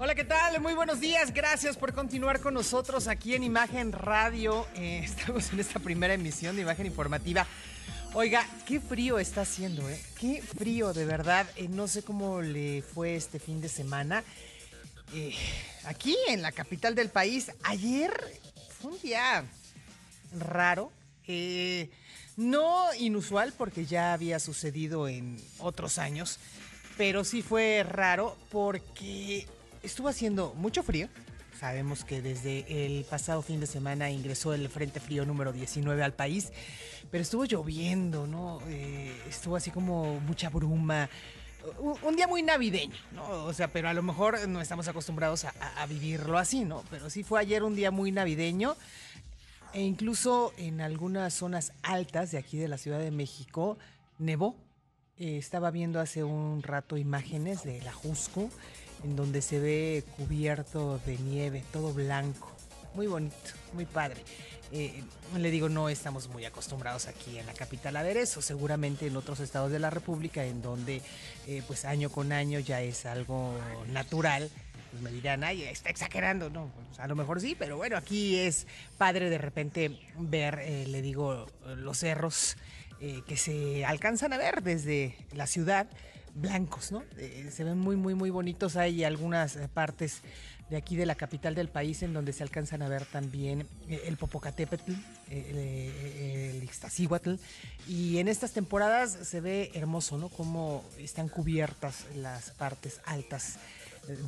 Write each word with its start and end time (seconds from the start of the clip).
Hola, 0.00 0.14
¿qué 0.14 0.22
tal? 0.22 0.60
Muy 0.60 0.74
buenos 0.74 1.00
días. 1.00 1.34
Gracias 1.34 1.76
por 1.76 1.92
continuar 1.92 2.38
con 2.38 2.54
nosotros 2.54 3.08
aquí 3.08 3.34
en 3.34 3.42
Imagen 3.42 3.90
Radio. 3.90 4.64
Eh, 4.76 5.00
estamos 5.04 5.52
en 5.52 5.58
esta 5.58 5.80
primera 5.80 6.14
emisión 6.14 6.54
de 6.54 6.62
Imagen 6.62 6.86
Informativa. 6.86 7.44
Oiga, 8.14 8.46
qué 8.64 8.78
frío 8.78 9.18
está 9.18 9.40
haciendo, 9.40 9.90
¿eh? 9.90 10.00
Qué 10.16 10.40
frío, 10.40 10.92
de 10.92 11.04
verdad. 11.04 11.48
Eh, 11.56 11.66
no 11.66 11.88
sé 11.88 12.04
cómo 12.04 12.40
le 12.42 12.82
fue 12.82 13.16
este 13.16 13.40
fin 13.40 13.60
de 13.60 13.68
semana. 13.68 14.22
Eh, 15.14 15.34
aquí 15.84 16.16
en 16.28 16.42
la 16.42 16.52
capital 16.52 16.94
del 16.94 17.08
país, 17.08 17.50
ayer 17.64 18.12
fue 18.78 18.92
un 18.92 19.00
día 19.00 19.44
raro. 20.38 20.92
No 22.36 22.94
inusual 22.94 23.52
porque 23.58 23.84
ya 23.84 24.12
había 24.12 24.38
sucedido 24.38 25.08
en 25.08 25.42
otros 25.58 25.98
años, 25.98 26.38
pero 26.96 27.24
sí 27.24 27.42
fue 27.42 27.82
raro 27.82 28.38
porque 28.48 29.48
estuvo 29.88 30.08
haciendo 30.08 30.54
mucho 30.54 30.82
frío. 30.82 31.08
Sabemos 31.58 32.04
que 32.04 32.22
desde 32.22 32.86
el 32.86 33.04
pasado 33.04 33.42
fin 33.42 33.58
de 33.58 33.66
semana 33.66 34.10
ingresó 34.10 34.54
el 34.54 34.68
Frente 34.68 35.00
Frío 35.00 35.24
número 35.26 35.52
19 35.52 36.02
al 36.04 36.12
país, 36.14 36.52
pero 37.10 37.22
estuvo 37.22 37.44
lloviendo, 37.46 38.26
¿no? 38.28 38.60
Eh, 38.68 39.12
estuvo 39.28 39.56
así 39.56 39.70
como 39.72 40.20
mucha 40.20 40.50
bruma. 40.50 41.10
Un, 42.04 42.14
día 42.14 42.28
muy 42.28 42.42
navideño, 42.42 42.94
¿no? 43.12 43.28
O 43.44 43.52
sea, 43.52 43.68
pero 43.68 43.88
a 43.88 43.92
lo 43.92 44.02
mejor 44.04 44.46
no 44.48 44.60
estamos 44.60 44.86
acostumbrados 44.86 45.44
a, 45.44 45.52
a- 45.60 45.82
a 45.82 45.86
vivirlo 45.86 46.38
así, 46.38 46.64
¿no? 46.64 46.84
Pero 46.90 47.10
sí 47.10 47.24
fue 47.24 47.40
ayer 47.40 47.64
un 47.64 47.74
día 47.74 47.90
muy 47.90 48.12
navideño. 48.12 48.76
E 49.74 49.82
incluso 49.82 50.52
en 50.56 50.80
algunas 50.80 51.34
zonas 51.34 51.72
altas 51.82 52.30
de 52.30 52.38
aquí 52.38 52.56
de 52.56 52.68
la 52.68 52.78
Ciudad 52.78 53.00
de 53.00 53.10
México 53.10 53.76
nevó. 54.18 54.54
Eh, 55.18 55.36
estaba 55.36 55.72
viendo 55.72 55.98
hace 56.00 56.22
un 56.22 56.62
rato 56.62 56.96
imágenes 56.96 57.64
de 57.64 57.82
la 57.82 57.92
Jusco, 57.92 58.48
en 59.04 59.16
donde 59.16 59.42
se 59.42 59.60
ve 59.60 60.04
cubierto 60.16 61.00
de 61.06 61.16
nieve, 61.18 61.64
todo 61.72 61.92
blanco. 61.92 62.52
Muy 62.94 63.06
bonito, 63.06 63.36
muy 63.74 63.84
padre. 63.84 64.22
Eh, 64.70 65.02
le 65.36 65.50
digo, 65.50 65.68
no 65.68 65.88
estamos 65.88 66.28
muy 66.28 66.44
acostumbrados 66.44 67.06
aquí 67.06 67.38
en 67.38 67.46
la 67.46 67.54
capital 67.54 67.96
a 67.96 68.02
ver 68.02 68.16
eso. 68.16 68.42
Seguramente 68.42 69.06
en 69.06 69.16
otros 69.16 69.40
estados 69.40 69.70
de 69.70 69.78
la 69.78 69.90
República, 69.90 70.44
en 70.44 70.60
donde 70.62 71.00
eh, 71.46 71.62
pues 71.66 71.84
año 71.84 72.10
con 72.10 72.32
año 72.32 72.58
ya 72.58 72.82
es 72.82 73.06
algo 73.06 73.54
natural, 73.92 74.50
pues 74.90 75.02
me 75.02 75.10
dirán, 75.10 75.42
ay, 75.44 75.62
está 75.62 75.88
exagerando. 75.90 76.50
No, 76.50 76.70
pues, 76.74 77.00
a 77.00 77.06
lo 77.06 77.16
mejor 77.16 77.40
sí, 77.40 77.56
pero 77.58 77.76
bueno, 77.76 77.96
aquí 77.96 78.36
es 78.36 78.66
padre 78.98 79.30
de 79.30 79.38
repente 79.38 79.98
ver, 80.18 80.58
eh, 80.60 80.86
le 80.86 81.02
digo, 81.02 81.46
los 81.76 81.98
cerros 81.98 82.56
que 83.28 83.36
se 83.36 83.84
alcanzan 83.84 84.32
a 84.32 84.38
ver 84.38 84.60
desde 84.60 85.16
la 85.32 85.46
ciudad, 85.46 85.86
blancos, 86.40 86.92
¿no? 86.92 87.02
Eh, 87.16 87.50
se 87.52 87.64
ven 87.64 87.78
muy, 87.78 87.96
muy, 87.96 88.14
muy 88.14 88.30
bonitos. 88.30 88.76
Hay 88.76 89.04
algunas 89.04 89.56
eh, 89.56 89.68
partes 89.72 90.22
de 90.70 90.76
aquí 90.76 90.96
de 90.96 91.06
la 91.06 91.14
capital 91.14 91.54
del 91.54 91.68
país 91.68 92.02
en 92.02 92.12
donde 92.12 92.32
se 92.32 92.42
alcanzan 92.42 92.82
a 92.82 92.88
ver 92.88 93.06
también 93.06 93.66
eh, 93.88 94.02
el 94.06 94.16
Popocatépetl, 94.16 94.92
el, 95.30 96.62
Ixtaccíhuatl. 96.62 97.34
Y 97.86 98.18
en 98.18 98.28
estas 98.28 98.52
temporadas 98.52 99.10
se 99.10 99.40
ve 99.40 99.70
hermoso, 99.74 100.18
¿no? 100.18 100.28
Cómo 100.28 100.84
están 100.98 101.28
cubiertas 101.28 102.04
las 102.16 102.50
partes 102.50 103.00
altas 103.04 103.56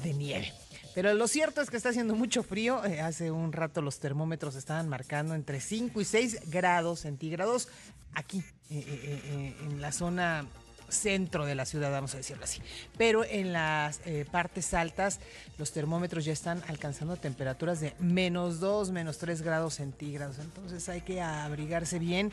de 0.02 0.12
nieve. 0.14 0.52
Pero 0.94 1.14
lo 1.14 1.28
cierto 1.28 1.60
es 1.60 1.70
que 1.70 1.76
está 1.76 1.90
haciendo 1.90 2.14
mucho 2.14 2.42
frío. 2.42 2.82
Hace 3.02 3.30
un 3.30 3.52
rato 3.52 3.80
los 3.80 4.00
termómetros 4.00 4.56
estaban 4.56 4.88
marcando 4.88 5.34
entre 5.34 5.60
5 5.60 6.00
y 6.00 6.04
6 6.04 6.50
grados 6.50 7.00
centígrados 7.00 7.68
aquí, 8.14 8.42
en 8.68 9.80
la 9.80 9.92
zona 9.92 10.46
centro 10.90 11.46
de 11.46 11.54
la 11.54 11.64
ciudad, 11.64 11.90
vamos 11.90 12.14
a 12.14 12.18
decirlo 12.18 12.44
así. 12.44 12.60
Pero 12.96 13.24
en 13.24 13.52
las 13.52 14.00
eh, 14.06 14.26
partes 14.30 14.74
altas, 14.74 15.20
los 15.58 15.72
termómetros 15.72 16.24
ya 16.24 16.32
están 16.32 16.62
alcanzando 16.68 17.16
temperaturas 17.16 17.80
de 17.80 17.94
menos 17.98 18.60
2, 18.60 18.90
menos 18.90 19.18
3 19.18 19.42
grados 19.42 19.74
centígrados. 19.74 20.38
Entonces 20.38 20.88
hay 20.88 21.00
que 21.02 21.20
abrigarse 21.20 21.98
bien 21.98 22.32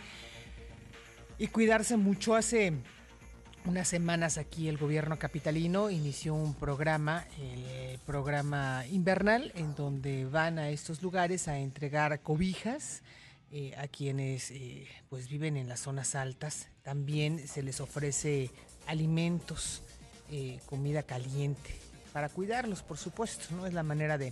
y 1.38 1.48
cuidarse 1.48 1.98
mucho. 1.98 2.36
Hace 2.36 2.74
unas 3.66 3.88
semanas 3.88 4.38
aquí 4.38 4.70
el 4.70 4.78
gobierno 4.78 5.20
capitalino 5.20 5.90
inició 5.90 6.34
un 6.34 6.54
programa, 6.54 7.26
el 7.40 8.00
programa 8.00 8.86
invernal, 8.90 9.52
en 9.56 9.76
donde 9.76 10.26
van 10.26 10.58
a 10.60 10.70
estos 10.70 11.02
lugares 11.02 11.48
a 11.48 11.58
entregar 11.58 12.22
cobijas 12.22 13.04
eh, 13.50 13.74
a 13.78 13.88
quienes 13.88 14.52
eh, 14.52 14.88
pues 15.10 15.30
viven 15.30 15.56
en 15.56 15.70
las 15.70 15.80
zonas 15.80 16.16
altas. 16.16 16.70
También 16.88 17.46
se 17.50 17.64
les 17.64 17.82
ofrece 17.82 18.50
alimentos, 18.86 19.82
eh, 20.32 20.62
comida 20.68 21.04
caliente, 21.04 21.76
para 22.14 22.30
cuidarlos, 22.30 22.82
por 22.82 22.98
supuesto, 22.98 23.54
¿no? 23.54 23.68
Es 23.68 23.74
la 23.74 23.84
manera 23.84 24.18
de, 24.18 24.32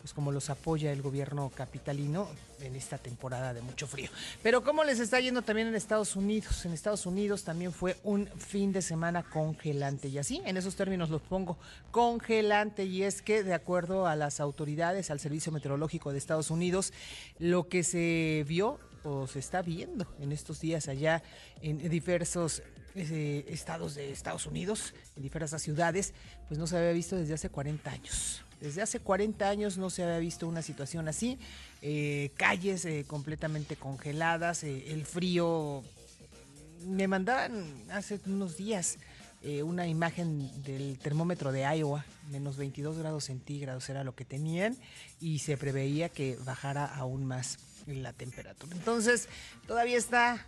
pues 0.00 0.14
como 0.14 0.30
los 0.30 0.50
apoya 0.50 0.92
el 0.92 1.02
gobierno 1.02 1.50
capitalino 1.52 2.28
en 2.60 2.76
esta 2.76 2.96
temporada 2.96 3.52
de 3.52 3.60
mucho 3.62 3.88
frío. 3.88 4.08
Pero 4.40 4.62
¿cómo 4.62 4.84
les 4.84 5.00
está 5.00 5.18
yendo 5.18 5.42
también 5.42 5.66
en 5.66 5.74
Estados 5.74 6.14
Unidos? 6.14 6.64
En 6.64 6.74
Estados 6.74 7.06
Unidos 7.06 7.42
también 7.42 7.72
fue 7.72 7.96
un 8.04 8.28
fin 8.38 8.70
de 8.70 8.82
semana 8.82 9.24
congelante 9.24 10.06
y 10.06 10.18
así, 10.18 10.40
en 10.46 10.56
esos 10.56 10.76
términos 10.76 11.10
los 11.10 11.22
pongo, 11.22 11.58
congelante 11.90 12.84
y 12.84 13.02
es 13.02 13.20
que 13.20 13.42
de 13.42 13.52
acuerdo 13.52 14.06
a 14.06 14.14
las 14.14 14.38
autoridades, 14.38 15.10
al 15.10 15.18
Servicio 15.18 15.50
Meteorológico 15.50 16.12
de 16.12 16.18
Estados 16.18 16.52
Unidos, 16.52 16.92
lo 17.40 17.66
que 17.66 17.82
se 17.82 18.44
vio 18.46 18.78
o 19.04 19.26
se 19.26 19.38
está 19.38 19.62
viendo 19.62 20.06
en 20.20 20.32
estos 20.32 20.60
días 20.60 20.88
allá 20.88 21.22
en 21.62 21.88
diversos 21.88 22.62
eh, 22.96 23.44
estados 23.48 23.94
de 23.94 24.10
Estados 24.10 24.46
Unidos, 24.46 24.94
en 25.14 25.22
diversas 25.22 25.62
ciudades, 25.62 26.12
pues 26.48 26.58
no 26.58 26.66
se 26.66 26.76
había 26.76 26.90
visto 26.90 27.14
desde 27.16 27.34
hace 27.34 27.48
40 27.48 27.88
años. 27.88 28.42
Desde 28.60 28.82
hace 28.82 28.98
40 28.98 29.48
años 29.48 29.78
no 29.78 29.90
se 29.90 30.02
había 30.02 30.18
visto 30.18 30.48
una 30.48 30.60
situación 30.60 31.06
así. 31.06 31.38
eh, 31.82 32.32
calles 32.36 32.84
eh, 32.84 33.04
completamente 33.06 33.76
congeladas, 33.76 34.64
el 34.64 35.06
frío. 35.06 35.84
Me 36.84 37.06
mandaban 37.06 37.64
hace 37.90 38.18
unos 38.26 38.56
días 38.56 38.98
una 39.64 39.86
imagen 39.86 40.50
del 40.62 40.98
termómetro 40.98 41.50
de 41.50 41.62
Iowa, 41.62 42.04
menos 42.30 42.58
22 42.58 42.98
grados 42.98 43.24
centígrados 43.24 43.88
era 43.88 44.04
lo 44.04 44.14
que 44.14 44.26
tenían 44.26 44.76
y 45.18 45.38
se 45.38 45.56
preveía 45.56 46.10
que 46.10 46.36
bajara 46.44 46.84
aún 46.84 47.24
más 47.24 47.56
la 47.86 48.12
temperatura. 48.12 48.74
Entonces, 48.76 49.28
todavía 49.66 49.98
está 49.98 50.46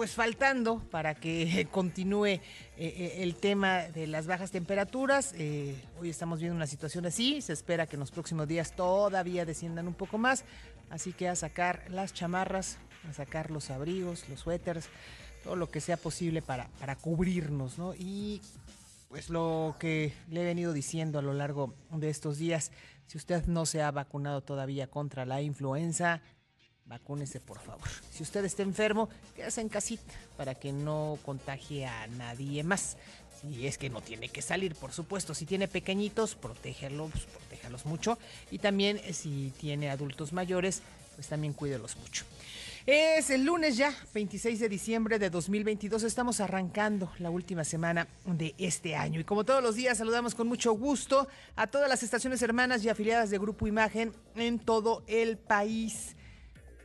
pues 0.00 0.12
faltando 0.12 0.78
para 0.90 1.14
que 1.14 1.68
continúe 1.72 2.26
eh, 2.26 2.40
eh, 2.78 3.14
el 3.18 3.34
tema 3.34 3.82
de 3.82 4.06
las 4.06 4.26
bajas 4.26 4.50
temperaturas. 4.50 5.34
Eh, 5.36 5.74
hoy 6.00 6.08
estamos 6.08 6.40
viendo 6.40 6.56
una 6.56 6.66
situación 6.66 7.04
así, 7.04 7.42
se 7.42 7.52
espera 7.52 7.86
que 7.86 7.96
en 7.96 8.00
los 8.00 8.10
próximos 8.10 8.48
días 8.48 8.72
todavía 8.74 9.44
desciendan 9.44 9.86
un 9.86 9.92
poco 9.92 10.16
más, 10.16 10.44
así 10.88 11.12
que 11.12 11.28
a 11.28 11.36
sacar 11.36 11.84
las 11.90 12.14
chamarras, 12.14 12.78
a 13.10 13.12
sacar 13.12 13.50
los 13.50 13.70
abrigos, 13.70 14.26
los 14.30 14.40
suéteres, 14.40 14.88
todo 15.44 15.56
lo 15.56 15.70
que 15.70 15.82
sea 15.82 15.98
posible 15.98 16.40
para, 16.40 16.68
para 16.78 16.96
cubrirnos, 16.96 17.76
¿no? 17.76 17.94
Y 17.94 18.40
pues 19.10 19.28
lo 19.28 19.74
que 19.80 20.12
le 20.28 20.42
he 20.42 20.44
venido 20.44 20.72
diciendo 20.72 21.18
a 21.18 21.22
lo 21.22 21.34
largo 21.34 21.74
de 21.90 22.08
estos 22.08 22.38
días, 22.38 22.70
si 23.08 23.18
usted 23.18 23.44
no 23.46 23.66
se 23.66 23.82
ha 23.82 23.90
vacunado 23.90 24.40
todavía 24.40 24.86
contra 24.86 25.26
la 25.26 25.42
influenza, 25.42 26.22
vacúnese 26.86 27.40
por 27.40 27.58
favor. 27.58 27.88
Si 28.12 28.22
usted 28.22 28.44
está 28.44 28.62
enfermo, 28.62 29.08
quédese 29.34 29.62
en 29.62 29.68
casita 29.68 30.14
para 30.36 30.54
que 30.54 30.72
no 30.72 31.18
contagie 31.24 31.86
a 31.86 32.06
nadie 32.06 32.62
más. 32.62 32.96
Si 33.40 33.66
es 33.66 33.78
que 33.78 33.90
no 33.90 34.00
tiene 34.00 34.28
que 34.28 34.42
salir, 34.42 34.76
por 34.76 34.92
supuesto. 34.92 35.34
Si 35.34 35.44
tiene 35.44 35.66
pequeñitos, 35.66 36.36
protégelos, 36.36 37.10
protéjalos 37.10 37.86
mucho. 37.86 38.16
Y 38.52 38.58
también 38.58 38.98
eh, 38.98 39.12
si 39.12 39.52
tiene 39.58 39.90
adultos 39.90 40.32
mayores, 40.32 40.82
pues 41.16 41.26
también 41.26 41.52
cuídelos 41.52 41.96
mucho. 41.96 42.24
Es 42.92 43.30
el 43.30 43.44
lunes 43.44 43.76
ya, 43.76 43.94
26 44.12 44.58
de 44.58 44.68
diciembre 44.68 45.20
de 45.20 45.30
2022. 45.30 46.02
Estamos 46.02 46.40
arrancando 46.40 47.12
la 47.20 47.30
última 47.30 47.62
semana 47.62 48.08
de 48.26 48.52
este 48.58 48.96
año. 48.96 49.20
Y 49.20 49.24
como 49.24 49.44
todos 49.44 49.62
los 49.62 49.76
días, 49.76 49.98
saludamos 49.98 50.34
con 50.34 50.48
mucho 50.48 50.72
gusto 50.72 51.28
a 51.54 51.68
todas 51.68 51.88
las 51.88 52.02
estaciones 52.02 52.42
hermanas 52.42 52.84
y 52.84 52.88
afiliadas 52.88 53.30
de 53.30 53.38
Grupo 53.38 53.68
Imagen 53.68 54.12
en 54.34 54.58
todo 54.58 55.04
el 55.06 55.38
país. 55.38 56.16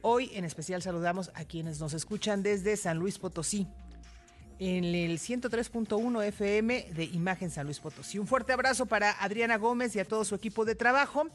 Hoy 0.03 0.29
en 0.35 0.45
especial 0.45 0.83
saludamos 0.83 1.31
a 1.33 1.43
quienes 1.43 1.79
nos 1.79 1.95
escuchan 1.95 2.43
desde 2.43 2.77
San 2.77 2.99
Luis 2.99 3.17
Potosí, 3.17 3.65
en 4.59 4.85
el 4.85 5.17
103.1 5.17 6.23
FM 6.23 6.89
de 6.93 7.03
Imagen 7.05 7.49
San 7.49 7.65
Luis 7.65 7.79
Potosí. 7.79 8.19
Un 8.19 8.27
fuerte 8.27 8.53
abrazo 8.53 8.85
para 8.85 9.09
Adriana 9.09 9.57
Gómez 9.57 9.95
y 9.95 9.99
a 9.99 10.05
todo 10.05 10.23
su 10.23 10.35
equipo 10.35 10.65
de 10.65 10.75
trabajo. 10.75 11.25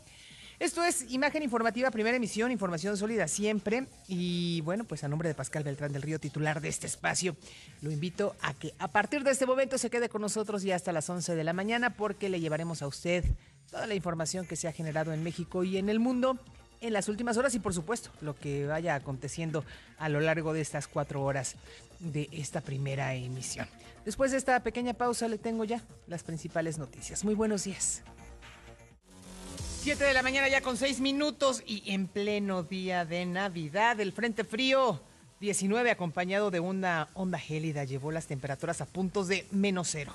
Esto 0.61 0.85
es 0.85 1.11
Imagen 1.11 1.43
Informativa, 1.43 1.91
primera 1.91 2.19
emisión, 2.19 2.53
información 2.53 2.95
sólida 2.99 3.29
siempre. 3.29 3.87
Y 4.07 4.61
bueno, 4.61 4.85
pues 4.85 5.03
a 5.03 5.09
nombre 5.09 5.27
de 5.27 5.35
Pascal 5.35 5.65
Beltrán 5.65 5.91
del 5.91 6.03
Río, 6.03 6.21
titular 6.21 6.61
de 6.61 6.69
este 6.69 6.87
espacio, 6.87 7.35
lo 7.81 7.91
invito 7.91 8.37
a 8.43 8.53
que 8.53 8.75
a 8.79 8.89
partir 8.89 9.25
de 9.25 9.31
este 9.31 9.47
momento 9.47 9.79
se 9.79 9.89
quede 9.89 10.11
con 10.11 10.21
nosotros 10.21 10.63
y 10.63 10.71
hasta 10.71 10.93
las 10.93 11.09
11 11.09 11.35
de 11.35 11.45
la 11.45 11.55
mañana 11.55 11.97
porque 11.97 12.29
le 12.29 12.41
llevaremos 12.41 12.83
a 12.83 12.89
usted 12.89 13.25
toda 13.71 13.87
la 13.87 13.95
información 13.95 14.47
que 14.47 14.55
se 14.55 14.69
ha 14.69 14.73
generado 14.73 15.15
en 15.15 15.23
México 15.23 15.65
y 15.65 15.79
en 15.79 15.89
el 15.89 15.99
mundo 15.99 16.39
en 16.83 16.93
las 16.93 17.09
últimas 17.09 17.39
horas 17.39 17.55
y 17.55 17.59
por 17.59 17.73
supuesto 17.73 18.11
lo 18.21 18.37
que 18.37 18.67
vaya 18.67 18.95
aconteciendo 18.95 19.65
a 19.97 20.11
lo 20.11 20.21
largo 20.21 20.53
de 20.53 20.61
estas 20.61 20.89
cuatro 20.89 21.23
horas 21.23 21.55
de 22.01 22.29
esta 22.33 22.61
primera 22.61 23.15
emisión. 23.15 23.67
Después 24.05 24.31
de 24.31 24.37
esta 24.37 24.61
pequeña 24.63 24.93
pausa 24.93 25.27
le 25.27 25.39
tengo 25.39 25.65
ya 25.65 25.83
las 26.07 26.23
principales 26.23 26.77
noticias. 26.77 27.25
Muy 27.25 27.35
buenos 27.35 27.65
días. 27.65 28.03
7 29.83 30.05
de 30.05 30.13
la 30.13 30.23
mañana 30.23 30.47
ya 30.47 30.61
con 30.61 30.77
6 30.77 31.01
minutos 31.01 31.63
y 31.67 31.91
en 31.91 32.07
pleno 32.07 32.63
día 32.63 33.07
de 33.07 33.25
Navidad, 33.25 33.99
el 33.99 34.13
Frente 34.13 34.45
Frío 34.45 35.01
19 35.41 35.91
acompañado 35.91 36.51
de 36.51 36.61
una 36.61 37.09
onda 37.15 37.39
gélida 37.39 37.85
llevó 37.85 38.13
las 38.13 38.27
temperaturas 38.27 38.83
a 38.83 38.87
puntos 38.87 39.27
de 39.27 39.47
menos 39.53 39.89
cero 39.91 40.13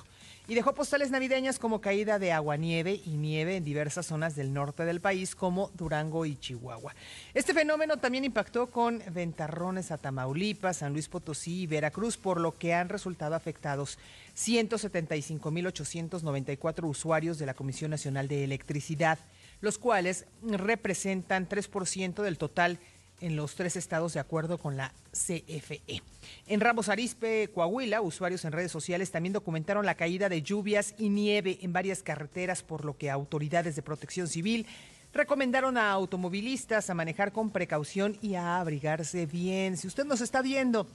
y 0.48 0.54
dejó 0.54 0.76
postales 0.76 1.10
navideñas 1.10 1.58
como 1.58 1.82
caída 1.82 2.20
de 2.20 2.32
agua-nieve 2.32 3.02
y 3.06 3.18
nieve 3.18 3.56
en 3.56 3.64
diversas 3.64 4.06
zonas 4.06 4.36
del 4.36 4.54
norte 4.54 4.86
del 4.86 5.02
país 5.02 5.34
como 5.34 5.72
Durango 5.74 6.28
y 6.28 6.38
Chihuahua. 6.38 6.94
Este 7.34 7.56
fenómeno 7.56 7.98
también 7.98 8.26
impactó 8.26 8.68
con 8.68 9.02
ventarrones 9.12 9.90
a 9.90 9.98
Tamaulipas, 9.98 10.78
San 10.78 10.94
Luis 10.94 11.10
Potosí 11.10 11.62
y 11.62 11.68
Veracruz, 11.68 12.18
por 12.18 12.40
lo 12.40 12.56
que 12.56 12.76
han 12.76 12.90
resultado 12.90 13.34
afectados 13.34 13.98
175.894 14.38 16.88
usuarios 16.88 17.40
de 17.40 17.48
la 17.48 17.56
Comisión 17.56 17.90
Nacional 17.90 18.28
de 18.28 18.44
Electricidad, 18.44 19.18
los 19.62 19.78
cuales 19.78 20.25
representan 20.42 21.48
3% 21.48 22.22
del 22.22 22.38
total 22.38 22.80
en 23.22 23.36
los 23.36 23.56
tres 23.56 23.75
estados 23.75 24.13
de 24.13 24.19
acuerdo 24.19 24.57
con 24.57 24.78
la 24.78 24.94
CFE. 25.12 26.02
En 26.48 26.60
Ramos 26.60 26.90
Arispe, 26.90 27.50
Coahuila, 27.54 28.02
usuarios 28.02 28.46
en 28.46 28.52
redes 28.52 28.72
sociales 28.72 29.12
también 29.12 29.34
documentaron 29.34 29.86
la 29.86 29.96
caída 29.96 30.30
de 30.30 30.42
lluvias 30.42 30.94
y 30.98 31.10
nieve 31.10 31.60
en 31.62 31.74
varias 31.74 32.04
carreteras, 32.04 32.62
por 32.62 32.84
lo 32.84 32.98
que 32.98 33.10
autoridades 33.10 33.75
de 33.75 33.81
protección 33.81 34.28
civil 34.28 34.68
recomendaron 35.13 35.78
a 35.78 35.92
automovilistas 35.92 36.90
a 36.90 36.94
manejar 36.94 37.31
con 37.31 37.51
precaución 37.51 38.18
y 38.22 38.36
a 38.36 38.60
abrigarse 38.60 39.25
bien. 39.25 39.78
Si 39.78 39.88
usted 39.88 40.04
nos 40.04 40.19
está 40.19 40.42
viendo 40.42 40.88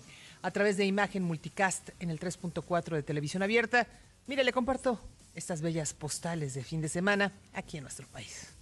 a 0.42 0.50
través 0.50 0.76
de 0.76 0.84
imagen 0.84 1.22
multicast 1.22 1.90
en 2.00 2.10
el 2.10 2.20
3.4 2.20 2.96
de 2.96 3.02
televisión 3.02 3.42
abierta, 3.42 3.86
mire, 4.26 4.44
le 4.44 4.52
comparto 4.52 4.98
estas 5.34 5.60
bellas 5.60 5.94
postales 5.94 6.54
de 6.54 6.62
fin 6.62 6.80
de 6.80 6.88
semana 6.88 7.32
aquí 7.52 7.76
en 7.76 7.84
nuestro 7.84 8.06
país. 8.08 8.59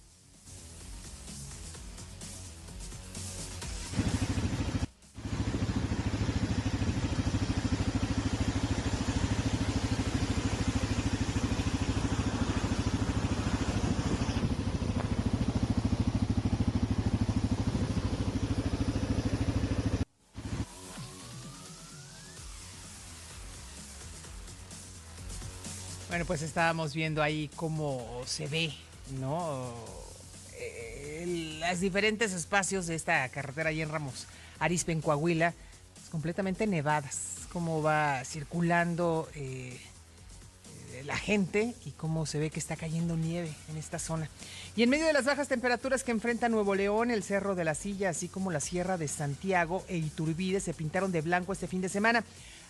Pues 26.29 26.43
estábamos 26.43 26.93
viendo 26.93 27.23
ahí 27.23 27.49
cómo 27.55 28.21
se 28.27 28.45
ve, 28.45 28.71
¿no? 29.19 29.73
Eh, 30.59 31.57
los 31.59 31.79
diferentes 31.79 32.33
espacios 32.33 32.85
de 32.85 32.93
esta 32.93 33.27
carretera 33.29 33.71
allí 33.71 33.81
en 33.81 33.89
Ramos 33.89 34.27
Arispe, 34.59 34.91
en 34.91 35.01
Coahuila, 35.01 35.55
pues, 35.95 36.07
completamente 36.09 36.67
nevadas. 36.67 37.47
Cómo 37.51 37.81
va 37.81 38.23
circulando 38.25 39.27
eh, 39.33 39.81
la 41.03 41.17
gente 41.17 41.73
y 41.83 41.93
cómo 41.93 42.27
se 42.27 42.37
ve 42.37 42.51
que 42.51 42.59
está 42.59 42.75
cayendo 42.75 43.17
nieve 43.17 43.51
en 43.67 43.77
esta 43.77 43.97
zona. 43.97 44.29
Y 44.75 44.83
en 44.83 44.91
medio 44.91 45.07
de 45.07 45.13
las 45.13 45.25
bajas 45.25 45.47
temperaturas 45.47 46.03
que 46.03 46.11
enfrenta 46.11 46.47
Nuevo 46.47 46.75
León, 46.75 47.09
el 47.09 47.23
Cerro 47.23 47.55
de 47.55 47.63
la 47.63 47.73
Silla, 47.73 48.09
así 48.09 48.27
como 48.27 48.51
la 48.51 48.59
Sierra 48.59 48.99
de 48.99 49.07
Santiago 49.07 49.83
e 49.87 49.97
Iturbide 49.97 50.59
se 50.59 50.75
pintaron 50.75 51.11
de 51.11 51.21
blanco 51.21 51.53
este 51.53 51.65
fin 51.65 51.81
de 51.81 51.89
semana 51.89 52.23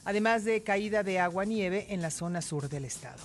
además 0.06 0.44
de 0.44 0.64
caída 0.64 1.04
de 1.04 1.20
agua-nieve 1.20 1.88
en 1.90 2.02
la 2.02 2.12
zona 2.12 2.42
sur 2.42 2.70
del 2.70 2.86
estado. 2.86 3.20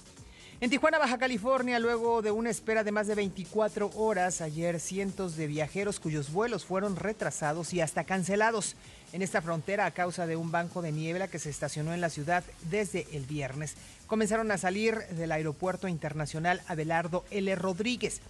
En 0.64 0.70
Tijuana, 0.70 0.98
Baja 0.98 1.18
California, 1.18 1.78
luego 1.78 2.22
de 2.22 2.30
una 2.30 2.48
espera 2.48 2.82
de 2.82 2.90
más 2.90 3.06
de 3.06 3.14
24 3.14 3.90
horas, 3.96 4.40
ayer 4.40 4.80
cientos 4.80 5.36
de 5.36 5.46
viajeros 5.46 6.00
cuyos 6.00 6.32
vuelos 6.32 6.64
fueron 6.64 6.96
retrasados 6.96 7.74
y 7.74 7.82
hasta 7.82 8.04
cancelados 8.04 8.74
en 9.12 9.20
esta 9.20 9.42
frontera 9.42 9.84
a 9.84 9.90
causa 9.90 10.26
de 10.26 10.36
un 10.36 10.50
banco 10.50 10.80
de 10.80 10.90
niebla 10.90 11.28
que 11.28 11.38
se 11.38 11.50
estacionó 11.50 11.92
en 11.92 12.00
la 12.00 12.08
ciudad 12.08 12.44
desde 12.70 13.06
el 13.12 13.26
viernes. 13.26 13.74
Comenzaron 14.06 14.50
a 14.52 14.56
salir 14.56 15.06
del 15.08 15.32
aeropuerto 15.32 15.86
internacional 15.86 16.62
Abelardo 16.66 17.26
L. 17.30 17.54
Rodríguez. 17.56 18.22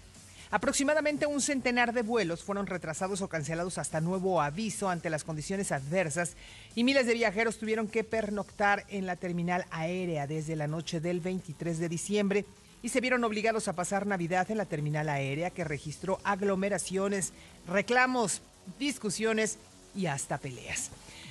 Aproximadamente 0.51 1.27
un 1.27 1.41
centenar 1.41 1.93
de 1.93 2.03
vuelos 2.03 2.43
fueron 2.43 2.67
retrasados 2.67 3.23
o 3.23 3.29
cancelados 3.29 3.79
hasta 3.79 4.01
nuevo 4.01 4.41
aviso 4.41 4.89
ante 4.89 5.11
las 5.11 5.25
condiciones 5.25 5.73
adversas 5.73 6.37
y 6.75 6.85
miles 6.85 7.07
de 7.07 7.15
viajeros 7.15 7.59
tuvieron 7.59 7.89
que 7.89 8.05
pernoctar 8.05 8.85
en 8.89 9.07
la 9.07 9.17
terminal 9.17 9.67
aérea 9.71 10.27
desde 10.27 10.57
la 10.57 10.67
noche 10.67 11.01
del 11.01 11.21
23 11.21 11.79
de 11.79 11.89
diciembre 11.89 12.45
y 12.83 12.91
se 12.91 13.01
vieron 13.01 13.25
obligados 13.25 13.67
a 13.67 13.73
pasar 13.73 14.07
Navidad 14.07 14.51
en 14.51 14.59
la 14.59 14.67
terminal 14.67 15.09
aérea 15.09 15.51
que 15.51 15.65
registró 15.65 16.21
aglomeraciones, 16.23 17.33
reclamos, 17.67 18.43
discusiones 18.79 19.59
y 19.95 20.07
hasta 20.07 20.39
peleas. 20.39 20.91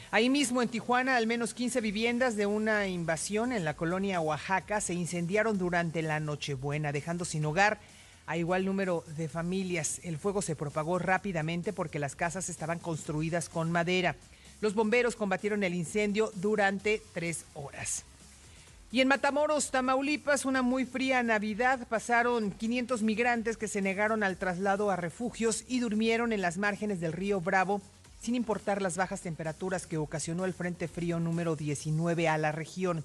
Ahí 0.09 0.29
mismo 0.29 0.61
en 0.61 0.69
Tijuana, 0.69 1.15
al 1.15 1.27
menos 1.27 1.53
15 1.53 1.81
viviendas 1.81 2.35
de 2.35 2.45
una 2.45 2.87
invasión 2.87 3.51
en 3.51 3.65
la 3.65 3.75
colonia 3.75 4.19
Oaxaca 4.19 4.81
se 4.81 4.93
incendiaron 4.93 5.57
durante 5.57 6.01
la 6.01 6.19
Nochebuena, 6.19 6.91
dejando 6.91 7.25
sin 7.25 7.45
hogar 7.45 7.79
a 8.25 8.37
igual 8.37 8.65
número 8.65 9.03
de 9.17 9.27
familias. 9.27 9.99
El 10.03 10.17
fuego 10.17 10.41
se 10.41 10.55
propagó 10.55 10.99
rápidamente 10.99 11.73
porque 11.73 11.99
las 11.99 12.15
casas 12.15 12.49
estaban 12.49 12.79
construidas 12.79 13.49
con 13.49 13.71
madera. 13.71 14.15
Los 14.61 14.75
bomberos 14.75 15.15
combatieron 15.15 15.63
el 15.63 15.73
incendio 15.73 16.31
durante 16.35 17.01
tres 17.13 17.45
horas. 17.53 18.05
Y 18.91 19.01
en 19.01 19.07
Matamoros, 19.07 19.71
Tamaulipas, 19.71 20.45
una 20.45 20.61
muy 20.61 20.85
fría 20.85 21.23
Navidad, 21.23 21.87
pasaron 21.89 22.51
500 22.51 23.01
migrantes 23.01 23.57
que 23.57 23.67
se 23.67 23.81
negaron 23.81 24.21
al 24.21 24.37
traslado 24.37 24.91
a 24.91 24.95
refugios 24.95 25.65
y 25.67 25.79
durmieron 25.79 26.31
en 26.31 26.41
las 26.41 26.57
márgenes 26.57 26.99
del 26.99 27.11
río 27.11 27.41
Bravo, 27.41 27.81
sin 28.21 28.35
importar 28.35 28.83
las 28.83 28.95
bajas 28.95 29.21
temperaturas 29.21 29.87
que 29.87 29.97
ocasionó 29.97 30.45
el 30.45 30.53
Frente 30.53 30.87
Frío 30.87 31.19
número 31.19 31.55
19 31.55 32.29
a 32.29 32.37
la 32.37 32.51
región 32.51 33.03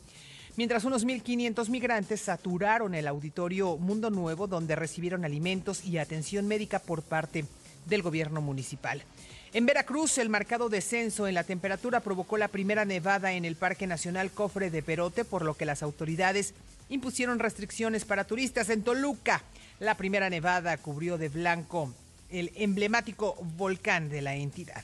mientras 0.59 0.85
unos 0.85 1.07
1.500 1.07 1.69
migrantes 1.69 2.21
saturaron 2.21 2.93
el 2.97 3.07
auditorio 3.07 3.77
Mundo 3.77 4.11
Nuevo, 4.11 4.49
donde 4.49 4.75
recibieron 4.75 5.25
alimentos 5.25 5.85
y 5.85 5.99
atención 5.99 6.49
médica 6.49 6.81
por 6.81 7.03
parte 7.03 7.45
del 7.87 8.03
gobierno 8.03 8.41
municipal. 8.41 9.05
En 9.53 9.67
Veracruz, 9.67 10.19
el 10.19 10.29
marcado 10.29 10.69
descenso 10.69 11.29
en 11.29 11.35
la 11.35 11.45
temperatura 11.45 12.01
provocó 12.01 12.37
la 12.39 12.49
primera 12.49 12.85
nevada 12.85 13.35
en 13.35 13.45
el 13.45 13.55
Parque 13.55 13.87
Nacional 13.87 14.33
Cofre 14.33 14.69
de 14.69 14.83
Perote, 14.83 15.25
por 15.25 15.45
lo 15.45 15.55
que 15.55 15.65
las 15.65 15.85
autoridades 15.85 16.55
impusieron 16.89 17.39
restricciones 17.39 18.05
para 18.05 18.25
turistas. 18.25 18.69
En 18.69 18.83
Toluca, 18.83 19.45
la 19.79 19.97
primera 19.97 20.29
nevada 20.29 20.77
cubrió 20.77 21.19
de 21.19 21.29
blanco 21.29 21.95
el 22.31 22.51
emblemático 22.57 23.37
volcán 23.57 24.09
de 24.09 24.23
la 24.23 24.35
entidad. 24.35 24.83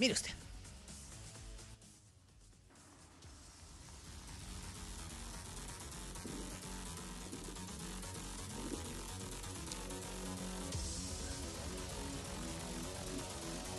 Mire 0.00 0.14
usted. 0.14 0.35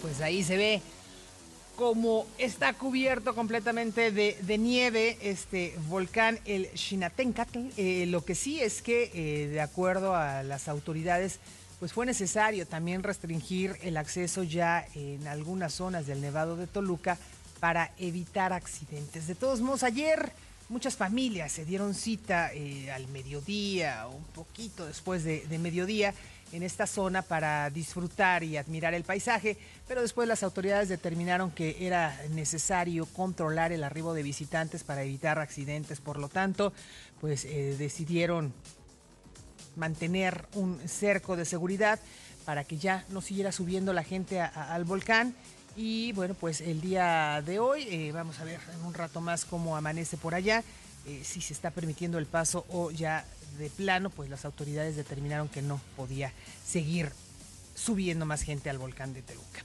Pues 0.08 0.22
ahí 0.22 0.42
se 0.42 0.56
ve 0.56 0.82
como 1.76 2.26
está 2.38 2.72
cubierto 2.72 3.36
completamente 3.36 4.10
de, 4.12 4.58
nieve 4.58 5.18
este 5.22 5.76
volcán, 5.90 6.40
el 6.46 6.70
Xinatencatl. 6.74 7.60
Eh, 7.76 8.06
lo 8.08 8.24
que 8.24 8.34
sí 8.34 8.62
es 8.62 8.82
que, 8.82 9.12
eh, 9.14 9.48
de 9.48 9.60
acuerdo 9.60 10.16
a 10.16 10.44
las 10.44 10.70
autoridades, 10.70 11.40
pues 11.80 11.92
fue 11.92 12.06
necesario 12.06 12.66
también 12.66 13.04
restringir 13.04 13.76
el 13.84 13.98
acceso 13.98 14.44
ya 14.44 14.88
en 14.96 15.28
algunas 15.28 15.74
zonas 15.74 16.08
del 16.08 16.22
Nevado 16.22 16.56
de 16.56 16.68
Toluca 16.68 17.18
para 17.60 17.92
evitar 18.00 18.54
accidentes. 18.54 19.28
De 19.28 19.36
todos 19.36 19.60
modos, 19.60 19.84
ayer 19.84 20.32
muchas 20.70 20.96
familias 20.96 21.52
se 21.52 21.66
dieron 21.66 21.94
cita 21.94 22.50
eh, 22.54 22.92
al 22.92 23.08
mediodía 23.10 24.08
un 24.08 24.24
poquito 24.24 24.86
después 24.86 25.26
de 25.26 25.60
mediodía 25.60 26.14
en 26.52 26.64
esta 26.64 26.88
zona 26.88 27.22
para 27.22 27.70
disfrutar 27.70 28.44
y 28.44 28.58
admirar 28.58 28.94
el 28.94 29.04
paisaje, 29.04 29.58
pero 29.88 30.02
después 30.02 30.28
las 30.28 30.44
autoridades 30.44 30.90
determinaron 30.90 31.52
que 31.52 31.86
era 31.86 32.20
necesario 32.30 33.06
controlar 33.06 33.72
el 33.72 33.84
arribo 33.84 34.14
de 34.14 34.24
visitantes 34.24 34.84
para 34.84 35.04
evitar 35.04 35.40
accidentes, 35.40 36.00
por 36.00 36.20
lo 36.20 36.30
tanto, 36.30 36.74
pues 37.20 37.46
eh, 37.46 37.76
decidieron 37.78 38.54
mantener 39.76 40.46
un 40.54 40.80
cerco 40.88 41.36
de 41.36 41.46
seguridad 41.46 42.00
para 42.46 42.64
que 42.64 42.78
ya 42.78 43.06
no 43.10 43.22
siguiera 43.22 43.52
subiendo 43.52 43.94
la 43.94 44.04
gente 44.04 44.40
al 44.42 44.84
volcán. 44.86 45.36
Y 45.76 46.12
bueno, 46.14 46.34
pues 46.34 46.62
el 46.62 46.82
día 46.82 47.44
de 47.46 47.60
hoy, 47.60 47.88
eh, 47.90 48.12
vamos 48.12 48.40
a 48.40 48.46
ver 48.46 48.60
en 48.74 48.84
un 48.84 48.94
rato 48.94 49.22
más 49.22 49.46
cómo 49.46 49.78
amanece 49.78 50.18
por 50.18 50.34
allá, 50.34 50.64
eh, 51.06 51.22
si 51.24 51.40
se 51.40 51.54
está 51.54 51.72
permitiendo 51.72 52.18
el 52.18 52.26
paso 52.26 52.66
o 52.70 52.90
ya 52.90 53.26
de 53.58 53.70
plano, 53.70 54.10
pues 54.10 54.30
las 54.30 54.46
autoridades 54.46 54.96
determinaron 54.96 55.50
que 55.50 55.62
no 55.62 55.80
podía 55.96 56.32
seguir 56.66 57.12
subiendo 57.76 58.26
más 58.26 58.42
gente 58.42 58.70
al 58.70 58.80
volcán 58.80 59.14
de 59.14 59.22
Toluca. 59.22 59.64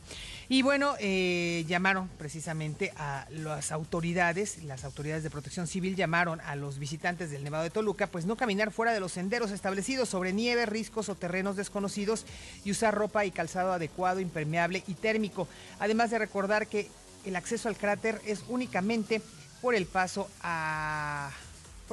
Y 0.49 0.61
bueno, 0.61 0.95
eh, 0.99 1.65
llamaron 1.67 2.09
precisamente 2.19 2.93
a 2.97 3.27
las 3.31 3.73
autoridades, 3.73 4.63
las 4.65 4.85
autoridades 4.85 5.23
de 5.23 5.31
protección 5.31 5.67
civil 5.67 5.97
llamaron 5.97 6.41
a 6.43 6.57
los 6.57 6.79
visitantes 6.79 7.31
del 7.31 7.43
Nevado 7.43 7.65
de 7.65 7.71
Toluca, 7.71 8.07
pues 8.09 8.27
no 8.27 8.37
caminar 8.37 8.71
fuera 8.71 8.93
de 8.93 9.01
los 9.01 9.13
senderos 9.13 9.51
establecidos 9.51 10.11
sobre 10.11 10.35
nieve, 10.35 10.67
riscos 10.67 11.09
o 11.09 11.15
terrenos 11.15 11.57
desconocidos 11.57 12.27
y 12.65 12.71
usar 12.71 12.95
ropa 12.95 13.25
y 13.25 13.31
calzado 13.31 13.73
adecuado, 13.73 14.21
impermeable 14.21 14.85
y 14.87 14.95
térmico. 14.95 15.49
Además 15.79 16.11
de 16.11 16.19
recordar 16.19 16.67
que 16.67 16.91
el 17.25 17.37
acceso 17.37 17.69
al 17.69 17.79
cráter 17.79 18.21
es 18.27 18.45
únicamente 18.49 19.23
por 19.63 19.75
el 19.75 19.87
paso 19.87 20.29
a 20.43 21.31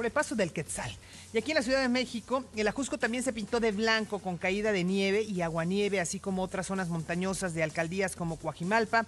por 0.00 0.06
el 0.06 0.12
paso 0.12 0.34
del 0.34 0.50
Quetzal. 0.50 0.90
Y 1.34 1.36
aquí 1.36 1.50
en 1.50 1.56
la 1.56 1.62
Ciudad 1.62 1.82
de 1.82 1.90
México, 1.90 2.42
el 2.56 2.66
Ajusco 2.66 2.96
también 2.96 3.22
se 3.22 3.34
pintó 3.34 3.60
de 3.60 3.70
blanco 3.70 4.18
con 4.18 4.38
caída 4.38 4.72
de 4.72 4.82
nieve 4.82 5.20
y 5.20 5.42
aguanieve, 5.42 6.00
así 6.00 6.18
como 6.18 6.42
otras 6.42 6.68
zonas 6.68 6.88
montañosas 6.88 7.52
de 7.52 7.62
alcaldías 7.62 8.16
como 8.16 8.38
Coajimalpa, 8.38 9.04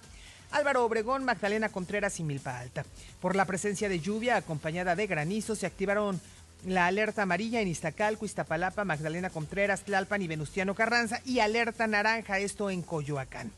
Álvaro 0.51 0.85
Obregón, 0.85 1.25
Magdalena 1.25 1.69
Contreras 1.69 2.19
y 2.19 2.23
Milpa 2.23 2.59
Alta. 2.59 2.85
Por 3.21 3.35
la 3.35 3.45
presencia 3.45 3.89
de 3.89 4.01
lluvia 4.01 4.35
acompañada 4.35 4.95
de 4.95 5.07
granizo, 5.07 5.55
se 5.55 5.65
activaron 5.65 6.21
la 6.63 6.85
alerta 6.85 7.23
amarilla 7.23 7.59
en 7.59 7.69
Iztacalco, 7.69 8.25
Iztapalapa, 8.25 8.85
Magdalena 8.85 9.31
Contreras, 9.31 9.85
Tlalpan 9.85 10.21
y 10.21 10.27
Venustiano 10.27 10.75
Carranza 10.75 11.21
y 11.25 11.39
alerta 11.39 11.87
naranja, 11.87 12.37
esto 12.37 12.69
en 12.69 12.83
Coyoacán. 12.83 13.51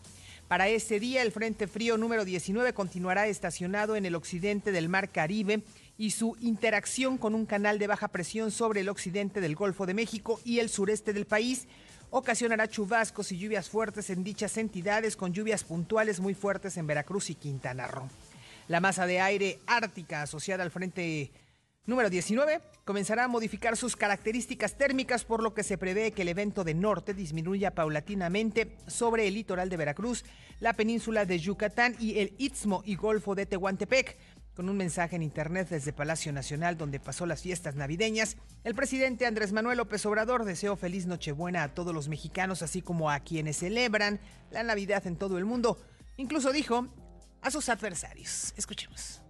Para 0.48 0.70
este 0.70 1.00
día, 1.00 1.24
el 1.24 1.32
Frente 1.32 1.68
Frío 1.68 1.98
número 1.98 2.24
19 2.24 2.74
continuará 2.74 3.28
estacionado 3.28 3.96
en 3.96 4.06
el 4.06 4.14
occidente 4.14 4.72
del 4.72 4.90
Mar 4.90 5.10
Caribe 5.10 5.64
y 5.98 6.12
su 6.12 6.36
interacción 6.42 7.18
con 7.18 7.36
un 7.36 7.46
canal 7.46 7.80
de 7.80 7.88
baja 7.88 8.10
presión 8.10 8.52
sobre 8.52 8.82
el 8.82 8.90
occidente 8.90 9.42
del 9.42 9.56
Golfo 9.56 9.86
de 9.86 9.94
México 9.94 10.40
y 10.44 10.60
el 10.60 10.70
sureste 10.70 11.14
del 11.14 11.26
país 11.26 11.68
ocasionará 12.10 12.68
chubascos 12.68 13.32
y 13.32 13.38
lluvias 13.38 13.70
fuertes 13.70 14.10
en 14.10 14.24
dichas 14.24 14.58
entidades 14.58 15.16
con 15.16 15.34
lluvias 15.34 15.64
puntuales 15.64 16.20
muy 16.20 16.34
fuertes 16.34 16.78
en 16.78 16.88
Veracruz 16.88 17.30
y 17.30 17.36
Quintana 17.36 17.88
Roo. 17.88 18.10
La 18.68 18.80
masa 18.80 19.06
de 19.06 19.22
aire 19.22 19.60
ártica 19.68 20.24
asociada 20.24 20.64
al 20.64 20.72
frente 20.72 21.32
número 21.86 22.10
19 22.10 22.62
comenzará 22.84 23.26
a 23.26 23.28
modificar 23.28 23.78
sus 23.78 23.96
características 23.96 24.78
térmicas 24.78 25.24
por 25.24 25.44
lo 25.44 25.54
que 25.54 25.64
se 25.64 25.78
prevé 25.78 26.12
que 26.12 26.24
el 26.24 26.30
evento 26.30 26.64
de 26.64 26.74
norte 26.74 27.14
disminuya 27.14 27.72
paulatinamente 27.72 28.76
sobre 28.88 29.28
el 29.28 29.36
litoral 29.36 29.70
de 29.70 29.78
Veracruz, 29.78 30.26
la 30.60 30.74
península 30.74 31.26
de 31.26 31.40
Yucatán 31.40 31.96
y 32.00 32.20
el 32.20 32.34
Istmo 32.38 32.82
y 32.86 32.96
Golfo 32.96 33.36
de 33.36 33.46
Tehuantepec 33.46 34.18
con 34.56 34.70
un 34.70 34.78
mensaje 34.78 35.18
en 35.18 35.22
internet 35.22 35.68
desde 35.70 35.92
Palacio 35.94 36.32
Nacional 36.32 36.78
donde 36.78 37.00
pasó 37.00 37.26
las 37.26 37.42
fiestas 37.42 37.76
navideñas, 37.76 38.38
el 38.64 38.74
presidente 38.74 39.26
Andrés 39.26 39.52
Manuel 39.52 39.78
López 39.78 40.06
Obrador 40.06 40.46
deseó 40.46 40.78
feliz 40.78 41.06
Nochebuena 41.06 41.64
a 41.64 41.74
todos 41.74 41.94
los 41.94 42.08
mexicanos, 42.08 42.62
así 42.62 42.82
como 42.82 43.12
a 43.12 43.20
quienes 43.20 43.58
celebran 43.58 44.20
la 44.52 44.64
Navidad 44.64 45.06
en 45.08 45.18
todo 45.18 45.38
el 45.38 45.46
mundo. 45.46 45.78
Incluso 46.18 46.54
dijo 46.54 46.88
a 47.42 47.52
sus 47.52 47.68
adversarios. 47.68 48.54
Escuchemos. 48.56 49.22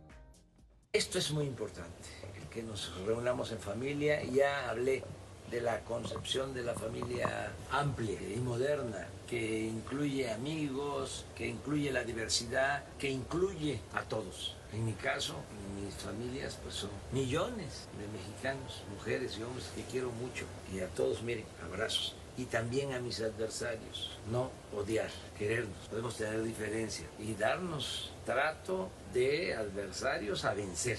Esto 0.93 1.17
es 1.17 1.31
muy 1.31 1.45
importante, 1.45 2.07
el 2.39 2.47
que 2.47 2.61
nos 2.61 2.93
reunamos 3.05 3.51
en 3.51 3.59
familia. 3.59 4.23
Ya 4.23 4.69
hablé 4.69 5.03
de 5.49 5.61
la 5.61 5.79
concepción 5.81 6.53
de 6.53 6.63
la 6.63 6.73
familia 6.75 7.51
amplia 7.71 8.19
y 8.33 8.39
moderna, 8.39 9.07
que 9.27 9.63
incluye 9.65 10.31
amigos, 10.31 11.25
que 11.35 11.47
incluye 11.47 11.91
la 11.91 12.03
diversidad, 12.03 12.83
que 12.99 13.09
incluye 13.09 13.81
a 13.93 14.03
todos 14.03 14.55
en 14.75 14.85
mi 14.85 14.93
caso, 14.93 15.35
en 15.35 15.85
mis 15.85 15.95
familias, 15.95 16.57
pues 16.61 16.75
son 16.75 16.89
millones 17.13 17.87
de 17.97 18.07
mexicanos, 18.09 18.83
mujeres 18.93 19.37
y 19.37 19.43
hombres 19.43 19.71
que 19.73 19.83
quiero 19.83 20.11
mucho. 20.11 20.45
Y 20.73 20.81
a 20.81 20.87
todos, 20.89 21.23
miren, 21.23 21.45
abrazos. 21.63 22.15
Y 22.37 22.45
también 22.45 22.91
a 22.93 22.99
mis 22.99 23.21
adversarios. 23.21 24.19
No 24.29 24.51
odiar, 24.75 25.09
querernos. 25.39 25.87
Podemos 25.89 26.17
tener 26.17 26.43
diferencias 26.43 27.07
y 27.17 27.33
darnos 27.35 28.11
trato 28.25 28.89
de 29.13 29.55
adversarios 29.55 30.43
a 30.43 30.53
vencer, 30.53 30.97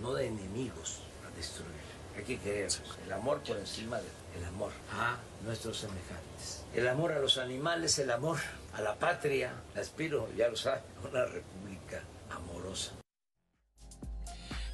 no 0.00 0.14
de 0.14 0.26
enemigos 0.26 1.00
a 1.26 1.36
destruir. 1.36 1.76
Hay 2.16 2.24
que 2.24 2.38
querernos. 2.38 2.82
El 3.04 3.12
amor 3.12 3.42
por 3.42 3.58
encima 3.58 3.98
del 3.98 4.44
amor 4.46 4.72
a 4.92 5.18
nuestros 5.44 5.76
semejantes. 5.76 6.64
El 6.74 6.88
amor 6.88 7.12
a 7.12 7.18
los 7.18 7.36
animales, 7.36 7.98
el 7.98 8.10
amor 8.10 8.38
a 8.72 8.80
la 8.80 8.94
patria. 8.94 9.52
Aspiro, 9.76 10.28
ya 10.34 10.48
lo 10.48 10.56
saben, 10.56 10.82
a 11.04 11.08
una 11.08 11.26
república 11.26 12.02
amorosa. 12.30 12.92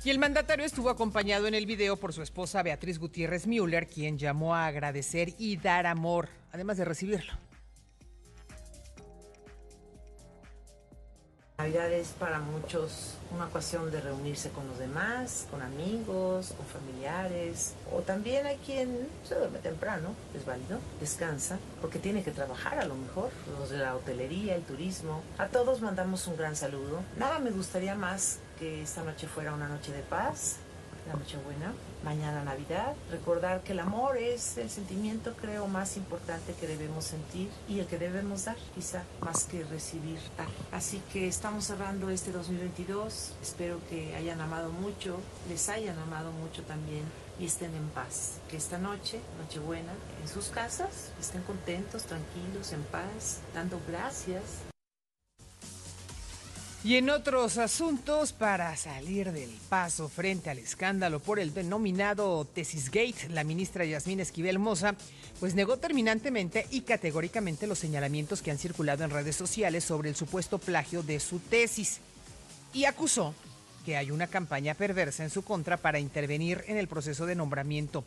Y 0.04 0.10
el 0.10 0.18
mandatario 0.18 0.66
estuvo 0.66 0.90
acompañado 0.90 1.46
en 1.46 1.54
el 1.54 1.64
video 1.64 1.96
por 1.96 2.12
su 2.12 2.20
esposa 2.20 2.62
Beatriz 2.62 2.98
Gutiérrez 2.98 3.46
Müller, 3.46 3.86
quien 3.86 4.18
llamó 4.18 4.54
a 4.54 4.66
agradecer 4.66 5.32
y 5.38 5.56
dar 5.56 5.86
amor, 5.86 6.28
además 6.52 6.76
de 6.76 6.84
recibirlo. 6.84 7.32
Navidad 11.56 11.90
es 11.90 12.08
para 12.08 12.40
muchos 12.40 13.14
una 13.34 13.46
ocasión 13.46 13.90
de 13.90 14.02
reunirse 14.02 14.50
con 14.50 14.66
los 14.66 14.78
demás, 14.78 15.46
con 15.50 15.62
amigos, 15.62 16.52
con 16.52 16.66
familiares, 16.66 17.72
o 17.90 18.00
también 18.02 18.44
hay 18.44 18.58
quien 18.58 19.08
se 19.26 19.36
duerme 19.36 19.60
temprano, 19.60 20.10
es 20.36 20.44
válido, 20.44 20.80
descansa, 21.00 21.58
porque 21.80 21.98
tiene 21.98 22.22
que 22.22 22.32
trabajar 22.32 22.78
a 22.78 22.84
lo 22.84 22.94
mejor, 22.94 23.30
los 23.58 23.70
de 23.70 23.78
la 23.78 23.96
hotelería, 23.96 24.54
el 24.54 24.64
turismo. 24.64 25.22
A 25.38 25.46
todos 25.46 25.80
mandamos 25.80 26.26
un 26.26 26.36
gran 26.36 26.56
saludo. 26.56 27.00
Nada 27.16 27.38
me 27.38 27.52
gustaría 27.52 27.94
más 27.94 28.40
que 28.58 28.82
esta 28.82 29.02
noche 29.02 29.26
fuera 29.26 29.54
una 29.54 29.68
noche 29.68 29.92
de 29.92 30.02
paz, 30.02 30.56
la 31.06 31.14
noche 31.14 31.36
buena, 31.44 31.72
mañana 32.02 32.42
Navidad. 32.44 32.94
Recordar 33.10 33.62
que 33.62 33.72
el 33.72 33.80
amor 33.80 34.16
es 34.16 34.56
el 34.56 34.70
sentimiento, 34.70 35.34
creo, 35.34 35.66
más 35.66 35.96
importante 35.96 36.54
que 36.54 36.66
debemos 36.66 37.04
sentir 37.04 37.50
y 37.68 37.80
el 37.80 37.86
que 37.86 37.98
debemos 37.98 38.46
dar, 38.46 38.56
quizá, 38.74 39.02
más 39.20 39.44
que 39.44 39.64
recibir. 39.64 40.18
Así 40.72 41.02
que 41.12 41.28
estamos 41.28 41.64
cerrando 41.64 42.10
este 42.10 42.32
2022. 42.32 43.34
Espero 43.42 43.80
que 43.88 44.14
hayan 44.16 44.40
amado 44.40 44.70
mucho, 44.70 45.18
les 45.48 45.68
hayan 45.68 45.98
amado 45.98 46.32
mucho 46.32 46.62
también 46.62 47.04
y 47.38 47.46
estén 47.46 47.74
en 47.74 47.88
paz. 47.90 48.38
Que 48.50 48.56
esta 48.56 48.78
noche, 48.78 49.20
Nochebuena, 49.38 49.92
en 50.22 50.28
sus 50.28 50.48
casas, 50.48 51.12
estén 51.20 51.42
contentos, 51.42 52.04
tranquilos, 52.04 52.72
en 52.72 52.82
paz, 52.84 53.40
dando 53.54 53.80
gracias 53.88 54.73
y 56.84 56.96
en 56.96 57.08
otros 57.08 57.56
asuntos, 57.56 58.34
para 58.34 58.76
salir 58.76 59.32
del 59.32 59.48
paso 59.70 60.10
frente 60.10 60.50
al 60.50 60.58
escándalo 60.58 61.18
por 61.18 61.40
el 61.40 61.54
denominado 61.54 62.44
Tesis 62.44 62.90
Gate, 62.90 63.30
la 63.30 63.42
ministra 63.42 63.86
Yasmín 63.86 64.20
Esquivel 64.20 64.58
Moza, 64.58 64.94
pues 65.40 65.54
negó 65.54 65.78
terminantemente 65.78 66.66
y 66.70 66.82
categóricamente 66.82 67.66
los 67.66 67.78
señalamientos 67.78 68.42
que 68.42 68.50
han 68.50 68.58
circulado 68.58 69.02
en 69.02 69.08
redes 69.08 69.34
sociales 69.34 69.82
sobre 69.82 70.10
el 70.10 70.14
supuesto 70.14 70.58
plagio 70.58 71.02
de 71.02 71.20
su 71.20 71.38
tesis. 71.38 72.00
Y 72.74 72.84
acusó 72.84 73.34
que 73.86 73.96
hay 73.96 74.10
una 74.10 74.26
campaña 74.26 74.74
perversa 74.74 75.24
en 75.24 75.30
su 75.30 75.40
contra 75.40 75.78
para 75.78 75.98
intervenir 75.98 76.64
en 76.66 76.76
el 76.76 76.88
proceso 76.88 77.24
de 77.24 77.34
nombramiento 77.34 78.04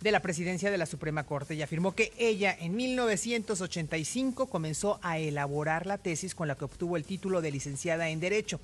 de 0.00 0.10
la 0.10 0.20
presidencia 0.20 0.70
de 0.70 0.78
la 0.78 0.86
Suprema 0.86 1.24
Corte 1.24 1.54
y 1.54 1.62
afirmó 1.62 1.94
que 1.94 2.12
ella 2.18 2.56
en 2.58 2.76
1985 2.76 4.46
comenzó 4.46 4.98
a 5.02 5.18
elaborar 5.18 5.86
la 5.86 5.98
tesis 5.98 6.34
con 6.34 6.48
la 6.48 6.56
que 6.56 6.66
obtuvo 6.66 6.96
el 6.96 7.04
título 7.04 7.40
de 7.40 7.50
licenciada 7.50 8.10
en 8.10 8.20
Derecho, 8.20 8.60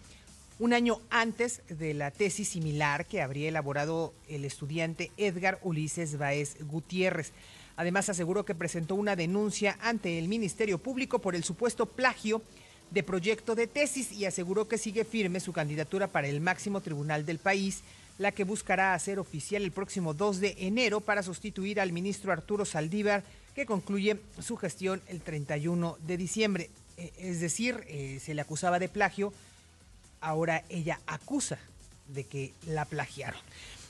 un 0.58 0.74
año 0.74 1.00
antes 1.10 1.62
de 1.68 1.94
la 1.94 2.10
tesis 2.10 2.48
similar 2.48 3.06
que 3.06 3.22
habría 3.22 3.48
elaborado 3.48 4.12
el 4.28 4.44
estudiante 4.44 5.10
Edgar 5.16 5.58
Ulises 5.62 6.18
Baez 6.18 6.56
Gutiérrez. 6.66 7.32
Además 7.76 8.10
aseguró 8.10 8.44
que 8.44 8.54
presentó 8.54 8.94
una 8.94 9.16
denuncia 9.16 9.78
ante 9.80 10.18
el 10.18 10.28
Ministerio 10.28 10.78
Público 10.78 11.20
por 11.20 11.34
el 11.34 11.42
supuesto 11.42 11.86
plagio 11.86 12.42
de 12.90 13.02
proyecto 13.02 13.54
de 13.54 13.66
tesis 13.66 14.12
y 14.12 14.26
aseguró 14.26 14.68
que 14.68 14.76
sigue 14.76 15.04
firme 15.04 15.40
su 15.40 15.54
candidatura 15.54 16.08
para 16.08 16.28
el 16.28 16.42
máximo 16.42 16.82
tribunal 16.82 17.24
del 17.24 17.38
país 17.38 17.82
la 18.18 18.32
que 18.32 18.44
buscará 18.44 18.94
hacer 18.94 19.18
oficial 19.18 19.62
el 19.62 19.72
próximo 19.72 20.14
2 20.14 20.40
de 20.40 20.56
enero 20.58 21.00
para 21.00 21.22
sustituir 21.22 21.80
al 21.80 21.92
ministro 21.92 22.32
Arturo 22.32 22.64
Saldívar, 22.64 23.24
que 23.54 23.66
concluye 23.66 24.18
su 24.40 24.56
gestión 24.56 25.02
el 25.08 25.20
31 25.20 25.98
de 26.06 26.16
diciembre. 26.16 26.70
Eh, 26.96 27.12
es 27.18 27.40
decir, 27.40 27.84
eh, 27.88 28.20
se 28.22 28.34
le 28.34 28.40
acusaba 28.40 28.78
de 28.78 28.88
plagio, 28.88 29.32
ahora 30.20 30.64
ella 30.68 31.00
acusa 31.06 31.58
de 32.08 32.24
que 32.24 32.52
la 32.66 32.84
plagiaron. 32.84 33.40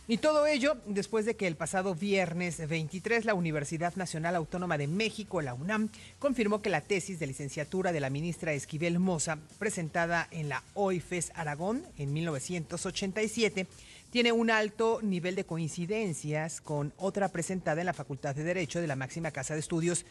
Y 0.08 0.18
todo 0.18 0.46
ello 0.46 0.76
después 0.86 1.24
de 1.24 1.36
que 1.36 1.46
el 1.46 1.54
pasado 1.54 1.94
viernes 1.94 2.68
23 2.68 3.24
la 3.24 3.34
Universidad 3.34 3.94
Nacional 3.94 4.34
Autónoma 4.34 4.76
de 4.76 4.88
México, 4.88 5.40
la 5.40 5.54
UNAM, 5.54 5.90
confirmó 6.18 6.60
que 6.60 6.70
la 6.70 6.80
tesis 6.80 7.20
de 7.20 7.28
licenciatura 7.28 7.92
de 7.92 8.00
la 8.00 8.10
ministra 8.10 8.52
Esquivel 8.52 8.98
Moza, 8.98 9.38
presentada 9.60 10.26
en 10.32 10.48
la 10.48 10.64
OIFES 10.74 11.30
Aragón 11.36 11.84
en 11.98 12.12
1987, 12.12 13.68
tiene 14.12 14.30
un 14.30 14.50
alto 14.50 15.00
nivel 15.02 15.34
de 15.34 15.44
coincidencias 15.44 16.60
con 16.60 16.92
otra 16.98 17.28
presentada 17.28 17.80
en 17.80 17.86
la 17.86 17.94
Facultad 17.94 18.34
de 18.34 18.44
Derecho 18.44 18.78
de 18.78 18.86
la 18.86 18.94
máxima 18.94 19.30
casa 19.30 19.54
de 19.54 19.60
estudios 19.60 20.04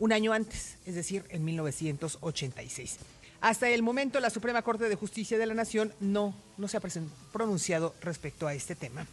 un 0.00 0.12
año 0.12 0.32
antes, 0.32 0.76
es 0.84 0.96
decir, 0.96 1.24
en 1.28 1.44
1986. 1.44 2.98
Hasta 3.40 3.70
el 3.70 3.84
momento, 3.84 4.18
la 4.18 4.30
Suprema 4.30 4.62
Corte 4.62 4.88
de 4.88 4.96
Justicia 4.96 5.38
de 5.38 5.46
la 5.46 5.54
Nación 5.54 5.94
no, 6.00 6.34
no 6.58 6.66
se 6.66 6.78
ha 6.78 6.82
pronunciado 7.32 7.94
respecto 8.00 8.48
a 8.48 8.54
este 8.54 8.74
tema. 8.74 9.06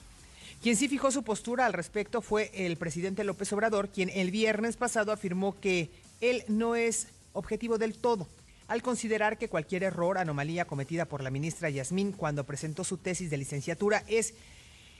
Quien 0.63 0.75
sí 0.75 0.87
fijó 0.87 1.11
su 1.11 1.21
postura 1.21 1.67
al 1.67 1.73
respecto 1.73 2.23
fue 2.23 2.49
el 2.53 2.77
presidente 2.77 3.23
López 3.23 3.53
Obrador, 3.53 3.89
quien 3.89 4.09
el 4.09 4.31
viernes 4.31 4.75
pasado 4.75 5.11
afirmó 5.11 5.59
que 5.59 5.91
él 6.19 6.43
no 6.47 6.75
es 6.75 7.09
objetivo 7.33 7.77
del 7.77 7.93
todo, 7.93 8.27
al 8.71 8.81
considerar 8.81 9.37
que 9.37 9.49
cualquier 9.49 9.83
error, 9.83 10.17
anomalía 10.17 10.63
cometida 10.63 11.03
por 11.03 11.21
la 11.21 11.29
ministra 11.29 11.69
Yasmín 11.69 12.13
cuando 12.13 12.45
presentó 12.45 12.85
su 12.85 12.97
tesis 12.97 13.29
de 13.29 13.35
licenciatura 13.35 14.05
es 14.07 14.33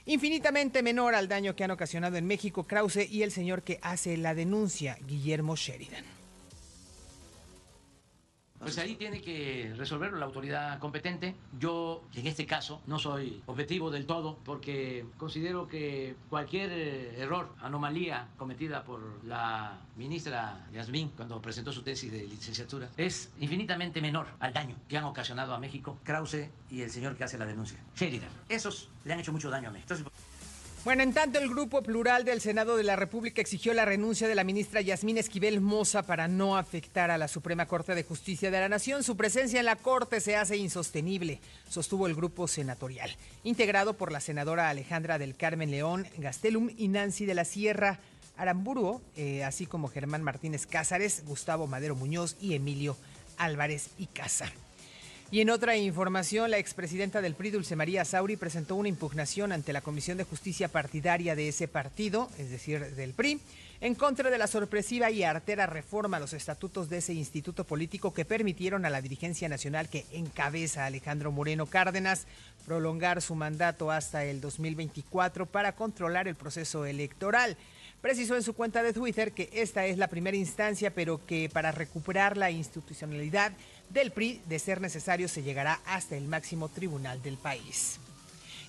infinitamente 0.04 0.82
menor 0.82 1.14
al 1.14 1.26
daño 1.26 1.56
que 1.56 1.64
han 1.64 1.70
ocasionado 1.70 2.18
en 2.18 2.26
México 2.26 2.64
Krause 2.64 3.10
y 3.10 3.22
el 3.22 3.32
señor 3.32 3.62
que 3.62 3.78
hace 3.80 4.18
la 4.18 4.34
denuncia, 4.34 4.98
Guillermo 5.06 5.56
Sheridan. 5.56 6.21
Pues 8.62 8.78
ahí 8.78 8.94
tiene 8.94 9.20
que 9.20 9.74
resolverlo 9.76 10.18
la 10.18 10.26
autoridad 10.26 10.78
competente. 10.78 11.34
Yo, 11.58 12.04
en 12.14 12.28
este 12.28 12.46
caso, 12.46 12.80
no 12.86 12.98
soy 12.98 13.42
objetivo 13.46 13.90
del 13.90 14.06
todo 14.06 14.38
porque 14.44 15.04
considero 15.16 15.66
que 15.66 16.14
cualquier 16.30 16.70
eh, 16.72 17.20
error, 17.20 17.48
anomalía 17.60 18.28
cometida 18.36 18.84
por 18.84 19.00
la 19.24 19.78
ministra 19.96 20.64
Yasmín 20.72 21.10
cuando 21.16 21.42
presentó 21.42 21.72
su 21.72 21.82
tesis 21.82 22.12
de 22.12 22.24
licenciatura 22.24 22.88
es 22.96 23.32
infinitamente 23.40 24.00
menor 24.00 24.28
al 24.38 24.52
daño 24.52 24.76
que 24.88 24.96
han 24.96 25.04
ocasionado 25.04 25.54
a 25.54 25.58
México 25.58 25.98
Krause 26.04 26.48
y 26.70 26.82
el 26.82 26.90
señor 26.90 27.16
que 27.16 27.24
hace 27.24 27.38
la 27.38 27.46
denuncia, 27.46 27.78
Sheridan. 27.96 28.30
Esos 28.48 28.88
le 29.04 29.12
han 29.12 29.20
hecho 29.20 29.32
mucho 29.32 29.50
daño 29.50 29.70
a 29.70 29.72
México. 29.72 29.94
Bueno, 30.84 31.04
en 31.04 31.12
tanto 31.12 31.38
el 31.38 31.48
Grupo 31.48 31.80
Plural 31.80 32.24
del 32.24 32.40
Senado 32.40 32.76
de 32.76 32.82
la 32.82 32.96
República 32.96 33.40
exigió 33.40 33.72
la 33.72 33.84
renuncia 33.84 34.26
de 34.26 34.34
la 34.34 34.42
ministra 34.42 34.80
Yasmín 34.80 35.16
Esquivel 35.16 35.60
Moza 35.60 36.02
para 36.02 36.26
no 36.26 36.56
afectar 36.56 37.12
a 37.12 37.18
la 37.18 37.28
Suprema 37.28 37.66
Corte 37.66 37.94
de 37.94 38.02
Justicia 38.02 38.50
de 38.50 38.58
la 38.58 38.68
Nación. 38.68 39.04
Su 39.04 39.16
presencia 39.16 39.60
en 39.60 39.66
la 39.66 39.76
Corte 39.76 40.20
se 40.20 40.34
hace 40.34 40.56
insostenible, 40.56 41.38
sostuvo 41.68 42.08
el 42.08 42.16
grupo 42.16 42.48
senatorial, 42.48 43.16
integrado 43.44 43.94
por 43.96 44.10
la 44.10 44.18
senadora 44.18 44.70
Alejandra 44.70 45.18
del 45.18 45.36
Carmen 45.36 45.70
León 45.70 46.04
Gastelum 46.18 46.70
y 46.76 46.88
Nancy 46.88 47.26
de 47.26 47.34
la 47.34 47.44
Sierra 47.44 48.00
Aramburu, 48.36 49.00
eh, 49.14 49.44
así 49.44 49.66
como 49.66 49.86
Germán 49.86 50.24
Martínez 50.24 50.66
Cázares, 50.66 51.22
Gustavo 51.26 51.68
Madero 51.68 51.94
Muñoz 51.94 52.36
y 52.40 52.54
Emilio 52.54 52.96
Álvarez 53.38 53.90
y 53.98 54.06
Casa. 54.06 54.52
Y 55.32 55.40
en 55.40 55.48
otra 55.48 55.78
información, 55.78 56.50
la 56.50 56.58
expresidenta 56.58 57.22
del 57.22 57.34
PRI, 57.34 57.52
Dulce 57.52 57.74
María 57.74 58.04
Sauri, 58.04 58.36
presentó 58.36 58.76
una 58.76 58.90
impugnación 58.90 59.50
ante 59.50 59.72
la 59.72 59.80
Comisión 59.80 60.18
de 60.18 60.24
Justicia 60.24 60.68
Partidaria 60.68 61.34
de 61.34 61.48
ese 61.48 61.68
partido, 61.68 62.28
es 62.36 62.50
decir, 62.50 62.94
del 62.94 63.14
PRI, 63.14 63.40
en 63.80 63.94
contra 63.94 64.28
de 64.28 64.36
la 64.36 64.46
sorpresiva 64.46 65.10
y 65.10 65.22
artera 65.22 65.66
reforma 65.66 66.18
a 66.18 66.20
los 66.20 66.34
estatutos 66.34 66.90
de 66.90 66.98
ese 66.98 67.14
instituto 67.14 67.64
político 67.64 68.12
que 68.12 68.26
permitieron 68.26 68.84
a 68.84 68.90
la 68.90 69.00
dirigencia 69.00 69.48
nacional 69.48 69.88
que 69.88 70.04
encabeza 70.12 70.84
Alejandro 70.84 71.32
Moreno 71.32 71.64
Cárdenas 71.64 72.26
prolongar 72.66 73.22
su 73.22 73.34
mandato 73.34 73.90
hasta 73.90 74.26
el 74.26 74.42
2024 74.42 75.46
para 75.46 75.74
controlar 75.74 76.28
el 76.28 76.34
proceso 76.34 76.84
electoral. 76.84 77.56
Precisó 78.02 78.36
en 78.36 78.42
su 78.42 78.52
cuenta 78.52 78.82
de 78.82 78.92
Twitter 78.92 79.32
que 79.32 79.48
esta 79.54 79.86
es 79.86 79.96
la 79.96 80.08
primera 80.08 80.36
instancia, 80.36 80.92
pero 80.92 81.24
que 81.24 81.48
para 81.48 81.72
recuperar 81.72 82.36
la 82.36 82.50
institucionalidad 82.50 83.52
del 83.92 84.10
PRI, 84.10 84.40
de 84.46 84.58
ser 84.58 84.80
necesario, 84.80 85.28
se 85.28 85.42
llegará 85.42 85.80
hasta 85.84 86.16
el 86.16 86.24
máximo 86.24 86.68
tribunal 86.68 87.22
del 87.22 87.36
país. 87.36 87.98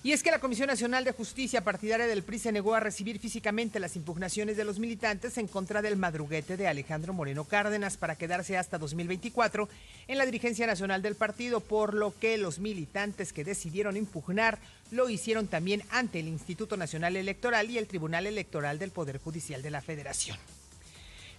Y 0.04 0.12
es 0.12 0.22
que 0.22 0.30
la 0.30 0.38
Comisión 0.38 0.66
Nacional 0.66 1.02
de 1.02 1.12
Justicia 1.12 1.64
partidaria 1.64 2.06
del 2.06 2.22
PRI 2.22 2.38
se 2.38 2.52
negó 2.52 2.74
a 2.74 2.80
recibir 2.80 3.18
físicamente 3.18 3.80
las 3.80 3.96
impugnaciones 3.96 4.58
de 4.58 4.64
los 4.64 4.78
militantes 4.78 5.38
en 5.38 5.48
contra 5.48 5.80
del 5.80 5.96
madruguete 5.96 6.58
de 6.58 6.68
Alejandro 6.68 7.14
Moreno 7.14 7.44
Cárdenas 7.44 7.96
para 7.96 8.16
quedarse 8.16 8.58
hasta 8.58 8.76
2024 8.76 9.66
en 10.06 10.18
la 10.18 10.26
dirigencia 10.26 10.66
nacional 10.66 11.00
del 11.00 11.14
partido, 11.14 11.60
por 11.60 11.94
lo 11.94 12.12
que 12.18 12.36
los 12.36 12.58
militantes 12.58 13.32
que 13.32 13.44
decidieron 13.44 13.96
impugnar 13.96 14.58
lo 14.90 15.08
hicieron 15.08 15.46
también 15.48 15.82
ante 15.88 16.20
el 16.20 16.28
Instituto 16.28 16.76
Nacional 16.76 17.16
Electoral 17.16 17.70
y 17.70 17.78
el 17.78 17.86
Tribunal 17.86 18.26
Electoral 18.26 18.78
del 18.78 18.90
Poder 18.90 19.16
Judicial 19.16 19.62
de 19.62 19.70
la 19.70 19.80
Federación. 19.80 20.36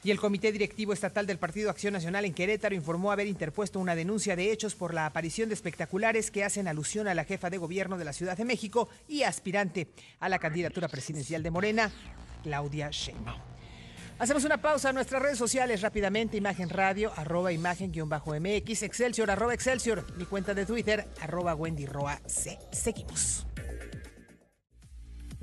Y 0.05 0.11
el 0.11 0.19
Comité 0.19 0.51
Directivo 0.51 0.93
Estatal 0.93 1.25
del 1.25 1.39
Partido 1.39 1.71
Acción 1.71 1.93
Nacional 1.93 2.25
en 2.25 2.35
Querétaro 2.35 2.75
informó 2.75 3.11
haber 3.11 3.25
interpuesto 3.25 3.79
una 3.79 3.95
denuncia 3.95 4.35
de 4.35 4.51
hechos 4.51 4.75
por 4.75 4.93
la 4.93 5.07
aparición 5.07 5.49
de 5.49 5.55
espectaculares 5.55 6.29
que 6.29 6.43
hacen 6.43 6.67
alusión 6.67 7.07
a 7.07 7.15
la 7.15 7.23
jefa 7.23 7.49
de 7.49 7.57
gobierno 7.57 7.97
de 7.97 8.05
la 8.05 8.13
Ciudad 8.13 8.37
de 8.37 8.45
México 8.45 8.87
y 9.07 9.23
aspirante 9.23 9.87
a 10.19 10.29
la 10.29 10.37
candidatura 10.37 10.89
presidencial 10.89 11.41
de 11.41 11.49
Morena, 11.49 11.91
Claudia 12.43 12.89
Sheinbaum. 12.91 13.41
Hacemos 14.19 14.45
una 14.45 14.61
pausa 14.61 14.89
en 14.89 14.95
nuestras 14.95 15.23
redes 15.23 15.39
sociales 15.39 15.81
rápidamente, 15.81 16.37
Imagen 16.37 16.69
Radio, 16.69 17.11
arroba 17.15 17.51
imagen-mx, 17.51 18.83
Excelsior, 18.83 19.31
arroba 19.31 19.55
Excelsior, 19.55 20.05
mi 20.17 20.25
cuenta 20.25 20.53
de 20.53 20.67
Twitter, 20.67 21.07
arroba 21.19 21.55
Wendy 21.55 21.87
Roa. 21.87 22.21
Seguimos. 22.71 23.47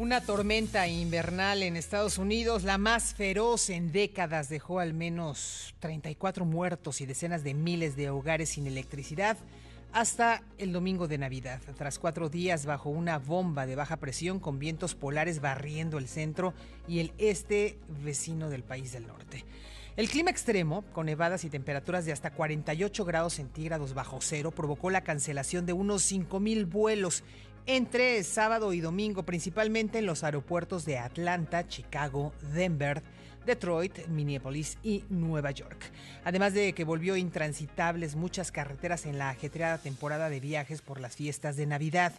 Una 0.03 0.21
tormenta 0.21 0.88
invernal 0.88 1.62
en 1.62 1.77
Estados 1.77 2.19
Unidos, 2.19 2.65
la 2.65 2.77
más 2.77 3.15
feroz 3.15 3.71
en 3.71 3.93
décadas, 3.93 4.49
dejó 4.49 4.81
al 4.81 4.95
menos 4.95 5.77
34 5.79 6.45
muertos 6.45 7.01
y 7.01 7.07
decenas 7.07 7.45
de 7.45 7.55
miles 7.55 7.95
de 7.95 8.11
hogares 8.11 8.49
sin 8.49 8.67
electricidad 8.67 9.38
hasta 9.93 10.43
el 10.59 10.73
domingo 10.73 11.07
de 11.07 11.19
Navidad, 11.19 11.61
tras 11.79 12.01
cuatro 12.01 12.29
días 12.29 12.67
bajo 12.67 12.91
una 12.91 13.21
bomba 13.21 13.65
de 13.65 13.77
baja 13.77 13.99
presión 13.99 14.41
con 14.41 14.59
vientos 14.59 14.97
polares 14.97 15.41
barriendo 15.41 15.99
el 15.99 16.09
centro 16.09 16.53
y 16.88 16.99
el 16.99 17.12
este 17.19 17.79
vecino 18.03 18.51
del 18.51 18.65
país 18.65 18.91
del 18.91 19.07
norte. 19.07 19.45
El 19.95 20.09
clima 20.09 20.31
extremo, 20.31 20.83
con 20.95 21.07
nevadas 21.07 21.45
y 21.45 21.51
temperaturas 21.51 22.07
de 22.07 22.12
hasta 22.12 22.33
48 22.33 23.05
grados 23.05 23.35
centígrados 23.35 23.93
bajo 23.93 24.19
cero, 24.21 24.51
provocó 24.51 24.91
la 24.91 25.05
cancelación 25.05 25.67
de 25.67 25.75
unos 25.75 26.11
5.000 26.11 26.67
vuelos 26.67 27.23
entre 27.66 28.22
sábado 28.25 28.72
y 28.72 28.81
domingo, 28.81 29.22
principalmente 29.22 29.98
en 29.98 30.07
los 30.07 30.25
aeropuertos 30.25 30.85
de 30.85 30.98
Atlanta, 30.98 31.68
Chicago, 31.68 32.33
Denver, 32.53 33.03
Detroit, 33.46 34.07
Minneapolis 34.09 34.79
y 34.83 35.05
Nueva 35.11 35.51
York. 35.51 35.90
Además 36.25 36.55
de 36.55 36.72
que 36.72 36.85
volvió 36.85 37.16
intransitables 37.16 38.16
muchas 38.16 38.53
carreteras 38.53 39.07
en 39.07 39.18
la 39.18 39.31
ajetreada 39.31 39.79
temporada 39.79 40.29
de 40.29 40.40
viajes 40.40 40.83
por 40.83 41.01
las 41.01 41.16
fiestas 41.16 41.57
de 41.57 41.66
Navidad. 41.66 42.12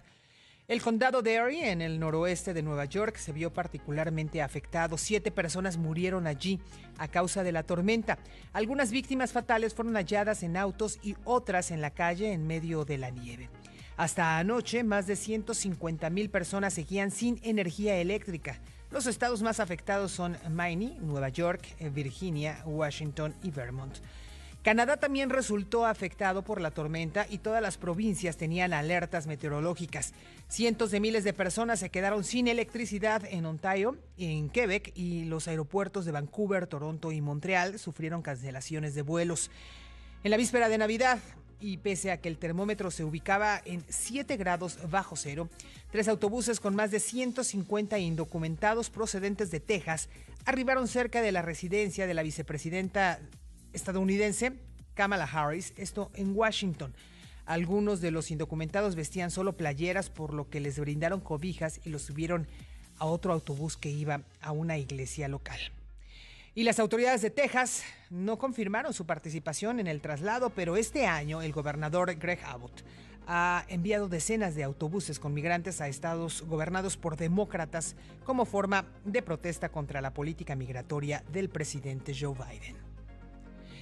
El 0.69 0.81
condado 0.81 1.21
de 1.21 1.33
Erie, 1.33 1.71
en 1.71 1.81
el 1.81 1.99
noroeste 1.99 2.53
de 2.53 2.63
Nueva 2.63 2.85
York, 2.85 3.17
se 3.17 3.33
vio 3.33 3.51
particularmente 3.51 4.41
afectado. 4.41 4.97
Siete 4.97 5.29
personas 5.29 5.75
murieron 5.75 6.25
allí 6.25 6.61
a 6.97 7.09
causa 7.09 7.43
de 7.43 7.51
la 7.51 7.63
tormenta. 7.63 8.17
Algunas 8.53 8.91
víctimas 8.91 9.33
fatales 9.33 9.73
fueron 9.73 9.95
halladas 9.95 10.41
en 10.41 10.55
autos 10.55 10.99
y 11.03 11.17
otras 11.25 11.71
en 11.71 11.81
la 11.81 11.91
calle 11.91 12.31
en 12.31 12.47
medio 12.47 12.85
de 12.85 12.97
la 12.97 13.09
nieve. 13.09 13.49
Hasta 13.95 14.39
anoche, 14.39 14.83
más 14.83 15.05
de 15.05 15.15
150 15.15 16.09
mil 16.09 16.29
personas 16.29 16.73
seguían 16.73 17.11
sin 17.11 17.39
energía 17.43 17.97
eléctrica. 17.97 18.59
Los 18.89 19.05
estados 19.05 19.41
más 19.41 19.59
afectados 19.59 20.11
son 20.11 20.37
Maine, 20.51 20.97
Nueva 20.99 21.29
York, 21.29 21.75
Virginia, 21.93 22.61
Washington 22.65 23.35
y 23.43 23.51
Vermont. 23.51 23.97
Canadá 24.63 24.95
también 24.95 25.29
resultó 25.29 25.85
afectado 25.85 26.41
por 26.41 26.61
la 26.61 26.71
tormenta 26.71 27.27
y 27.29 27.39
todas 27.39 27.61
las 27.61 27.77
provincias 27.77 28.37
tenían 28.37 28.71
alertas 28.71 29.27
meteorológicas. 29.27 30.13
Cientos 30.47 30.89
de 30.89 31.01
miles 31.01 31.25
de 31.25 31.33
personas 31.33 31.81
se 31.81 31.89
quedaron 31.89 32.23
sin 32.23 32.47
electricidad 32.47 33.23
en 33.29 33.45
Ontario, 33.45 33.97
en 34.17 34.49
Quebec 34.49 34.93
y 34.95 35.25
los 35.25 35.49
aeropuertos 35.49 36.05
de 36.05 36.13
Vancouver, 36.13 36.65
Toronto 36.65 37.11
y 37.11 37.19
Montreal 37.19 37.77
sufrieron 37.77 38.21
cancelaciones 38.21 38.95
de 38.95 39.01
vuelos. 39.01 39.51
En 40.23 40.31
la 40.31 40.37
víspera 40.37 40.69
de 40.69 40.77
Navidad, 40.77 41.19
y 41.63 41.77
pese 41.77 42.11
a 42.11 42.17
que 42.17 42.27
el 42.27 42.37
termómetro 42.37 42.91
se 42.91 43.05
ubicaba 43.05 43.61
en 43.63 43.85
7 43.87 44.35
grados 44.35 44.77
bajo 44.91 45.15
cero, 45.15 45.47
tres 45.91 46.09
autobuses 46.09 46.59
con 46.59 46.75
más 46.75 46.91
de 46.91 46.99
150 46.99 47.97
indocumentados 47.99 48.89
procedentes 48.89 49.49
de 49.49 49.61
Texas 49.61 50.09
arribaron 50.43 50.89
cerca 50.89 51.21
de 51.21 51.31
la 51.31 51.41
residencia 51.41 52.05
de 52.05 52.13
la 52.13 52.21
vicepresidenta 52.21 53.21
estadounidense 53.71 54.53
Kamala 54.93 55.23
Harris, 55.23 55.73
esto 55.77 56.11
en 56.15 56.35
Washington. 56.35 56.93
Algunos 57.45 58.01
de 58.01 58.11
los 58.11 58.29
indocumentados 58.29 58.95
vestían 58.95 59.31
solo 59.31 59.55
playeras, 59.55 60.09
por 60.09 60.33
lo 60.33 60.49
que 60.49 60.59
les 60.59 60.77
brindaron 60.77 61.21
cobijas 61.21 61.79
y 61.85 61.89
los 61.91 62.01
subieron 62.01 62.45
a 62.97 63.05
otro 63.05 63.31
autobús 63.31 63.77
que 63.77 63.89
iba 63.89 64.21
a 64.41 64.51
una 64.51 64.77
iglesia 64.77 65.29
local. 65.29 65.59
Y 66.55 66.65
las 66.65 66.79
autoridades 66.79 67.23
de 67.23 67.31
Texas 67.31 67.81
no 68.11 68.37
confirmaron 68.37 68.93
su 68.93 69.07
participación 69.07 69.79
en 69.79 69.87
el 69.87 70.01
traslado, 70.01 70.51
pero 70.51 70.77
este 70.77 71.07
año 71.07 71.41
el 71.41 71.51
gobernador 71.51 72.13
Greg 72.13 72.41
Abbott 72.45 72.83
ha 73.25 73.65
enviado 73.69 74.07
decenas 74.07 74.53
de 74.53 74.63
autobuses 74.63 75.19
con 75.19 75.33
migrantes 75.33 75.81
a 75.81 75.87
estados 75.87 76.43
gobernados 76.43 76.95
por 76.95 77.17
demócratas 77.17 77.95
como 78.23 78.45
forma 78.45 78.85
de 79.03 79.23
protesta 79.23 79.69
contra 79.69 79.99
la 79.99 80.13
política 80.13 80.55
migratoria 80.55 81.23
del 81.31 81.49
presidente 81.49 82.13
Joe 82.13 82.35
Biden. 82.35 82.75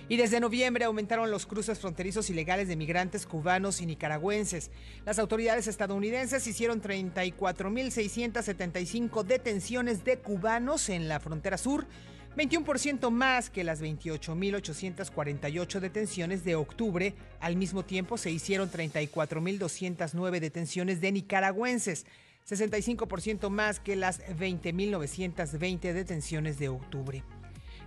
Y 0.07 0.15
desde 0.15 0.39
noviembre 0.39 0.85
aumentaron 0.85 1.29
los 1.29 1.45
cruces 1.45 1.77
fronterizos 1.79 2.29
ilegales 2.29 2.69
de 2.69 2.77
migrantes 2.77 3.25
cubanos 3.25 3.81
y 3.81 3.85
nicaragüenses. 3.85 4.71
Las 5.05 5.19
autoridades 5.19 5.67
estadounidenses 5.67 6.47
hicieron 6.47 6.81
34.675 6.81 9.23
detenciones 9.23 10.05
de 10.05 10.19
cubanos 10.19 10.87
en 10.89 11.09
la 11.09 11.19
frontera 11.19 11.57
sur 11.57 11.85
21% 12.35 13.09
más 13.11 13.49
que 13.49 13.63
las 13.63 13.81
28.848 13.81 15.79
detenciones 15.79 16.43
de 16.45 16.55
octubre. 16.55 17.13
Al 17.39 17.55
mismo 17.57 17.83
tiempo 17.83 18.17
se 18.17 18.31
hicieron 18.31 18.71
34.209 18.71 20.39
detenciones 20.39 21.01
de 21.01 21.11
nicaragüenses. 21.11 22.05
65% 22.49 23.49
más 23.49 23.79
que 23.79 23.95
las 23.95 24.25
20.920 24.27 25.93
detenciones 25.93 26.57
de 26.57 26.69
octubre. 26.69 27.23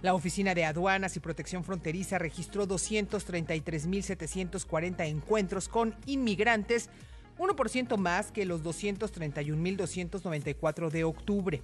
La 0.02 0.12
Oficina 0.12 0.54
de 0.54 0.66
Aduanas 0.66 1.16
y 1.16 1.20
Protección 1.20 1.64
Fronteriza 1.64 2.18
registró 2.18 2.68
233.740 2.68 5.06
encuentros 5.06 5.68
con 5.68 5.96
inmigrantes, 6.04 6.90
1% 7.38 7.96
más 7.96 8.30
que 8.30 8.44
los 8.44 8.62
231.294 8.62 10.90
de 10.90 11.04
octubre. 11.04 11.62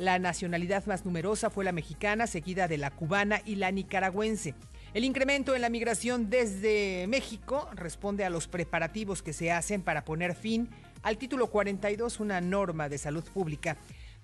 La 0.00 0.18
nacionalidad 0.18 0.86
más 0.86 1.04
numerosa 1.04 1.50
fue 1.50 1.62
la 1.62 1.72
mexicana, 1.72 2.26
seguida 2.26 2.68
de 2.68 2.78
la 2.78 2.90
cubana 2.90 3.42
y 3.44 3.56
la 3.56 3.70
nicaragüense. 3.70 4.54
El 4.94 5.04
incremento 5.04 5.54
en 5.54 5.60
la 5.60 5.68
migración 5.68 6.30
desde 6.30 7.04
México 7.06 7.68
responde 7.74 8.24
a 8.24 8.30
los 8.30 8.48
preparativos 8.48 9.22
que 9.22 9.34
se 9.34 9.52
hacen 9.52 9.82
para 9.82 10.06
poner 10.06 10.34
fin 10.34 10.70
al 11.02 11.18
título 11.18 11.48
42, 11.48 12.18
una 12.18 12.40
norma 12.40 12.88
de 12.88 12.96
salud 12.96 13.24
pública 13.24 13.76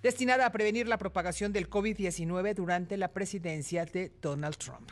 destinada 0.03 0.47
a 0.47 0.51
prevenir 0.51 0.89
la 0.89 0.97
propagación 0.97 1.53
del 1.53 1.69
COVID-19 1.69 2.55
durante 2.55 2.97
la 2.97 3.09
presidencia 3.09 3.85
de 3.85 4.11
Donald 4.23 4.57
Trump. 4.57 4.91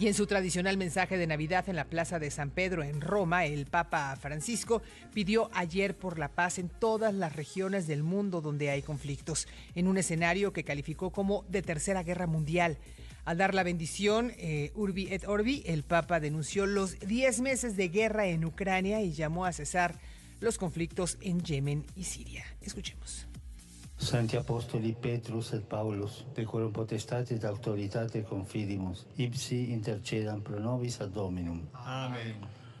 Y 0.00 0.06
en 0.06 0.14
su 0.14 0.28
tradicional 0.28 0.76
mensaje 0.76 1.18
de 1.18 1.26
Navidad 1.26 1.68
en 1.68 1.74
la 1.74 1.86
Plaza 1.86 2.20
de 2.20 2.30
San 2.30 2.50
Pedro 2.50 2.84
en 2.84 3.00
Roma, 3.00 3.46
el 3.46 3.66
Papa 3.66 4.14
Francisco 4.14 4.80
pidió 5.12 5.50
ayer 5.52 5.96
por 5.96 6.20
la 6.20 6.28
paz 6.28 6.60
en 6.60 6.68
todas 6.68 7.12
las 7.12 7.34
regiones 7.34 7.88
del 7.88 8.04
mundo 8.04 8.40
donde 8.40 8.70
hay 8.70 8.82
conflictos, 8.82 9.48
en 9.74 9.88
un 9.88 9.98
escenario 9.98 10.52
que 10.52 10.62
calificó 10.62 11.10
como 11.10 11.44
de 11.48 11.62
Tercera 11.62 12.04
Guerra 12.04 12.28
Mundial. 12.28 12.78
Al 13.24 13.38
dar 13.38 13.54
la 13.54 13.64
bendición, 13.64 14.32
eh, 14.38 14.70
Urbi 14.76 15.08
et 15.10 15.26
Orbi, 15.26 15.64
el 15.66 15.82
Papa 15.82 16.20
denunció 16.20 16.66
los 16.66 17.00
10 17.00 17.40
meses 17.40 17.76
de 17.76 17.88
guerra 17.88 18.28
en 18.28 18.44
Ucrania 18.44 19.02
y 19.02 19.12
llamó 19.12 19.46
a 19.46 19.52
cesar 19.52 19.98
los 20.38 20.58
conflictos 20.58 21.18
en 21.20 21.42
Yemen 21.42 21.84
y 21.96 22.04
Siria. 22.04 22.44
Escuchemos. 22.60 23.27
Sancti 23.98 24.36
Apostoli 24.36 24.92
Petrus 24.92 25.52
et 25.54 25.68
Paulus, 25.68 26.24
de 26.34 26.44
quorum 26.44 26.72
et 27.30 27.44
autoritate 27.44 28.22
confidimus, 28.22 29.06
ipsi 29.18 29.72
intercedam 29.72 30.40
pro 30.40 30.58
nobis 30.58 31.00
ad 31.00 31.12
Dominum. 31.12 31.60
Amen. 31.72 32.34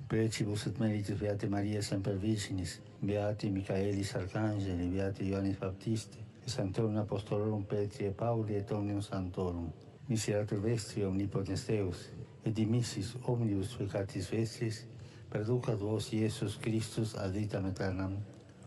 Precibus 0.08 0.66
et 0.66 0.78
meritus 0.78 1.18
Beate 1.18 1.48
Maria 1.48 1.82
Semper 1.82 2.16
Virginis, 2.16 2.80
Beati 3.02 3.50
Michaelis 3.50 4.14
Arcangeli, 4.14 4.88
Beati 4.88 5.24
Ioannis 5.24 5.58
Baptiste, 5.58 6.16
Santorum 6.46 6.96
Apostolorum 6.96 7.64
Petri 7.64 8.06
et 8.06 8.16
Pauli 8.16 8.54
et 8.54 8.72
Omnium 8.72 9.02
Santorum, 9.02 9.72
miserator 10.08 10.60
vestri 10.60 11.04
omnipotens 11.04 11.66
Deus, 11.66 12.08
et 12.44 12.52
dimissis 12.52 13.16
omnibus 13.26 13.76
peccatis 13.76 14.30
vestris, 14.30 14.86
perducat 15.30 15.76
vos 15.76 16.12
Iesus 16.12 16.56
Christus 16.62 17.14
ad 17.18 17.34
vitam 17.34 17.66
aeternam. 17.66 18.16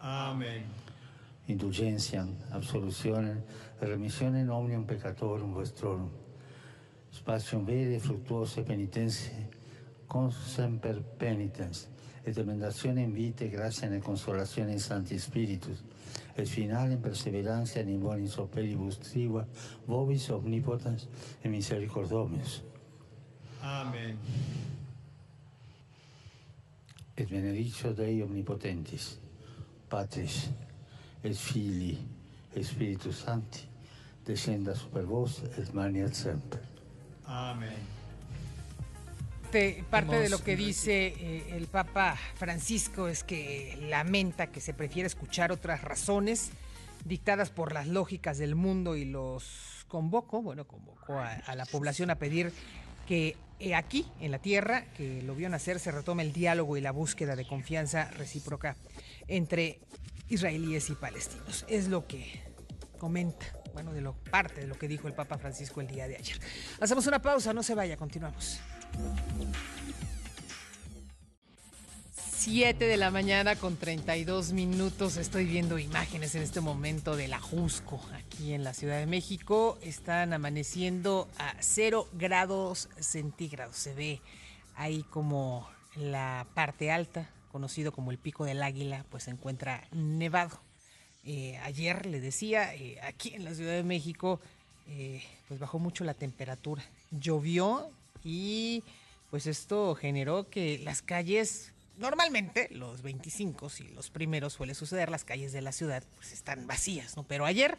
Amen. 0.02 0.81
Indulgentiam, 1.52 2.32
absolutionem, 2.52 3.42
remissionem 3.82 4.50
omnium 4.50 4.86
peccatorum 4.86 5.54
vostrorum. 5.54 6.10
Spatium 7.12 7.66
vere 7.68 8.00
fructuose 8.00 8.64
penitentie, 8.64 9.50
con 10.08 10.32
semper 10.32 11.02
penitens, 11.20 11.88
et 12.24 12.38
emendationem 12.38 13.12
vitae 13.14 13.50
gratiam 13.50 13.94
et 13.94 14.04
consolationem 14.04 14.80
Sancti 14.80 15.20
Spiritus, 15.20 15.84
et 16.36 16.48
finalem 16.48 17.02
perseverantia 17.02 17.84
in 17.84 18.00
bonis 18.00 18.38
operibus 18.40 19.00
triva, 19.02 19.46
vobis 19.88 20.30
omnipotens 20.32 21.08
et 21.44 21.50
misericordomius. 21.50 22.62
Amen. 23.64 24.18
Et 27.18 27.28
benedictio 27.30 27.94
Dei 27.94 28.22
omnipotentis, 28.24 29.18
Patris, 29.90 30.50
et 31.24 31.36
Filii, 31.36 31.98
et 32.56 32.64
Spiritus 32.64 33.24
Sancti, 33.26 33.68
descenda 34.26 34.76
super 34.76 35.06
vos 35.06 35.42
et 35.58 35.74
maniat 35.74 36.14
semper. 36.14 36.62
Amen. 37.26 38.00
Parte, 39.90 40.16
de 40.16 40.30
lo 40.30 40.42
que 40.42 40.56
dice 40.56 41.08
eh, 41.08 41.58
el 41.58 41.68
Papa 41.68 42.18
Francisco 42.36 43.10
es 43.10 43.26
que 43.26 43.78
lamenta 43.90 44.48
que 44.48 44.62
se 44.62 44.74
prefiere 44.74 45.08
escuchar 45.08 45.52
otras 45.52 45.82
razones 45.82 46.52
dictadas 47.04 47.50
por 47.50 47.74
las 47.74 47.88
lógicas 47.88 48.38
del 48.38 48.56
mundo 48.56 48.96
y 48.96 49.04
los 49.04 49.86
convocó, 49.90 50.42
bueno, 50.42 50.66
convocó 50.66 51.20
a, 51.20 51.34
a 51.34 51.56
la 51.56 51.66
población 51.66 52.12
a 52.12 52.16
pedir 52.16 52.54
que 53.08 53.36
eh, 53.60 53.76
aquí, 53.76 54.08
en 54.22 54.32
la 54.32 54.40
tierra, 54.40 54.86
que 54.98 55.22
lo 55.22 55.36
vio 55.36 55.50
nacer, 55.50 55.80
se 55.80 55.92
retome 55.92 56.24
el 56.24 56.32
diálogo 56.32 56.78
y 56.78 56.82
la 56.82 56.92
búsqueda 56.92 57.36
de 57.36 57.46
confianza 57.46 58.10
recíproca 58.12 58.78
entre 59.28 59.80
israelíes 60.32 60.90
y 60.90 60.96
palestinos. 60.96 61.66
Es 61.68 61.88
lo 61.88 62.08
que 62.08 62.42
comenta, 62.98 63.46
bueno, 63.74 63.94
de 63.94 64.02
lo 64.02 64.14
parte 64.14 64.62
de 64.62 64.68
lo 64.68 64.78
que 64.78 64.88
dijo 64.88 65.08
el 65.08 65.14
Papa 65.14 65.38
Francisco 65.38 65.82
el 65.82 65.88
día 65.88 66.08
de 66.08 66.16
ayer. 66.16 66.40
Hacemos 66.80 67.06
una 67.08 67.22
pausa, 67.22 67.54
no 67.54 67.64
se 67.64 67.76
vaya, 67.76 67.98
continuamos. 67.98 68.60
7 72.42 72.86
de 72.86 72.98
la 72.98 73.12
mañana 73.12 73.56
con 73.56 73.78
32 73.78 74.54
minutos. 74.54 75.18
Estoy 75.18 75.46
viendo 75.46 75.78
imágenes 75.78 76.34
en 76.34 76.42
este 76.42 76.60
momento 76.60 77.16
del 77.16 77.34
Ajusco, 77.34 78.02
aquí 78.16 78.54
en 78.54 78.64
la 78.64 78.74
Ciudad 78.74 78.98
de 78.98 79.06
México. 79.06 79.78
Están 79.84 80.34
amaneciendo 80.34 81.28
a 81.38 81.54
0 81.60 82.08
grados 82.14 82.90
centígrados. 83.00 83.76
Se 83.76 83.94
ve 83.94 84.22
ahí 84.76 85.04
como 85.04 85.70
la 85.96 86.48
parte 86.56 86.92
alta, 86.92 87.30
conocido 87.52 87.92
como 87.92 88.12
el 88.12 88.18
Pico 88.18 88.46
del 88.46 88.64
Águila, 88.64 89.06
pues 89.10 89.24
se 89.24 89.32
encuentra 89.32 89.88
nevado. 89.92 90.60
Eh, 91.24 91.58
ayer 91.64 92.06
le 92.06 92.20
decía, 92.20 92.74
eh, 92.74 93.00
aquí 93.04 93.34
en 93.36 93.44
la 93.44 93.54
Ciudad 93.54 93.74
de 93.74 93.84
México, 93.84 94.40
eh, 94.88 95.22
pues 95.48 95.60
bajó 95.60 95.78
mucho 95.78 96.04
la 96.04 96.14
temperatura. 96.14 96.84
Llovió 97.12 97.92
y 98.24 98.84
pues 99.30 99.48
esto 99.48 99.96
generó 99.96 100.50
que 100.50 100.80
las 100.80 101.02
calles, 101.02 101.74
normalmente 101.98 102.68
los 102.72 103.02
25 103.02 103.70
y 103.80 103.84
los 103.90 104.10
primeros 104.10 104.54
suele 104.54 104.74
suceder, 104.74 105.10
las 105.10 105.24
calles 105.24 105.54
de 105.54 105.62
la 105.62 105.72
ciudad 105.72 106.04
pues 106.16 106.34
están 106.34 106.68
vacías, 106.68 107.16
¿no? 107.16 107.24
Pero 107.24 107.46
ayer 107.46 107.78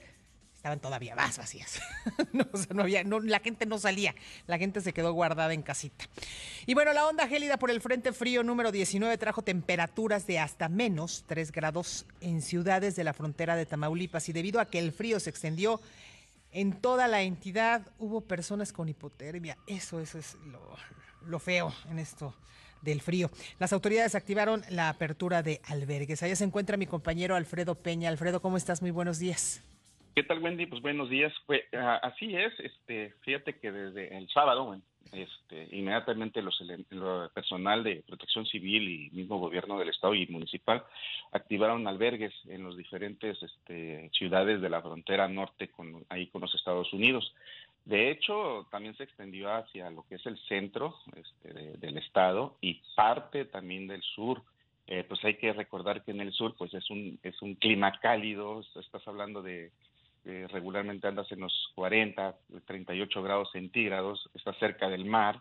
estaban 0.63 0.79
todavía 0.79 1.17
más 1.17 1.39
vacías. 1.39 1.81
no, 2.33 2.47
o 2.53 2.57
sea, 2.57 2.73
no 2.73 2.83
había, 2.83 3.03
no, 3.03 3.19
la 3.19 3.41
gente 3.41 3.67
no 3.67 3.79
salía, 3.79 4.15
la 4.47 4.59
gente 4.59 4.81
se 4.81 4.93
quedó 4.93 5.13
guardada 5.13 5.53
en 5.55 5.63
casita. 5.63 6.05
Y 6.67 6.75
bueno, 6.75 6.93
la 6.93 7.05
onda 7.05 7.27
gélida 7.27 7.57
por 7.57 7.73
el 7.73 7.81
Frente 7.81 8.13
Frío 8.13 8.45
número 8.45 8.71
19 8.71 9.19
trajo 9.19 9.43
temperaturas 9.43 10.25
de 10.29 10.39
hasta 10.39 10.69
menos 10.69 11.25
3 11.27 11.51
grados 11.51 12.07
en 12.21 12.41
ciudades 12.43 12.95
de 12.95 13.03
la 13.03 13.13
frontera 13.13 13.57
de 13.57 13.67
Tamaulipas 13.67 14.29
y 14.29 14.33
debido 14.33 14.61
a 14.61 14.67
que 14.67 14.79
el 14.79 14.93
frío 14.93 15.19
se 15.19 15.31
extendió 15.31 15.81
en 16.53 16.81
toda 16.81 17.09
la 17.09 17.23
entidad, 17.23 17.83
hubo 17.99 18.21
personas 18.21 18.73
con 18.73 18.89
hipotermia. 18.89 19.59
Eso, 19.67 19.99
eso 19.99 20.21
es 20.21 20.37
lo, 20.47 20.61
lo 21.27 21.41
feo 21.41 21.75
en 21.91 21.99
esto 21.99 22.37
del 22.83 23.01
frío. 23.01 23.33
Las 23.59 23.73
autoridades 23.73 24.15
activaron 24.15 24.63
la 24.69 24.91
apertura 24.91 25.43
de 25.43 25.61
albergues. 25.65 26.23
Allá 26.23 26.37
se 26.37 26.45
encuentra 26.45 26.77
mi 26.77 26.87
compañero 26.87 27.35
Alfredo 27.35 27.75
Peña. 27.75 28.09
Alfredo, 28.11 28.41
¿cómo 28.41 28.57
estás? 28.57 28.81
Muy 28.81 28.93
buenos 28.93 29.19
días. 29.19 29.61
¿Qué 30.15 30.23
tal, 30.25 30.41
Wendy? 30.41 30.67
Pues 30.67 30.83
buenos 30.83 31.09
días. 31.09 31.33
Ah, 31.75 31.99
así 32.03 32.37
es, 32.37 32.53
este, 32.61 33.15
fíjate 33.23 33.59
que 33.59 33.73
desde 33.73 34.15
el 34.17 34.29
sábado, 34.29 34.79
este, 35.11 35.69
inmediatamente 35.75 36.43
los, 36.43 36.61
lo 36.91 37.31
personal 37.31 37.83
de 37.83 38.03
protección 38.07 38.45
civil 38.47 38.89
y 38.89 39.11
mismo 39.17 39.39
gobierno 39.39 39.79
del 39.79 39.89
estado 39.89 40.15
y 40.15 40.27
municipal 40.27 40.85
activaron 41.33 41.87
albergues 41.89 42.35
en 42.47 42.63
los 42.63 42.77
diferentes 42.77 43.43
este, 43.43 44.11
ciudades 44.13 44.61
de 44.61 44.69
la 44.69 44.83
frontera 44.83 45.29
norte 45.29 45.69
con 45.69 46.05
ahí 46.11 46.27
con 46.27 46.43
los 46.43 46.55
Estados 46.55 46.93
Unidos. 46.93 47.35
De 47.87 48.11
hecho, 48.11 48.69
también 48.71 48.95
se 48.97 49.05
extendió 49.05 49.51
hacia 49.53 49.91
lo 49.91 50.05
que 50.09 50.17
es 50.17 50.27
el 50.27 50.39
centro 50.47 50.95
este, 51.17 51.55
de- 51.55 51.77
del 51.79 51.97
estado 51.99 52.59
y 52.61 52.83
parte 52.95 53.47
también 53.47 53.87
del 53.89 54.03
sur. 54.03 54.43
Eh, 54.89 55.05
pues 55.09 55.25
hay 55.25 55.37
que 55.37 55.53
recordar 55.53 56.05
que 56.05 56.11
en 56.11 56.21
el 56.21 56.33
sur 56.33 56.55
pues 56.59 56.75
es 56.75 56.91
un 56.91 57.19
es 57.23 57.41
un 57.41 57.55
clima 57.55 57.93
cálido, 58.01 58.61
estás 58.75 59.07
hablando 59.09 59.41
de 59.41 59.71
eh, 60.25 60.47
regularmente 60.51 61.09
andas 61.09 61.31
en 61.33 61.41
los 61.41 61.71
40, 61.75 62.37
38 62.67 63.23
grados 63.23 63.51
centígrados, 63.53 64.31
está 64.35 64.53
cerca 64.55 64.89
del 64.89 65.05
mar 65.05 65.39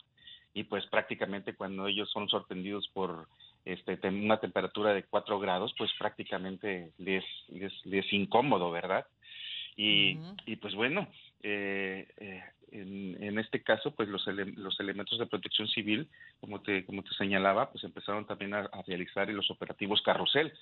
y 0.54 0.64
pues 0.64 0.86
prácticamente 0.88 1.54
cuando 1.56 1.88
ellos 1.88 2.10
son 2.12 2.28
sorprendidos 2.28 2.88
por 2.94 3.28
este 3.64 4.00
una 4.08 4.40
temperatura 4.40 4.94
de 4.94 5.04
4 5.04 5.40
grados, 5.40 5.74
pues 5.78 5.92
prácticamente 6.00 6.92
les, 6.98 7.24
les, 7.50 7.74
les 7.86 8.12
incómodo, 8.12 8.72
¿verdad? 8.72 9.06
Y, 9.78 10.18
y 10.46 10.56
pues 10.58 10.76
bueno, 10.76 11.08
eh, 11.44 12.08
eh, 12.18 12.44
en, 12.72 13.38
este 13.38 13.62
caso, 13.64 13.92
pues 13.92 14.08
los, 14.08 14.26
ele- 14.28 14.54
los 14.56 14.80
elementos 14.80 15.20
de 15.20 15.26
protección 15.26 15.68
civil, 15.68 16.08
como 16.40 16.62
te, 16.62 16.86
como 16.86 17.04
te 17.04 17.14
señalaba, 17.16 17.70
pues 17.72 17.84
empezaron 17.84 18.26
también 18.26 18.54
a, 18.54 18.60
a 18.60 18.82
realizar 18.88 19.28
los 19.30 19.52
operativos 19.52 20.02
carrusel, 20.02 20.54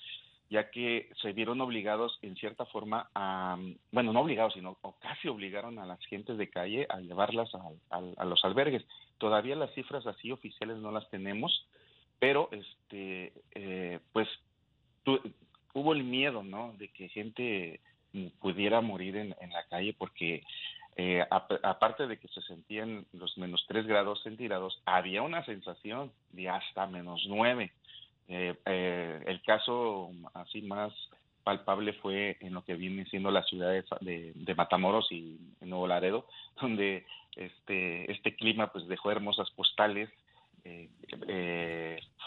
ya 0.48 0.70
que 0.70 1.08
se 1.22 1.32
vieron 1.32 1.60
obligados 1.60 2.18
en 2.22 2.34
cierta 2.34 2.66
forma 2.66 3.08
a, 3.14 3.56
bueno, 3.92 4.12
no 4.12 4.20
obligados, 4.22 4.54
sino 4.54 4.76
o 4.82 4.98
casi 4.98 5.28
obligaron 5.28 5.78
a 5.78 5.86
las 5.86 6.04
gentes 6.06 6.36
de 6.38 6.50
calle 6.50 6.86
a 6.88 6.98
llevarlas 7.00 7.50
al- 7.90 8.14
a 8.16 8.24
los 8.24 8.44
albergues. 8.44 8.84
Todavía 9.18 9.54
las 9.54 9.72
cifras 9.74 10.06
así 10.08 10.32
oficiales 10.32 10.78
no 10.78 10.90
las 10.90 11.08
tenemos, 11.10 11.68
pero 12.18 12.48
este, 12.50 13.32
eh, 13.54 14.00
pues 14.12 14.28
tú- 15.04 15.20
hubo 15.72 15.92
el 15.92 16.02
miedo, 16.02 16.42
¿no? 16.42 16.74
De 16.78 16.88
que 16.88 17.08
gente 17.08 17.80
pudiera 18.40 18.80
morir 18.80 19.16
en, 19.16 19.34
en 19.40 19.50
la 19.50 19.64
calle 19.68 19.94
porque 19.96 20.42
eh, 21.02 21.24
aparte 21.30 22.06
de 22.06 22.18
que 22.18 22.28
se 22.28 22.42
sentían 22.42 23.06
los 23.14 23.38
menos 23.38 23.64
3 23.68 23.86
grados 23.86 24.22
centígrados, 24.22 24.82
había 24.84 25.22
una 25.22 25.42
sensación 25.46 26.12
de 26.32 26.50
hasta 26.50 26.86
menos 26.86 27.24
9. 27.26 27.72
Eh, 28.28 28.54
eh, 28.66 29.22
el 29.26 29.42
caso 29.42 30.10
así 30.34 30.60
más 30.60 30.92
palpable 31.42 31.94
fue 31.94 32.36
en 32.40 32.52
lo 32.52 32.64
que 32.64 32.74
viene 32.74 33.06
siendo 33.06 33.30
la 33.30 33.44
ciudad 33.44 33.70
de, 34.02 34.32
de, 34.34 34.54
Matamoros 34.54 35.10
y 35.10 35.38
Nuevo 35.62 35.86
Laredo, 35.86 36.26
donde 36.60 37.06
este, 37.34 38.12
este 38.12 38.36
clima 38.36 38.70
pues 38.70 38.86
dejó 38.86 39.10
hermosas 39.10 39.50
postales, 39.52 40.10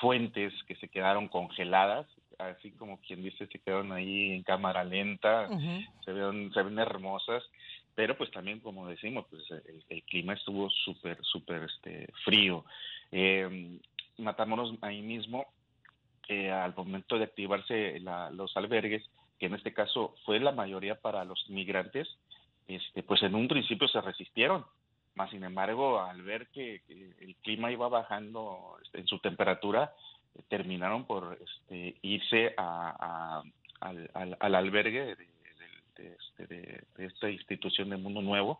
fuentes 0.02 0.52
que 0.68 0.76
se 0.78 0.88
quedaron 0.88 1.28
congeladas, 1.28 2.08
así 2.48 2.72
como 2.72 3.00
quien 3.00 3.22
dice, 3.22 3.48
se 3.48 3.60
quedaron 3.60 3.92
ahí 3.92 4.32
en 4.32 4.44
cámara 4.44 4.84
lenta, 4.84 5.48
se, 6.06 6.12
ven, 6.12 6.52
se 6.54 6.64
ven 6.64 6.80
hermosas 6.80 7.44
pero 7.96 8.18
pues 8.18 8.32
también 8.32 8.60
como 8.60 8.88
decimos 8.88 9.26
pues 9.30 9.44
el, 9.90 10.04
clima 10.04 10.34
estuvo 10.34 10.70
súper 10.70 11.18
súper 11.24 11.64
este 11.64 12.12
frío. 12.24 12.66
Eh, 13.12 13.80
Matamoros 14.18 14.74
ahí 14.82 15.02
mismo 15.02 15.46
eh, 16.28 16.52
al 16.52 16.76
momento 16.76 17.18
de 17.18 17.26
activarse 17.26 18.00
los 18.32 18.56
albergues 18.58 19.04
que 19.40 19.48
en 19.48 19.56
este 19.56 19.74
caso 19.74 20.16
fue 20.26 20.40
la 20.40 20.52
mayoría 20.52 20.96
para 20.96 21.26
los 21.26 21.50
migrantes 21.50 22.08
este 22.68 23.04
pues 23.04 23.22
en 23.24 23.36
un 23.36 23.48
principio 23.48 23.88
se 23.88 24.02
resistieron 24.02 24.66
más 25.16 25.30
sin 25.30 25.44
embargo 25.44 26.02
al 26.02 26.22
ver 26.22 26.48
que, 26.48 26.82
el 26.88 27.36
clima 27.44 27.72
iba 27.72 27.88
bajando 27.88 28.78
este, 28.84 29.00
en 29.00 29.08
su 29.08 29.20
temperatura 29.20 29.94
terminaron 30.50 31.06
por 31.06 31.38
este, 31.42 31.96
irse 32.02 32.54
a, 32.58 33.44
al, 33.80 34.10
al, 34.40 34.56
albergue 34.56 35.16
de, 35.16 35.28
este, 35.98 36.48
de, 36.48 36.84
esta 36.98 37.30
institución 37.30 37.90
de 37.90 37.98
Mundo 37.98 38.22
Nuevo 38.22 38.60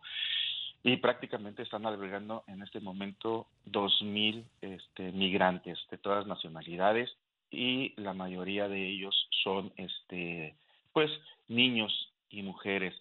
y 0.82 0.96
prácticamente 0.98 1.62
están 1.62 1.86
albergando 1.86 2.44
en 2.46 2.62
este 2.62 2.80
momento 2.80 3.46
2.000 3.66 4.44
este, 4.60 5.12
migrantes 5.12 5.78
de 5.90 5.98
todas 5.98 6.26
nacionalidades 6.26 7.10
y 7.50 7.94
la 8.00 8.12
mayoría 8.12 8.68
de 8.68 8.86
ellos 8.88 9.28
son 9.42 9.72
este 9.76 10.54
pues 10.92 11.10
niños 11.48 12.12
y 12.30 12.42
mujeres. 12.42 12.94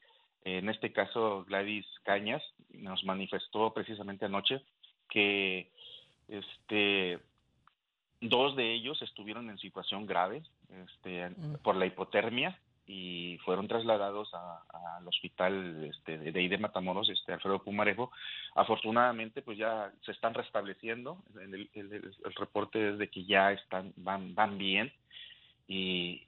En 0.45 0.69
este 0.69 0.91
caso 0.91 1.45
Gladys 1.45 1.85
Cañas 2.03 2.41
nos 2.73 3.03
manifestó 3.03 3.73
precisamente 3.73 4.25
anoche 4.25 4.61
que 5.09 5.69
este 6.27 7.19
dos 8.29 8.55
de 8.55 8.73
ellos 8.73 9.01
estuvieron 9.01 9.49
en 9.49 9.57
situación 9.57 10.05
grave 10.05 10.43
este, 10.85 11.29
mm. 11.29 11.55
por 11.63 11.75
la 11.75 11.85
hipotermia 11.85 12.57
y 12.85 13.37
fueron 13.45 13.67
trasladados 13.67 14.31
al 14.33 15.07
hospital 15.07 15.85
este, 15.85 16.17
de, 16.17 16.31
de, 16.31 16.49
de 16.49 16.57
Matamoros, 16.57 17.09
este 17.09 17.31
Alfredo 17.33 17.63
Pumarejo. 17.63 18.11
Afortunadamente, 18.55 19.41
pues 19.41 19.57
ya 19.57 19.91
se 20.01 20.11
están 20.11 20.33
restableciendo. 20.33 21.23
El, 21.39 21.69
el, 21.73 22.13
reporte 22.35 22.89
es 22.89 22.97
de 22.97 23.09
que 23.09 23.23
ya 23.23 23.53
están 23.53 23.93
van 23.95 24.35
van 24.35 24.57
bien 24.57 24.91
y, 25.67 26.23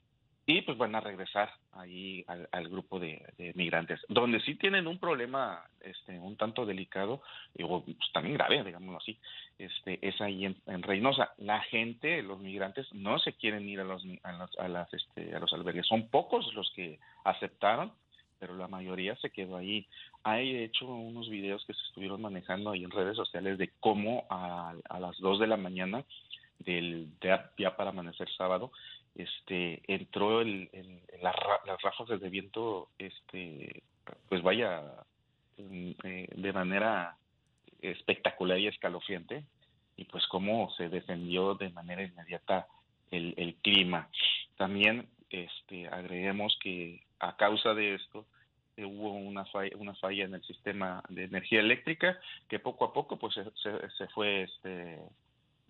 y 0.48 0.62
pues 0.62 0.78
van 0.78 0.94
a 0.94 1.00
regresar 1.00 1.52
ahí 1.72 2.24
al, 2.28 2.70
grupo 2.70 3.00
de, 3.00 3.20
migrantes, 3.56 4.00
donde 4.10 4.40
sí 4.42 4.56
tienen 4.56 4.86
un 4.86 5.00
problema 5.00 5.64
este, 5.82 6.20
un 6.20 6.38
tanto 6.38 6.66
delicado, 6.66 7.22
o 7.64 7.84
pues, 7.84 7.98
también 8.14 8.36
grave, 8.36 8.64
digámoslo 8.64 8.98
así, 8.98 9.18
este, 9.58 9.98
es 10.08 10.20
ahí 10.22 10.46
en, 10.46 10.84
Reynosa. 10.84 11.34
La 11.38 11.62
gente, 11.62 12.22
los 12.22 12.40
migrantes, 12.40 12.88
no 12.94 13.18
se 13.18 13.34
quieren 13.34 13.68
ir 13.68 13.80
a 13.80 13.86
los, 13.86 14.04
a 14.24 14.68
las, 14.68 14.94
este, 14.94 15.36
a 15.36 15.40
los 15.40 15.52
albergues, 15.54 15.88
son 15.88 16.10
pocos 16.10 16.54
los 16.54 16.72
que 16.76 17.00
aceptaron, 17.24 17.92
pero 18.38 18.56
la 18.56 18.68
mayoría 18.68 19.16
se 19.16 19.32
quedó 19.32 19.58
ahí. 19.58 19.88
Hay 20.24 20.58
hecho 20.58 20.86
unos 20.86 21.28
videos 21.30 21.66
que 21.66 21.74
se 21.74 21.82
estuvieron 21.88 22.22
manejando 22.22 22.70
ahí 22.70 22.84
en 22.84 22.92
redes 22.92 23.16
sociales 23.16 23.58
de 23.58 23.72
cómo 23.80 24.26
a, 24.30 24.76
a 24.90 25.00
las 25.00 25.18
2 25.18 25.40
de 25.40 25.48
la 25.48 25.58
mañana 25.58 26.04
del 26.60 27.10
día 27.58 27.76
para 27.76 27.90
amanecer 27.90 28.30
sábado 28.38 28.72
este 29.16 29.82
entró 29.88 30.42
el, 30.42 30.70
las 31.22 31.82
ráfagas 31.82 32.20
de 32.20 32.30
viento 32.30 32.90
este 33.00 33.84
pues 34.30 34.44
vaya 34.44 34.84
mm, 35.58 35.92
eh, 36.04 36.28
de 36.36 36.54
manera 36.54 37.18
espectacular 37.82 38.60
y 38.60 38.68
escalofriante 38.68 39.44
y 39.98 40.06
pues 40.06 40.28
cómo 40.28 40.70
se 40.72 40.90
defendió 40.90 41.56
de 41.56 41.70
manera 41.70 42.04
inmediata 42.04 42.68
el, 43.12 43.34
el 43.38 43.56
clima. 43.56 44.10
También 44.58 45.08
este 45.30 45.88
agreguemos 45.88 46.58
que 46.62 47.04
a 47.20 47.36
causa 47.38 47.74
de 47.74 47.96
esto 47.96 48.26
eh, 48.76 48.86
hubo 48.86 49.14
una 49.14 49.46
falla, 49.46 49.72
una 49.78 49.96
falla 49.96 50.26
en 50.26 50.34
el 50.34 50.44
sistema 50.44 51.02
de 51.10 51.24
energía 51.24 51.62
eléctrica 51.62 52.20
que 52.50 52.60
poco 52.60 52.86
a 52.86 52.94
poco 52.94 53.18
pues 53.18 53.36
se, 53.36 53.90
se 53.98 54.08
fue 54.10 54.44
este 54.44 55.00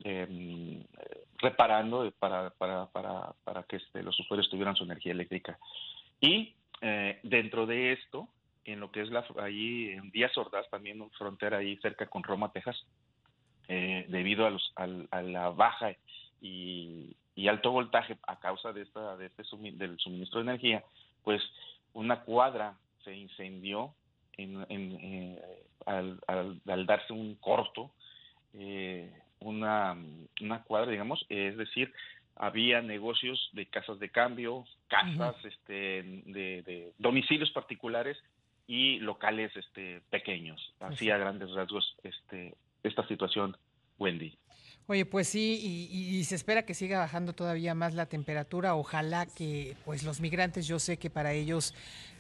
eh, 0.03 0.86
reparando 1.38 2.12
para, 2.19 2.49
para, 2.51 2.88
para, 2.88 3.34
para 3.43 3.63
que 3.63 3.77
este, 3.77 4.03
los 4.03 4.19
usuarios 4.19 4.49
tuvieran 4.49 4.75
su 4.75 4.84
energía 4.84 5.12
eléctrica. 5.12 5.58
Y 6.19 6.55
eh, 6.81 7.19
dentro 7.23 7.65
de 7.65 7.93
esto, 7.93 8.27
en 8.65 8.79
lo 8.79 8.91
que 8.91 9.01
es 9.01 9.10
la, 9.10 9.25
allí 9.41 9.91
en 9.91 10.12
Díaz 10.12 10.38
Ordaz, 10.38 10.69
también 10.69 11.10
frontera 11.12 11.58
ahí 11.58 11.77
cerca 11.77 12.08
con 12.08 12.23
Roma, 12.23 12.51
Texas, 12.51 12.86
eh, 13.67 14.05
debido 14.10 14.45
a, 14.45 14.49
los, 14.49 14.73
a, 14.75 15.21
la 15.21 15.49
baja 15.49 15.91
y, 16.41 17.15
y, 17.36 17.47
alto 17.47 17.71
voltaje 17.71 18.17
a 18.27 18.39
causa 18.39 18.73
de 18.73 18.84
esta 18.84 19.17
de 19.17 19.25
este 19.25 19.43
del 19.73 19.97
suministro 19.97 20.39
de 20.39 20.49
energía, 20.49 20.84
pues 21.23 21.41
una 21.93 22.21
cuadra 22.21 22.77
se 23.03 23.15
incendió 23.15 23.95
en, 24.38 24.65
en, 24.69 24.91
eh, 25.01 25.41
al, 25.86 26.19
al, 26.27 26.62
al, 26.67 26.86
darse 26.86 27.13
un 27.13 27.36
corto 27.36 27.91
eh, 28.53 29.12
una, 29.45 29.95
una 30.41 30.63
cuadra, 30.63 30.91
digamos, 30.91 31.25
es 31.29 31.58
decir, 31.58 31.93
había 32.36 32.81
negocios 32.81 33.49
de 33.53 33.65
casas 33.67 33.99
de 33.99 34.10
cambio, 34.10 34.65
casas 34.88 35.36
este, 35.45 36.03
de, 36.25 36.91
domicilios 36.97 37.51
particulares 37.51 38.17
y 38.67 38.99
locales 38.99 39.55
este, 39.55 40.01
pequeños. 40.10 40.73
Así 40.79 41.10
a 41.10 41.17
grandes 41.17 41.51
rasgos 41.51 41.95
este, 42.03 42.55
esta 42.84 43.08
situación, 43.08 43.55
Wendy. 43.99 44.38
Oye, 44.88 45.04
pues 45.04 45.28
sí, 45.28 45.89
y, 45.91 46.24
se 46.26 46.36
espera 46.36 46.63
que 46.63 46.76
siga 46.76 47.00
bajando 47.00 47.34
todavía 47.34 47.74
más 47.74 47.95
la 47.95 48.06
temperatura. 48.06 48.76
Ojalá 48.76 49.26
que, 49.26 49.76
pues 49.84 50.04
los 50.04 50.21
migrantes, 50.21 50.67
yo 50.67 50.78
sé 50.78 50.98
que 50.98 51.10
para 51.10 51.34
ellos, 51.34 51.74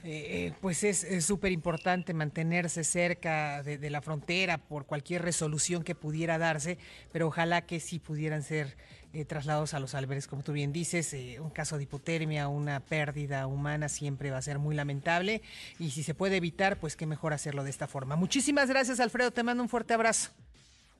eh, 0.03 0.47
eh, 0.47 0.53
pues 0.61 0.83
es 0.83 1.23
súper 1.23 1.51
importante 1.51 2.15
mantenerse 2.15 2.83
cerca 2.83 3.61
de, 3.61 3.89
la 3.91 4.01
frontera 4.01 4.57
por 4.57 4.87
cualquier 4.87 5.21
resolución 5.21 5.83
que 5.83 5.93
pudiera 5.93 6.39
darse, 6.39 6.79
pero 7.11 7.27
ojalá 7.27 7.61
que 7.67 7.79
sí 7.79 7.99
pudieran 7.99 8.41
ser 8.41 8.75
eh, 9.13 9.25
trasladados 9.25 9.75
a 9.75 9.79
los 9.79 9.93
albergues, 9.93 10.25
como 10.25 10.41
tú 10.41 10.51
bien 10.51 10.73
dices, 10.73 11.15
un 11.39 11.51
caso 11.51 11.77
de 11.77 11.83
hipotermia, 11.83 12.47
una 12.47 12.79
pérdida 12.79 13.45
humana 13.45 13.89
siempre 13.89 14.31
va 14.31 14.37
a 14.37 14.41
ser 14.41 14.57
muy 14.57 14.73
lamentable 14.75 15.43
y 15.77 15.91
si 15.91 16.01
se 16.01 16.15
puede 16.15 16.37
evitar, 16.37 16.79
pues 16.79 16.95
qué 16.95 17.05
mejor 17.05 17.31
hacerlo 17.31 17.63
de 17.63 17.69
esta 17.69 17.87
forma. 17.87 18.15
Muchísimas 18.15 18.69
gracias, 18.69 18.99
Alfredo, 18.99 19.29
te 19.29 19.43
mando 19.43 19.61
un 19.61 19.69
fuerte 19.69 19.93
abrazo. 19.93 20.31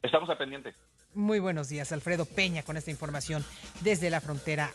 Estamos 0.04 0.30
a 0.30 0.38
pendiente. 0.38 0.76
Muy 1.16 1.40
buenos 1.40 1.70
días, 1.70 1.94
Alfredo 1.94 2.26
Peña, 2.26 2.62
con 2.62 2.76
esta 2.76 2.92
información 2.92 3.46
desde 3.80 4.10
la 4.10 4.20
frontera 4.20 4.70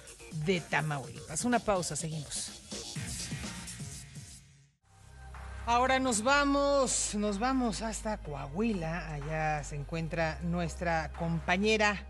de 0.46 0.62
Tamaulipas. 0.62 1.44
Una 1.44 1.59
pausa, 1.59 1.96
seguimos. 1.96 2.62
Ahora 5.66 5.98
nos 5.98 6.22
vamos, 6.22 7.14
nos 7.14 7.38
vamos 7.38 7.83
hasta 7.83 8.16
Coahuila. 8.16 9.12
Allá 9.12 9.64
se 9.64 9.76
encuentra 9.76 10.40
nuestra 10.42 11.12
compañera 11.12 12.07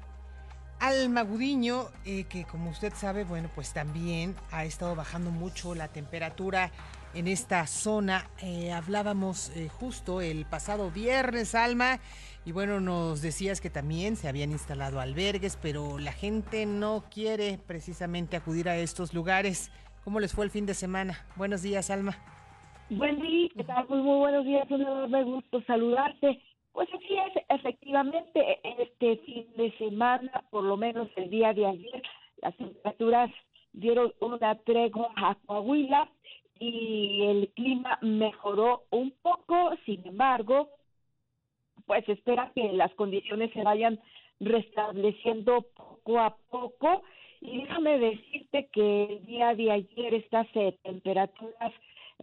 Alma 0.79 1.23
Gudiño, 1.23 1.88
eh, 2.05 2.25
que 2.25 2.45
como 2.45 2.71
usted 2.71 2.95
sabe, 2.95 3.25
bueno, 3.25 3.51
pues 3.55 3.73
también 3.73 4.37
ha 4.53 4.64
estado 4.64 4.95
bajando 4.95 5.31
mucho 5.31 5.75
la 5.75 5.88
temperatura 5.88 6.71
en 7.14 7.29
esta 7.29 7.66
zona. 7.66 8.31
Eh, 8.38 8.73
hablábamos 8.73 9.51
eh, 9.57 9.69
justo 9.69 10.21
el 10.21 10.47
pasado 10.47 10.90
viernes, 10.90 11.55
Alma, 11.55 11.99
y 12.44 12.53
bueno, 12.53 12.81
nos 12.81 13.20
decías 13.20 13.61
que 13.61 13.68
también 13.68 14.16
se 14.16 14.29
habían 14.29 14.50
instalado 14.50 15.00
albergues, 15.00 15.59
pero 15.61 15.98
la 15.98 16.12
gente 16.12 16.64
no 16.64 17.05
quiere 17.11 17.59
precisamente 17.66 18.37
acudir 18.37 18.68
a 18.68 18.76
estos 18.76 19.12
lugares. 19.12 19.70
¿Cómo 20.05 20.20
les 20.20 20.33
fue 20.33 20.46
el 20.46 20.50
fin 20.50 20.64
de 20.64 20.74
semana? 20.74 21.26
Buenos 21.37 21.62
días, 21.62 21.90
Alma. 21.90 22.16
Buen 22.88 23.20
día, 23.20 23.48
¿qué 23.55 23.64
tal? 23.64 23.87
Muy, 23.88 24.03
muy 24.03 24.18
buenos 24.18 24.44
días, 24.46 24.70
un 24.70 24.81
enorme 24.81 25.22
gusto 25.24 25.62
saludarte. 25.66 26.40
Pues 26.72 26.88
así 26.94 27.14
es, 27.14 27.44
efectivamente, 27.48 28.59
este 28.64 29.18
fin 29.18 29.46
de 29.57 29.76
semana, 29.76 30.44
por 30.50 30.64
lo 30.64 30.76
menos 30.76 31.09
el 31.16 31.29
día 31.29 31.53
de 31.53 31.66
ayer, 31.66 32.03
las 32.40 32.57
temperaturas 32.57 33.31
dieron 33.72 34.12
una 34.20 34.55
tregua 34.61 35.12
a 35.16 35.35
Coahuila 35.46 36.11
y 36.59 37.22
el 37.22 37.48
clima 37.55 37.98
mejoró 38.03 38.85
un 38.90 39.12
poco, 39.22 39.72
sin 39.85 40.07
embargo, 40.07 40.68
pues 41.87 42.09
espera 42.09 42.53
que 42.55 42.73
las 42.73 42.93
condiciones 42.95 43.53
se 43.53 43.62
vayan 43.62 44.01
restableciendo 44.40 45.66
poco 45.75 46.19
a 46.19 46.37
poco. 46.51 47.03
Y 47.40 47.59
déjame 47.62 47.99
decirte 47.99 48.69
que 48.73 49.05
el 49.05 49.27
día 49.27 49.55
de 49.55 49.71
ayer 49.71 50.14
estas 50.14 50.47
eh, 50.55 50.77
temperaturas 50.83 51.73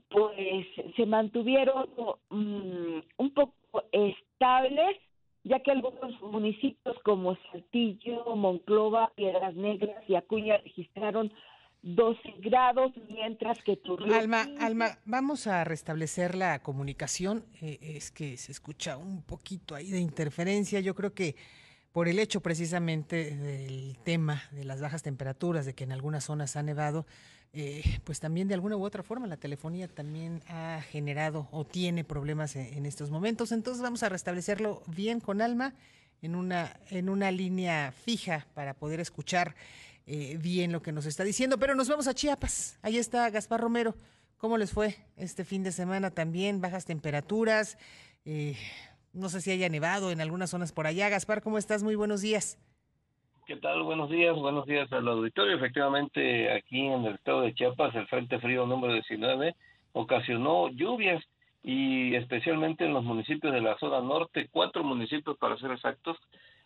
pues 0.09 0.67
se 0.95 1.05
mantuvieron 1.05 1.89
mm, 2.29 2.99
un 3.17 3.33
poco 3.33 3.83
estables, 3.91 4.97
ya 5.43 5.59
que 5.59 5.71
algunos 5.71 6.21
municipios 6.21 6.97
como 7.03 7.35
Saltillo, 7.51 8.35
Monclova, 8.35 9.11
Piedras 9.15 9.55
Negras 9.55 10.03
y 10.07 10.15
Acuña 10.15 10.57
registraron 10.57 11.31
12 11.81 12.19
grados, 12.39 12.91
mientras 13.09 13.61
que 13.63 13.77
Turrión... 13.77 14.13
Alma, 14.13 14.47
Alma, 14.59 14.99
vamos 15.05 15.47
a 15.47 15.63
restablecer 15.63 16.35
la 16.35 16.59
comunicación. 16.59 17.45
Eh, 17.61 17.77
es 17.81 18.11
que 18.11 18.37
se 18.37 18.51
escucha 18.51 18.97
un 18.97 19.21
poquito 19.23 19.75
ahí 19.75 19.91
de 19.91 19.99
interferencia. 19.99 20.79
Yo 20.79 20.95
creo 20.95 21.13
que 21.13 21.35
por 21.91 22.07
el 22.07 22.19
hecho 22.19 22.41
precisamente 22.41 23.35
del 23.35 23.97
tema 24.03 24.43
de 24.51 24.65
las 24.65 24.81
bajas 24.81 25.01
temperaturas, 25.01 25.65
de 25.65 25.73
que 25.73 25.83
en 25.83 25.91
algunas 25.91 26.25
zonas 26.25 26.55
ha 26.55 26.61
nevado, 26.61 27.07
eh, 27.53 27.81
pues 28.03 28.19
también 28.19 28.47
de 28.47 28.53
alguna 28.53 28.77
u 28.77 28.83
otra 28.83 29.01
forma 29.01 29.25
la 29.25 29.37
telefonía 29.37 29.87
también 29.87 30.43
ha 30.47 30.81
generado 30.91 31.47
o 31.51 31.65
tiene 31.65 32.03
problemas 32.03 32.55
en, 32.55 32.85
estos 32.85 33.09
momentos. 33.09 33.51
Entonces 33.51 33.81
vamos 33.81 34.03
a 34.03 34.09
restablecerlo 34.09 34.83
bien 34.85 35.19
con 35.19 35.41
Alma 35.41 35.73
en 36.21 36.35
una, 36.35 36.79
en 36.91 37.09
una 37.09 37.31
línea 37.31 37.91
fija 37.91 38.45
para 38.53 38.73
poder 38.73 38.99
escuchar 38.99 39.55
eh, 40.07 40.37
bien 40.41 40.71
lo 40.71 40.81
que 40.81 40.91
nos 40.91 41.05
está 41.05 41.23
diciendo. 41.23 41.59
Pero 41.59 41.75
nos 41.75 41.89
vamos 41.89 42.07
a 42.07 42.13
Chiapas. 42.13 42.79
Ahí 42.81 42.97
está 42.97 43.29
Gaspar 43.29 43.59
Romero. 43.59 43.93
¿Cómo 44.37 44.57
les 44.57 44.71
fue 44.71 44.95
este 45.17 45.43
fin 45.43 45.63
de 45.63 45.71
semana 45.71 46.11
también? 46.11 46.61
Bajas 46.61 46.85
temperaturas. 46.85 47.77
Eh, 48.23 48.55
no 49.13 49.29
sé 49.29 49.41
si 49.41 49.51
haya 49.51 49.67
nevado 49.67 50.11
en 50.11 50.21
algunas 50.21 50.49
zonas 50.49 50.71
por 50.71 50.87
allá. 50.87 51.09
Gaspar, 51.09 51.41
¿cómo 51.41 51.57
estás? 51.57 51.83
Muy 51.83 51.95
buenos 51.95 52.21
días. 52.21 52.57
¿Qué 53.47 53.55
tal? 53.57 53.83
Buenos 53.83 54.09
días, 54.09 54.35
buenos 54.35 54.65
días 54.65 54.91
al 54.91 55.07
auditorio. 55.07 55.55
Efectivamente, 55.55 56.51
aquí 56.51 56.85
en 56.85 57.05
el 57.05 57.15
estado 57.15 57.41
de 57.41 57.53
Chiapas, 57.53 57.95
el 57.95 58.07
Frente 58.07 58.39
Frío 58.39 58.65
número 58.65 58.93
19 58.93 59.55
ocasionó 59.93 60.69
lluvias 60.69 61.23
y 61.63 62.15
especialmente 62.15 62.85
en 62.85 62.93
los 62.93 63.03
municipios 63.03 63.53
de 63.53 63.61
la 63.61 63.77
zona 63.77 64.01
norte, 64.01 64.47
cuatro 64.51 64.83
municipios 64.83 65.37
para 65.37 65.57
ser 65.57 65.71
exactos, 65.71 66.17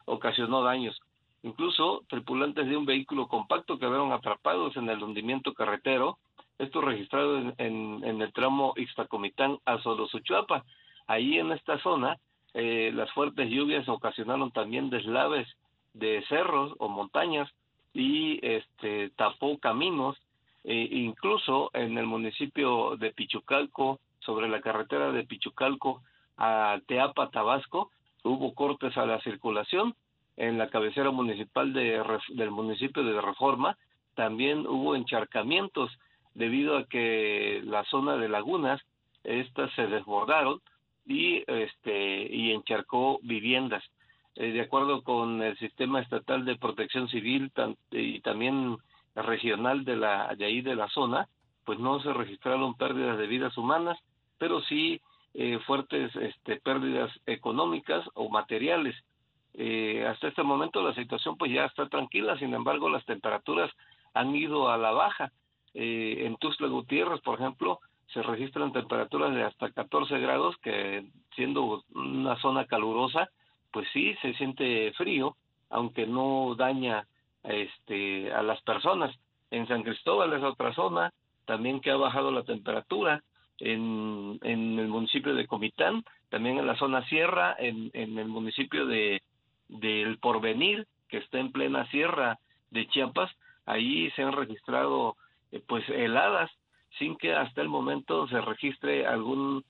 ocasionó 0.05 0.63
daños. 0.63 0.99
Incluso 1.43 2.03
tripulantes 2.07 2.67
de 2.67 2.77
un 2.77 2.85
vehículo 2.85 3.27
compacto 3.27 3.79
quedaron 3.79 4.11
atrapados 4.11 4.77
en 4.77 4.89
el 4.89 5.01
hundimiento 5.01 5.53
carretero, 5.53 6.19
esto 6.59 6.81
registrado 6.81 7.53
en, 7.57 8.03
el 8.03 8.33
tramo 8.33 8.73
Ixtacomitán 8.75 9.57
a 9.65 9.79
Solosuchuapa. 9.79 10.63
Ahí 11.07 11.39
en 11.39 11.51
esta 11.51 11.79
zona, 11.79 12.17
eh, 12.53 12.91
las 12.93 13.11
fuertes 13.13 13.49
lluvias 13.49 13.89
ocasionaron 13.89 14.51
también 14.51 14.91
deslaves 14.91 15.47
de 15.93 16.23
cerros 16.29 16.73
o 16.77 16.87
montañas 16.87 17.49
y 17.93 18.39
este 18.45 19.09
tapó 19.15 19.57
caminos 19.57 20.17
e 20.63 20.75
incluso 20.75 21.71
en 21.73 21.97
el 21.97 22.05
municipio 22.05 22.95
de 22.97 23.11
Pichucalco 23.11 23.99
sobre 24.19 24.47
la 24.47 24.61
carretera 24.61 25.11
de 25.11 25.25
Pichucalco 25.25 26.01
a 26.37 26.79
Teapa 26.87 27.29
Tabasco 27.31 27.89
hubo 28.23 28.53
cortes 28.53 28.95
a 28.97 29.05
la 29.05 29.19
circulación 29.21 29.95
en 30.37 30.57
la 30.57 30.69
cabecera 30.69 31.11
municipal 31.11 31.73
de, 31.73 32.03
del 32.29 32.51
municipio 32.51 33.03
de 33.03 33.19
Reforma 33.21 33.77
también 34.15 34.67
hubo 34.67 34.95
encharcamientos 34.95 35.91
debido 36.33 36.77
a 36.77 36.85
que 36.85 37.61
la 37.65 37.83
zona 37.85 38.17
de 38.17 38.29
lagunas 38.29 38.81
estas 39.23 39.71
se 39.73 39.87
desbordaron 39.87 40.61
y 41.05 41.43
este 41.47 42.27
y 42.33 42.51
encharcó 42.51 43.19
viviendas. 43.23 43.83
Eh, 44.35 44.51
de 44.51 44.61
acuerdo 44.61 45.03
con 45.03 45.41
el 45.41 45.57
sistema 45.57 45.99
estatal 45.99 46.45
de 46.45 46.55
protección 46.55 47.09
civil 47.09 47.51
y 47.91 48.21
también 48.21 48.77
regional 49.15 49.83
de 49.83 49.97
la 49.97 50.33
de 50.35 50.45
ahí 50.45 50.61
de 50.61 50.75
la 50.75 50.87
zona 50.87 51.27
pues 51.65 51.79
no 51.79 51.99
se 52.01 52.13
registraron 52.13 52.75
pérdidas 52.75 53.17
de 53.17 53.27
vidas 53.27 53.57
humanas 53.57 53.99
pero 54.37 54.61
sí 54.61 55.01
eh, 55.33 55.59
fuertes 55.67 56.15
este, 56.15 56.57
pérdidas 56.57 57.11
económicas 57.25 58.05
o 58.13 58.29
materiales 58.29 58.95
eh, 59.53 60.05
hasta 60.07 60.29
este 60.29 60.43
momento 60.43 60.81
la 60.81 60.95
situación 60.95 61.37
pues 61.37 61.51
ya 61.51 61.65
está 61.65 61.87
tranquila, 61.89 62.37
sin 62.37 62.53
embargo 62.53 62.89
las 62.89 63.05
temperaturas 63.05 63.71
han 64.13 64.35
ido 64.35 64.69
a 64.69 64.77
la 64.77 64.91
baja. 64.91 65.31
Eh, 65.73 66.23
en 66.25 66.37
Tuxtla 66.37 66.67
Gutiérrez, 66.67 67.21
por 67.21 67.39
ejemplo, 67.39 67.79
se 68.13 68.21
registran 68.21 68.73
temperaturas 68.73 69.33
de 69.33 69.43
hasta 69.43 69.71
14 69.71 70.19
grados, 70.19 70.55
que 70.57 71.05
siendo 71.35 71.83
una 71.93 72.35
zona 72.41 72.65
calurosa, 72.65 73.29
pues 73.71 73.87
sí 73.93 74.15
se 74.21 74.33
siente 74.33 74.91
frío, 74.93 75.37
aunque 75.69 76.05
no 76.05 76.55
daña 76.55 77.07
este, 77.43 78.33
a 78.33 78.41
las 78.43 78.61
personas. 78.63 79.15
En 79.49 79.67
San 79.67 79.83
Cristóbal 79.83 80.33
es 80.33 80.43
otra 80.43 80.73
zona, 80.73 81.13
también 81.45 81.79
que 81.79 81.91
ha 81.91 81.97
bajado 81.97 82.31
la 82.31 82.43
temperatura. 82.43 83.23
En, 83.63 84.39
en 84.41 84.79
el 84.79 84.87
municipio 84.87 85.35
de 85.35 85.45
Comitán, 85.45 86.03
también 86.29 86.57
en 86.57 86.65
la 86.65 86.75
zona 86.77 87.07
sierra, 87.07 87.55
en, 87.59 87.91
en 87.93 88.17
el 88.17 88.27
municipio 88.27 88.87
de 88.87 89.21
del 89.71 90.19
Porvenir, 90.19 90.87
que 91.07 91.17
está 91.17 91.39
en 91.39 91.51
plena 91.51 91.89
sierra 91.89 92.39
de 92.69 92.87
Chiapas, 92.87 93.31
ahí 93.65 94.11
se 94.11 94.21
han 94.21 94.33
registrado 94.33 95.15
eh, 95.51 95.61
pues 95.67 95.87
heladas 95.89 96.51
sin 96.99 97.17
que 97.17 97.33
hasta 97.33 97.61
el 97.61 97.69
momento 97.69 98.27
se 98.27 98.39
registre 98.41 99.07
alguna 99.07 99.63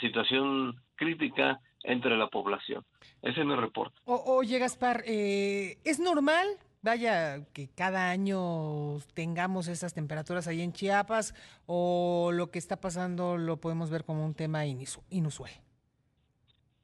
situación 0.00 0.80
crítica 0.94 1.60
entre 1.82 2.16
la 2.16 2.28
población. 2.28 2.84
Ese 3.22 3.40
es 3.40 3.46
mi 3.46 3.56
reporte. 3.56 3.98
oye, 4.04 4.58
Gaspar, 4.58 5.02
eh, 5.06 5.78
¿es 5.84 5.98
normal, 5.98 6.46
vaya, 6.82 7.44
que 7.52 7.68
cada 7.68 8.10
año 8.10 8.98
tengamos 9.14 9.66
esas 9.66 9.92
temperaturas 9.92 10.46
ahí 10.46 10.62
en 10.62 10.72
Chiapas 10.72 11.34
o 11.66 12.30
lo 12.32 12.50
que 12.50 12.60
está 12.60 12.80
pasando 12.80 13.36
lo 13.36 13.56
podemos 13.56 13.90
ver 13.90 14.04
como 14.04 14.24
un 14.24 14.34
tema 14.34 14.64
inusual? 14.66 15.50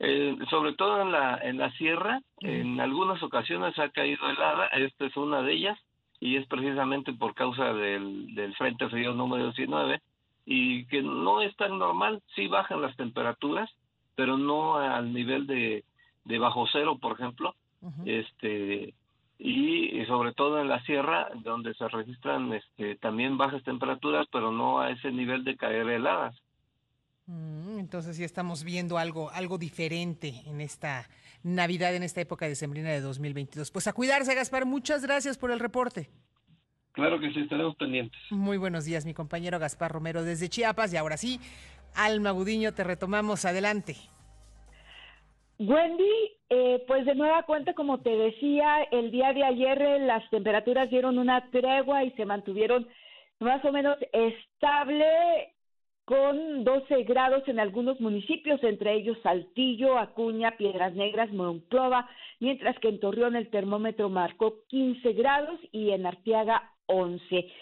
Eh, 0.01 0.37
sobre 0.49 0.75
todo 0.75 1.03
en 1.03 1.11
la, 1.11 1.39
en 1.43 1.59
la 1.59 1.73
sierra, 1.73 2.21
en 2.41 2.81
algunas 2.81 3.21
ocasiones 3.23 3.79
ha 3.79 3.89
caído 3.89 4.29
helada, 4.29 4.67
esta 4.69 5.07
es 5.07 5.17
una 5.17 5.43
de 5.43 5.53
ellas, 5.53 5.79
y 6.21 6.37
es 6.37 6.47
precisamente 6.47 7.13
por 7.13 7.35
causa 7.35 7.73
del, 7.73 8.35
del 8.35 8.55
Frente 8.55 8.89
Frío 8.89 9.13
número 9.13 9.47
19, 9.47 10.01
y 10.47 10.85
que 10.87 11.03
no 11.03 11.43
es 11.43 11.55
tan 11.57 11.79
normal, 11.79 12.23
sí 12.37 12.47
bajan 12.47 12.81
las 12.81 12.97
temperaturas, 12.97 13.71
pero 14.15 14.37
no 14.37 14.77
al 14.77 15.13
nivel 15.13 15.47
de, 15.47 15.85
de 16.25 16.39
bajo 16.39 16.67
cero, 16.73 16.99
por 17.01 17.13
ejemplo, 17.13 17.55
este 18.05 18.95
y, 19.39 20.05
sobre 20.07 20.33
todo 20.33 20.61
en 20.61 20.69
la 20.69 20.83
sierra, 20.83 21.29
donde 21.45 21.73
se 21.75 21.87
registran 21.89 22.53
este, 22.53 22.97
también 22.97 23.39
bajas 23.39 23.63
temperaturas, 23.63 24.27
pero 24.33 24.51
no 24.51 24.81
a 24.81 24.91
ese 24.91 25.13
nivel 25.13 25.45
de 25.45 25.57
caer 25.57 25.89
heladas. 25.89 26.37
Mm, 27.29 27.79
entonces 27.79 28.17
sí 28.17 28.25
estamos 28.25 28.65
viendo 28.65 28.97
algo, 28.97 29.31
algo 29.31 29.59
diferente 29.59 30.43
en 30.47 30.63
esta 30.63 31.09
Navidad, 31.43 31.95
en 31.95 32.03
esta 32.03 32.23
época 32.23 32.49
de 32.49 32.55
sembrina 32.55 32.89
de 32.91 33.03
2022. 33.03 33.71
Pues 33.71 33.87
a 33.87 33.93
cuidarse, 33.93 34.35
Gaspar. 34.35 34.65
Muchas 34.65 35.03
gracias 35.03 35.37
por 35.37 35.51
el 35.51 35.61
reporte. 35.61 36.09
Claro 36.93 37.21
que 37.21 37.31
sí, 37.33 37.41
estaremos 37.41 37.77
pendientes. 37.77 38.19
Muy 38.31 38.57
buenos 38.57 38.87
días, 38.87 39.05
mi 39.05 39.15
compañero 39.15 39.59
Gaspar 39.59 39.93
Romero 39.93 40.25
desde 40.25 40.49
Chiapas. 40.49 40.93
Y 40.93 40.97
ahora 40.97 41.19
sí, 41.19 41.39
Alma 41.95 42.31
Gudiño, 42.31 42.73
te 42.73 42.83
retomamos. 42.83 43.45
Adelante. 43.45 43.97
Wendy, 45.59 46.33
eh, 46.49 46.83
pues 46.87 47.05
de 47.05 47.15
nueva 47.15 47.43
cuenta, 47.43 47.75
como 47.75 48.01
te 48.01 48.11
decía, 48.11 48.85
el 48.91 49.11
día 49.11 49.33
de 49.35 49.45
ayer 49.45 49.83
eh, 49.83 49.99
las 50.01 50.29
temperaturas 50.31 50.89
dieron 50.89 51.19
una 51.19 51.51
tregua 51.51 52.05
y 52.05 52.11
se 52.13 52.25
mantuvieron 52.25 52.89
más 53.39 53.63
o 53.65 53.73
menos 53.73 53.99
estable 54.13 55.53
con 56.09 56.65
12 56.65 57.03
grados 57.03 57.47
en 57.49 57.61
algunos 57.61 58.01
municipios, 58.01 58.65
entre 58.65 58.95
ellos 58.95 59.19
Saltillo, 59.23 59.99
Acuña, 59.99 60.57
Piedras 60.57 60.95
Negras, 60.95 61.31
Monclova, 61.35 62.09
mientras 62.41 62.79
que 62.79 62.89
en 62.89 62.99
Torreón 62.99 63.37
el 63.37 63.51
termómetro 63.51 64.09
marcó 64.09 64.55
15 64.69 65.13
grados 65.13 65.61
y 65.71 65.91
en 65.91 66.07
Arteaga 66.07 66.73
11. 66.87 67.53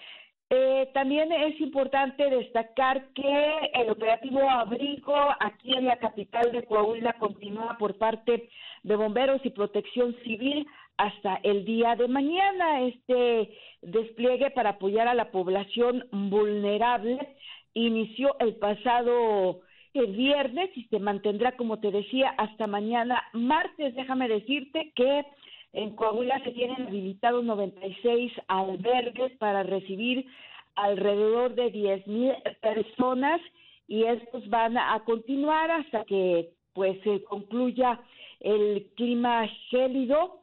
Eh, 0.50 0.88
también 0.94 1.32
es 1.32 1.60
importante 1.60 2.30
destacar 2.30 3.08
que 3.14 3.70
el 3.74 3.90
operativo 3.90 4.48
Abrigo 4.48 5.16
aquí 5.40 5.74
en 5.74 5.86
la 5.86 5.96
capital 5.96 6.52
de 6.52 6.62
Coahuila 6.66 7.14
continúa 7.14 7.76
por 7.80 7.98
parte 7.98 8.48
de 8.84 8.94
bomberos 8.94 9.40
y 9.44 9.50
protección 9.50 10.14
civil 10.22 10.64
hasta 10.98 11.40
el 11.42 11.64
día 11.64 11.96
de 11.96 12.06
mañana. 12.06 12.82
Este 12.82 13.50
despliegue 13.82 14.52
para 14.52 14.70
apoyar 14.70 15.08
a 15.08 15.14
la 15.14 15.32
población 15.32 16.06
vulnerable 16.12 17.18
inició 17.76 18.36
el 18.40 18.56
pasado 18.56 19.60
eh, 19.94 20.06
viernes 20.06 20.70
y 20.76 20.84
se 20.84 20.98
mantendrá, 20.98 21.56
como 21.56 21.78
te 21.78 21.90
decía, 21.90 22.30
hasta 22.38 22.66
mañana 22.66 23.22
martes. 23.32 23.94
Déjame 23.94 24.28
decirte 24.28 24.92
que 24.94 25.24
en 25.72 25.94
Coahuila 25.94 26.42
se 26.42 26.52
tienen 26.52 26.86
habilitados 26.86 27.44
96 27.44 28.32
albergues 28.48 29.32
para 29.38 29.62
recibir 29.62 30.26
alrededor 30.74 31.54
de 31.54 31.70
10 31.70 32.06
mil 32.06 32.32
personas 32.62 33.40
y 33.88 34.04
estos 34.04 34.48
van 34.48 34.78
a 34.78 34.98
continuar 35.04 35.70
hasta 35.70 36.04
que 36.04 36.50
pues 36.72 37.00
se 37.02 37.22
concluya 37.24 38.00
el 38.40 38.86
clima 38.96 39.46
gélido 39.70 40.40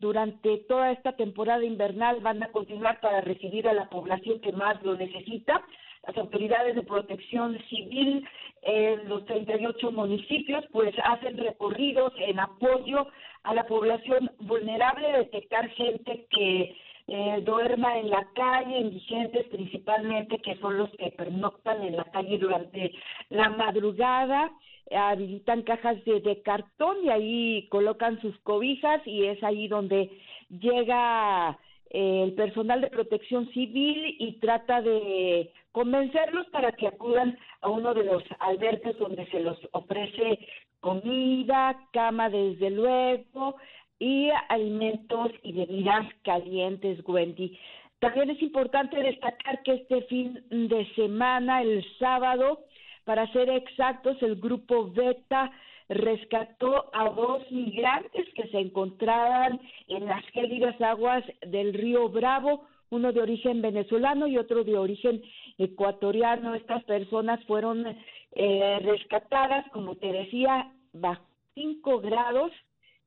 durante 0.00 0.58
toda 0.68 0.92
esta 0.92 1.12
temporada 1.16 1.64
invernal 1.64 2.20
van 2.20 2.42
a 2.42 2.52
continuar 2.52 3.00
para 3.00 3.22
recibir 3.22 3.66
a 3.66 3.72
la 3.72 3.88
población 3.88 4.40
que 4.40 4.52
más 4.52 4.82
lo 4.82 4.94
necesita. 4.94 5.64
Las 6.06 6.16
autoridades 6.16 6.74
de 6.74 6.82
protección 6.82 7.58
civil 7.68 8.26
en 8.62 9.08
los 9.08 9.24
38 9.26 9.92
municipios 9.92 10.64
pues 10.72 10.94
hacen 11.04 11.36
recorridos 11.36 12.12
en 12.18 12.40
apoyo 12.40 13.06
a 13.42 13.54
la 13.54 13.66
población 13.66 14.30
vulnerable, 14.38 15.12
detectar 15.12 15.68
gente 15.70 16.26
que 16.30 16.76
eh, 17.08 17.42
duerma 17.44 17.98
en 17.98 18.10
la 18.10 18.26
calle, 18.34 18.78
indigentes 18.78 19.46
principalmente, 19.48 20.38
que 20.38 20.56
son 20.56 20.78
los 20.78 20.90
que 20.90 21.10
pernoctan 21.10 21.82
en 21.82 21.96
la 21.96 22.04
calle 22.04 22.38
durante 22.38 22.92
la 23.30 23.48
madrugada, 23.50 24.52
habilitan 24.94 25.62
cajas 25.62 26.04
de, 26.04 26.20
de 26.20 26.42
cartón 26.42 26.98
y 27.04 27.10
ahí 27.10 27.68
colocan 27.68 28.20
sus 28.20 28.38
cobijas 28.40 29.00
y 29.06 29.26
es 29.26 29.42
ahí 29.42 29.68
donde 29.68 30.10
llega 30.50 31.58
el 31.90 32.32
personal 32.34 32.80
de 32.80 32.88
protección 32.88 33.48
civil 33.50 34.16
y 34.18 34.38
trata 34.40 34.80
de 34.80 35.52
convencerlos 35.72 36.46
para 36.48 36.72
que 36.72 36.86
acudan 36.86 37.36
a 37.60 37.68
uno 37.68 37.94
de 37.94 38.04
los 38.04 38.22
albergues 38.38 38.98
donde 38.98 39.26
se 39.26 39.40
los 39.40 39.58
ofrece 39.72 40.38
comida, 40.80 41.76
cama 41.92 42.30
desde 42.30 42.70
luego 42.70 43.56
y 43.98 44.30
alimentos 44.48 45.30
y 45.42 45.52
bebidas 45.52 46.06
calientes, 46.24 47.00
Wendy. 47.06 47.58
También 47.98 48.30
es 48.30 48.40
importante 48.40 48.96
destacar 48.96 49.62
que 49.62 49.74
este 49.74 50.02
fin 50.02 50.42
de 50.50 50.86
semana, 50.94 51.60
el 51.60 51.84
sábado, 51.98 52.60
para 53.04 53.30
ser 53.32 53.50
exactos, 53.50 54.16
el 54.22 54.36
grupo 54.36 54.90
Beta 54.90 55.50
rescató 55.90 56.88
a 56.94 57.10
dos 57.10 57.42
migrantes 57.50 58.26
que 58.34 58.48
se 58.48 58.58
encontraban 58.58 59.60
en 59.88 60.06
las 60.06 60.24
gélidas 60.28 60.80
aguas 60.80 61.24
del 61.46 61.74
río 61.74 62.08
Bravo, 62.08 62.64
uno 62.90 63.12
de 63.12 63.20
origen 63.20 63.60
venezolano 63.60 64.28
y 64.28 64.38
otro 64.38 64.64
de 64.64 64.78
origen 64.78 65.20
ecuatoriano. 65.58 66.54
Estas 66.54 66.84
personas 66.84 67.44
fueron 67.44 67.84
eh, 68.32 68.78
rescatadas, 68.82 69.68
como 69.72 69.96
te 69.96 70.12
decía, 70.12 70.72
bajo 70.92 71.24
cinco 71.54 72.00
grados 72.00 72.52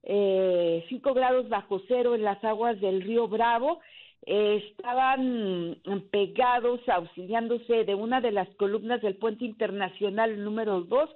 eh, 0.03 0.85
5 0.89 1.13
grados 1.13 1.47
bajo 1.47 1.81
cero 1.87 2.13
en 2.13 2.23
las 2.23 2.43
aguas 2.43 2.79
del 2.81 3.01
río 3.01 3.27
Bravo. 3.27 3.79
Eh, 4.25 4.63
estaban 4.69 5.77
pegados, 6.11 6.81
auxiliándose 6.87 7.85
de 7.85 7.95
una 7.95 8.21
de 8.21 8.31
las 8.31 8.47
columnas 8.55 9.01
del 9.01 9.15
puente 9.15 9.45
internacional 9.45 10.43
número 10.43 10.81
2 10.81 11.09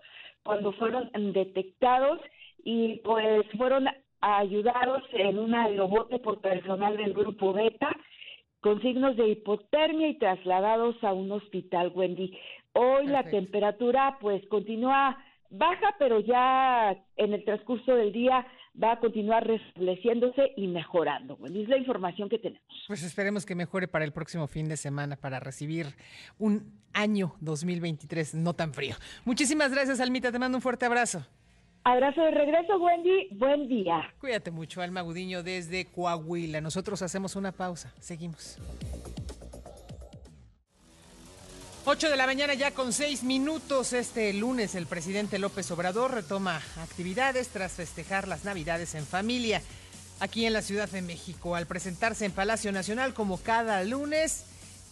cuando 0.48 0.72
fueron 0.72 1.12
detectados 1.34 2.22
y 2.64 3.02
pues 3.04 3.46
fueron 3.58 3.86
ayudados 4.22 5.04
en 5.12 5.38
un 5.38 5.54
aerobote 5.54 6.20
por 6.20 6.40
personal 6.40 6.96
del 6.96 7.14
grupo 7.14 7.52
Beta 7.52 7.94
con 8.62 8.82
signos 8.82 9.18
de 9.18 9.28
hipotermia 9.28 10.08
y 10.08 10.18
trasladados 10.18 11.04
a 11.04 11.12
un 11.12 11.34
hospital, 11.34 11.92
Wendy. 11.94 12.34
Hoy 12.72 13.08
la 13.08 13.24
temperatura 13.24 14.18
pues 14.22 14.42
continúa 14.48 15.18
baja, 15.50 15.96
pero 16.00 16.22
ya 16.22 16.96
en 17.18 17.34
el 17.34 17.44
transcurso 17.44 17.94
del 17.94 18.14
día 18.14 18.48
va 18.82 18.94
a 18.94 19.00
continuar 19.00 19.46
restableciéndose 19.46 20.52
y 20.56 20.68
mejorando. 20.68 21.38
es 21.46 21.68
la 21.68 21.78
información 21.78 22.30
que 22.30 22.40
tenemos. 22.40 22.68
Pues 22.88 23.04
esperemos 23.04 23.46
que 23.46 23.56
mejore 23.56 23.88
para 23.88 24.06
el 24.06 24.12
próximo 24.12 24.48
fin 24.48 24.68
de 24.70 24.78
semana 24.78 25.16
para 25.16 25.40
recibir 25.40 25.88
un 26.38 26.72
año 26.94 27.36
2023 27.42 28.36
no 28.36 28.54
tan 28.54 28.74
frío. 28.74 28.96
Muchísimas 29.26 29.72
gracias, 29.72 30.00
Almita. 30.00 30.32
Te 30.32 30.40
mando 30.40 30.58
un 30.58 30.62
fuerte 30.62 30.86
abrazo. 30.86 31.26
Abrazo 31.84 32.22
de 32.22 32.32
regreso, 32.32 32.78
Wendy. 32.78 33.30
Buen 33.32 33.68
día. 33.70 34.14
Cuídate 34.20 34.52
mucho, 34.52 34.82
Alma 34.82 35.02
Gudiño, 35.02 35.42
desde 35.42 35.86
Coahuila. 35.86 36.60
Nosotros 36.60 37.02
hacemos 37.02 37.36
una 37.36 37.54
pausa. 37.54 37.94
Seguimos. 38.00 38.60
8 41.90 42.10
de 42.10 42.18
la 42.18 42.26
mañana 42.26 42.54
ya 42.54 42.72
con 42.72 42.92
6 42.92 43.24
minutos. 43.24 43.94
Este 43.94 44.34
lunes 44.34 44.76
el 44.76 44.88
presidente 44.88 45.40
López 45.40 45.72
Obrador 45.72 46.14
retoma 46.14 46.62
actividades 46.82 47.48
tras 47.48 47.72
festejar 47.72 48.28
las 48.28 48.44
Navidades 48.44 48.94
en 48.94 49.06
familia 49.06 49.62
aquí 50.20 50.46
en 50.46 50.52
la 50.52 50.62
Ciudad 50.62 50.90
de 50.90 51.02
México. 51.02 51.56
Al 51.56 51.66
presentarse 51.66 52.26
en 52.26 52.34
Palacio 52.34 52.74
Nacional 52.74 53.14
como 53.14 53.38
cada 53.38 53.82
lunes, 53.86 54.44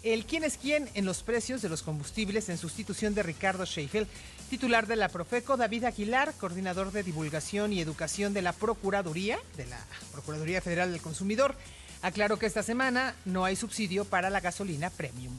el 0.04 0.26
quién 0.26 0.46
es 0.46 0.56
quién 0.56 0.88
en 0.94 1.04
los 1.04 1.22
precios 1.22 1.62
de 1.62 1.68
los 1.68 1.84
combustibles 1.84 2.48
en 2.48 2.58
sustitución 2.58 3.14
de 3.14 3.24
Ricardo 3.24 3.66
Sheffield, 3.66 4.08
titular 4.50 4.88
de 4.88 4.96
la 4.96 5.10
Profeco, 5.10 5.58
David 5.58 5.84
Aguilar, 5.84 6.34
coordinador 6.40 6.94
de 6.94 7.04
divulgación 7.04 7.74
y 7.74 7.82
educación 7.82 8.34
de 8.34 8.42
la 8.42 8.54
Procuraduría, 8.54 9.38
de 9.58 9.66
la 9.66 9.86
Procuraduría 10.14 10.62
Federal 10.62 10.94
del 10.94 11.02
Consumidor, 11.02 11.56
aclaró 12.02 12.40
que 12.40 12.46
esta 12.46 12.64
semana 12.64 13.18
no 13.26 13.44
hay 13.44 13.58
subsidio 13.58 14.06
para 14.06 14.30
la 14.30 14.40
gasolina 14.40 14.90
premium 14.90 15.38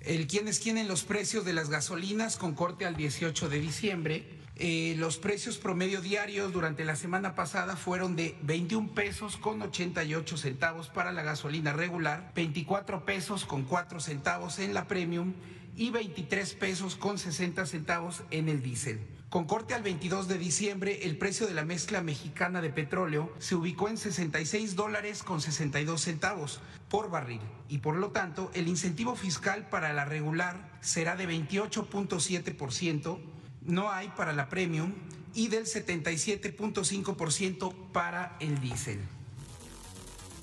el 0.00 0.26
quién 0.26 0.48
es 0.48 0.60
quién 0.60 0.78
en 0.78 0.88
los 0.88 1.04
precios 1.04 1.44
de 1.44 1.52
las 1.52 1.68
gasolinas 1.68 2.36
con 2.36 2.54
corte 2.54 2.86
al 2.86 2.96
18 2.96 3.48
de 3.48 3.60
diciembre. 3.60 4.24
Eh, 4.56 4.94
los 4.98 5.16
precios 5.16 5.58
promedio 5.58 6.00
diarios 6.00 6.52
durante 6.52 6.84
la 6.84 6.96
semana 6.96 7.34
pasada 7.34 7.76
fueron 7.76 8.16
de 8.16 8.36
21 8.42 8.94
pesos 8.94 9.36
con 9.36 9.62
88 9.62 10.36
centavos 10.36 10.88
para 10.88 11.12
la 11.12 11.22
gasolina 11.22 11.72
regular, 11.72 12.32
24 12.34 13.04
pesos 13.04 13.44
con 13.44 13.64
4 13.64 14.00
centavos 14.00 14.58
en 14.58 14.74
la 14.74 14.86
premium 14.86 15.34
y 15.76 15.90
23 15.90 16.54
pesos 16.54 16.96
con 16.96 17.18
60 17.18 17.64
centavos 17.64 18.22
en 18.30 18.48
el 18.48 18.62
diésel. 18.62 19.00
Con 19.30 19.44
corte 19.44 19.74
al 19.74 19.82
22 19.84 20.26
de 20.26 20.38
diciembre, 20.38 21.04
el 21.04 21.16
precio 21.16 21.46
de 21.46 21.54
la 21.54 21.64
mezcla 21.64 22.02
mexicana 22.02 22.60
de 22.60 22.70
petróleo 22.70 23.32
se 23.38 23.54
ubicó 23.54 23.88
en 23.88 23.96
66 23.96 24.74
dólares 24.74 25.22
con 25.22 25.40
62 25.40 26.00
centavos 26.00 26.60
por 26.88 27.10
barril 27.10 27.40
y 27.68 27.78
por 27.78 27.94
lo 27.94 28.10
tanto 28.10 28.50
el 28.54 28.66
incentivo 28.66 29.14
fiscal 29.14 29.68
para 29.68 29.92
la 29.92 30.04
regular 30.04 30.76
será 30.80 31.14
de 31.14 31.28
28.7%, 31.28 33.20
no 33.62 33.92
hay 33.92 34.08
para 34.16 34.32
la 34.32 34.48
premium 34.48 34.94
y 35.32 35.46
del 35.46 35.66
77.5% 35.66 37.92
para 37.92 38.36
el 38.40 38.60
diésel. 38.60 38.98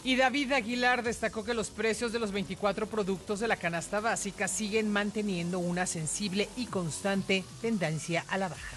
Y 0.05 0.15
David 0.15 0.53
Aguilar 0.53 1.03
destacó 1.03 1.43
que 1.43 1.53
los 1.53 1.71
precios 1.71 2.13
de 2.13 2.19
los 2.19 2.31
24 2.31 2.88
productos 2.88 3.41
de 3.41 3.49
la 3.49 3.57
canasta 3.57 3.99
básica 3.99 4.47
siguen 4.47 4.89
manteniendo 4.89 5.59
una 5.59 5.85
sensible 5.85 6.47
y 6.55 6.67
constante 6.67 7.43
tendencia 7.59 8.23
a 8.29 8.38
la 8.38 8.47
baja. 8.47 8.76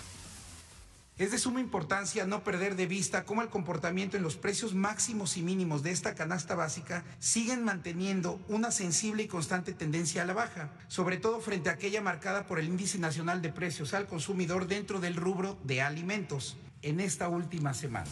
Es 1.21 1.33
de 1.33 1.37
suma 1.37 1.61
importancia 1.61 2.25
no 2.25 2.43
perder 2.43 2.77
de 2.77 2.87
vista 2.87 3.27
cómo 3.27 3.43
el 3.43 3.51
comportamiento 3.51 4.17
en 4.17 4.23
los 4.23 4.37
precios 4.37 4.73
máximos 4.73 5.37
y 5.37 5.43
mínimos 5.43 5.83
de 5.83 5.91
esta 5.91 6.15
canasta 6.15 6.55
básica 6.55 7.05
siguen 7.19 7.63
manteniendo 7.63 8.41
una 8.49 8.71
sensible 8.71 9.25
y 9.25 9.29
constante 9.29 9.75
tendencia 9.75 10.23
a 10.23 10.25
la 10.25 10.33
baja, 10.33 10.71
sobre 10.89 11.19
todo 11.19 11.43
frente 11.43 11.69
a 11.69 11.75
aquella 11.75 12.01
marcada 12.01 12.47
por 12.47 12.59
el 12.59 12.69
Índice 12.69 12.99
Nacional 12.99 13.43
de 13.43 13.53
Precios 13.53 13.93
al 13.93 14.07
Consumidor 14.07 14.67
dentro 14.67 14.99
del 14.99 15.15
rubro 15.15 15.59
de 15.63 15.83
alimentos 15.83 16.57
en 16.81 17.01
esta 17.01 17.29
última 17.29 17.75
semana. 17.75 18.09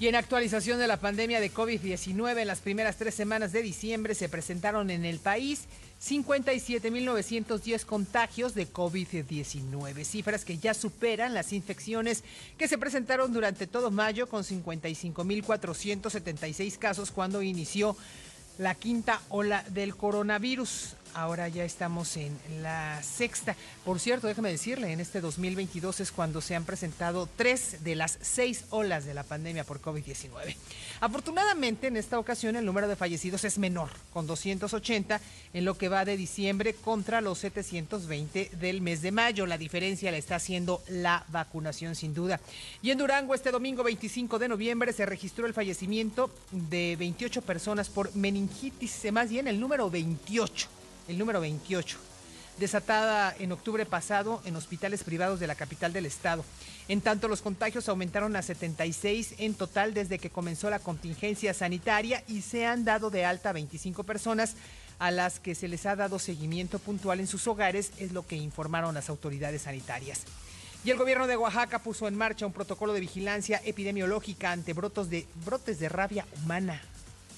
Y 0.00 0.08
en 0.08 0.16
actualización 0.16 0.78
de 0.78 0.86
la 0.86 0.96
pandemia 0.96 1.40
de 1.40 1.52
COVID-19, 1.52 2.40
en 2.40 2.46
las 2.46 2.60
primeras 2.60 2.96
tres 2.96 3.14
semanas 3.14 3.52
de 3.52 3.60
diciembre 3.60 4.14
se 4.14 4.30
presentaron 4.30 4.88
en 4.88 5.04
el 5.04 5.18
país 5.18 5.64
57.910 6.02 7.84
contagios 7.84 8.54
de 8.54 8.66
COVID-19, 8.66 10.04
cifras 10.04 10.46
que 10.46 10.56
ya 10.56 10.72
superan 10.72 11.34
las 11.34 11.52
infecciones 11.52 12.24
que 12.56 12.66
se 12.66 12.78
presentaron 12.78 13.34
durante 13.34 13.66
todo 13.66 13.90
mayo 13.90 14.26
con 14.26 14.42
55.476 14.42 16.78
casos 16.78 17.10
cuando 17.10 17.42
inició 17.42 17.94
la 18.56 18.74
quinta 18.74 19.20
ola 19.28 19.66
del 19.68 19.94
coronavirus. 19.94 20.94
Ahora 21.14 21.48
ya 21.48 21.64
estamos 21.64 22.16
en 22.16 22.38
la 22.62 23.02
sexta. 23.02 23.56
Por 23.84 23.98
cierto, 23.98 24.26
déjame 24.26 24.50
decirle, 24.50 24.92
en 24.92 25.00
este 25.00 25.20
2022 25.20 26.00
es 26.00 26.12
cuando 26.12 26.40
se 26.40 26.54
han 26.54 26.64
presentado 26.64 27.28
tres 27.36 27.82
de 27.82 27.94
las 27.94 28.18
seis 28.20 28.64
olas 28.70 29.04
de 29.04 29.14
la 29.14 29.24
pandemia 29.24 29.64
por 29.64 29.80
COVID-19. 29.80 30.54
Afortunadamente, 31.00 31.88
en 31.88 31.96
esta 31.96 32.18
ocasión 32.18 32.56
el 32.56 32.64
número 32.64 32.88
de 32.88 32.96
fallecidos 32.96 33.44
es 33.44 33.58
menor, 33.58 33.90
con 34.12 34.26
280 34.26 35.20
en 35.52 35.64
lo 35.64 35.76
que 35.76 35.88
va 35.88 36.04
de 36.04 36.16
diciembre 36.16 36.74
contra 36.74 37.20
los 37.20 37.38
720 37.38 38.50
del 38.60 38.80
mes 38.80 39.02
de 39.02 39.12
mayo. 39.12 39.46
La 39.46 39.58
diferencia 39.58 40.10
la 40.10 40.18
está 40.18 40.36
haciendo 40.36 40.82
la 40.88 41.24
vacunación, 41.28 41.94
sin 41.94 42.14
duda. 42.14 42.40
Y 42.82 42.90
en 42.90 42.98
Durango, 42.98 43.34
este 43.34 43.50
domingo 43.50 43.82
25 43.82 44.38
de 44.38 44.48
noviembre, 44.48 44.92
se 44.92 45.06
registró 45.06 45.46
el 45.46 45.54
fallecimiento 45.54 46.30
de 46.50 46.96
28 46.98 47.42
personas 47.42 47.88
por 47.88 48.14
meningitis, 48.14 49.10
más 49.12 49.30
bien 49.30 49.48
el 49.48 49.58
número 49.58 49.90
28 49.90 50.79
el 51.08 51.18
número 51.18 51.40
28, 51.40 51.98
desatada 52.58 53.34
en 53.38 53.52
octubre 53.52 53.86
pasado 53.86 54.42
en 54.44 54.56
hospitales 54.56 55.04
privados 55.04 55.40
de 55.40 55.46
la 55.46 55.54
capital 55.54 55.92
del 55.92 56.06
estado. 56.06 56.44
En 56.88 57.00
tanto, 57.00 57.28
los 57.28 57.42
contagios 57.42 57.88
aumentaron 57.88 58.36
a 58.36 58.42
76 58.42 59.34
en 59.38 59.54
total 59.54 59.94
desde 59.94 60.18
que 60.18 60.30
comenzó 60.30 60.70
la 60.70 60.78
contingencia 60.78 61.54
sanitaria 61.54 62.22
y 62.28 62.42
se 62.42 62.66
han 62.66 62.84
dado 62.84 63.10
de 63.10 63.24
alta 63.24 63.52
25 63.52 64.04
personas 64.04 64.56
a 64.98 65.10
las 65.10 65.40
que 65.40 65.54
se 65.54 65.66
les 65.66 65.86
ha 65.86 65.96
dado 65.96 66.18
seguimiento 66.18 66.78
puntual 66.78 67.20
en 67.20 67.26
sus 67.26 67.46
hogares, 67.46 67.90
es 67.98 68.12
lo 68.12 68.26
que 68.26 68.36
informaron 68.36 68.94
las 68.94 69.08
autoridades 69.08 69.62
sanitarias. 69.62 70.20
Y 70.84 70.90
el 70.90 70.98
gobierno 70.98 71.26
de 71.26 71.36
Oaxaca 71.36 71.78
puso 71.78 72.08
en 72.08 72.16
marcha 72.16 72.46
un 72.46 72.52
protocolo 72.52 72.92
de 72.92 73.00
vigilancia 73.00 73.60
epidemiológica 73.64 74.52
ante 74.52 74.72
brotos 74.72 75.10
de, 75.10 75.26
brotes 75.44 75.78
de 75.78 75.88
rabia 75.88 76.26
humana. 76.42 76.80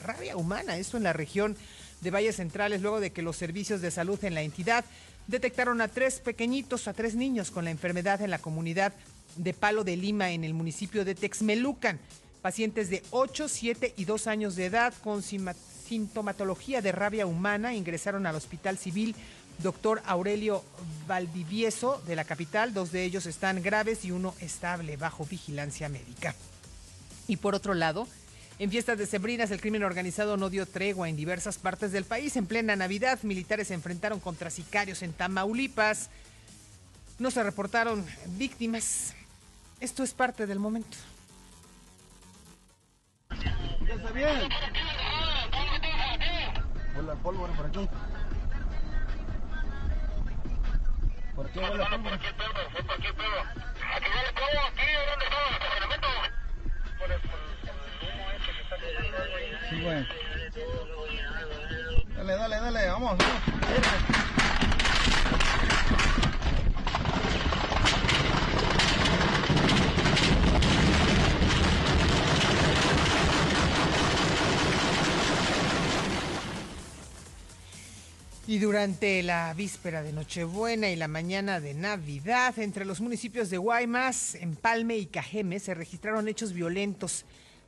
Rabia 0.03 0.37
humana, 0.37 0.77
esto 0.77 0.97
en 0.97 1.05
la 1.05 1.13
región 1.13 1.57
de 2.03 2.11
Valles 2.11 2.37
Centrales, 2.37 2.83
luego 2.83 3.01
de 3.01 3.13
que 3.13 3.23
los 3.23 3.37
servicios 3.37 3.81
de 3.81 3.91
salud 3.91 4.23
en 4.25 4.35
la 4.35 4.43
entidad 4.43 4.85
detectaron 5.29 5.81
a 5.81 5.89
tres 5.89 6.21
pequeñitos, 6.21 6.89
a 6.89 6.93
tres 6.93 7.15
niños 7.15 7.51
con 7.51 7.65
la 7.65 7.71
enfermedad 7.71 8.21
en 8.21 8.31
la 8.31 8.39
comunidad 8.39 8.93
de 9.37 9.55
Palo 9.55 9.85
de 9.85 9.97
Lima, 9.97 10.33
en 10.33 10.45
el 10.45 10.53
municipio 10.53 11.05
de 11.05 11.15
Texmelucan. 11.15 11.99
Pacientes 12.43 12.91
de 12.91 13.03
8, 13.13 13.49
7 13.49 13.95
y 13.97 14.05
2 14.05 14.27
años 14.27 14.57
de 14.57 14.67
edad 14.67 14.93
con 15.05 15.23
sintomatología 15.23 16.83
de 16.83 16.91
rabia 16.91 17.25
humana 17.25 17.73
ingresaron 17.75 18.27
al 18.27 18.35
Hospital 18.35 18.79
Civil 18.79 19.15
Doctor 19.63 20.03
Aurelio 20.07 20.65
Valdivieso 21.07 22.03
de 22.07 22.17
la 22.17 22.25
capital. 22.25 22.75
Dos 22.75 22.91
de 22.91 23.05
ellos 23.05 23.27
están 23.27 23.63
graves 23.63 24.05
y 24.05 24.11
uno 24.11 24.35
estable 24.41 24.97
bajo 24.97 25.25
vigilancia 25.25 25.89
médica. 25.89 26.35
Y 27.29 27.37
por 27.37 27.55
otro 27.55 27.75
lado, 27.75 28.09
en 28.63 28.71
fiestas 28.71 28.97
de 28.97 29.07
Sembrinas, 29.07 29.51
el 29.51 29.61
crimen 29.61 29.83
organizado 29.83 30.37
no 30.37 30.49
dio 30.49 30.67
tregua 30.67 31.09
en 31.09 31.17
diversas 31.17 31.59
partes 31.59 31.91
del 31.91 32.05
país. 32.05 32.37
En 32.37 32.47
plena 32.47 32.77
Navidad, 32.77 33.19
militares 33.25 33.67
se 33.69 33.75
enfrentaron 33.75 34.21
contra 34.21 34.51
sicarios 34.51 35.03
en 35.03 35.13
Tamaulipas. 35.13 36.11
No 37.19 37.33
se 37.33 37.43
reportaron 37.43 38.07
víctimas. 38.39 39.15
Esto 39.81 40.05
es 40.05 40.15
parte 40.15 40.47
del 40.47 40.61
momento. 40.61 40.97
Ya 43.31 43.95
está 43.95 44.13
bien. 44.13 44.49
Hola, 46.97 47.15
pólvora 47.17 47.53
por 47.55 47.67
aquí. 47.67 47.89
¿Por 51.35 51.51
qué 51.51 51.59
huele 51.59 51.85
pólvora? 51.91 52.17
¿Por 52.17 52.19
qué 52.21 52.33
pedo? 52.33 52.71
¿Fue 52.71 52.83
por 52.85 52.97
qué 52.99 53.13
pedo? 53.13 53.41
Aquí 53.97 54.07
huele 54.07 54.33
polvo, 54.35 54.61
aquí, 54.71 54.87
¿dónde 55.11 55.25
estaba 55.25 55.49
el 55.49 55.55
estacionamiento? 55.55 56.09
Por 57.01 57.11
el 57.11 57.52
Sí, 59.71 59.81
güey. 59.81 60.07
Dale, 62.17 62.33
dale, 62.35 62.57
dale, 62.57 62.87
vamos, 62.89 63.19
vamos. 63.19 63.43
Y 78.53 78.59
durante 78.59 79.23
la 79.23 79.55
víspera 79.55 80.03
de 80.03 80.13
Nochebuena 80.13 80.91
y 80.91 80.97
la 80.97 81.09
mañana 81.09 81.59
de 81.59 81.73
Navidad, 81.73 82.59
entre 82.59 82.85
los 82.85 83.01
municipios 83.01 83.49
de 83.49 83.57
Guaymas, 83.57 84.35
Empalme 84.35 84.99
y 84.99 85.07
Cajeme 85.07 85.59
se 85.59 85.73
registraron 85.73 86.29
hechos 86.29 86.53
violentos, 86.53 87.25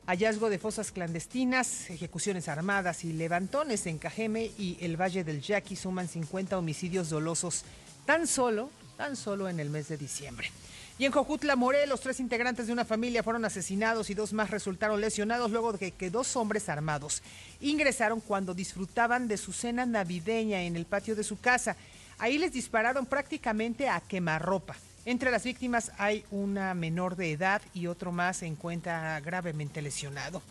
hallazgo 0.07 0.49
de 0.49 0.59
fosas 0.59 0.91
clandestinas, 0.91 1.89
ejecuciones 1.89 2.47
armadas 2.47 3.03
y 3.03 3.13
levantones 3.13 3.87
en 3.87 3.97
Cajeme 3.97 4.51
y 4.57 4.77
el 4.81 4.99
Valle 4.99 5.23
del 5.23 5.41
Yaqui 5.41 5.75
suman 5.75 6.07
50 6.07 6.57
homicidios 6.57 7.09
dolosos 7.09 7.63
tan 8.05 8.27
solo, 8.27 8.69
tan 8.97 9.15
solo 9.15 9.49
en 9.49 9.59
el 9.59 9.69
mes 9.69 9.87
de 9.87 9.97
diciembre. 9.97 10.51
Y 10.97 11.05
en 11.05 11.11
Jojutla, 11.11 11.57
Morelos, 11.57 11.99
tres 11.99 12.21
integrantes 12.21 12.67
de 12.67 12.73
una 12.73 12.85
familia 12.85 13.23
fueron 13.23 13.43
asesinados 13.43 14.09
y 14.09 14.13
dos 14.13 14.31
más 14.31 14.49
resultaron 14.49 15.01
lesionados 15.01 15.51
luego 15.51 15.73
de 15.73 15.91
que 15.91 16.09
dos 16.09 16.37
hombres 16.37 16.69
armados 16.69 17.21
ingresaron 17.59 18.21
cuando 18.21 18.53
disfrutaban 18.53 19.27
de 19.27 19.37
su 19.37 19.51
cena 19.51 19.85
navideña 19.85 20.61
en 20.61 20.77
el 20.77 20.85
patio 20.85 21.15
de 21.15 21.23
su 21.25 21.37
casa. 21.39 21.75
Ahí 22.17 22.37
les 22.37 22.53
dispararon 22.53 23.05
prácticamente 23.05 23.89
a 23.89 23.99
quemarropa. 23.99 24.77
Entre 25.05 25.29
las 25.29 25.43
víctimas 25.43 25.91
hay 25.99 26.25
una 26.31 26.73
menor 26.73 27.15
de 27.15 27.31
edad 27.31 27.61
y 27.75 27.85
otro 27.85 28.11
más 28.11 28.37
se 28.37 28.47
encuentra 28.47 29.19
gravemente 29.19 29.83
lesionado. 29.83 30.41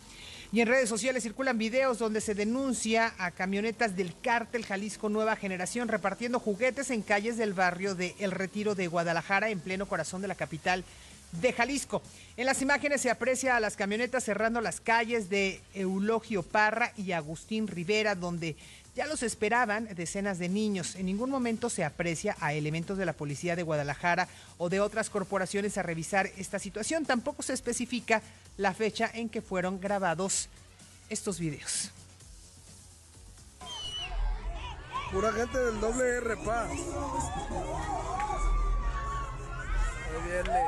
Y 0.53 0.61
en 0.61 0.69
redes 0.69 0.87
sociales 0.87 1.23
circulan 1.23 1.57
videos 1.57 1.99
donde 1.99 2.21
se 2.21 2.35
denuncia 2.35 3.13
a 3.17 3.31
camionetas 3.31 3.97
del 3.97 4.13
cártel 4.21 4.65
Jalisco 4.65 5.09
Nueva 5.09 5.35
Generación 5.35 5.89
repartiendo 5.89 6.39
juguetes 6.39 6.89
en 6.91 7.01
calles 7.01 7.35
del 7.35 7.53
barrio 7.53 7.95
de 7.95 8.15
El 8.17 8.31
Retiro 8.31 8.75
de 8.75 8.87
Guadalajara, 8.87 9.49
en 9.49 9.59
pleno 9.59 9.87
corazón 9.87 10.21
de 10.21 10.29
la 10.29 10.35
capital 10.35 10.85
de 11.33 11.51
Jalisco. 11.51 12.01
En 12.37 12.45
las 12.45 12.61
imágenes 12.61 13.01
se 13.01 13.09
aprecia 13.09 13.57
a 13.57 13.59
las 13.59 13.75
camionetas 13.75 14.23
cerrando 14.23 14.61
las 14.61 14.79
calles 14.79 15.29
de 15.29 15.59
Eulogio 15.73 16.43
Parra 16.43 16.93
y 16.95 17.11
Agustín 17.11 17.67
Rivera, 17.67 18.15
donde 18.15 18.55
ya 18.95 19.05
los 19.07 19.23
esperaban 19.23 19.93
decenas 19.93 20.39
de 20.39 20.47
niños. 20.49 20.95
En 20.95 21.05
ningún 21.05 21.29
momento 21.29 21.69
se 21.69 21.83
aprecia 21.83 22.35
a 22.39 22.53
elementos 22.53 22.97
de 22.97 23.05
la 23.05 23.13
Policía 23.13 23.55
de 23.55 23.63
Guadalajara 23.63 24.29
o 24.57 24.69
de 24.69 24.79
otras 24.79 25.09
corporaciones 25.09 25.77
a 25.77 25.83
revisar 25.83 26.31
esta 26.37 26.59
situación. 26.59 27.05
Tampoco 27.05 27.43
se 27.43 27.53
especifica 27.53 28.21
la 28.57 28.73
fecha 28.73 29.11
en 29.13 29.29
que 29.29 29.41
fueron 29.41 29.81
grabados 29.81 30.47
estos 31.09 31.39
videos. 31.39 31.91
Pura 35.11 35.31
gente 35.33 35.57
del 35.57 35.79
doble 35.79 36.17
R, 36.17 36.37
pa. 36.37 36.63
Ahí 36.63 36.79
viene. 40.25 40.59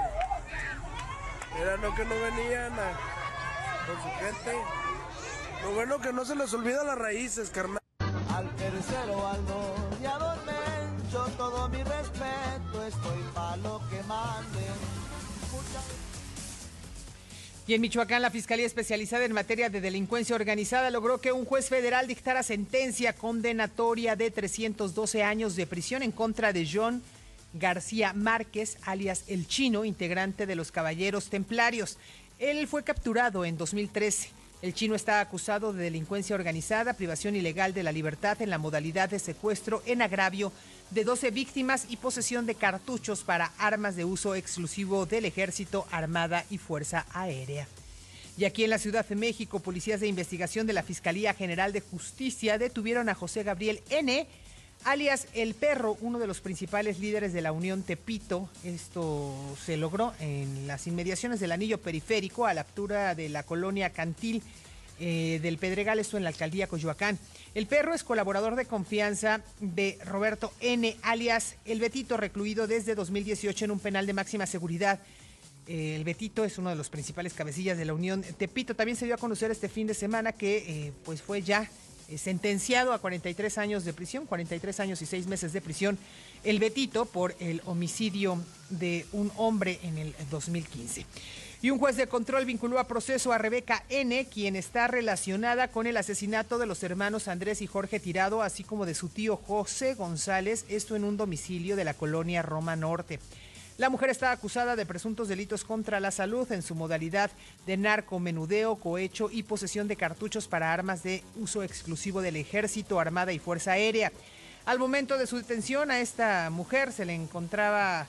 Era 1.60 1.78
no 1.78 1.96
que 1.96 2.06
no 2.06 2.16
venían 2.22 2.74
con 3.88 3.96
su 4.04 4.10
gente. 4.20 4.54
Lo 5.64 5.74
bueno 5.74 6.00
que 6.00 6.14
no 6.14 6.24
se 6.24 6.36
les 6.36 6.54
olvida 6.54 6.84
las 6.84 6.98
raíces, 6.98 7.50
carnal. 7.50 7.87
Y 17.68 17.74
en 17.74 17.82
Michoacán, 17.82 18.22
la 18.22 18.32
Fiscalía 18.32 18.66
Especializada 18.66 19.26
en 19.26 19.34
Materia 19.34 19.70
de 19.70 19.82
Delincuencia 19.82 20.38
Organizada 20.38 20.90
logró 20.90 21.20
que 21.20 21.34
un 21.34 21.44
juez 21.44 21.68
federal 21.68 22.08
dictara 22.08 22.42
sentencia 22.42 23.12
condenatoria 23.12 24.16
de 24.16 24.32
312 24.32 25.22
años 25.22 25.58
de 25.58 25.68
prisión 25.68 26.02
en 26.02 26.14
contra 26.14 26.54
de 26.54 26.66
John 26.72 27.04
García 27.54 28.14
Márquez, 28.14 28.78
alias 28.86 29.26
El 29.28 29.50
Chino, 29.50 29.84
integrante 29.84 30.46
de 30.46 30.56
los 30.56 30.72
Caballeros 30.72 31.30
Templarios. 31.30 31.98
Él 32.40 32.70
fue 32.70 32.86
capturado 32.86 33.44
en 33.44 33.58
2013. 33.58 34.30
El 34.62 34.74
chino 34.74 34.96
está 34.96 35.20
acusado 35.20 35.74
de 35.74 35.84
delincuencia 35.84 36.36
organizada, 36.36 36.94
privación 36.94 37.36
ilegal 37.36 37.74
de 37.74 37.84
la 37.84 37.92
libertad 37.92 38.42
en 38.42 38.50
la 38.50 38.58
modalidad 38.58 39.10
de 39.10 39.20
secuestro 39.20 39.84
en 39.86 40.02
agravio 40.02 40.54
de 40.92 41.04
12 41.04 41.32
víctimas 41.32 41.86
y 41.90 41.98
posesión 41.98 42.46
de 42.46 42.56
cartuchos 42.56 43.24
para 43.24 43.52
armas 43.58 43.96
de 43.96 44.06
uso 44.06 44.36
exclusivo 44.36 45.06
del 45.06 45.26
Ejército, 45.26 45.86
Armada 45.92 46.46
y 46.50 46.58
Fuerza 46.58 47.06
Aérea. 47.14 47.68
Y 48.38 48.46
aquí 48.46 48.64
en 48.64 48.70
la 48.70 48.78
Ciudad 48.78 49.06
de 49.06 49.16
México, 49.16 49.60
policías 49.60 50.00
de 50.00 50.08
investigación 50.08 50.68
de 50.68 50.74
la 50.74 50.84
Fiscalía 50.84 51.34
General 51.34 51.74
de 51.74 51.82
Justicia 51.82 52.58
detuvieron 52.58 53.10
a 53.10 53.16
José 53.16 53.44
Gabriel 53.44 53.82
N., 53.90 54.28
alias 54.84 55.28
El 55.34 55.56
Perro, 55.56 55.98
uno 56.02 56.20
de 56.20 56.28
los 56.28 56.40
principales 56.40 57.00
líderes 57.00 57.34
de 57.34 57.42
la 57.42 57.52
Unión 57.52 57.82
Tepito. 57.82 58.48
Esto 58.64 59.34
se 59.66 59.76
logró 59.76 60.14
en 60.20 60.68
las 60.68 60.86
inmediaciones 60.86 61.40
del 61.40 61.52
anillo 61.52 61.80
periférico 61.80 62.46
a 62.46 62.54
la 62.54 62.62
altura 62.62 63.16
de 63.16 63.30
la 63.30 63.42
colonia 63.44 63.90
Cantil 63.90 64.44
eh, 65.00 65.40
del 65.42 65.58
Pedregal, 65.58 66.00
esto 66.00 66.18
en 66.18 66.24
la 66.24 66.30
alcaldía 66.30 66.68
Coyoacán. 66.68 67.20
El 67.54 67.68
perro 67.68 67.94
es 67.94 68.04
colaborador 68.04 68.56
de 68.56 68.66
confianza 68.66 69.42
de 69.60 69.98
Roberto 70.06 70.52
N., 70.60 70.96
alias 71.02 71.56
El 71.66 71.80
Betito, 71.80 72.18
recluido 72.18 72.68
desde 72.68 72.96
2018 72.96 73.66
en 73.66 73.72
un 73.72 73.80
penal 73.80 74.06
de 74.06 74.14
máxima 74.14 74.46
seguridad. 74.46 75.00
El 75.68 76.04
Betito 76.06 76.46
es 76.46 76.58
uno 76.58 76.70
de 76.70 76.76
los 76.76 76.90
principales 76.90 77.34
cabecillas 77.34 77.78
de 77.78 77.86
la 77.86 77.94
Unión 77.94 78.24
Tepito. 78.24 78.76
También 78.76 78.96
se 78.96 79.06
dio 79.06 79.16
a 79.16 79.18
conocer 79.18 79.52
este 79.52 79.68
fin 79.68 79.86
de 79.86 79.94
semana 79.94 80.32
que 80.32 80.58
eh, 80.58 80.94
pues 81.04 81.22
fue 81.22 81.42
ya 81.42 81.70
eh, 82.10 82.18
sentenciado 82.18 82.94
a 82.94 83.00
43 83.00 83.58
años 83.58 83.84
de 83.84 83.92
prisión, 83.92 84.26
43 84.26 84.80
años 84.80 85.02
y 85.02 85.06
6 85.06 85.28
meses 85.28 85.52
de 85.52 85.60
prisión, 85.60 85.98
el 86.46 86.60
Betito 86.60 87.06
por 87.06 87.36
el 87.42 87.62
homicidio 87.66 88.42
de 88.70 89.06
un 89.12 89.30
hombre 89.36 89.80
en 89.84 89.98
el 89.98 90.16
2015. 90.32 91.06
Y 91.60 91.72
un 91.72 91.80
juez 91.80 91.98
de 91.98 92.08
control 92.08 92.46
vinculó 92.46 92.78
a 92.78 92.88
proceso 92.88 93.34
a 93.34 93.40
Rebeca 93.40 93.84
N., 93.90 94.28
quien 94.32 94.56
está 94.56 94.88
relacionada 94.88 95.70
con 95.70 95.88
el 95.88 95.98
asesinato 95.98 96.60
de 96.60 96.68
los 96.68 96.84
hermanos 96.84 97.28
Andrés 97.28 97.64
y 97.64 97.68
Jorge 97.68 98.00
Tirado, 98.00 98.44
así 98.44 98.64
como 98.64 98.86
de 98.86 98.94
su 98.94 99.10
tío 99.10 99.38
José 99.38 99.96
González, 99.96 100.66
esto 100.70 100.96
en 100.96 101.04
un 101.04 101.18
domicilio 101.18 101.76
de 101.76 101.84
la 101.84 101.96
colonia 101.96 102.44
Roma 102.44 102.76
Norte. 102.76 103.20
La 103.80 103.90
mujer 103.90 104.12
está 104.12 104.32
acusada 104.32 104.76
de 104.76 104.86
presuntos 104.86 105.28
delitos 105.28 105.64
contra 105.64 106.00
la 106.00 106.12
salud 106.12 106.52
en 106.52 106.62
su 106.62 106.76
modalidad 106.76 107.32
de 107.66 107.78
narcomenudeo, 107.78 108.76
cohecho 108.76 109.30
y 109.32 109.44
posesión 109.44 109.88
de 109.88 109.96
cartuchos 109.96 110.48
para 110.48 110.74
armas 110.74 111.02
de 111.02 111.24
uso 111.36 111.64
exclusivo 111.64 112.22
del 112.22 112.36
Ejército, 112.36 113.00
Armada 113.00 113.34
y 113.34 113.40
Fuerza 113.40 113.72
Aérea. 113.74 114.12
Al 114.66 114.80
momento 114.80 115.18
de 115.18 115.28
su 115.28 115.38
detención 115.38 115.92
a 115.92 116.02
esta 116.02 116.50
mujer 116.50 116.92
se 116.92 117.06
le 117.06 117.14
encontraba 117.14 118.08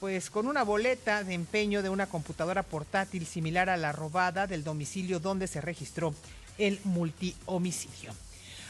pues 0.00 0.30
con 0.30 0.48
una 0.48 0.64
boleta 0.64 1.22
de 1.22 1.34
empeño 1.34 1.82
de 1.82 1.90
una 1.90 2.06
computadora 2.06 2.62
portátil 2.62 3.26
similar 3.26 3.68
a 3.68 3.76
la 3.76 3.92
robada 3.92 4.46
del 4.46 4.64
domicilio 4.64 5.20
donde 5.20 5.46
se 5.46 5.60
registró 5.60 6.14
el 6.56 6.80
multihomicidio. 6.84 8.12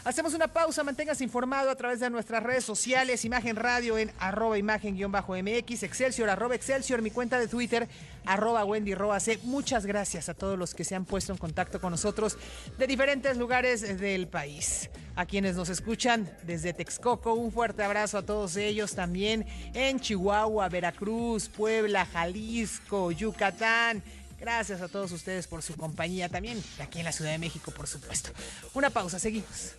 Hacemos 0.03 0.32
una 0.32 0.48
pausa, 0.48 0.82
manténgase 0.82 1.24
informado 1.24 1.68
a 1.68 1.74
través 1.74 2.01
de 2.01 2.09
nuestras 2.09 2.42
redes 2.42 2.64
sociales, 2.64 3.26
Imagen 3.26 3.57
Radio 3.57 3.98
en 3.98 4.11
arroba 4.18 4.57
imagen-mx, 4.57 5.82
Excelsior, 5.82 6.30
arroba 6.30 6.55
Excelsior, 6.55 7.03
mi 7.03 7.11
cuenta 7.11 7.38
de 7.38 7.48
Twitter, 7.48 7.86
arroba 8.24 8.64
Wendy. 8.64 8.94
Muchas 9.42 9.84
gracias 9.84 10.30
a 10.30 10.34
todos 10.34 10.59
los 10.59 10.74
que 10.74 10.84
se 10.84 10.94
han 10.94 11.05
puesto 11.05 11.32
en 11.32 11.38
contacto 11.38 11.82
con 11.82 11.90
nosotros 11.90 12.38
de 12.78 12.86
diferentes 12.86 13.36
lugares 13.36 14.01
del 14.01 14.26
país. 14.26 14.88
A 15.16 15.26
quienes 15.26 15.55
nos 15.55 15.68
escuchan 15.68 16.30
desde 16.44 16.72
Texcoco, 16.72 17.34
un 17.34 17.53
fuerte 17.53 17.82
abrazo 17.82 18.16
a 18.16 18.22
todos 18.22 18.57
ellos 18.57 18.94
también 18.94 19.44
en 19.74 20.01
Chihuahua, 20.01 20.70
Veracruz, 20.70 21.48
Puebla, 21.51 22.07
Jalisco, 22.07 23.11
Yucatán. 23.12 24.03
Gracias 24.40 24.80
a 24.80 24.88
todos 24.88 25.12
ustedes 25.12 25.46
por 25.46 25.62
su 25.62 25.76
compañía, 25.76 26.30
también 26.30 26.64
aquí 26.78 27.01
en 27.01 27.05
la 27.05 27.12
Ciudad 27.12 27.32
de 27.32 27.38
México, 27.38 27.70
por 27.70 27.86
supuesto. 27.86 28.30
Una 28.72 28.88
pausa, 28.88 29.18
seguimos. 29.18 29.74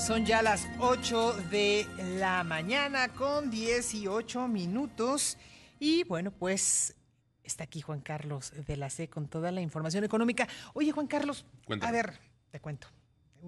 Son 0.00 0.24
ya 0.24 0.40
las 0.40 0.66
8 0.78 1.34
de 1.50 1.86
la 2.18 2.42
mañana 2.42 3.08
con 3.08 3.50
18 3.50 4.48
minutos. 4.48 5.36
Y 5.78 6.04
bueno, 6.04 6.30
pues 6.30 6.96
está 7.44 7.64
aquí 7.64 7.82
Juan 7.82 8.00
Carlos 8.00 8.52
de 8.66 8.76
la 8.78 8.88
C 8.88 9.10
con 9.10 9.28
toda 9.28 9.52
la 9.52 9.60
información 9.60 10.02
económica. 10.02 10.48
Oye, 10.72 10.90
Juan 10.92 11.06
Carlos, 11.06 11.44
Cuéntame. 11.66 11.90
a 11.90 11.92
ver, 11.92 12.18
te 12.50 12.60
cuento. 12.60 12.88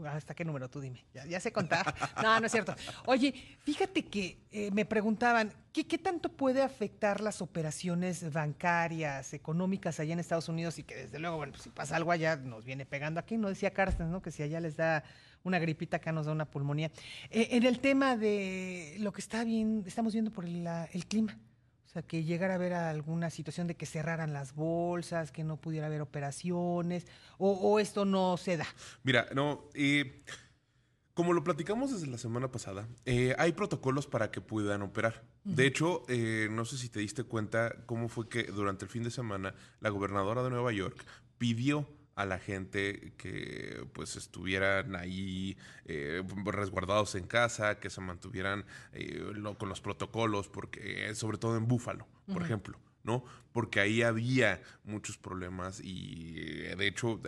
¿Hasta 0.07 0.35
qué 0.35 0.45
número 0.45 0.71
tú 0.71 0.81
dime? 0.81 1.05
Ya, 1.13 1.27
ya 1.27 1.41
sé 1.41 1.53
contar. 1.53 1.95
No, 2.23 2.39
no 2.41 2.47
es 2.47 2.53
cierto. 2.53 2.75
Oye, 3.07 3.35
fíjate 3.61 4.05
que 4.05 4.39
eh, 4.51 4.71
me 4.73 4.85
preguntaban, 4.85 5.53
¿qué, 5.73 5.87
¿qué 5.87 5.99
tanto 5.99 6.31
puede 6.31 6.63
afectar 6.63 7.21
las 7.21 7.43
operaciones 7.43 8.33
bancarias, 8.33 9.35
económicas 9.35 10.01
allá 10.01 10.15
en 10.15 10.21
Estados 10.21 10.49
Unidos? 10.49 10.79
Y 10.79 10.85
que 10.85 10.95
desde 10.97 11.19
luego, 11.19 11.37
bueno, 11.37 11.53
pues, 11.53 11.65
si 11.65 11.71
pasa 11.71 11.97
algo 11.97 12.11
allá, 12.13 12.37
nos 12.37 12.65
viene 12.65 12.87
pegando 12.87 13.21
aquí, 13.21 13.37
¿no? 13.37 13.49
Decía 13.49 13.73
Carstens, 13.73 14.11
¿no? 14.11 14.23
Que 14.23 14.31
si 14.31 14.43
allá 14.43 14.61
les 14.61 14.77
da 14.77 15.05
una 15.45 15.59
gripita, 15.59 15.97
acá 15.99 16.13
nos 16.13 16.27
da 16.27 16.33
una 16.33 16.45
pulmonía. 16.47 16.91
Eh, 17.31 17.49
en 17.53 17.65
el 17.65 17.81
tema 17.81 18.17
de 18.17 18.97
lo 19.01 19.13
que 19.13 19.21
está 19.21 19.45
bien, 19.45 19.83
estamos 19.87 20.13
viendo 20.13 20.31
por 20.31 20.45
el, 20.45 20.65
la- 20.65 20.87
el 20.93 21.07
clima. 21.07 21.39
O 21.85 21.89
sea, 21.93 22.01
que 22.03 22.25
llegara 22.25 22.55
a 22.55 22.57
haber 22.57 22.73
alguna 22.73 23.29
situación 23.29 23.67
de 23.67 23.75
que 23.75 23.85
cerraran 23.85 24.33
las 24.33 24.55
bolsas, 24.55 25.31
que 25.31 25.45
no 25.45 25.59
pudiera 25.59 25.89
haber 25.89 26.01
operaciones, 26.01 27.07
o, 27.37 27.51
o 27.53 27.79
esto 27.79 28.07
no 28.07 28.39
se 28.39 28.57
da. 28.57 28.67
Mira, 29.03 29.29
no, 29.35 29.69
eh, 29.75 30.23
como 31.13 31.35
lo 31.35 31.45
platicamos 31.45 31.93
desde 31.93 32.07
la 32.07 32.17
semana 32.17 32.51
pasada, 32.51 32.89
eh, 33.05 33.35
hay 33.37 33.53
protocolos 33.53 34.07
para 34.07 34.31
que 34.31 34.41
puedan 34.41 34.81
operar. 34.81 35.23
De 35.45 35.67
hecho, 35.67 36.05
eh, 36.09 36.49
no 36.51 36.65
sé 36.65 36.79
si 36.79 36.89
te 36.89 37.01
diste 37.01 37.25
cuenta 37.25 37.75
cómo 37.85 38.09
fue 38.09 38.27
que 38.29 38.45
durante 38.45 38.87
el 38.87 38.91
fin 38.91 39.03
de 39.03 39.11
semana 39.11 39.55
la 39.81 39.91
gobernadora 39.91 40.43
de 40.43 40.49
Nueva 40.49 40.73
York 40.73 41.05
pidió 41.37 41.87
a 42.15 42.27
la 42.27 42.39
gente 42.39 43.13
que 43.17 43.87
pues 43.95 44.17
estuvieran 44.17 44.95
ahí 44.97 45.57
eh, 45.87 46.23
resguardados 46.45 47.15
en 47.15 47.27
casa, 47.27 47.79
que 47.81 47.91
se 47.91 48.01
mantuvieran 48.01 48.65
eh, 48.93 49.31
lo- 49.35 49.57
con 49.57 49.69
los 49.69 49.81
protocolos, 49.81 50.49
porque 50.49 51.09
eh, 51.11 51.15
sobre 51.15 51.39
todo 51.39 51.57
en 51.57 51.67
Búfalo, 51.69 52.07
por 52.27 52.43
ejemplo. 52.43 52.79
¿no? 53.05 53.25
Porque 53.53 53.81
ahí 53.81 54.03
había 54.03 54.63
muchos 54.85 55.19
problemas 55.19 55.81
y 55.83 56.35
de 56.77 56.87
hecho, 56.87 57.21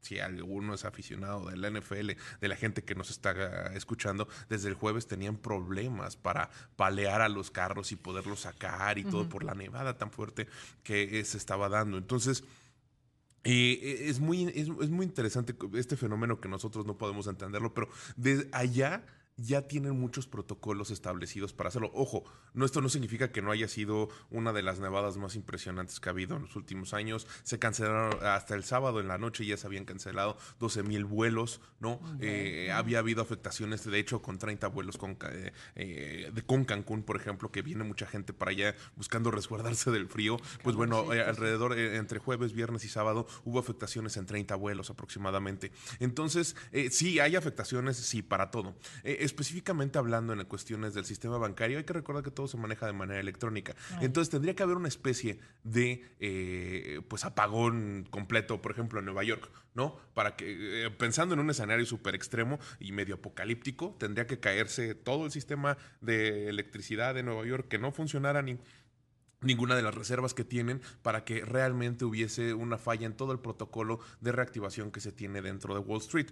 si 0.00 0.20
alguno 0.20 0.72
es 0.72 0.86
aficionado 0.86 1.50
de 1.50 1.56
la 1.58 1.68
NFL, 1.68 2.12
de 2.40 2.48
la 2.48 2.56
gente 2.56 2.82
que 2.82 2.94
nos 2.94 3.10
está 3.10 3.30
ah, 3.36 3.72
escuchando, 3.74 4.26
desde 4.48 4.68
el 4.68 4.74
jueves 4.74 5.06
tenían 5.06 5.36
problemas 5.36 6.16
para 6.16 6.48
palear 6.76 7.20
a 7.20 7.28
los 7.28 7.50
carros 7.50 7.92
y 7.92 7.96
poderlos 7.96 8.40
sacar 8.40 8.96
y 8.98 9.04
todo 9.04 9.28
por 9.28 9.44
la 9.44 9.54
nevada 9.54 9.98
tan 9.98 10.10
fuerte 10.10 10.46
que 10.82 11.22
se 11.24 11.36
estaba 11.36 11.68
dando. 11.68 11.98
Entonces, 11.98 12.44
eh, 13.52 14.08
es, 14.08 14.20
muy, 14.20 14.44
es, 14.44 14.68
es 14.68 14.90
muy 14.90 15.06
interesante 15.06 15.54
este 15.74 15.96
fenómeno 15.96 16.40
que 16.40 16.48
nosotros 16.48 16.86
no 16.86 16.98
podemos 16.98 17.26
entenderlo, 17.26 17.72
pero 17.74 17.88
de 18.16 18.48
allá 18.52 19.04
ya 19.36 19.62
tienen 19.62 19.98
muchos 19.98 20.26
protocolos 20.26 20.90
establecidos 20.90 21.52
para 21.52 21.68
hacerlo. 21.68 21.90
Ojo, 21.94 22.24
no, 22.54 22.64
esto 22.64 22.80
no 22.80 22.88
significa 22.88 23.32
que 23.32 23.42
no 23.42 23.52
haya 23.52 23.68
sido 23.68 24.08
una 24.30 24.52
de 24.52 24.62
las 24.62 24.80
nevadas 24.80 25.16
más 25.16 25.36
impresionantes 25.36 26.00
que 26.00 26.08
ha 26.08 26.12
habido 26.12 26.36
en 26.36 26.42
los 26.42 26.56
últimos 26.56 26.94
años. 26.94 27.26
Se 27.42 27.58
cancelaron 27.58 28.18
hasta 28.24 28.54
el 28.54 28.64
sábado 28.64 29.00
en 29.00 29.08
la 29.08 29.18
noche, 29.18 29.44
ya 29.44 29.56
se 29.56 29.66
habían 29.66 29.84
cancelado 29.84 30.38
12 30.58 30.82
mil 30.82 31.04
vuelos, 31.04 31.60
¿no? 31.80 32.00
Eh, 32.20 32.70
había 32.72 33.00
habido 33.00 33.22
afectaciones, 33.22 33.84
de 33.84 33.98
hecho, 33.98 34.22
con 34.22 34.38
30 34.38 34.68
vuelos 34.68 34.96
con, 34.96 35.18
eh, 35.30 35.52
eh, 35.74 36.30
de, 36.32 36.42
con 36.42 36.64
Cancún, 36.64 37.02
por 37.02 37.16
ejemplo, 37.16 37.50
que 37.50 37.62
viene 37.62 37.84
mucha 37.84 38.06
gente 38.06 38.32
para 38.32 38.50
allá 38.50 38.74
buscando 38.96 39.30
resguardarse 39.30 39.90
del 39.90 40.08
frío. 40.08 40.38
Pues 40.62 40.76
bueno, 40.76 41.12
eh, 41.12 41.22
alrededor, 41.22 41.78
entre 41.78 42.18
jueves, 42.18 42.52
viernes 42.52 42.84
y 42.84 42.88
sábado, 42.88 43.26
hubo 43.44 43.58
afectaciones 43.58 44.16
en 44.16 44.26
30 44.26 44.54
vuelos 44.56 44.90
aproximadamente. 44.90 45.72
Entonces, 46.00 46.56
eh, 46.72 46.90
sí, 46.90 47.20
hay 47.20 47.36
afectaciones, 47.36 47.96
sí, 47.96 48.22
para 48.22 48.50
todo. 48.50 48.74
Específicamente 49.26 49.98
hablando 49.98 50.32
en 50.32 50.44
cuestiones 50.44 50.94
del 50.94 51.04
sistema 51.04 51.36
bancario, 51.36 51.78
hay 51.78 51.84
que 51.84 51.92
recordar 51.92 52.22
que 52.22 52.30
todo 52.30 52.46
se 52.46 52.56
maneja 52.56 52.86
de 52.86 52.92
manera 52.92 53.18
electrónica. 53.18 53.74
Ay. 53.98 54.06
Entonces, 54.06 54.30
tendría 54.30 54.54
que 54.54 54.62
haber 54.62 54.76
una 54.76 54.86
especie 54.86 55.40
de 55.64 56.04
eh, 56.20 57.00
pues 57.08 57.24
apagón 57.24 58.06
completo, 58.08 58.62
por 58.62 58.70
ejemplo, 58.70 59.00
en 59.00 59.04
Nueva 59.06 59.24
York, 59.24 59.50
¿no? 59.74 59.96
Para 60.14 60.36
que, 60.36 60.86
eh, 60.86 60.90
pensando 60.90 61.34
en 61.34 61.40
un 61.40 61.50
escenario 61.50 61.84
súper 61.86 62.14
extremo 62.14 62.60
y 62.78 62.92
medio 62.92 63.16
apocalíptico, 63.16 63.96
tendría 63.98 64.28
que 64.28 64.38
caerse 64.38 64.94
todo 64.94 65.26
el 65.26 65.32
sistema 65.32 65.76
de 66.00 66.48
electricidad 66.48 67.14
de 67.14 67.24
Nueva 67.24 67.44
York, 67.44 67.66
que 67.68 67.78
no 67.78 67.90
funcionara 67.90 68.42
ni 68.42 68.58
ninguna 69.42 69.76
de 69.76 69.82
las 69.82 69.94
reservas 69.94 70.32
que 70.34 70.44
tienen 70.44 70.80
para 71.02 71.24
que 71.24 71.44
realmente 71.44 72.04
hubiese 72.04 72.54
una 72.54 72.78
falla 72.78 73.06
en 73.06 73.12
todo 73.14 73.32
el 73.32 73.38
protocolo 73.38 74.00
de 74.20 74.32
reactivación 74.32 74.90
que 74.90 75.00
se 75.00 75.12
tiene 75.12 75.42
dentro 75.42 75.74
de 75.74 75.80
Wall 75.80 76.00
Street. 76.00 76.28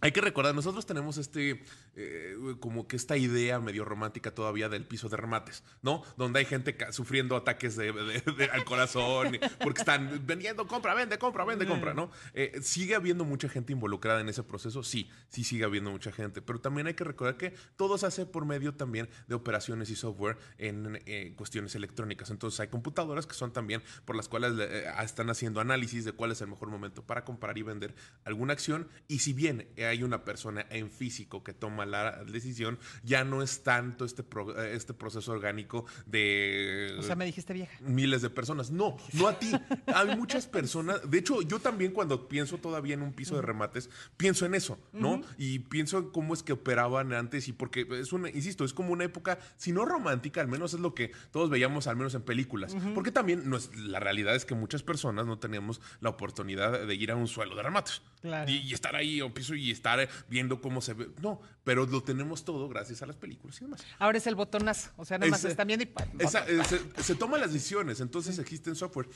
Hay 0.00 0.12
que 0.12 0.20
recordar, 0.22 0.54
nosotros 0.54 0.86
tenemos 0.86 1.18
este, 1.18 1.62
eh, 1.96 2.34
como 2.60 2.88
que 2.88 2.96
esta 2.96 3.16
idea 3.16 3.60
medio 3.60 3.84
romántica 3.84 4.34
todavía 4.34 4.68
del 4.68 4.84
piso 4.86 5.08
de 5.08 5.16
remates, 5.18 5.62
¿no? 5.82 6.02
Donde 6.16 6.38
hay 6.38 6.44
gente 6.46 6.76
sufriendo 6.92 7.36
ataques 7.36 7.76
de, 7.76 7.92
de- 7.92 8.20
de- 8.32 8.50
al 8.50 8.64
corazón 8.64 9.36
porque 9.62 9.80
están 9.82 10.22
vendiendo, 10.26 10.66
compra, 10.66 10.94
vende, 10.94 11.18
compra, 11.18 11.44
vende, 11.44 11.66
compra, 11.66 11.92
¿no? 11.92 12.10
Eh, 12.32 12.58
¿Sigue 12.62 12.94
habiendo 12.94 13.24
mucha 13.24 13.48
gente 13.50 13.72
involucrada 13.72 14.20
en 14.22 14.28
ese 14.30 14.42
proceso? 14.42 14.82
Sí, 14.82 15.10
sí 15.28 15.44
sigue 15.44 15.64
habiendo 15.64 15.90
mucha 15.90 16.10
gente, 16.10 16.40
pero 16.40 16.58
también 16.60 16.86
hay 16.86 16.94
que 16.94 17.04
recordar 17.04 17.36
que 17.36 17.54
todo 17.76 17.98
se 17.98 18.06
hace 18.06 18.24
por 18.24 18.46
medio 18.46 18.74
también 18.74 19.08
de 19.28 19.34
operaciones 19.34 19.90
y 19.90 19.96
software 19.96 20.38
en 20.56 21.00
eh, 21.06 21.34
cuestiones 21.36 21.74
electrónicas. 21.74 22.13
Entonces 22.30 22.60
hay 22.60 22.68
computadoras 22.68 23.26
que 23.26 23.34
son 23.34 23.52
también 23.52 23.82
por 24.04 24.16
las 24.16 24.28
cuales 24.28 24.52
eh, 24.58 24.84
están 25.02 25.30
haciendo 25.30 25.60
análisis 25.60 26.04
de 26.04 26.12
cuál 26.12 26.32
es 26.32 26.40
el 26.40 26.48
mejor 26.48 26.68
momento 26.70 27.02
para 27.02 27.24
comprar 27.24 27.58
y 27.58 27.62
vender 27.62 27.94
alguna 28.24 28.52
acción. 28.52 28.88
Y 29.08 29.20
si 29.20 29.32
bien 29.32 29.68
hay 29.78 30.02
una 30.02 30.24
persona 30.24 30.66
en 30.70 30.90
físico 30.90 31.42
que 31.42 31.52
toma 31.52 31.86
la 31.86 32.24
decisión, 32.24 32.78
ya 33.02 33.24
no 33.24 33.42
es 33.42 33.62
tanto 33.62 34.04
este, 34.04 34.22
pro- 34.22 34.58
eh, 34.62 34.74
este 34.74 34.94
proceso 34.94 35.32
orgánico 35.32 35.86
de... 36.06 36.96
O 36.98 37.02
sea, 37.02 37.16
me 37.16 37.24
dijiste 37.24 37.52
vieja. 37.52 37.76
miles 37.80 38.22
de 38.22 38.30
personas. 38.30 38.70
No, 38.70 38.96
no 39.12 39.28
a 39.28 39.38
ti. 39.38 39.52
Hay 39.86 40.16
muchas 40.16 40.46
personas. 40.46 41.08
De 41.10 41.18
hecho, 41.18 41.42
yo 41.42 41.58
también 41.58 41.92
cuando 41.92 42.28
pienso 42.28 42.58
todavía 42.58 42.94
en 42.94 43.02
un 43.02 43.12
piso 43.12 43.36
de 43.36 43.42
remates, 43.42 43.90
pienso 44.16 44.46
en 44.46 44.54
eso, 44.54 44.78
¿no? 44.92 45.22
Y 45.38 45.60
pienso 45.60 45.98
en 45.98 46.10
cómo 46.10 46.34
es 46.34 46.42
que 46.42 46.52
operaban 46.52 47.12
antes 47.12 47.48
y 47.48 47.52
porque 47.52 47.86
es 47.90 48.12
una, 48.12 48.28
insisto, 48.28 48.64
es 48.64 48.74
como 48.74 48.92
una 48.92 49.04
época, 49.04 49.38
si 49.56 49.72
no 49.72 49.84
romántica, 49.84 50.40
al 50.40 50.48
menos 50.48 50.74
es 50.74 50.80
lo 50.80 50.94
que 50.94 51.12
todos 51.30 51.48
veíamos, 51.48 51.86
al 51.86 51.96
menos 51.96 52.03
en 52.12 52.20
películas. 52.22 52.76
Porque 52.94 53.10
también 53.10 53.48
no 53.48 53.56
es- 53.56 53.74
la 53.74 54.00
realidad 54.00 54.34
es 54.34 54.44
que 54.44 54.54
muchas 54.54 54.82
personas 54.82 55.24
no 55.24 55.38
teníamos 55.38 55.80
la 56.00 56.10
oportunidad 56.10 56.86
de 56.86 56.94
ir 56.94 57.10
a 57.10 57.16
un 57.16 57.26
suelo 57.28 57.56
de 57.56 57.62
remates. 57.62 58.02
Claro. 58.20 58.50
Y, 58.50 58.56
y 58.58 58.74
estar 58.74 58.94
ahí 58.96 59.22
o 59.22 59.32
piso 59.32 59.54
y 59.54 59.70
estar 59.70 60.06
viendo 60.28 60.60
cómo 60.60 60.82
se 60.82 60.92
ve. 60.94 61.08
No, 61.22 61.40
pero 61.64 61.86
lo 61.86 62.02
tenemos 62.02 62.44
todo 62.44 62.68
gracias 62.68 63.00
a 63.02 63.06
las 63.06 63.16
películas 63.16 63.56
y 63.60 63.64
demás. 63.64 63.82
Ahora 63.98 64.18
es 64.18 64.26
el 64.26 64.34
botonazo. 64.34 64.90
O 64.96 65.04
sea, 65.06 65.16
nada 65.16 65.30
más 65.30 65.44
están 65.44 65.66
viendo 65.68 65.84
y. 65.84 65.88
eh, 66.18 66.62
se, 66.64 67.02
se 67.02 67.14
toman 67.14 67.40
las 67.40 67.52
decisiones, 67.52 68.00
entonces 68.00 68.38
existen 68.38 68.74
software. 68.74 69.08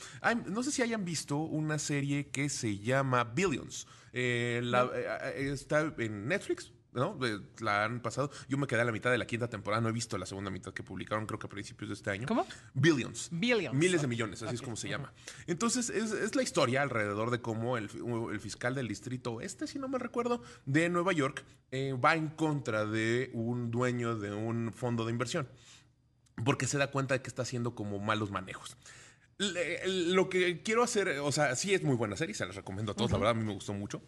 No 0.47 0.63
sé 0.63 0.71
si 0.71 0.81
hayan 0.81 1.03
visto 1.05 1.37
una 1.37 1.77
serie 1.79 2.29
que 2.29 2.49
se 2.49 2.79
llama 2.79 3.23
Billions. 3.25 3.85
Eh, 4.13 4.61
la- 4.63 4.89
eh, 4.93 5.33
eh, 5.35 5.51
está 5.53 5.93
en 5.97 6.27
Netflix. 6.27 6.71
¿No? 6.93 7.17
La 7.59 7.83
han 7.85 8.01
pasado. 8.01 8.31
Yo 8.47 8.57
me 8.57 8.65
quedé 8.67 8.81
a 8.81 8.83
la 8.85 8.91
mitad 8.91 9.11
de 9.11 9.17
la 9.17 9.27
quinta 9.27 9.47
temporada. 9.49 9.81
No 9.81 9.89
he 9.89 9.91
visto 9.91 10.17
la 10.17 10.25
segunda 10.25 10.49
mitad 10.51 10.73
que 10.73 10.83
publicaron, 10.83 11.25
creo 11.25 11.39
que 11.39 11.47
a 11.47 11.49
principios 11.49 11.89
de 11.89 11.93
este 11.93 12.09
año. 12.09 12.27
¿Cómo? 12.27 12.45
Billions. 12.73 13.29
Billions. 13.31 13.75
Miles 13.75 14.01
de 14.01 14.07
millones, 14.07 14.41
así 14.43 14.55
es 14.55 14.61
como 14.61 14.75
se 14.75 14.89
llama. 14.89 15.13
Entonces, 15.47 15.89
es, 15.89 16.11
es 16.11 16.35
la 16.35 16.43
historia 16.43 16.81
alrededor 16.81 17.29
de 17.31 17.41
cómo 17.41 17.77
el, 17.77 17.89
el 18.31 18.39
fiscal 18.39 18.75
del 18.75 18.87
distrito 18.87 19.33
oeste, 19.33 19.67
si 19.67 19.77
no 19.79 19.87
me 19.87 19.99
recuerdo, 19.99 20.41
de 20.65 20.89
Nueva 20.89 21.13
York, 21.13 21.43
eh, 21.71 21.93
va 21.93 22.15
en 22.15 22.29
contra 22.29 22.85
de 22.85 23.29
un 23.33 23.69
dueño 23.71 24.17
de 24.17 24.33
un 24.33 24.73
fondo 24.73 25.05
de 25.05 25.11
inversión 25.11 25.47
porque 26.45 26.67
se 26.67 26.77
da 26.77 26.89
cuenta 26.89 27.13
de 27.15 27.21
que 27.21 27.27
está 27.27 27.41
haciendo 27.41 27.75
como 27.75 27.99
malos 27.99 28.31
manejos. 28.31 28.77
Le- 29.37 29.85
Lo 30.13 30.29
que 30.29 30.61
quiero 30.63 30.83
hacer, 30.83 31.19
o 31.19 31.31
sea, 31.31 31.55
sí 31.55 31.73
es 31.73 31.83
muy 31.83 31.95
buena 31.95 32.15
serie, 32.17 32.33
se 32.35 32.45
las 32.45 32.55
recomiendo 32.55 32.91
a 32.91 32.95
todos, 32.95 33.11
la 33.11 33.17
Ujú. 33.17 33.21
verdad 33.25 33.37
a 33.37 33.41
mí 33.41 33.45
me 33.45 33.53
gustó 33.53 33.73
mucho. 33.73 34.01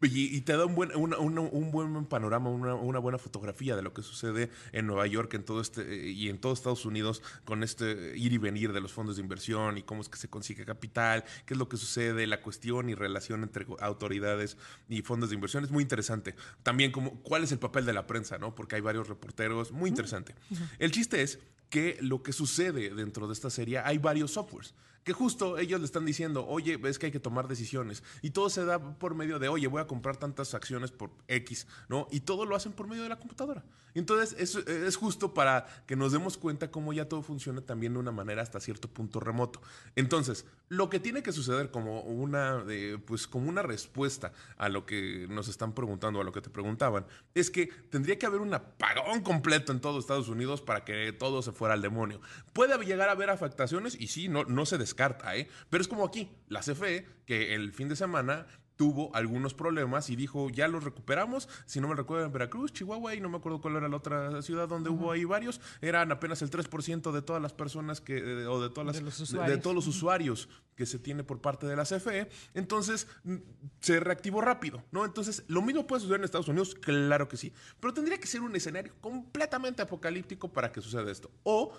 Y, 0.00 0.36
y 0.36 0.40
te 0.42 0.56
da 0.56 0.64
un 0.64 0.76
buen, 0.76 0.94
una- 0.94 1.18
una- 1.18 1.40
un 1.40 1.70
buen 1.72 2.04
panorama, 2.06 2.50
una, 2.50 2.74
una 2.76 3.00
buena 3.00 3.18
fotografía 3.18 3.74
de 3.74 3.82
lo 3.82 3.92
que 3.92 4.02
sucede 4.02 4.48
en 4.70 4.86
Nueva 4.86 5.06
York 5.08 5.34
en 5.34 5.44
todo 5.44 5.60
este, 5.60 6.08
y 6.10 6.28
en 6.28 6.38
todo 6.38 6.52
Estados 6.52 6.84
Unidos 6.86 7.20
con 7.44 7.64
este 7.64 8.16
ir 8.16 8.32
y 8.32 8.38
venir 8.38 8.72
de 8.72 8.80
los 8.80 8.92
fondos 8.92 9.16
de 9.16 9.22
inversión 9.22 9.76
y 9.76 9.82
cómo 9.82 10.00
es 10.00 10.08
que 10.08 10.16
se 10.16 10.28
consigue 10.30 10.64
capital, 10.64 11.24
qué 11.46 11.54
es 11.54 11.58
lo 11.58 11.68
que 11.68 11.76
sucede, 11.76 12.28
la 12.28 12.40
cuestión 12.42 12.88
y 12.88 12.94
relación 12.94 13.42
entre 13.42 13.66
autoridades 13.80 14.56
y 14.88 15.02
fondos 15.02 15.30
de 15.30 15.34
inversión. 15.34 15.64
Es 15.64 15.70
muy 15.72 15.82
interesante. 15.82 16.36
También 16.62 16.92
como, 16.92 17.20
cuál 17.22 17.42
es 17.42 17.50
el 17.50 17.58
papel 17.58 17.84
de 17.84 17.92
la 17.92 18.06
prensa, 18.06 18.38
¿no? 18.38 18.54
Porque 18.54 18.76
hay 18.76 18.80
varios 18.82 19.08
reporteros. 19.08 19.72
Muy 19.72 19.90
interesante. 19.90 20.34
El 20.78 20.92
chiste 20.92 21.22
es 21.22 21.40
que 21.70 21.98
lo 22.00 22.22
que 22.22 22.32
sucede 22.32 22.90
dentro 22.94 23.26
de 23.26 23.32
esta 23.32 23.50
serie, 23.50 23.78
hay 23.80 23.98
varios 23.98 24.30
softwares. 24.30 24.74
Que 25.04 25.12
justo 25.12 25.58
ellos 25.58 25.80
le 25.80 25.86
están 25.86 26.04
diciendo, 26.04 26.46
oye, 26.46 26.76
ves 26.76 26.98
que 26.98 27.06
hay 27.06 27.12
que 27.12 27.20
tomar 27.20 27.48
decisiones. 27.48 28.02
Y 28.22 28.30
todo 28.30 28.50
se 28.50 28.64
da 28.64 28.78
por 28.98 29.14
medio 29.14 29.38
de, 29.38 29.48
oye, 29.48 29.66
voy 29.66 29.80
a 29.80 29.86
comprar 29.86 30.16
tantas 30.16 30.54
acciones 30.54 30.90
por 30.90 31.10
X, 31.28 31.66
¿no? 31.88 32.08
Y 32.10 32.20
todo 32.20 32.44
lo 32.44 32.56
hacen 32.56 32.72
por 32.72 32.88
medio 32.88 33.02
de 33.02 33.08
la 33.08 33.18
computadora. 33.18 33.64
Entonces, 33.94 34.36
es, 34.38 34.54
es 34.54 34.96
justo 34.96 35.34
para 35.34 35.66
que 35.86 35.96
nos 35.96 36.12
demos 36.12 36.36
cuenta 36.36 36.70
cómo 36.70 36.92
ya 36.92 37.08
todo 37.08 37.22
funciona 37.22 37.60
también 37.62 37.94
de 37.94 37.98
una 37.98 38.12
manera 38.12 38.42
hasta 38.42 38.60
cierto 38.60 38.88
punto 38.88 39.18
remoto. 39.18 39.60
Entonces, 39.96 40.44
lo 40.68 40.90
que 40.90 41.00
tiene 41.00 41.22
que 41.22 41.32
suceder 41.32 41.70
como 41.70 42.02
una, 42.02 42.62
eh, 42.68 42.98
pues, 43.04 43.26
como 43.26 43.48
una 43.48 43.62
respuesta 43.62 44.32
a 44.56 44.68
lo 44.68 44.86
que 44.86 45.26
nos 45.28 45.48
están 45.48 45.72
preguntando, 45.72 46.20
a 46.20 46.24
lo 46.24 46.32
que 46.32 46.42
te 46.42 46.50
preguntaban, 46.50 47.06
es 47.34 47.50
que 47.50 47.66
tendría 47.90 48.18
que 48.18 48.26
haber 48.26 48.40
un 48.40 48.52
apagón 48.52 49.22
completo 49.22 49.72
en 49.72 49.80
todo 49.80 49.98
Estados 49.98 50.28
Unidos 50.28 50.60
para 50.60 50.84
que 50.84 51.12
todo 51.12 51.42
se 51.42 51.52
fuera 51.52 51.74
al 51.74 51.82
demonio. 51.82 52.20
Puede 52.52 52.78
llegar 52.84 53.08
a 53.08 53.12
haber 53.12 53.30
afectaciones 53.30 53.96
y 53.98 54.08
sí, 54.08 54.28
no, 54.28 54.44
no 54.44 54.66
se 54.66 54.78
descarta, 54.98 55.36
¿eh? 55.36 55.48
Pero 55.70 55.80
es 55.82 55.88
como 55.88 56.04
aquí, 56.04 56.28
la 56.48 56.60
CFE, 56.60 57.06
que 57.24 57.54
el 57.54 57.72
fin 57.72 57.88
de 57.88 57.94
semana 57.96 58.46
tuvo 58.76 59.10
algunos 59.14 59.54
problemas 59.54 60.08
y 60.08 60.14
dijo, 60.14 60.50
ya 60.50 60.68
los 60.68 60.84
recuperamos, 60.84 61.48
si 61.66 61.80
no 61.80 61.88
me 61.88 61.96
recuerdo 61.96 62.24
en 62.26 62.32
Veracruz, 62.32 62.72
Chihuahua 62.72 63.12
y 63.16 63.20
no 63.20 63.28
me 63.28 63.38
acuerdo 63.38 63.60
cuál 63.60 63.74
era 63.74 63.88
la 63.88 63.96
otra 63.96 64.40
ciudad 64.40 64.68
donde 64.68 64.88
hubo 64.88 65.10
ahí 65.10 65.24
varios, 65.24 65.60
eran 65.80 66.12
apenas 66.12 66.42
el 66.42 66.50
3% 66.50 67.10
de 67.10 67.22
todas 67.22 67.42
las 67.42 67.52
personas 67.52 68.00
que, 68.00 68.18
eh, 68.18 68.46
o 68.46 68.60
de, 68.62 68.70
todas 68.70 68.86
las, 68.86 68.96
De 68.96 69.02
los 69.02 69.18
de- 69.32 69.50
de 69.50 69.58
todos 69.58 69.74
los 69.74 69.88
usuarios 69.88 70.48
que 70.76 70.86
se 70.86 71.00
tiene 71.00 71.24
por 71.24 71.40
parte 71.40 71.66
de 71.66 71.74
la 71.74 71.84
CFE, 71.84 72.28
entonces 72.54 73.08
mm, 73.24 73.34
se 73.80 73.98
reactivó 73.98 74.40
rápido, 74.42 74.84
¿no? 74.92 75.04
Entonces, 75.04 75.42
lo 75.48 75.60
mismo 75.60 75.84
puede 75.88 76.00
suceder 76.02 76.20
en 76.20 76.24
Estados 76.24 76.46
Unidos, 76.46 76.76
claro 76.76 77.26
que 77.26 77.36
sí, 77.36 77.52
pero 77.80 77.92
tendría 77.92 78.18
que 78.18 78.28
ser 78.28 78.42
un 78.42 78.54
escenario 78.54 78.94
completamente 79.00 79.82
apocalíptico 79.82 80.52
para 80.52 80.70
que 80.70 80.80
suceda 80.80 81.10
esto. 81.10 81.32
O 81.42 81.72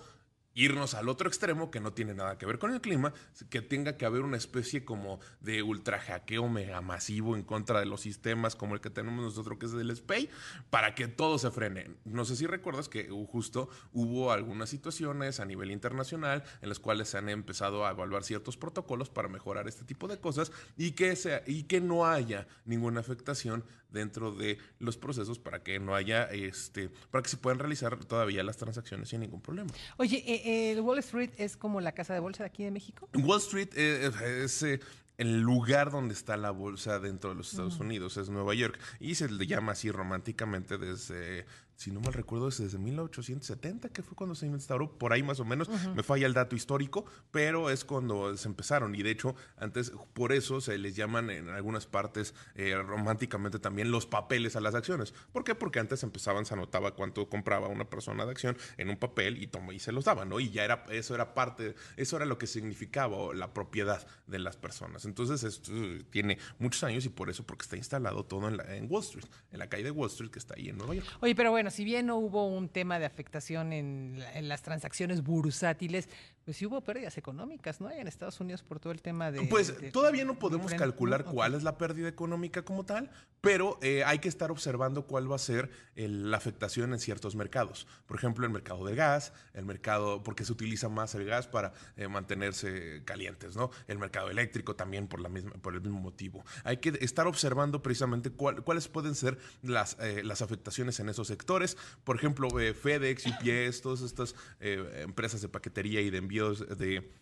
irnos 0.54 0.94
al 0.94 1.08
otro 1.08 1.28
extremo 1.28 1.70
que 1.70 1.80
no 1.80 1.92
tiene 1.92 2.14
nada 2.14 2.38
que 2.38 2.46
ver 2.46 2.58
con 2.58 2.72
el 2.72 2.80
clima, 2.80 3.12
que 3.48 3.62
tenga 3.62 3.96
que 3.96 4.06
haber 4.06 4.22
una 4.22 4.36
especie 4.36 4.84
como 4.84 5.20
de 5.40 5.62
ultra 5.62 5.98
hackeo 5.98 6.48
mega 6.48 6.80
masivo 6.80 7.36
en 7.36 7.42
contra 7.42 7.80
de 7.80 7.86
los 7.86 8.00
sistemas 8.00 8.56
como 8.56 8.74
el 8.74 8.80
que 8.80 8.90
tenemos 8.90 9.24
nosotros 9.24 9.58
que 9.58 9.66
es 9.66 9.72
el 9.72 9.94
SPAY, 9.94 10.28
para 10.70 10.94
que 10.94 11.08
todo 11.08 11.38
se 11.38 11.50
frene. 11.50 11.90
No 12.04 12.24
sé 12.24 12.36
si 12.36 12.46
recuerdas 12.46 12.88
que 12.88 13.10
uh, 13.10 13.26
justo 13.26 13.68
hubo 13.92 14.32
algunas 14.32 14.70
situaciones 14.70 15.40
a 15.40 15.44
nivel 15.44 15.70
internacional 15.70 16.44
en 16.62 16.68
las 16.68 16.78
cuales 16.78 17.08
se 17.08 17.18
han 17.18 17.28
empezado 17.28 17.86
a 17.86 17.90
evaluar 17.90 18.24
ciertos 18.24 18.56
protocolos 18.56 19.10
para 19.10 19.28
mejorar 19.28 19.68
este 19.68 19.84
tipo 19.84 20.08
de 20.08 20.18
cosas 20.18 20.52
y 20.76 20.92
que, 20.92 21.14
sea, 21.16 21.42
y 21.46 21.64
que 21.64 21.80
no 21.80 22.06
haya 22.06 22.46
ninguna 22.64 23.00
afectación 23.00 23.64
dentro 23.92 24.32
de 24.32 24.58
los 24.78 24.96
procesos 24.96 25.38
para 25.38 25.62
que 25.62 25.78
no 25.78 25.94
haya 25.94 26.24
este 26.24 26.90
para 27.10 27.22
que 27.22 27.28
se 27.28 27.36
puedan 27.36 27.58
realizar 27.58 27.96
todavía 28.04 28.42
las 28.42 28.56
transacciones 28.56 29.08
sin 29.08 29.20
ningún 29.20 29.40
problema. 29.40 29.70
Oye, 29.96 30.22
eh, 30.26 30.39
eh, 30.44 30.80
Wall 30.80 30.98
Street 30.98 31.30
es 31.38 31.56
como 31.56 31.80
la 31.80 31.92
casa 31.92 32.14
de 32.14 32.20
bolsa 32.20 32.44
de 32.44 32.48
aquí 32.48 32.64
de 32.64 32.70
México. 32.70 33.08
Wall 33.14 33.38
Street 33.38 33.70
eh, 33.76 34.10
es 34.44 34.62
eh, 34.62 34.80
el 35.18 35.40
lugar 35.40 35.90
donde 35.90 36.14
está 36.14 36.36
la 36.36 36.50
bolsa 36.50 36.98
dentro 36.98 37.30
de 37.30 37.36
los 37.36 37.50
Estados 37.50 37.74
Ujú. 37.74 37.84
Unidos, 37.84 38.16
es 38.16 38.28
Nueva 38.30 38.54
York. 38.54 38.78
Y 39.00 39.14
se 39.14 39.28
le 39.28 39.46
llama 39.46 39.72
así 39.72 39.90
románticamente 39.90 40.78
desde, 40.78 41.46
si 41.80 41.90
no 41.90 42.00
mal 42.00 42.12
recuerdo, 42.12 42.48
es 42.48 42.58
desde 42.58 42.76
1870, 42.76 43.88
que 43.88 44.02
fue 44.02 44.14
cuando 44.14 44.34
se 44.34 44.46
instauró, 44.46 44.98
por 44.98 45.14
ahí 45.14 45.22
más 45.22 45.40
o 45.40 45.46
menos. 45.46 45.68
Ujú. 45.68 45.94
Me 45.94 46.02
falla 46.02 46.26
el 46.26 46.34
dato 46.34 46.54
histórico, 46.54 47.06
pero 47.30 47.70
es 47.70 47.86
cuando 47.86 48.36
se 48.36 48.48
empezaron. 48.48 48.94
Y 48.94 49.02
de 49.02 49.10
hecho, 49.10 49.34
antes, 49.56 49.90
por 50.12 50.32
eso 50.32 50.60
se 50.60 50.76
les 50.76 50.94
llaman 50.94 51.30
en 51.30 51.48
algunas 51.48 51.86
partes 51.86 52.34
eh, 52.54 52.74
románticamente 52.76 53.58
también 53.58 53.90
los 53.90 54.04
papeles 54.04 54.56
a 54.56 54.60
las 54.60 54.74
acciones. 54.74 55.14
¿Por 55.32 55.42
qué? 55.42 55.54
Porque 55.54 55.78
antes 55.80 56.02
empezaban, 56.02 56.44
se 56.44 56.52
anotaba 56.52 56.94
cuánto 56.94 57.30
compraba 57.30 57.68
una 57.68 57.88
persona 57.88 58.26
de 58.26 58.30
acción 58.32 58.58
en 58.76 58.90
un 58.90 58.98
papel 58.98 59.42
y, 59.42 59.46
toma, 59.46 59.72
y 59.72 59.78
se 59.78 59.92
los 59.92 60.04
daban, 60.04 60.28
¿no? 60.28 60.38
Y 60.38 60.50
ya 60.50 60.64
era, 60.64 60.84
eso 60.90 61.14
era 61.14 61.32
parte, 61.32 61.74
eso 61.96 62.16
era 62.16 62.26
lo 62.26 62.36
que 62.36 62.46
significaba 62.46 63.32
la 63.34 63.54
propiedad 63.54 64.06
de 64.26 64.38
las 64.38 64.58
personas. 64.58 65.06
Entonces, 65.06 65.42
esto 65.44 65.72
eh, 65.74 66.04
tiene 66.10 66.36
muchos 66.58 66.84
años 66.84 67.06
y 67.06 67.08
por 67.08 67.30
eso, 67.30 67.44
porque 67.46 67.62
está 67.62 67.78
instalado 67.78 68.24
todo 68.26 68.48
en, 68.48 68.58
la- 68.58 68.76
en 68.76 68.86
Wall 68.90 69.02
Street, 69.02 69.24
en 69.50 69.58
la 69.58 69.68
calle 69.70 69.84
de 69.84 69.90
Wall 69.90 70.08
Street 70.10 70.30
que 70.30 70.38
está 70.38 70.56
ahí 70.56 70.68
en 70.68 70.76
Nueva 70.76 70.94
York. 70.94 71.06
Oye, 71.20 71.34
pero 71.34 71.50
bueno, 71.50 71.69
si 71.70 71.84
bien 71.84 72.06
no 72.06 72.16
hubo 72.16 72.46
un 72.46 72.68
tema 72.68 72.98
de 72.98 73.06
afectación 73.06 73.72
en, 73.72 74.16
la- 74.18 74.32
en 74.38 74.48
las 74.48 74.62
transacciones 74.62 75.22
bursátiles, 75.22 76.08
pues 76.44 76.56
sí 76.56 76.66
hubo 76.66 76.80
pérdidas 76.80 77.16
económicas, 77.18 77.80
¿no? 77.80 77.90
En 77.90 78.08
Estados 78.08 78.40
Unidos 78.40 78.62
por 78.62 78.80
todo 78.80 78.92
el 78.92 79.02
tema 79.02 79.30
de... 79.30 79.42
Pues 79.42 79.78
de- 79.80 79.90
todavía 79.92 80.24
no 80.24 80.38
podemos 80.38 80.72
calcular 80.74 81.24
cuál 81.24 81.54
es 81.54 81.62
la 81.62 81.76
pérdida 81.78 82.08
económica 82.08 82.62
como 82.64 82.84
tal, 82.84 83.10
pero 83.40 83.78
eh, 83.82 84.02
hay 84.04 84.18
que 84.18 84.28
estar 84.28 84.50
observando 84.50 85.06
cuál 85.06 85.30
va 85.30 85.36
a 85.36 85.38
ser 85.38 85.70
el- 85.96 86.30
la 86.30 86.38
afectación 86.38 86.92
en 86.92 86.98
ciertos 86.98 87.36
mercados. 87.36 87.86
Por 88.06 88.16
ejemplo, 88.16 88.46
el 88.46 88.52
mercado 88.52 88.84
del 88.86 88.96
gas, 88.96 89.32
el 89.54 89.64
mercado, 89.64 90.22
porque 90.22 90.44
se 90.44 90.52
utiliza 90.52 90.88
más 90.88 91.14
el 91.14 91.24
gas 91.24 91.46
para 91.46 91.72
eh, 91.96 92.08
mantenerse 92.08 93.02
calientes, 93.04 93.54
¿no? 93.54 93.70
El 93.86 93.98
mercado 93.98 94.30
eléctrico 94.30 94.74
también 94.74 95.06
por, 95.08 95.20
la 95.20 95.28
misma, 95.28 95.52
por 95.52 95.74
el 95.74 95.80
mismo 95.82 96.00
motivo. 96.00 96.44
Hay 96.64 96.78
que 96.78 96.98
estar 97.02 97.26
observando 97.26 97.82
precisamente 97.82 98.30
cuál- 98.30 98.62
cuáles 98.64 98.88
pueden 98.88 99.14
ser 99.14 99.38
las, 99.62 99.96
eh, 100.00 100.22
las 100.24 100.42
afectaciones 100.42 100.98
en 101.00 101.08
esos 101.10 101.28
sectores. 101.28 101.59
Por 102.04 102.16
ejemplo, 102.16 102.48
eh, 102.60 102.74
FedEx, 102.74 103.26
UPS, 103.26 103.80
todas 103.82 104.00
estas 104.02 104.34
eh, 104.60 105.02
empresas 105.04 105.40
de 105.42 105.48
paquetería 105.48 106.00
y 106.00 106.10
de 106.10 106.18
envíos 106.18 106.66
de 106.78 107.12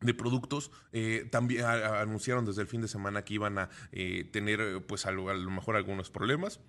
de 0.00 0.14
productos. 0.14 0.70
eh, 0.92 1.26
también 1.32 1.64
a- 1.64 1.72
a- 1.72 2.00
anunciaron 2.02 2.44
desde 2.44 2.62
el 2.62 2.68
fin 2.68 2.80
de 2.80 2.86
semana 2.86 3.24
que 3.24 3.34
iban 3.34 3.58
a 3.58 3.68
eh, 3.90 4.22
tener, 4.32 4.60
eh, 4.60 4.80
pues, 4.80 5.06
a 5.06 5.10
lo, 5.10 5.28
a 5.28 5.34
lo 5.34 5.50
mejor 5.50 5.74
algunos 5.74 6.08
problemas. 6.08 6.60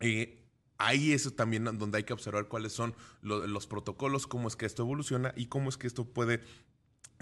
Eh, 0.00 0.44
ahí 0.76 1.12
es 1.12 1.34
también 1.36 1.64
donde 1.64 1.96
hay 1.98 2.04
que 2.04 2.12
observar 2.12 2.48
cuáles 2.48 2.72
son 2.74 2.94
lo- 3.22 3.46
los 3.46 3.66
protocolos, 3.66 4.26
cómo 4.26 4.46
es 4.46 4.56
que 4.56 4.66
esto 4.66 4.82
evoluciona 4.82 5.32
y 5.36 5.46
cómo 5.46 5.70
es 5.70 5.78
que 5.78 5.86
esto 5.86 6.04
puede 6.12 6.40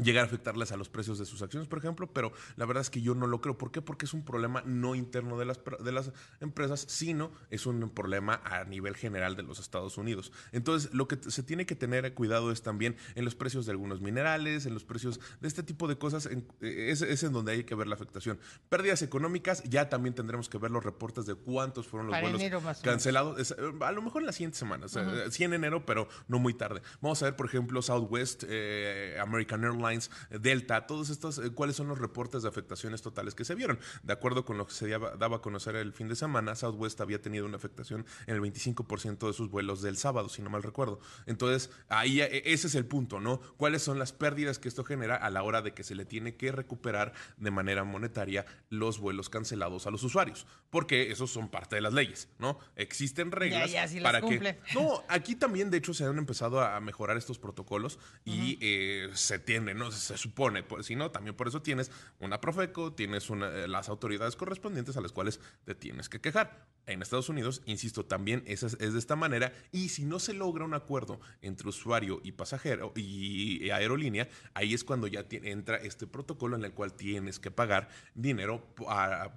llegar 0.00 0.22
a 0.22 0.26
afectarles 0.28 0.70
a 0.70 0.76
los 0.76 0.88
precios 0.88 1.18
de 1.18 1.26
sus 1.26 1.42
acciones, 1.42 1.68
por 1.68 1.80
ejemplo, 1.80 2.12
pero 2.12 2.32
la 2.54 2.66
verdad 2.66 2.82
es 2.82 2.88
que 2.88 3.00
yo 3.02 3.16
no 3.16 3.26
lo 3.26 3.40
creo. 3.40 3.58
¿Por 3.58 3.72
qué? 3.72 3.82
Porque 3.82 4.06
es 4.06 4.14
un 4.14 4.24
problema 4.24 4.62
no 4.64 4.94
interno 4.94 5.36
de 5.40 5.44
las, 5.44 5.58
de 5.80 5.90
las 5.90 6.12
empresas, 6.40 6.84
sino 6.88 7.32
es 7.50 7.66
un 7.66 7.90
problema 7.90 8.40
a 8.44 8.62
nivel 8.62 8.94
general 8.94 9.34
de 9.34 9.42
los 9.42 9.58
Estados 9.58 9.98
Unidos. 9.98 10.30
Entonces, 10.52 10.94
lo 10.94 11.08
que 11.08 11.18
se 11.28 11.42
tiene 11.42 11.66
que 11.66 11.74
tener 11.74 12.14
cuidado 12.14 12.52
es 12.52 12.62
también 12.62 12.96
en 13.16 13.24
los 13.24 13.34
precios 13.34 13.66
de 13.66 13.72
algunos 13.72 14.00
minerales, 14.00 14.66
en 14.66 14.74
los 14.74 14.84
precios 14.84 15.18
de 15.40 15.48
este 15.48 15.64
tipo 15.64 15.88
de 15.88 15.98
cosas, 15.98 16.26
en- 16.26 16.46
eh, 16.60 16.90
es, 16.92 17.02
es 17.02 17.24
en 17.24 17.32
donde 17.32 17.50
hay 17.50 17.64
que 17.64 17.74
ver 17.74 17.88
la 17.88 17.96
afectación. 17.96 18.38
Pérdidas 18.68 19.02
económicas, 19.02 19.64
ya 19.64 19.88
también 19.88 20.14
tendremos 20.14 20.48
que 20.48 20.58
ver 20.58 20.70
los 20.70 20.84
reportes 20.84 21.26
de 21.26 21.34
cuántos 21.34 21.88
fueron 21.88 22.06
los 22.06 22.14
vuelos 22.20 22.40
cancelados. 22.84 23.40
Es, 23.40 23.50
eh, 23.50 23.56
a 23.80 23.90
lo 23.90 24.02
mejor 24.02 24.22
en 24.22 24.26
la 24.26 24.32
siguiente 24.32 24.58
semana, 24.58 24.86
o 24.86 24.88
sea, 24.88 25.02
Ujú. 25.02 25.10
eh, 25.16 25.30
sí 25.32 25.42
en 25.42 25.54
enero, 25.54 25.84
pero 25.84 26.08
no 26.28 26.38
muy 26.38 26.54
tarde. 26.54 26.82
Vamos 27.00 27.20
a 27.22 27.24
ver, 27.24 27.34
por 27.34 27.46
ejemplo, 27.46 27.82
Southwest, 27.82 28.44
eh, 28.46 29.18
American 29.20 29.64
Airlines, 29.68 30.10
eh, 30.30 30.38
Delta, 30.40 30.86
todos 30.86 31.10
estos, 31.10 31.38
eh, 31.38 31.50
cuáles 31.50 31.76
son 31.76 31.88
los 31.88 31.98
reportes 31.98 32.42
de 32.42 32.48
afectaciones 32.48 33.02
totales 33.02 33.34
que 33.34 33.44
se 33.44 33.54
vieron. 33.54 33.78
De 34.02 34.12
acuerdo 34.12 34.44
con 34.44 34.58
lo 34.58 34.66
que 34.66 34.74
se 34.74 34.88
daba, 34.88 35.36
a 35.36 35.40
conocer 35.40 35.76
el 35.76 35.92
fin 35.92 36.08
de 36.08 36.16
semana, 36.16 36.54
Southwest 36.54 37.00
había 37.00 37.20
tenido 37.20 37.46
una 37.46 37.56
afectación 37.56 38.06
en 38.26 38.34
el 38.34 38.40
25% 38.40 39.26
de 39.26 39.32
sus 39.32 39.50
vuelos 39.50 39.82
del 39.82 39.96
sábado, 39.96 40.28
si 40.28 40.42
no 40.42 40.50
mal 40.50 40.62
recuerdo. 40.62 41.00
Entonces, 41.26 41.70
ahí 41.88 42.20
eh, 42.20 42.42
ese 42.46 42.66
es 42.66 42.74
el 42.74 42.86
punto, 42.86 43.20
¿no? 43.20 43.40
¿Cuáles 43.56 43.82
son 43.82 43.98
las 43.98 44.12
pérdidas 44.12 44.58
que 44.58 44.68
esto 44.68 44.84
genera 44.84 45.16
a 45.16 45.30
la 45.30 45.42
hora 45.42 45.62
de 45.62 45.72
que 45.72 45.84
se 45.84 45.94
le 45.94 46.04
tiene 46.04 46.36
que 46.36 46.52
recuperar 46.52 47.12
de 47.36 47.50
manera 47.50 47.84
monetaria 47.84 48.46
los 48.70 48.98
vuelos 48.98 49.28
cancelados 49.28 49.86
a 49.86 49.90
los 49.90 50.02
usuarios? 50.02 50.46
Porque 50.70 51.10
esos 51.10 51.30
son 51.30 51.48
parte 51.48 51.76
de 51.76 51.82
las 51.82 51.92
leyes, 51.92 52.28
¿no? 52.38 52.58
Existen 52.76 53.30
reglas 53.30 53.70
ya, 53.70 53.86
para 54.02 54.20
que 54.20 54.58
no, 54.74 55.02
aquí 55.08 55.34
también, 55.34 55.70
de 55.70 55.78
hecho, 55.78 55.94
se 55.94 56.04
han 56.04 56.18
empezado 56.18 56.60
a 56.60 56.78
mejorar 56.80 57.16
estos 57.16 57.38
protocolos 57.38 57.98
y 58.24 58.58
eh, 58.60 59.10
se 59.14 59.38
tiene, 59.38 59.57
¿no? 59.60 59.90
Se, 59.90 60.16
supone, 60.16 60.62
pues, 60.62 60.86
si 60.86 60.96
no, 60.96 61.10
también 61.10 61.36
por 61.36 61.48
eso 61.48 61.62
tienes 61.62 61.90
una 62.18 62.40
Profeco, 62.40 62.92
tienes 62.92 63.30
una, 63.30 63.48
eh, 63.48 63.68
las 63.68 63.88
autoridades 63.88 64.36
correspondientes 64.36 64.96
a 64.96 65.00
las 65.00 65.12
cuales 65.12 65.40
te 65.64 65.74
tienes 65.74 66.08
que 66.08 66.20
quejar. 66.20 66.66
En 66.86 67.02
Estados 67.02 67.28
Unidos, 67.28 67.62
insisto, 67.66 68.06
también 68.06 68.42
es, 68.46 68.62
es 68.62 68.92
de 68.92 68.98
esta 68.98 69.14
manera 69.14 69.52
y 69.72 69.90
si 69.90 70.04
no 70.06 70.18
se 70.18 70.32
logra 70.32 70.64
un 70.64 70.72
acuerdo 70.74 71.20
entre 71.42 71.68
usuario 71.68 72.20
y 72.24 72.32
pasajero 72.32 72.92
y 72.96 73.68
aerolínea, 73.70 74.28
ahí 74.54 74.72
es 74.72 74.84
cuando 74.84 75.06
ya 75.06 75.28
ti- 75.28 75.40
entra 75.42 75.76
este 75.76 76.06
protocolo 76.06 76.56
en 76.56 76.64
el 76.64 76.72
cual 76.72 76.94
tienes 76.94 77.38
que 77.38 77.50
pagar 77.50 77.90
dinero 78.14 78.64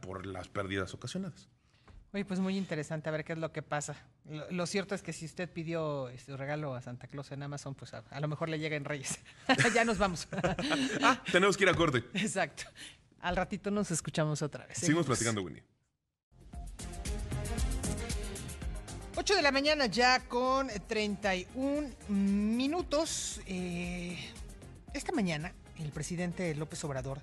por 0.02 0.26
las 0.26 0.48
pérdidas 0.48 0.94
ocasionadas. 0.94 1.51
Oye, 2.14 2.26
pues 2.26 2.42
muy 2.42 2.58
interesante 2.58 3.08
a 3.08 3.12
ver 3.12 3.24
qué 3.24 3.34
es 3.34 3.40
lo 3.40 3.54
que 3.54 3.62
pasa. 3.62 3.96
Lo, 4.30 4.52
lo 4.52 4.66
cierto 4.68 4.96
es 4.96 5.02
que 5.02 5.14
si 5.14 5.26
usted 5.26 5.50
pidió 5.50 6.10
su 6.24 6.36
regalo 6.36 6.76
a 6.76 6.82
Santa 6.82 7.08
Claus 7.08 7.32
en 7.32 7.42
Amazon, 7.42 7.74
pues 7.74 7.94
a, 7.94 8.04
a 8.10 8.20
lo 8.20 8.28
mejor 8.28 8.50
le 8.50 8.60
llega 8.60 8.76
en 8.76 8.84
Reyes. 8.84 9.20
ya 9.74 9.86
nos 9.86 9.98
vamos. 9.98 10.28
Tenemos 11.32 11.56
que 11.56 11.64
ir 11.64 11.70
a 11.70 11.74
corte. 11.74 12.04
Exacto. 12.14 12.64
Al 13.22 13.36
ratito 13.36 13.72
nos 13.72 13.92
escuchamos 13.92 14.42
otra 14.42 14.66
vez. 14.66 14.78
Seguimos 14.80 15.06
platicando, 15.06 15.42
Winnie. 15.42 15.64
8 19.16 19.36
de 19.36 19.42
la 19.42 19.52
mañana 19.52 19.86
ya 19.86 20.28
con 20.28 20.70
31 20.88 21.90
minutos. 22.10 23.40
Eh, 23.46 24.18
esta 24.94 25.12
mañana 25.12 25.54
el 25.80 25.92
presidente 25.92 26.56
López 26.56 26.84
Obrador 26.84 27.20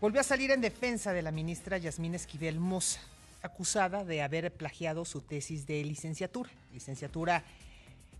volvió 0.00 0.20
a 0.20 0.24
salir 0.24 0.50
en 0.50 0.60
defensa 0.60 1.12
de 1.12 1.22
la 1.22 1.30
ministra 1.32 1.76
Yasmín 1.78 2.14
Esquivel 2.14 2.60
Moza, 2.60 3.00
acusada 3.42 4.04
de 4.04 4.22
haber 4.22 4.52
plagiado 4.52 5.04
su 5.04 5.20
tesis 5.20 5.66
de 5.66 5.84
licenciatura, 5.84 6.50
licenciatura 6.72 7.44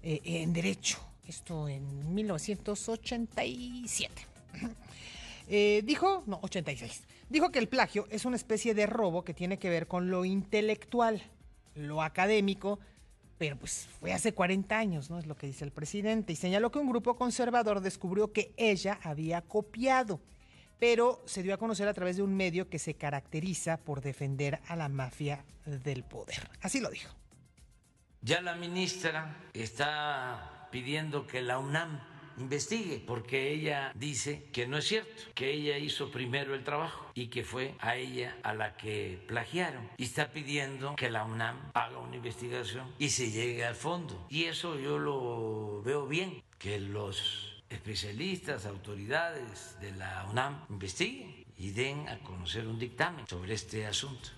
eh, 0.03 0.21
en 0.25 0.53
Derecho, 0.53 0.99
esto 1.27 1.69
en 1.69 2.15
1987. 2.15 4.27
Eh, 5.53 5.83
dijo, 5.85 6.23
no, 6.27 6.39
86, 6.43 7.03
dijo 7.29 7.51
que 7.51 7.59
el 7.59 7.67
plagio 7.67 8.07
es 8.11 8.25
una 8.25 8.37
especie 8.37 8.73
de 8.73 8.87
robo 8.87 9.25
que 9.25 9.35
tiene 9.35 9.59
que 9.59 9.69
ver 9.69 9.89
con 9.89 10.09
lo 10.09 10.25
intelectual, 10.25 11.21
lo 11.75 12.03
académico, 12.03 12.79
pero 13.37 13.57
pues 13.57 13.89
fue 13.99 14.13
hace 14.13 14.33
40 14.33 14.79
años, 14.79 15.11
¿no? 15.11 15.19
Es 15.19 15.27
lo 15.27 15.35
que 15.35 15.49
dice 15.49 15.65
el 15.65 15.73
presidente. 15.73 16.35
Y 16.35 16.37
señaló 16.37 16.71
que 16.71 16.79
un 16.79 16.89
grupo 16.89 17.17
conservador 17.17 17.81
descubrió 17.81 18.33
que 18.33 18.53
ella 18.57 19.01
había 19.03 19.43
copiado, 19.43 20.21
pero 20.81 21.23
se 21.27 21.43
dio 21.43 21.55
a 21.55 21.59
conocer 21.59 21.87
a 21.87 21.95
través 21.95 22.17
de 22.17 22.23
un 22.23 22.35
medio 22.35 22.69
que 22.69 22.81
se 22.81 22.95
caracteriza 22.95 23.77
por 23.77 24.01
defender 24.01 24.59
a 24.67 24.75
la 24.75 24.89
mafia 24.89 25.45
del 25.67 26.03
poder. 26.03 26.49
Así 26.63 26.81
lo 26.81 26.89
dijo. 26.91 27.15
Ya 28.23 28.41
la 28.41 28.57
ministra 28.57 29.37
está 29.53 30.69
pidiendo 30.73 31.27
que 31.27 31.43
la 31.43 31.59
UNAM 31.59 32.01
investigue, 32.39 33.03
porque 33.07 33.53
ella 33.53 33.93
dice 33.95 34.45
que 34.53 34.67
no 34.67 34.79
es 34.79 34.87
cierto, 34.87 35.23
que 35.35 35.51
ella 35.51 35.77
hizo 35.77 36.11
primero 36.11 36.55
el 36.55 36.65
trabajo 36.65 37.11
y 37.15 37.27
que 37.27 37.45
fue 37.45 37.75
a 37.81 37.97
ella 37.97 38.37
a 38.43 38.55
la 38.55 38.77
que 38.77 39.23
plagiaron. 39.27 39.89
Y 39.99 40.05
está 40.05 40.33
pidiendo 40.33 40.97
que 40.97 41.11
la 41.11 41.25
UNAM 41.25 41.71
haga 41.75 41.99
una 41.99 42.17
investigación 42.17 42.91
y 42.99 43.11
se 43.11 43.31
llegue 43.31 43.65
al 43.65 43.75
fondo. 43.75 44.27
Y 44.31 44.45
eso 44.45 44.79
yo 44.79 44.99
lo 44.99 45.83
veo 45.83 46.07
bien, 46.07 46.43
que 46.59 46.81
los 46.81 47.60
especialistas, 47.71 48.67
autoridades 48.67 49.77
de 49.81 49.93
la 49.93 50.27
UNAM 50.31 50.67
investiguen 50.69 51.47
y 51.57 51.71
den 51.71 52.09
a 52.09 52.19
conocer 52.19 52.67
un 52.67 52.79
dictamen 52.79 53.27
sobre 53.27 53.55
este 53.55 53.87
asunto. 53.87 54.31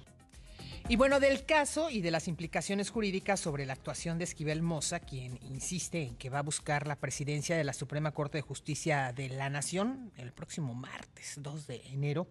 Y 0.89 0.97
bueno, 0.97 1.21
del 1.21 1.47
caso 1.47 1.91
y 1.91 2.03
de 2.03 2.11
las 2.11 2.29
implicaciones 2.29 2.91
jurídicas 2.91 3.41
sobre 3.41 3.65
la 3.67 3.73
actuación 3.73 4.19
de 4.19 4.25
Esquivel 4.25 4.63
Moza, 4.63 5.01
quien 5.01 5.39
insiste 5.43 6.03
en 6.03 6.17
que 6.17 6.29
va 6.29 6.41
a 6.41 6.43
buscar 6.43 6.87
la 6.87 6.97
presidencia 6.97 7.57
de 7.57 7.65
la 7.65 7.73
Suprema 7.73 8.11
Corte 8.11 8.39
de 8.39 8.43
Justicia 8.43 9.13
de 9.13 9.29
la 9.29 9.49
Nación 9.49 10.13
el 10.17 10.33
próximo 10.33 10.75
martes 10.75 11.37
2 11.39 11.67
de 11.69 11.83
enero, 11.87 12.27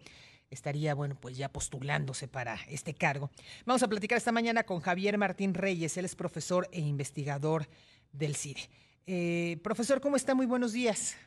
estaría, 0.50 0.94
bueno, 0.94 1.16
pues 1.20 1.38
ya 1.38 1.50
postulándose 1.50 2.28
para 2.28 2.56
este 2.68 2.94
cargo. 2.94 3.32
Vamos 3.66 3.84
a 3.84 3.88
platicar 3.88 4.18
esta 4.18 4.34
mañana 4.34 4.64
con 4.64 4.82
Javier 4.82 5.18
Martín 5.18 5.54
Reyes, 5.54 5.96
él 5.96 6.06
es 6.06 6.16
profesor 6.16 6.68
e 6.74 6.82
investigador 6.82 7.68
del 8.12 8.36
CIDE. 8.36 8.70
Eh, 9.08 9.58
profesor, 9.64 10.02
¿cómo 10.02 10.16
está? 10.16 10.36
Muy 10.36 10.46
buenos 10.46 10.74
días. 10.74 11.18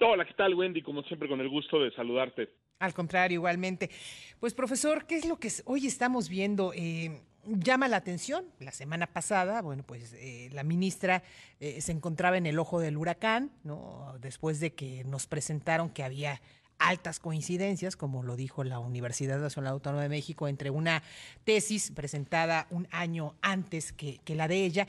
Hola, 0.00 0.26
¿qué 0.26 0.34
tal, 0.34 0.54
Wendy? 0.54 0.82
Como 0.82 1.02
siempre, 1.04 1.28
con 1.28 1.40
el 1.40 1.48
gusto 1.48 1.80
de 1.80 1.90
saludarte. 1.92 2.50
Al 2.78 2.92
contrario, 2.92 3.36
igualmente. 3.36 3.90
Pues 4.38 4.52
profesor, 4.52 5.06
¿qué 5.06 5.16
es 5.16 5.26
lo 5.26 5.38
que 5.38 5.50
hoy 5.64 5.86
estamos 5.86 6.28
viendo? 6.28 6.72
Eh, 6.74 7.22
llama 7.46 7.88
la 7.88 7.96
atención. 7.96 8.44
La 8.60 8.72
semana 8.72 9.06
pasada, 9.06 9.62
bueno, 9.62 9.82
pues 9.84 10.12
eh, 10.14 10.50
la 10.52 10.62
ministra 10.62 11.22
eh, 11.60 11.80
se 11.80 11.92
encontraba 11.92 12.36
en 12.36 12.46
el 12.46 12.58
ojo 12.58 12.80
del 12.80 12.98
huracán, 12.98 13.50
¿no? 13.64 14.14
Después 14.20 14.60
de 14.60 14.74
que 14.74 15.04
nos 15.04 15.26
presentaron 15.26 15.88
que 15.88 16.02
había 16.02 16.42
altas 16.78 17.18
coincidencias, 17.18 17.96
como 17.96 18.22
lo 18.22 18.36
dijo 18.36 18.62
la 18.62 18.78
Universidad 18.78 19.38
Nacional 19.38 19.72
Autónoma 19.72 20.02
de 20.02 20.10
México, 20.10 20.46
entre 20.46 20.68
una 20.68 21.02
tesis 21.44 21.90
presentada 21.90 22.66
un 22.68 22.86
año 22.90 23.34
antes 23.40 23.94
que, 23.94 24.18
que 24.18 24.34
la 24.34 24.48
de 24.48 24.66
ella. 24.66 24.86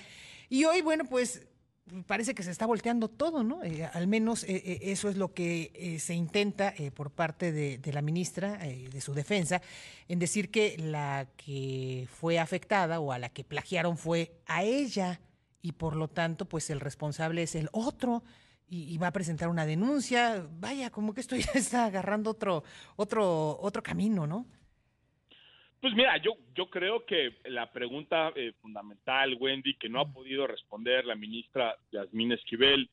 Y 0.49 0.65
hoy, 0.65 0.82
bueno, 0.82 1.05
pues 1.05 1.47
parece 2.06 2.36
que 2.36 2.44
se 2.44 2.52
está 2.52 2.66
volteando 2.66 3.08
todo, 3.08 3.44
¿no? 3.44 3.64
Eh, 3.64 3.90
al 3.94 4.08
menos 4.08 4.44
eh, 4.44 4.56
eh, 4.66 4.80
eso 4.84 5.10
es 5.10 5.18
lo 5.18 5.34
que 5.34 5.98
se 6.00 6.14
intenta 6.14 6.74
por 6.94 7.12
parte 7.12 7.52
de, 7.52 7.80
la 7.92 8.02
ministra 8.02 8.58
de 8.58 9.02
su 9.02 9.14
defensa, 9.14 9.62
en 10.08 10.20
decir 10.20 10.52
que 10.52 10.78
la 10.78 11.28
que 11.38 12.08
fue 12.12 12.40
afectada 12.40 13.00
o 13.00 13.12
a 13.12 13.20
la 13.20 13.30
que 13.30 13.44
plagiaron 13.44 13.98
fue 13.98 14.32
a 14.46 14.64
ella 14.64 15.20
y 15.62 15.74
por 15.74 15.96
lo 15.96 16.08
tanto, 16.08 16.46
pues 16.46 16.70
el 16.70 16.80
responsable 16.80 17.44
es 17.44 17.56
el 17.56 17.70
otro 17.72 18.24
y, 18.70 18.84
y 18.94 18.98
va 18.98 19.08
a 19.08 19.12
presentar 19.12 19.50
una 19.50 19.66
denuncia. 19.66 20.46
Vaya, 20.60 20.92
como 20.92 21.14
que 21.14 21.22
esto 21.22 21.36
ya 21.38 21.52
está 21.56 21.86
agarrando 21.86 22.32
otro, 22.32 22.64
otro, 22.96 23.58
otro 23.62 23.82
camino, 23.82 24.28
¿no? 24.28 24.46
Pues 25.82 25.93
mira, 25.93 26.17
yo, 26.17 26.34
yo 26.55 26.69
creo 26.69 27.05
que 27.05 27.36
la 27.45 27.71
pregunta 27.71 28.32
eh, 28.36 28.53
fundamental, 28.61 29.38
Wendy, 29.39 29.75
que 29.75 29.89
no 29.89 30.01
ha 30.01 30.11
podido 30.11 30.47
responder 30.47 31.05
la 31.05 31.15
ministra 31.15 31.75
Yasmín 31.91 32.32
Esquivel 32.32 32.89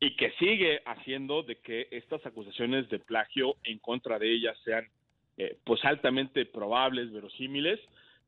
y 0.00 0.16
que 0.16 0.32
sigue 0.32 0.82
haciendo 0.84 1.44
de 1.44 1.56
que 1.60 1.86
estas 1.92 2.26
acusaciones 2.26 2.88
de 2.90 2.98
plagio 2.98 3.56
en 3.62 3.78
contra 3.78 4.18
de 4.18 4.32
ella 4.32 4.52
sean 4.64 4.88
eh, 5.36 5.58
pues 5.64 5.84
altamente 5.84 6.44
probables, 6.44 7.12
verosímiles, 7.12 7.78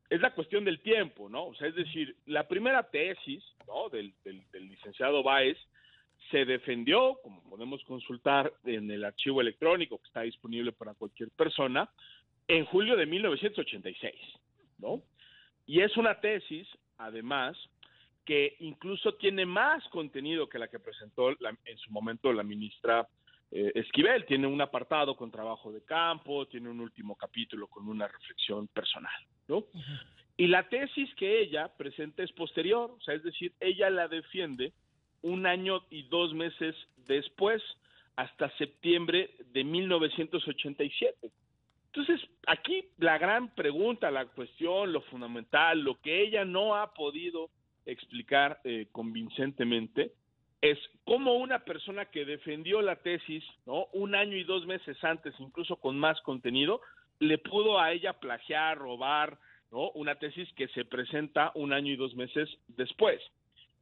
es 0.09 0.21
la 0.21 0.33
cuestión 0.33 0.63
del 0.63 0.79
tiempo, 0.79 1.27
¿no? 1.27 1.47
O 1.47 1.55
sea, 1.55 1.67
es 1.67 1.75
decir, 1.75 2.15
la 2.25 2.47
primera 2.47 2.83
tesis, 2.89 3.43
¿no? 3.67 3.89
Del, 3.89 4.13
del, 4.23 4.41
del 4.51 4.69
licenciado 4.69 5.21
Báez 5.21 5.57
se 6.31 6.45
defendió, 6.45 7.19
como 7.23 7.43
podemos 7.49 7.83
consultar 7.83 8.53
en 8.65 8.89
el 8.89 9.03
archivo 9.03 9.41
electrónico 9.41 9.97
que 9.97 10.07
está 10.07 10.21
disponible 10.21 10.71
para 10.71 10.93
cualquier 10.93 11.29
persona, 11.31 11.89
en 12.47 12.65
julio 12.65 12.95
de 12.95 13.05
1986, 13.05 14.13
¿no? 14.79 15.01
Y 15.65 15.81
es 15.81 15.95
una 15.97 16.19
tesis, 16.19 16.67
además, 16.97 17.57
que 18.25 18.55
incluso 18.59 19.15
tiene 19.15 19.45
más 19.45 19.83
contenido 19.89 20.47
que 20.47 20.59
la 20.59 20.67
que 20.67 20.79
presentó 20.79 21.31
la, 21.39 21.57
en 21.65 21.77
su 21.77 21.91
momento 21.91 22.31
la 22.31 22.43
ministra 22.43 23.07
eh, 23.51 23.71
Esquivel. 23.75 24.25
Tiene 24.25 24.47
un 24.47 24.61
apartado 24.61 25.15
con 25.15 25.31
trabajo 25.31 25.71
de 25.71 25.83
campo, 25.83 26.47
tiene 26.47 26.69
un 26.69 26.79
último 26.79 27.15
capítulo 27.15 27.67
con 27.67 27.87
una 27.87 28.07
reflexión 28.07 28.67
personal, 28.67 29.13
¿no? 29.47 29.57
Uh 29.57 29.71
-huh. 29.73 30.01
Y 30.37 30.47
la 30.47 30.69
tesis 30.69 31.13
que 31.15 31.41
ella 31.41 31.67
presenta 31.75 32.21
es 32.21 32.31
posterior, 32.31 32.91
o 32.91 33.01
sea, 33.01 33.15
es 33.15 33.23
decir, 33.23 33.53
ella 33.59 33.89
la 33.89 34.07
defiende 34.07 34.71
un 35.21 35.47
año 35.47 35.83
y 35.89 36.03
dos 36.03 36.33
meses 36.33 36.75
después, 37.07 37.61
hasta 38.15 38.49
septiembre 38.57 39.31
de 39.47 39.63
1987. 39.63 41.31
Entonces, 41.97 42.29
aquí 42.45 42.85
la 42.99 43.17
gran 43.17 43.49
pregunta, 43.55 44.11
la 44.11 44.27
cuestión, 44.27 44.93
lo 44.93 45.01
fundamental, 45.01 45.81
lo 45.81 45.99
que 45.99 46.21
ella 46.21 46.45
no 46.45 46.75
ha 46.75 46.93
podido 46.93 47.49
explicar 47.87 48.59
eh, 48.63 48.85
convincentemente 48.91 50.11
es 50.61 50.77
cómo 51.05 51.33
una 51.33 51.65
persona 51.65 52.05
que 52.05 52.23
defendió 52.23 52.83
la 52.83 52.97
tesis, 52.97 53.43
¿no? 53.65 53.85
Un 53.93 54.13
año 54.13 54.37
y 54.37 54.43
dos 54.43 54.67
meses 54.67 54.95
antes, 55.03 55.33
incluso 55.39 55.77
con 55.77 55.97
más 55.97 56.21
contenido, 56.21 56.81
le 57.17 57.39
pudo 57.39 57.79
a 57.79 57.91
ella 57.91 58.13
plagiar, 58.13 58.77
robar, 58.77 59.39
¿no? 59.71 59.89
Una 59.91 60.13
tesis 60.19 60.47
que 60.53 60.67
se 60.67 60.85
presenta 60.85 61.51
un 61.55 61.73
año 61.73 61.91
y 61.93 61.95
dos 61.95 62.13
meses 62.13 62.47
después. 62.67 63.19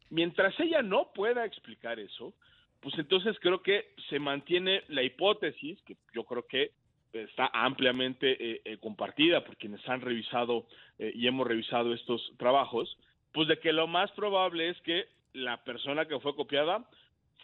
Mientras 0.09 0.57
ella 0.61 0.81
no 0.81 1.11
pueda 1.13 1.43
explicar 1.43 1.99
eso, 1.99 2.33
pues 2.79 2.97
entonces 2.97 3.37
creo 3.41 3.61
que 3.61 3.93
se 4.09 4.19
mantiene 4.19 4.83
la 4.87 5.03
hipótesis, 5.03 5.81
que 5.81 5.97
yo 6.13 6.23
creo 6.23 6.47
que 6.47 6.71
está 7.15 7.49
ampliamente 7.53 8.31
eh, 8.39 8.61
eh, 8.65 8.77
compartida 8.77 9.43
por 9.43 9.57
quienes 9.57 9.87
han 9.87 10.01
revisado 10.01 10.67
eh, 10.99 11.11
y 11.15 11.27
hemos 11.27 11.47
revisado 11.47 11.93
estos 11.93 12.33
trabajos, 12.37 12.97
pues 13.31 13.47
de 13.47 13.59
que 13.59 13.73
lo 13.73 13.87
más 13.87 14.11
probable 14.11 14.69
es 14.69 14.81
que 14.81 15.05
la 15.33 15.63
persona 15.63 16.05
que 16.05 16.19
fue 16.19 16.35
copiada 16.35 16.85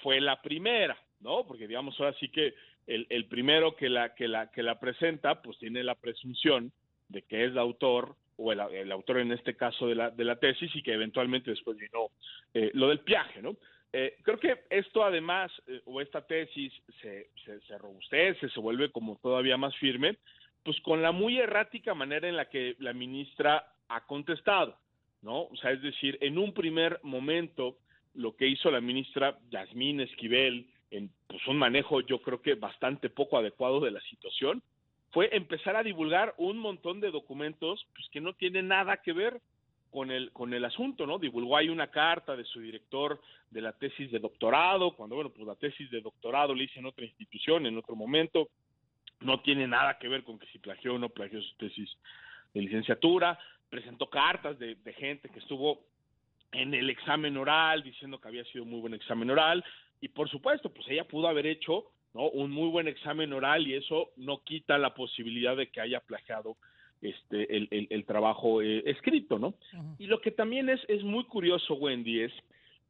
fue 0.01 0.21
la 0.21 0.41
primera, 0.41 0.97
¿no? 1.19 1.45
Porque 1.45 1.67
digamos 1.67 1.99
ahora 1.99 2.15
sí 2.19 2.29
que 2.29 2.53
el, 2.87 3.25
primero 3.25 3.75
que 3.75 3.89
la, 3.89 4.15
que, 4.15 4.27
la, 4.27 4.51
que 4.51 4.63
la 4.63 4.79
presenta, 4.79 5.41
pues 5.41 5.57
tiene 5.59 5.83
la 5.83 5.95
presunción 5.95 6.71
de 7.09 7.21
que 7.21 7.45
es 7.45 7.51
el 7.51 7.57
autor 7.57 8.15
o 8.37 8.51
el, 8.51 8.91
autor 8.91 9.19
en 9.19 9.31
este 9.31 9.55
caso 9.55 9.87
de 9.87 9.95
la, 9.95 10.09
de 10.09 10.23
la 10.23 10.37
tesis 10.37 10.75
y 10.75 10.81
que 10.81 10.93
eventualmente 10.93 11.51
después 11.51 11.77
vino 11.77 12.09
eh, 12.53 12.71
lo 12.73 12.89
del 12.89 12.99
piaje, 12.99 13.41
¿no? 13.41 13.55
Eh, 13.93 14.17
creo 14.23 14.39
que 14.39 14.63
esto 14.69 15.03
además, 15.03 15.51
eh, 15.67 15.81
o 15.85 15.99
esta 15.99 16.25
tesis, 16.25 16.73
se, 17.01 17.29
se, 17.43 17.59
se, 17.61 17.77
robustece, 17.77 18.49
se 18.49 18.59
vuelve 18.59 18.91
como 18.91 19.17
todavía 19.17 19.57
más 19.57 19.75
firme, 19.77 20.17
pues 20.63 20.79
con 20.81 21.01
la 21.01 21.11
muy 21.11 21.37
errática 21.39 21.93
manera 21.93 22.29
en 22.29 22.37
la 22.37 22.49
que 22.49 22.75
la 22.79 22.93
ministra 22.93 23.73
ha 23.89 24.05
contestado, 24.05 24.77
¿no? 25.21 25.43
O 25.43 25.55
sea, 25.57 25.71
es 25.71 25.81
decir, 25.81 26.17
en 26.21 26.37
un 26.37 26.53
primer 26.53 26.99
momento, 27.03 27.77
lo 28.13 28.35
que 28.35 28.47
hizo 28.47 28.71
la 28.71 28.81
ministra 28.81 29.37
Yasmín 29.49 29.99
Esquivel, 29.99 30.67
en 30.91 31.09
pues, 31.27 31.45
un 31.47 31.57
manejo 31.57 32.01
yo 32.01 32.21
creo 32.21 32.41
que 32.41 32.55
bastante 32.55 33.09
poco 33.09 33.37
adecuado 33.37 33.79
de 33.79 33.91
la 33.91 34.01
situación, 34.01 34.61
fue 35.11 35.29
empezar 35.35 35.75
a 35.75 35.83
divulgar 35.83 36.33
un 36.37 36.57
montón 36.57 37.01
de 37.01 37.11
documentos 37.11 37.85
pues, 37.93 38.07
que 38.09 38.21
no 38.21 38.33
tienen 38.33 38.69
nada 38.69 38.97
que 38.97 39.11
ver 39.11 39.41
con 39.91 40.09
el, 40.09 40.31
con 40.31 40.53
el 40.53 40.65
asunto, 40.65 41.05
¿no? 41.05 41.19
Divulgó 41.19 41.57
ahí 41.57 41.69
una 41.69 41.91
carta 41.91 42.35
de 42.35 42.45
su 42.45 42.61
director 42.61 43.21
de 43.49 43.61
la 43.61 43.73
tesis 43.73 44.09
de 44.11 44.19
doctorado, 44.19 44.95
cuando, 44.95 45.15
bueno, 45.15 45.29
pues 45.29 45.45
la 45.45 45.55
tesis 45.55 45.91
de 45.91 46.01
doctorado 46.01 46.55
le 46.55 46.63
hice 46.63 46.79
en 46.79 46.85
otra 46.85 47.05
institución, 47.05 47.65
en 47.65 47.77
otro 47.77 47.95
momento, 47.95 48.49
no 49.19 49.41
tiene 49.41 49.67
nada 49.67 49.99
que 49.99 50.07
ver 50.07 50.23
con 50.23 50.39
que 50.39 50.47
si 50.47 50.59
plagió 50.59 50.95
o 50.95 50.99
no 50.99 51.09
plagió 51.09 51.41
su 51.41 51.55
tesis 51.57 51.89
de 52.53 52.61
licenciatura, 52.61 53.37
presentó 53.69 54.09
cartas 54.09 54.57
de, 54.57 54.75
de 54.75 54.93
gente 54.93 55.29
que 55.29 55.39
estuvo 55.39 55.81
en 56.51 56.73
el 56.73 56.89
examen 56.89 57.37
oral, 57.37 57.83
diciendo 57.83 58.19
que 58.19 58.27
había 58.27 58.43
sido 58.45 58.65
muy 58.65 58.79
buen 58.79 58.93
examen 58.93 59.29
oral, 59.29 59.63
y 60.01 60.07
por 60.07 60.29
supuesto, 60.29 60.73
pues 60.73 60.87
ella 60.89 61.07
pudo 61.07 61.27
haber 61.27 61.45
hecho 61.45 61.91
¿no? 62.13 62.29
un 62.29 62.51
muy 62.51 62.69
buen 62.69 62.87
examen 62.87 63.31
oral 63.33 63.67
y 63.67 63.75
eso 63.75 64.11
no 64.17 64.43
quita 64.43 64.77
la 64.77 64.93
posibilidad 64.93 65.55
de 65.55 65.69
que 65.69 65.79
haya 65.79 65.99
plagiado 65.99 66.57
este 67.01 67.55
el, 67.55 67.67
el, 67.71 67.87
el 67.89 68.05
trabajo 68.05 68.61
eh, 68.61 68.83
escrito, 68.85 69.39
¿no? 69.39 69.55
Y 69.97 70.05
lo 70.07 70.21
que 70.21 70.31
también 70.31 70.69
es, 70.69 70.79
es 70.87 71.03
muy 71.03 71.23
curioso, 71.25 71.73
Wendy, 71.75 72.21
es 72.21 72.31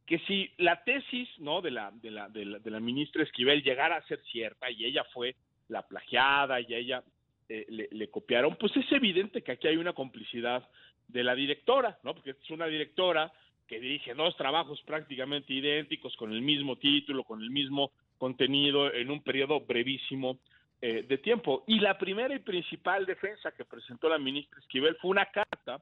que 0.06 0.20
si 0.20 0.52
la 0.58 0.84
tesis, 0.84 1.30
¿no? 1.40 1.62
De 1.62 1.72
la, 1.72 1.92
de 1.92 2.12
la, 2.12 2.30
de 2.30 2.46
la, 2.46 2.60
de 2.60 2.72
la 2.72 2.80
ministra 2.80 3.24
Esquivel 3.24 3.64
llegara 3.64 3.96
a 3.96 4.08
ser 4.08 4.22
cierta 4.32 4.70
y 4.70 4.86
ella 4.86 5.06
fue 5.14 5.36
la 5.70 5.88
plagiada 5.88 6.60
y 6.60 6.74
ella 6.74 7.04
eh, 7.48 7.66
le, 7.70 7.88
le 7.92 8.10
copiaron, 8.10 8.56
pues 8.58 8.76
es 8.76 8.92
evidente 8.92 9.42
que 9.42 9.54
aquí 9.54 9.68
hay 9.68 9.78
una 9.78 9.94
complicidad 9.94 10.68
de 11.08 11.24
la 11.24 11.36
directora, 11.36 11.98
¿no? 12.04 12.14
Porque 12.14 12.32
es 12.32 12.50
una 12.50 12.68
directora 12.68 13.32
que 13.68 13.80
dirige 13.80 14.14
dos 14.14 14.36
trabajos 14.36 14.82
prácticamente 14.82 15.54
idénticos, 15.54 16.16
con 16.18 16.34
el 16.34 16.42
mismo 16.42 16.76
título, 16.76 17.24
con 17.24 17.42
el 17.42 17.52
mismo 17.52 17.92
contenido, 18.18 18.94
en 18.94 19.10
un 19.10 19.24
periodo 19.24 19.62
brevísimo 19.62 20.40
eh, 20.82 21.06
de 21.08 21.18
tiempo. 21.20 21.64
Y 21.68 21.80
la 21.80 21.98
primera 21.98 22.34
y 22.34 22.40
principal 22.40 23.06
defensa 23.06 23.52
que 23.52 23.66
presentó 23.66 24.10
la 24.10 24.18
ministra 24.18 24.60
Esquivel 24.60 24.96
fue 24.96 25.12
una 25.12 25.28
carta 25.28 25.82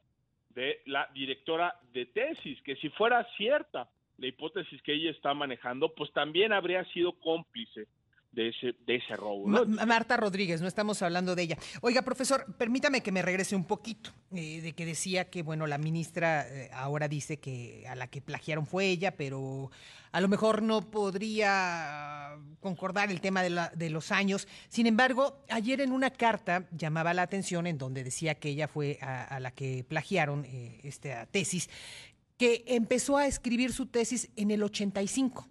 de 0.50 0.82
la 0.86 1.10
directora 1.14 1.74
de 1.94 2.06
tesis, 2.08 2.62
que 2.64 2.76
si 2.78 2.90
fuera 2.90 3.26
cierta 3.38 3.88
la 4.18 4.28
hipótesis 4.28 4.82
que 4.82 4.94
ella 4.94 5.12
está 5.12 5.34
manejando, 5.34 5.94
pues 5.96 6.12
también 6.12 6.52
habría 6.52 6.84
sido 6.86 7.14
cómplice 7.14 7.88
de 8.32 8.50
ese, 8.50 8.76
de 8.86 8.96
ese 8.98 9.16
robo. 9.16 9.50
¿no? 9.50 9.66
Ma- 9.66 9.86
Marta 9.86 10.16
Rodríguez, 10.16 10.62
no 10.62 10.68
estamos 10.68 11.02
hablando 11.02 11.36
de 11.36 11.42
ella. 11.44 11.58
Oiga, 11.82 12.04
profesor, 12.04 12.46
permítame 12.58 13.02
que 13.02 13.12
me 13.12 13.22
regrese 13.22 13.56
un 13.56 13.66
poquito, 13.66 14.12
eh, 14.32 14.62
de 14.62 14.74
que 14.74 14.86
decía 14.86 15.30
que, 15.30 15.42
bueno, 15.42 15.66
la 15.68 15.78
ministra 15.80 16.48
eh, 16.48 16.70
ahora 16.74 17.08
dice 17.08 17.38
que 17.40 17.86
a 17.88 17.96
la 17.96 18.08
que 18.08 18.22
plagiaron 18.22 18.68
fue 18.68 18.86
ella, 18.88 19.16
pero 19.18 19.72
a 20.12 20.22
lo 20.22 20.28
mejor 20.28 20.62
no 20.62 20.90
podría 20.92 22.38
concordar 22.60 23.10
el 23.12 23.22
tema 23.22 23.42
de, 23.44 23.50
la- 23.50 23.70
de 23.76 23.90
los 23.90 24.12
años. 24.12 24.48
Sin 24.68 24.86
embargo, 24.88 25.44
ayer 25.50 25.82
en 25.82 25.92
una 25.92 26.10
carta 26.12 26.68
llamaba 26.72 27.14
la 27.14 27.24
atención 27.24 27.68
en 27.68 27.78
donde 27.78 28.04
decía 28.04 28.36
que 28.36 28.50
ella 28.50 28.68
fue 28.68 29.00
a, 29.02 29.24
a 29.24 29.40
la 29.40 29.52
que 29.52 29.84
plagiaron 29.88 30.46
eh, 30.46 30.80
esta 30.84 31.26
tesis, 31.26 31.70
que 32.38 32.64
empezó 32.68 33.18
a 33.18 33.26
escribir 33.28 33.74
su 33.74 33.88
tesis 33.88 34.30
en 34.36 34.52
el 34.52 34.64
85 34.64 35.48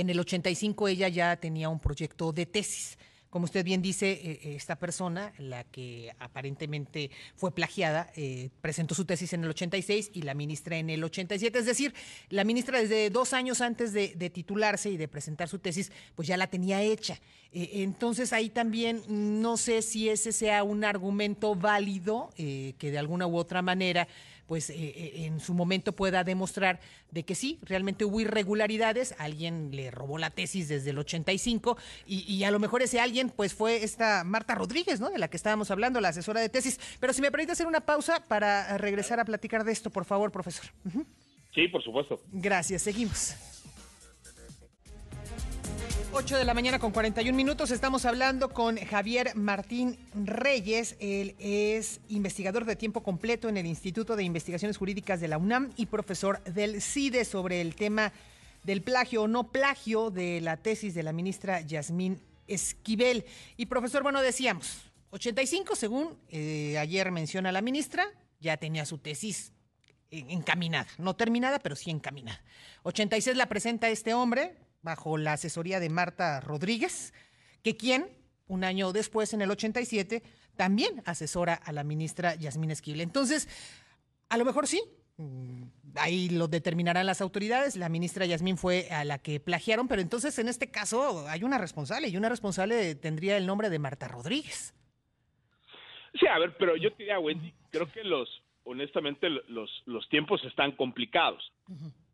en 0.00 0.10
el 0.10 0.20
85 0.20 0.88
ella 0.88 1.08
ya 1.08 1.36
tenía 1.36 1.68
un 1.68 1.80
proyecto 1.80 2.32
de 2.32 2.46
tesis. 2.46 2.98
Como 3.30 3.44
usted 3.44 3.62
bien 3.62 3.82
dice, 3.82 4.12
eh, 4.12 4.40
eh, 4.42 4.54
esta 4.56 4.76
persona, 4.76 5.34
la 5.36 5.62
que 5.64 6.14
aparentemente 6.18 7.10
fue 7.36 7.54
plagiada, 7.54 8.10
eh, 8.16 8.48
presentó 8.62 8.94
su 8.94 9.04
tesis 9.04 9.34
en 9.34 9.44
el 9.44 9.50
86 9.50 10.12
y 10.14 10.22
la 10.22 10.32
ministra 10.32 10.78
en 10.78 10.88
el 10.88 11.04
87. 11.04 11.58
Es 11.58 11.66
decir, 11.66 11.92
la 12.30 12.44
ministra 12.44 12.80
desde 12.80 13.10
dos 13.10 13.34
años 13.34 13.60
antes 13.60 13.92
de, 13.92 14.14
de 14.14 14.30
titularse 14.30 14.88
y 14.88 14.96
de 14.96 15.08
presentar 15.08 15.46
su 15.48 15.58
tesis, 15.58 15.92
pues 16.14 16.26
ya 16.26 16.38
la 16.38 16.46
tenía 16.46 16.80
hecha. 16.80 17.20
Entonces 17.52 18.32
ahí 18.32 18.50
también 18.50 19.02
no 19.08 19.56
sé 19.56 19.80
si 19.80 20.10
ese 20.10 20.32
sea 20.32 20.64
un 20.64 20.84
argumento 20.84 21.54
válido 21.54 22.30
que 22.36 22.76
de 22.78 22.98
alguna 22.98 23.26
u 23.26 23.36
otra 23.38 23.62
manera 23.62 24.06
pues 24.48 24.70
eh, 24.70 24.74
eh, 24.78 25.26
en 25.26 25.38
su 25.38 25.54
momento 25.54 25.92
pueda 25.92 26.24
demostrar 26.24 26.80
de 27.12 27.22
que 27.22 27.36
sí, 27.36 27.60
realmente 27.62 28.04
hubo 28.04 28.20
irregularidades, 28.20 29.14
alguien 29.18 29.70
le 29.72 29.92
robó 29.92 30.18
la 30.18 30.30
tesis 30.30 30.68
desde 30.68 30.90
el 30.90 30.98
85 30.98 31.76
y, 32.06 32.20
y 32.22 32.42
a 32.44 32.50
lo 32.50 32.58
mejor 32.58 32.82
ese 32.82 32.98
alguien 32.98 33.30
pues 33.30 33.54
fue 33.54 33.84
esta 33.84 34.24
Marta 34.24 34.54
Rodríguez, 34.54 34.98
¿no? 34.98 35.10
De 35.10 35.18
la 35.18 35.28
que 35.28 35.36
estábamos 35.36 35.70
hablando, 35.70 36.00
la 36.00 36.08
asesora 36.08 36.40
de 36.40 36.48
tesis. 36.48 36.80
Pero 36.98 37.12
si 37.12 37.20
me 37.22 37.30
permite 37.30 37.52
hacer 37.52 37.66
una 37.66 37.82
pausa 37.82 38.24
para 38.26 38.78
regresar 38.78 39.20
a 39.20 39.24
platicar 39.24 39.62
de 39.64 39.72
esto, 39.72 39.90
por 39.90 40.06
favor, 40.06 40.32
profesor. 40.32 40.66
Sí, 41.54 41.68
por 41.68 41.82
supuesto. 41.82 42.20
Gracias, 42.32 42.82
seguimos. 42.82 43.34
8 46.12 46.36
de 46.38 46.44
la 46.44 46.54
mañana 46.54 46.78
con 46.78 46.90
41 46.90 47.36
minutos. 47.36 47.70
Estamos 47.70 48.04
hablando 48.04 48.48
con 48.48 48.76
Javier 48.76 49.32
Martín 49.36 49.98
Reyes. 50.14 50.96
Él 51.00 51.34
es 51.38 52.00
investigador 52.08 52.64
de 52.64 52.76
tiempo 52.76 53.02
completo 53.02 53.48
en 53.48 53.56
el 53.56 53.66
Instituto 53.66 54.16
de 54.16 54.24
Investigaciones 54.24 54.78
Jurídicas 54.78 55.20
de 55.20 55.28
la 55.28 55.38
UNAM 55.38 55.70
y 55.76 55.86
profesor 55.86 56.42
del 56.44 56.80
CIDE 56.82 57.24
sobre 57.24 57.60
el 57.60 57.74
tema 57.74 58.12
del 58.64 58.82
plagio 58.82 59.22
o 59.24 59.28
no 59.28 59.52
plagio 59.52 60.10
de 60.10 60.40
la 60.40 60.56
tesis 60.56 60.94
de 60.94 61.02
la 61.02 61.12
ministra 61.12 61.60
Yasmín 61.60 62.20
Esquivel. 62.46 63.24
Y 63.56 63.66
profesor, 63.66 64.02
bueno, 64.02 64.20
decíamos, 64.22 64.90
85 65.10 65.76
según 65.76 66.18
eh, 66.30 66.78
ayer 66.78 67.12
menciona 67.12 67.52
la 67.52 67.60
ministra, 67.62 68.06
ya 68.40 68.56
tenía 68.56 68.84
su 68.86 68.98
tesis 68.98 69.52
en- 70.10 70.30
encaminada, 70.30 70.88
no 70.98 71.14
terminada, 71.14 71.58
pero 71.60 71.76
sí 71.76 71.90
encaminada. 71.90 72.42
86 72.82 73.36
la 73.36 73.46
presenta 73.46 73.88
este 73.88 74.14
hombre 74.14 74.56
bajo 74.82 75.18
la 75.18 75.34
asesoría 75.34 75.80
de 75.80 75.88
Marta 75.90 76.40
Rodríguez, 76.40 77.12
que 77.62 77.76
quien, 77.76 78.08
un 78.46 78.64
año 78.64 78.92
después, 78.92 79.32
en 79.34 79.42
el 79.42 79.50
87, 79.50 80.22
también 80.56 81.02
asesora 81.06 81.54
a 81.54 81.72
la 81.72 81.84
ministra 81.84 82.34
Yasmín 82.34 82.70
Esquivel. 82.70 83.00
Entonces, 83.00 83.48
a 84.28 84.36
lo 84.36 84.44
mejor 84.44 84.66
sí, 84.66 84.82
mm, 85.16 85.62
ahí 85.96 86.28
lo 86.30 86.48
determinarán 86.48 87.06
las 87.06 87.20
autoridades. 87.20 87.76
La 87.76 87.88
ministra 87.88 88.26
Yasmín 88.26 88.58
fue 88.58 88.88
a 88.90 89.04
la 89.04 89.18
que 89.18 89.40
plagiaron, 89.40 89.88
pero 89.88 90.02
entonces 90.02 90.38
en 90.38 90.48
este 90.48 90.70
caso 90.70 91.26
hay 91.28 91.44
una 91.44 91.58
responsable 91.58 92.08
y 92.08 92.16
una 92.16 92.28
responsable 92.28 92.94
tendría 92.94 93.36
el 93.36 93.46
nombre 93.46 93.70
de 93.70 93.78
Marta 93.78 94.08
Rodríguez. 94.08 94.74
Sí, 96.18 96.26
a 96.26 96.38
ver, 96.38 96.56
pero 96.58 96.76
yo 96.76 96.90
te 96.92 97.04
diría, 97.04 97.18
Wendy, 97.18 97.52
creo 97.70 97.90
que 97.92 98.02
los, 98.02 98.28
honestamente, 98.64 99.28
los, 99.28 99.70
los 99.86 100.08
tiempos 100.08 100.42
están 100.44 100.72
complicados. 100.72 101.52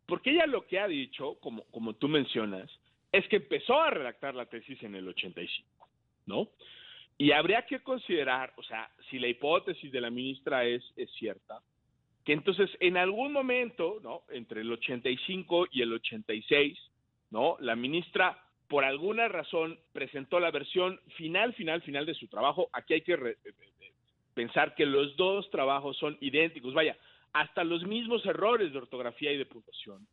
Porque 0.05 0.31
ella 0.31 0.45
lo 0.45 0.65
que 0.67 0.79
ha 0.79 0.87
dicho, 0.87 1.35
como, 1.39 1.63
como 1.71 1.93
tú 1.95 2.07
mencionas, 2.07 2.69
es 3.11 3.27
que 3.27 3.37
empezó 3.37 3.81
a 3.81 3.89
redactar 3.89 4.35
la 4.35 4.45
tesis 4.45 4.81
en 4.83 4.95
el 4.95 5.07
85, 5.07 5.87
¿no? 6.25 6.49
Y 7.17 7.31
habría 7.31 7.65
que 7.65 7.79
considerar, 7.79 8.53
o 8.57 8.63
sea, 8.63 8.91
si 9.09 9.19
la 9.19 9.27
hipótesis 9.27 9.91
de 9.91 10.01
la 10.01 10.09
ministra 10.09 10.65
es, 10.65 10.83
es 10.97 11.09
cierta, 11.13 11.61
que 12.25 12.33
entonces 12.33 12.69
en 12.79 12.97
algún 12.97 13.31
momento, 13.31 13.99
¿no? 14.03 14.23
Entre 14.29 14.61
el 14.61 14.71
85 14.71 15.67
y 15.71 15.81
el 15.81 15.93
86, 15.93 16.77
¿no? 17.31 17.55
La 17.61 17.75
ministra, 17.75 18.37
por 18.67 18.83
alguna 18.83 19.27
razón, 19.27 19.79
presentó 19.93 20.39
la 20.39 20.51
versión 20.51 20.99
final, 21.15 21.53
final, 21.53 21.81
final 21.83 22.05
de 22.05 22.15
su 22.15 22.27
trabajo. 22.27 22.69
Aquí 22.73 22.95
hay 22.95 23.01
que 23.01 23.15
re- 23.15 23.37
pensar 24.33 24.75
que 24.75 24.85
los 24.85 25.15
dos 25.15 25.49
trabajos 25.51 25.97
son 25.97 26.17
idénticos, 26.19 26.73
vaya, 26.73 26.97
hasta 27.35 27.65
los 27.65 27.83
mismos 27.83 28.25
errores 28.25 28.71
de 28.71 28.77
ortografía 28.77 29.29
y 29.33 29.37
de 29.37 29.45
puntuación 29.45 30.07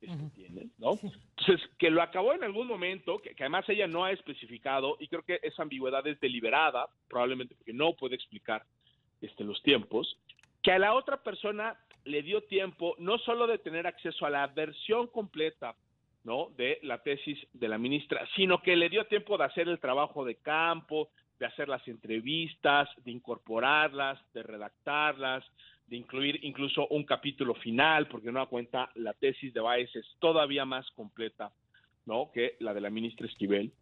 que 0.00 0.08
se 0.08 0.30
tienen, 0.34 0.72
¿no? 0.76 0.98
Entonces, 1.00 1.70
que 1.78 1.88
lo 1.88 2.02
acabó 2.02 2.34
en 2.34 2.42
algún 2.42 2.66
momento, 2.66 3.22
que, 3.22 3.32
que 3.36 3.44
además 3.44 3.64
ella 3.68 3.86
no 3.86 4.04
ha 4.04 4.10
especificado, 4.10 4.96
y 4.98 5.06
creo 5.06 5.22
que 5.22 5.38
esa 5.44 5.62
ambigüedad 5.62 6.04
es 6.08 6.18
deliberada, 6.18 6.88
probablemente 7.08 7.54
porque 7.54 7.72
no 7.72 7.92
puede 7.94 8.16
explicar 8.16 8.64
este, 9.20 9.44
los 9.44 9.62
tiempos, 9.62 10.18
que 10.64 10.72
a 10.72 10.80
la 10.80 10.94
otra 10.94 11.22
persona 11.22 11.78
le 12.04 12.22
dio 12.22 12.42
tiempo 12.42 12.96
no 12.98 13.18
solo 13.18 13.46
de 13.46 13.58
tener 13.58 13.86
acceso 13.86 14.26
a 14.26 14.30
la 14.30 14.48
versión 14.48 15.06
completa, 15.06 15.76
¿no? 16.24 16.50
De 16.56 16.80
la 16.82 17.04
tesis 17.04 17.38
de 17.52 17.68
la 17.68 17.78
ministra, 17.78 18.26
sino 18.34 18.60
que 18.62 18.74
le 18.74 18.88
dio 18.88 19.06
tiempo 19.06 19.38
de 19.38 19.44
hacer 19.44 19.68
el 19.68 19.78
trabajo 19.78 20.24
de 20.24 20.34
campo, 20.34 21.08
de 21.38 21.46
hacer 21.46 21.68
las 21.68 21.86
entrevistas, 21.86 22.88
de 23.04 23.12
incorporarlas, 23.12 24.18
de 24.32 24.42
redactarlas, 24.42 25.44
de 25.86 25.96
incluir 25.96 26.40
incluso 26.42 26.86
un 26.88 27.04
capítulo 27.04 27.54
final, 27.54 28.08
porque 28.08 28.32
no 28.32 28.40
da 28.40 28.46
cuenta 28.46 28.90
la 28.94 29.12
tesis 29.14 29.52
de 29.52 29.60
Baez 29.60 29.94
es 29.94 30.06
todavía 30.18 30.64
más 30.64 30.90
completa, 30.92 31.52
¿no? 32.06 32.30
Que 32.32 32.56
la 32.60 32.72
de 32.72 32.80
la 32.80 32.90
ministra 32.90 33.26
Esquivel, 33.26 33.72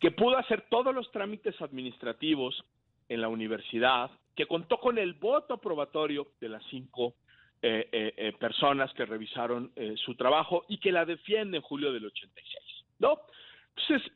que 0.00 0.10
pudo 0.10 0.38
hacer 0.38 0.66
todos 0.70 0.94
los 0.94 1.10
trámites 1.10 1.60
administrativos 1.60 2.64
en 3.08 3.20
la 3.20 3.28
universidad, 3.28 4.10
que 4.34 4.46
contó 4.46 4.78
con 4.78 4.98
el 4.98 5.14
voto 5.14 5.54
aprobatorio 5.54 6.28
de 6.40 6.48
las 6.48 6.64
cinco 6.70 7.14
eh, 7.62 7.88
eh, 7.92 8.14
eh, 8.16 8.32
personas 8.38 8.90
que 8.94 9.04
revisaron 9.04 9.70
eh, 9.76 9.94
su 10.04 10.14
trabajo 10.14 10.64
y 10.68 10.78
que 10.78 10.92
la 10.92 11.04
defiende 11.04 11.58
en 11.58 11.62
julio 11.62 11.92
del 11.92 12.06
86, 12.06 12.86
¿no? 13.00 13.20
Entonces, 13.76 14.10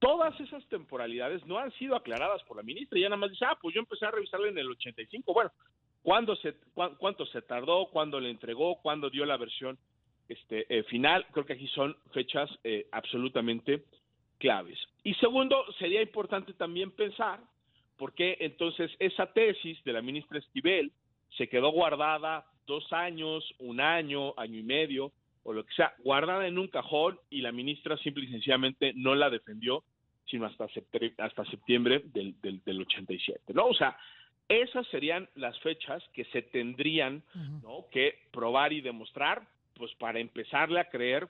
todas 0.00 0.38
esas 0.40 0.66
temporalidades 0.68 1.46
no 1.46 1.58
han 1.58 1.70
sido 1.72 1.94
aclaradas 1.94 2.42
por 2.42 2.56
la 2.56 2.64
ministra. 2.64 2.98
Ya 2.98 3.08
nada 3.08 3.18
más 3.18 3.30
dice, 3.30 3.44
ah, 3.44 3.56
pues 3.60 3.74
yo 3.74 3.80
empecé 3.80 4.04
a 4.06 4.10
revisarla 4.10 4.48
en 4.48 4.58
el 4.58 4.68
85. 4.68 5.32
Bueno, 5.32 5.52
¿cuándo 6.02 6.36
se, 6.36 6.54
cuán- 6.74 6.94
¿cuánto 6.96 7.26
se 7.26 7.42
tardó? 7.42 7.86
¿Cuándo 7.90 8.20
le 8.20 8.30
entregó? 8.30 8.80
¿Cuándo 8.80 9.10
dio 9.10 9.24
la 9.26 9.36
versión 9.36 9.78
este, 10.28 10.66
eh, 10.68 10.82
final? 10.84 11.26
Creo 11.32 11.46
que 11.46 11.54
aquí 11.54 11.68
son 11.68 11.96
fechas 12.12 12.50
eh, 12.64 12.86
absolutamente 12.92 13.84
claves. 14.38 14.78
Y 15.04 15.14
segundo, 15.14 15.64
sería 15.78 16.02
importante 16.02 16.52
también 16.54 16.90
pensar 16.92 17.40
por 17.96 18.14
qué 18.14 18.36
entonces 18.40 18.90
esa 19.00 19.32
tesis 19.32 19.82
de 19.84 19.92
la 19.92 20.02
ministra 20.02 20.38
Esquivel 20.38 20.92
se 21.36 21.48
quedó 21.48 21.70
guardada 21.70 22.46
dos 22.66 22.92
años, 22.92 23.44
un 23.58 23.80
año, 23.80 24.34
año 24.38 24.58
y 24.58 24.62
medio, 24.62 25.12
o 25.42 25.52
lo 25.52 25.64
que 25.64 25.74
sea, 25.74 25.94
guardada 26.04 26.46
en 26.46 26.58
un 26.58 26.68
cajón 26.68 27.18
y 27.30 27.40
la 27.40 27.50
ministra 27.52 27.96
simple 27.98 28.24
y 28.24 28.28
sencillamente 28.28 28.92
no 28.94 29.14
la 29.14 29.30
defendió, 29.30 29.82
sino 30.26 30.44
hasta, 30.46 30.68
septre- 30.68 31.14
hasta 31.18 31.44
septiembre 31.46 32.02
del, 32.04 32.38
del, 32.42 32.62
del 32.64 32.80
87, 32.82 33.54
¿no? 33.54 33.66
O 33.66 33.74
sea, 33.74 33.96
esas 34.48 34.86
serían 34.88 35.28
las 35.34 35.58
fechas 35.60 36.02
que 36.14 36.24
se 36.26 36.42
tendrían 36.42 37.22
¿no? 37.62 37.86
que 37.90 38.18
probar 38.30 38.72
y 38.72 38.80
demostrar, 38.80 39.42
pues 39.74 39.94
para 39.96 40.18
empezarle 40.20 40.80
a 40.80 40.88
creer 40.88 41.28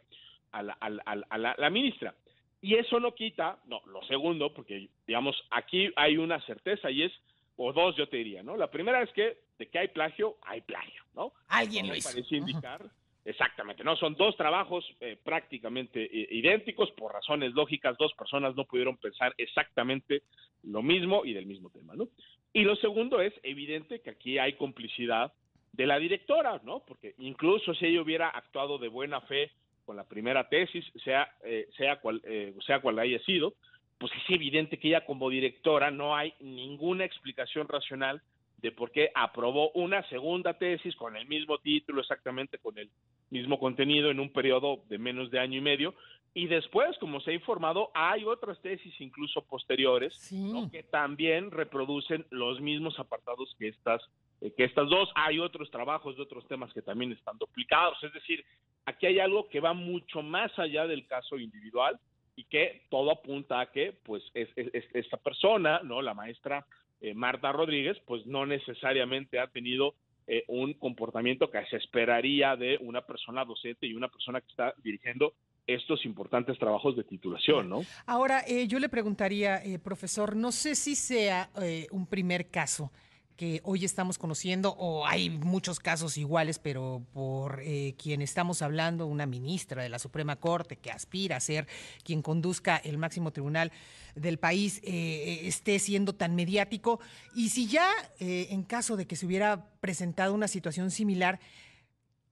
a 0.53 0.63
la, 0.63 0.73
a 0.75 0.89
la- 0.91 1.03
a 1.29 1.39
la- 1.39 1.55
la 1.59 1.71
ministra. 1.71 2.15
Y 2.61 2.75
eso 2.75 2.99
no 2.99 3.15
quita, 3.15 3.59
no, 3.67 3.81
lo 3.87 4.03
segundo, 4.05 4.53
porque 4.53 4.89
digamos, 5.07 5.37
aquí 5.51 5.91
hay 5.97 6.17
una 6.17 6.41
certeza 6.47 6.91
y 6.91 7.03
es, 7.05 7.13
o 7.57 7.73
dos 7.73 7.97
yo 7.97 8.09
te 8.09 8.17
diría, 8.19 8.43
¿no? 8.43 8.57
La 8.57 8.71
primera 8.71 9.03
es 9.03 9.11
que 9.13 9.37
de 9.59 9.67
que 9.69 9.79
hay 9.79 9.89
plagio, 9.89 10.37
hay 10.43 10.61
plagio, 10.63 11.03
¿no? 11.15 11.33
Alguien 11.49 11.89
lo 11.89 11.95
hizo. 11.97 12.09
Parece 12.11 12.37
indicar, 12.37 12.85
exactamente, 13.25 13.83
¿no? 13.85 13.97
Son 13.97 14.15
dos 14.15 14.37
trabajos 14.37 14.85
eh, 15.01 15.17
prácticamente 15.23 16.05
eh, 16.05 16.29
idénticos, 16.31 16.91
por 16.93 17.13
razones 17.13 17.53
lógicas, 17.53 17.97
dos 17.99 18.13
personas 18.15 18.55
no 18.57 18.65
pudieron 18.65 18.97
pensar 18.97 19.35
exactamente 19.37 20.23
lo 20.63 20.83
mismo 20.83 21.25
y 21.25 21.33
del 21.35 21.47
mismo 21.47 21.71
tema, 21.71 21.95
¿no? 21.95 22.09
Y 22.53 22.63
lo 22.63 22.77
segundo 22.77 23.21
es 23.21 23.33
evidente 23.43 24.01
que 24.01 24.11
aquí 24.11 24.39
hay 24.39 24.55
complicidad 24.55 25.33
de 25.73 25.87
la 25.87 25.99
directora, 25.99 26.61
¿no? 26.65 26.81
Porque 26.87 27.15
incluso 27.19 27.75
si 27.75 27.87
ella 27.87 28.03
hubiera 28.03 28.29
actuado 28.29 28.79
de 28.79 28.89
buena 28.89 29.21
fe 29.23 29.51
con 29.85 29.97
la 29.97 30.05
primera 30.05 30.49
tesis, 30.49 30.85
sea, 31.05 31.31
eh, 31.45 31.69
sea, 31.77 32.01
cual, 32.01 32.21
eh, 32.25 32.55
sea 32.67 32.81
cual 32.81 32.99
haya 32.99 33.19
sido, 33.21 33.55
pues 33.99 34.13
es 34.13 34.31
evidente 34.35 34.79
que 34.79 34.89
ella 34.89 35.05
como 35.05 35.31
directora 35.31 35.91
no 35.91 36.17
hay 36.17 36.35
ninguna 36.41 37.05
explicación 37.05 37.69
racional 37.69 38.23
de 38.59 38.73
por 38.73 38.91
qué 38.91 39.11
aprobó 39.15 39.71
una 39.71 40.03
segunda 40.09 40.55
tesis 40.55 40.95
con 40.97 41.17
el 41.17 41.27
mismo 41.27 41.59
título, 41.59 42.01
exactamente 42.01 42.59
con 42.59 42.77
el 42.79 42.91
mismo 43.31 43.59
contenido 43.59 44.11
en 44.11 44.21
un 44.21 44.33
periodo 44.33 44.81
de 44.89 44.99
menos 44.99 45.31
de 45.31 45.39
año 45.39 45.59
y 45.59 45.63
medio. 45.63 45.95
Y 46.35 46.47
después, 46.47 46.97
como 46.99 47.21
se 47.21 47.31
ha 47.33 47.35
informado, 47.35 47.91
hay 47.95 48.25
otras 48.25 48.61
tesis 48.61 48.95
incluso 49.01 49.43
posteriores 49.43 50.15
¿no? 50.53 50.71
que 50.71 50.83
también 50.85 51.51
reproducen 51.51 52.27
los 52.31 52.61
mismos 52.61 52.99
apartados 52.99 53.55
que 53.59 53.69
estas, 53.69 54.03
eh, 54.41 54.53
que 54.57 54.65
estas 54.65 54.89
dos. 54.89 55.11
Hay 55.17 55.39
otros 55.41 55.71
trabajos 55.71 56.17
de 56.17 56.23
otros 56.23 56.47
temas 56.47 56.73
que 56.73 56.83
también 56.83 57.13
están 57.13 57.39
duplicados. 57.39 57.99
Es 58.05 58.13
decir, 58.13 58.45
aquí 58.85 59.07
hay 59.07 59.19
algo 59.19 59.49
que 59.49 59.61
va 59.61 59.73
mucho 59.73 60.23
más 60.23 60.57
allá 60.59 60.87
del 60.87 61.07
caso 61.07 61.39
individual 61.39 61.99
y 62.37 62.45
que 62.45 62.83
todo 62.89 63.11
apunta 63.11 63.59
a 63.61 63.73
que, 63.73 63.93
pues, 64.05 64.23
es, 64.35 64.49
es- 64.55 64.73
es- 64.73 64.95
esta 64.95 65.17
persona, 65.17 65.81
¿no? 65.83 66.03
La 66.03 66.15
maestra 66.15 66.65
eh, 67.01 67.15
Marta 67.15 67.51
Rodríguez, 67.53 67.97
pues 68.07 68.27
no 68.27 68.45
necesariamente 68.47 69.39
ha 69.41 69.47
tenido 69.49 69.95
eh, 70.27 70.45
un 70.49 70.75
comportamiento 70.75 71.51
que 71.51 71.65
se 71.67 71.77
esperaría 71.77 72.55
de 72.57 72.77
una 72.83 73.01
persona 73.03 73.45
docente 73.45 73.87
y 73.87 73.95
una 73.95 74.09
persona 74.09 74.41
que 74.41 74.49
está 74.49 74.75
dirigiendo 74.85 75.33
estos 75.69 76.05
importantes 76.07 76.59
trabajos 76.59 76.97
de 76.97 77.05
titulación, 77.05 77.69
¿no? 77.69 77.83
Ahora, 78.07 78.43
eh, 78.47 78.67
yo 78.67 78.79
le 78.79 78.89
preguntaría, 78.89 79.63
eh, 79.63 79.79
profesor, 79.79 80.35
no 80.35 80.51
sé 80.51 80.75
si 80.75 80.97
sea 80.97 81.51
eh, 81.61 81.87
un 81.91 82.07
primer 82.07 82.49
caso 82.49 82.91
que 83.37 83.61
hoy 83.63 83.85
estamos 83.85 84.19
conociendo 84.19 84.75
o 84.79 85.07
hay 85.07 85.31
muchos 85.31 85.79
casos 85.79 86.19
iguales, 86.19 86.59
pero 86.59 87.05
por 87.13 87.61
eh, 87.63 87.95
quien 87.97 88.21
estamos 88.21 88.63
hablando, 88.63 89.07
una 89.07 89.27
ministra 89.27 89.83
de 89.83 89.89
la 89.89 90.01
Suprema 90.01 90.37
Corte 90.37 90.77
que 90.77 90.91
aspira 90.91 91.37
a 91.37 91.41
ser 91.41 91.69
quien 92.03 92.21
conduzca 92.21 92.79
el 92.79 92.99
máximo 92.99 93.31
tribunal 93.31 93.71
del 94.17 94.39
país, 94.39 94.81
eh, 94.83 95.43
esté 95.45 95.79
siendo 95.79 96.15
tan 96.15 96.35
mediático. 96.35 96.99
Y 97.37 97.51
si 97.51 97.69
ya 97.69 97.89
en 98.19 98.65
caso 98.65 98.97
de 98.97 99.07
que 99.07 99.15
se 99.15 99.27
hubiera 99.27 99.71
presentado 99.81 100.35
una 100.35 100.49
situación 100.49 100.91
similar, 100.91 101.39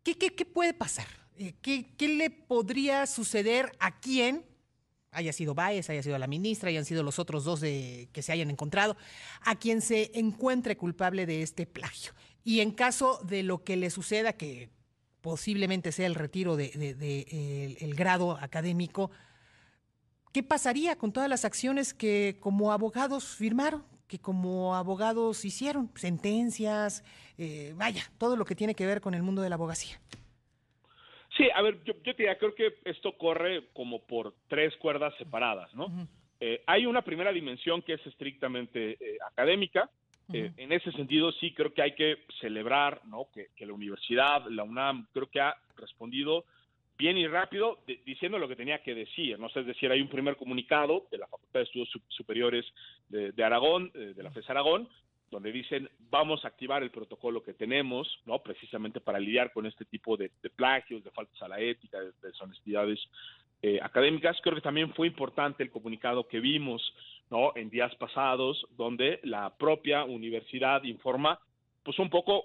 ¿qué, 0.03 0.19
qué, 0.19 0.35
qué 0.35 0.45
puede 0.45 0.75
pasar? 0.75 1.26
Eh, 1.39 1.55
¿qué, 1.61 1.95
¿Qué 1.97 2.09
le 2.09 2.31
podría 2.31 3.07
suceder 3.07 3.73
a 3.79 3.99
quién? 4.01 4.45
haya 5.13 5.33
sido 5.33 5.55
Baez, 5.55 5.89
haya 5.89 6.03
sido 6.03 6.19
la 6.19 6.27
ministra, 6.27 6.69
hayan 6.69 6.85
sido 6.85 7.03
los 7.03 7.19
otros 7.19 7.45
dos 7.45 7.61
que 7.61 8.21
se 8.21 8.33
hayan 8.33 8.51
encontrado, 8.51 8.99
a 9.41 9.55
quien 9.57 9.81
se 9.81 10.11
encuentre 10.19 10.77
culpable 10.77 11.25
de 11.25 11.41
este 11.41 11.65
plagio. 11.65 12.13
Y 12.45 12.61
en 12.61 12.71
caso 12.71 13.19
de 13.25 13.43
lo 13.43 13.65
que 13.65 13.77
le 13.77 13.89
suceda, 13.89 14.35
que 14.35 14.69
posiblemente 15.23 15.91
sea 15.91 16.07
el 16.07 16.17
retiro 16.17 16.55
de, 16.55 16.69
de- 16.69 17.77
el 17.81 17.95
grado 17.95 18.33
académico, 18.33 19.11
¿qué 20.33 20.43
pasaría 20.43 20.97
con 20.97 21.13
todas 21.13 21.31
las 21.31 21.47
acciones 21.47 21.95
que 21.95 22.37
como 22.41 22.71
abogados 22.73 23.25
firmaron? 23.25 23.85
que 24.07 24.21
como 24.21 24.77
abogados 24.77 25.45
hicieron, 25.45 25.91
sentencias, 25.97 27.03
eh, 27.39 27.73
vaya, 27.77 28.05
todo 28.19 28.37
lo 28.37 28.45
que 28.45 28.55
tiene 28.55 28.75
que 28.77 28.87
ver 28.87 29.01
con 29.01 29.15
el 29.15 29.23
mundo 29.25 29.43
de 29.43 29.49
la 29.49 29.57
abogacía. 29.57 30.01
Sí, 31.37 31.49
a 31.55 31.61
ver, 31.63 31.83
yo, 31.85 31.93
yo 32.03 32.15
te 32.15 32.23
diría, 32.23 32.39
creo 32.39 32.55
que 32.55 32.75
esto 32.85 33.13
corre 33.13 33.65
como 33.73 34.05
por 34.07 34.35
tres 34.49 34.75
cuerdas 34.77 35.15
separadas, 35.19 35.75
¿no? 35.75 35.87
Eh, 36.41 36.63
hay 36.67 36.87
una 36.87 37.03
primera 37.03 37.33
dimensión 37.33 37.83
que 37.83 37.95
es 37.95 38.07
estrictamente 38.07 38.93
eh, 39.01 39.19
académica. 39.31 39.91
Eh, 40.33 40.51
en 40.57 40.73
ese 40.73 40.91
sentido, 40.93 41.31
sí 41.33 41.53
creo 41.53 41.73
que 41.73 41.83
hay 41.83 41.93
que 41.95 42.25
celebrar, 42.41 43.01
¿no? 43.07 43.29
Que, 43.33 43.49
que 43.57 43.65
la 43.67 43.73
universidad, 43.73 44.45
la 44.51 44.65
UNAM, 44.65 45.07
creo 45.13 45.29
que 45.31 45.41
ha 45.41 45.55
respondido 45.77 46.45
bien 46.99 47.17
y 47.17 47.27
rápido 47.29 47.79
de- 47.87 48.01
diciendo 48.05 48.39
lo 48.39 48.49
que 48.49 48.57
tenía 48.57 48.83
que 48.83 48.95
decir, 48.95 49.39
¿no? 49.39 49.47
Es 49.47 49.67
decir, 49.67 49.91
hay 49.93 50.01
un 50.01 50.09
primer 50.09 50.37
comunicado 50.37 51.07
de 51.11 51.19
la 51.19 51.27
Facultad 51.29 51.61
de 51.61 51.65
Estudios 51.65 51.91
Sup- 51.95 52.03
Superiores 52.09 52.65
de, 53.09 53.33
de 53.33 53.45
Aragón, 53.45 53.93
de 53.93 54.21
la 54.23 54.31
FES 54.31 54.51
Aragón, 54.51 54.89
donde 55.31 55.53
dicen 55.53 55.89
vamos 56.11 56.45
a 56.45 56.49
activar 56.49 56.83
el 56.83 56.91
protocolo 56.91 57.43
que 57.43 57.55
tenemos, 57.55 58.21
¿no? 58.27 58.39
Precisamente 58.41 59.01
para 59.01 59.19
lidiar 59.19 59.53
con 59.53 59.67
este 59.67 59.85
tipo 59.85 60.17
de, 60.17 60.31
plagios, 60.55 61.03
de 61.05 61.11
faltas 61.11 61.41
a 61.43 61.49
la 61.49 61.61
ética, 61.61 61.99
de, 62.01 62.07
de 62.07 62.29
deshonestidades 62.29 63.01
eh, 63.63 63.81
académicas. 63.83 64.37
Creo 64.43 64.55
que 64.55 64.61
también 64.61 64.93
fue 64.95 65.07
importante 65.07 65.63
el 65.63 65.71
comunicado 65.71 66.29
que 66.29 66.41
vimos, 66.41 66.95
¿no? 67.31 67.53
En 67.57 67.71
días 67.71 67.95
pasados, 67.97 68.67
donde 68.77 69.19
la 69.25 69.57
propia 69.57 70.05
universidad 70.05 70.83
informa, 70.85 71.41
pues 71.83 71.99
un 71.99 72.11
poco 72.11 72.45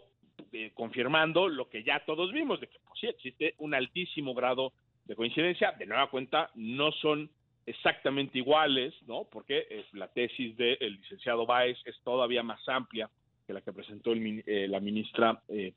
eh, 0.53 0.71
confirmando 0.73 1.47
lo 1.47 1.69
que 1.69 1.83
ya 1.83 2.03
todos 2.05 2.31
vimos, 2.31 2.59
de 2.59 2.67
que 2.67 2.79
pues 2.87 2.99
sí 2.99 3.07
existe 3.07 3.55
un 3.57 3.73
altísimo 3.73 4.33
grado 4.33 4.73
de 5.05 5.15
coincidencia. 5.15 5.73
De 5.73 5.85
nueva 5.85 6.09
cuenta, 6.09 6.49
no 6.55 6.91
son 6.93 7.29
exactamente 7.65 8.37
iguales, 8.37 8.93
¿no? 9.07 9.25
Porque 9.31 9.67
eh, 9.69 9.85
la 9.93 10.07
tesis 10.07 10.55
del 10.57 10.95
licenciado 11.01 11.45
Báez 11.45 11.77
es 11.85 11.99
todavía 12.03 12.43
más 12.43 12.67
amplia 12.67 13.09
que 13.45 13.53
la 13.53 13.61
que 13.61 13.73
presentó 13.73 14.13
el 14.13 14.43
eh, 14.45 14.67
la 14.67 14.79
ministra 14.79 15.41
eh, 15.47 15.73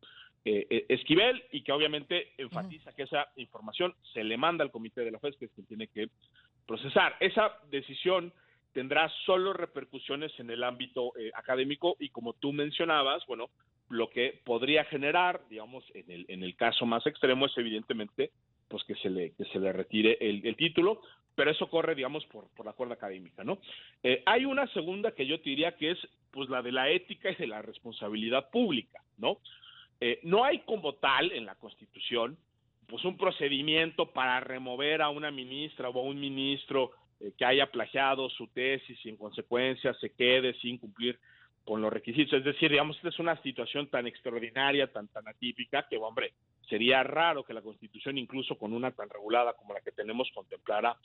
eh, 0.46 0.66
eh, 0.68 0.84
Esquivel 0.90 1.42
y 1.52 1.62
que 1.62 1.72
obviamente 1.72 2.32
enfatiza 2.36 2.92
que 2.92 3.04
esa 3.04 3.28
información 3.36 3.94
se 4.12 4.22
le 4.22 4.36
manda 4.36 4.62
al 4.62 4.70
comité 4.70 5.00
de 5.00 5.10
la 5.10 5.18
FES, 5.18 5.36
que 5.38 5.46
es 5.46 5.52
quien 5.52 5.66
tiene 5.66 5.86
que 5.88 6.08
procesar. 6.66 7.16
Esa 7.20 7.58
decisión 7.70 8.30
tendrá 8.74 9.10
solo 9.24 9.54
repercusiones 9.54 10.38
en 10.38 10.50
el 10.50 10.62
ámbito 10.62 11.16
eh, 11.16 11.30
académico 11.34 11.96
y 11.98 12.10
como 12.10 12.34
tú 12.34 12.52
mencionabas, 12.52 13.24
bueno, 13.26 13.48
lo 13.88 14.10
que 14.10 14.42
podría 14.44 14.84
generar, 14.84 15.40
digamos, 15.48 15.84
en 15.94 16.10
el, 16.10 16.26
en 16.28 16.42
el 16.42 16.56
caso 16.56 16.84
más 16.84 17.06
extremo 17.06 17.46
es 17.46 17.56
evidentemente 17.56 18.30
pues 18.68 18.84
que 18.84 18.94
se 18.96 19.10
le, 19.10 19.32
que 19.34 19.44
se 19.46 19.58
le 19.58 19.72
retire 19.72 20.16
el, 20.20 20.46
el 20.46 20.56
título, 20.56 21.00
pero 21.34 21.50
eso 21.50 21.68
corre, 21.68 21.94
digamos, 21.94 22.24
por, 22.26 22.48
por 22.54 22.66
la 22.66 22.72
cuerda 22.72 22.94
académica, 22.94 23.44
¿no? 23.44 23.58
Eh, 24.02 24.22
hay 24.26 24.44
una 24.44 24.66
segunda 24.68 25.12
que 25.12 25.26
yo 25.26 25.40
te 25.40 25.50
diría 25.50 25.76
que 25.76 25.92
es 25.92 25.98
pues 26.30 26.48
la 26.48 26.62
de 26.62 26.72
la 26.72 26.90
ética 26.90 27.30
y 27.30 27.34
de 27.36 27.46
la 27.46 27.62
responsabilidad 27.62 28.50
pública, 28.50 29.02
¿no? 29.18 29.38
Eh, 30.00 30.20
no 30.22 30.44
hay 30.44 30.60
como 30.60 30.94
tal 30.94 31.32
en 31.32 31.46
la 31.46 31.54
Constitución 31.54 32.36
pues 32.86 33.04
un 33.04 33.16
procedimiento 33.16 34.12
para 34.12 34.40
remover 34.40 35.02
a 35.02 35.08
una 35.08 35.30
ministra 35.30 35.88
o 35.88 35.98
a 35.98 36.02
un 36.02 36.20
ministro 36.20 36.90
eh, 37.20 37.32
que 37.36 37.44
haya 37.44 37.70
plagiado 37.70 38.28
su 38.28 38.48
tesis 38.48 38.98
y 39.04 39.08
en 39.08 39.16
consecuencia 39.16 39.94
se 39.94 40.10
quede 40.12 40.54
sin 40.54 40.78
cumplir 40.78 41.18
con 41.64 41.80
los 41.80 41.92
requisitos. 41.92 42.38
Es 42.38 42.44
decir, 42.44 42.70
digamos, 42.70 42.96
esta 42.96 43.08
es 43.08 43.18
una 43.18 43.40
situación 43.42 43.88
tan 43.88 44.06
extraordinaria, 44.06 44.86
tan, 44.92 45.08
tan 45.08 45.26
atípica, 45.28 45.86
que, 45.88 45.96
hombre, 45.96 46.32
sería 46.68 47.02
raro 47.02 47.42
que 47.44 47.54
la 47.54 47.62
Constitución, 47.62 48.18
incluso 48.18 48.56
con 48.56 48.72
una 48.72 48.90
tan 48.92 49.08
regulada 49.10 49.54
como 49.54 49.74
la 49.74 49.80
que 49.80 49.92
tenemos, 49.92 50.30
contemplara 50.34 50.96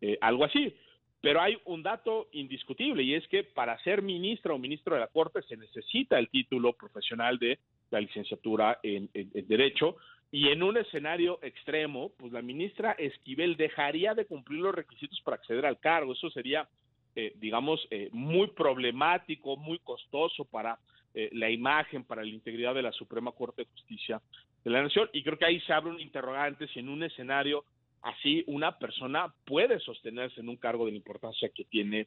eh, 0.00 0.18
algo 0.20 0.44
así. 0.44 0.74
Pero 1.20 1.40
hay 1.40 1.56
un 1.64 1.82
dato 1.82 2.28
indiscutible 2.32 3.02
y 3.02 3.14
es 3.14 3.26
que 3.28 3.42
para 3.42 3.78
ser 3.82 4.02
ministra 4.02 4.52
o 4.52 4.58
ministro 4.58 4.94
de 4.94 5.00
la 5.00 5.08
Corte 5.08 5.42
se 5.42 5.56
necesita 5.56 6.18
el 6.18 6.28
título 6.28 6.74
profesional 6.74 7.38
de 7.38 7.58
la 7.90 8.00
licenciatura 8.00 8.78
en, 8.82 9.08
en- 9.14 9.30
en 9.34 9.48
Derecho 9.48 9.96
y 10.30 10.48
en 10.48 10.62
un 10.62 10.76
escenario 10.76 11.38
extremo, 11.42 12.10
pues 12.18 12.32
la 12.32 12.42
ministra 12.42 12.92
Esquivel 12.92 13.56
dejaría 13.56 14.14
de 14.14 14.26
cumplir 14.26 14.60
los 14.60 14.74
requisitos 14.74 15.20
para 15.22 15.36
acceder 15.36 15.64
al 15.64 15.78
cargo. 15.80 16.12
Eso 16.12 16.28
sería, 16.30 16.68
eh, 17.16 17.32
digamos, 17.36 17.86
eh, 17.90 18.08
muy 18.12 18.48
problemático, 18.48 19.56
muy 19.56 19.78
costoso 19.80 20.44
para 20.44 20.78
eh, 21.18 21.30
la 21.32 21.48
imagen, 21.48 22.04
para 22.04 22.22
la 22.22 22.28
integridad 22.28 22.74
de 22.74 22.82
la 22.82 22.92
Suprema 22.92 23.32
Corte 23.32 23.62
de 23.62 23.70
Justicia 23.70 24.20
de 24.62 24.70
la 24.70 24.82
Nación. 24.82 25.08
Y 25.14 25.22
creo 25.22 25.38
que 25.38 25.46
ahí 25.46 25.58
se 25.60 25.72
abre 25.72 25.90
un 25.90 25.98
interrogante 25.98 26.68
si 26.68 26.80
en 26.80 26.90
un 26.90 27.02
escenario 27.02 27.64
así 28.02 28.44
una 28.46 28.78
persona 28.78 29.32
puede 29.46 29.80
sostenerse 29.80 30.40
en 30.40 30.50
un 30.50 30.56
cargo 30.56 30.84
de 30.84 30.90
la 30.90 30.98
importancia 30.98 31.48
que 31.48 31.64
tiene 31.64 32.06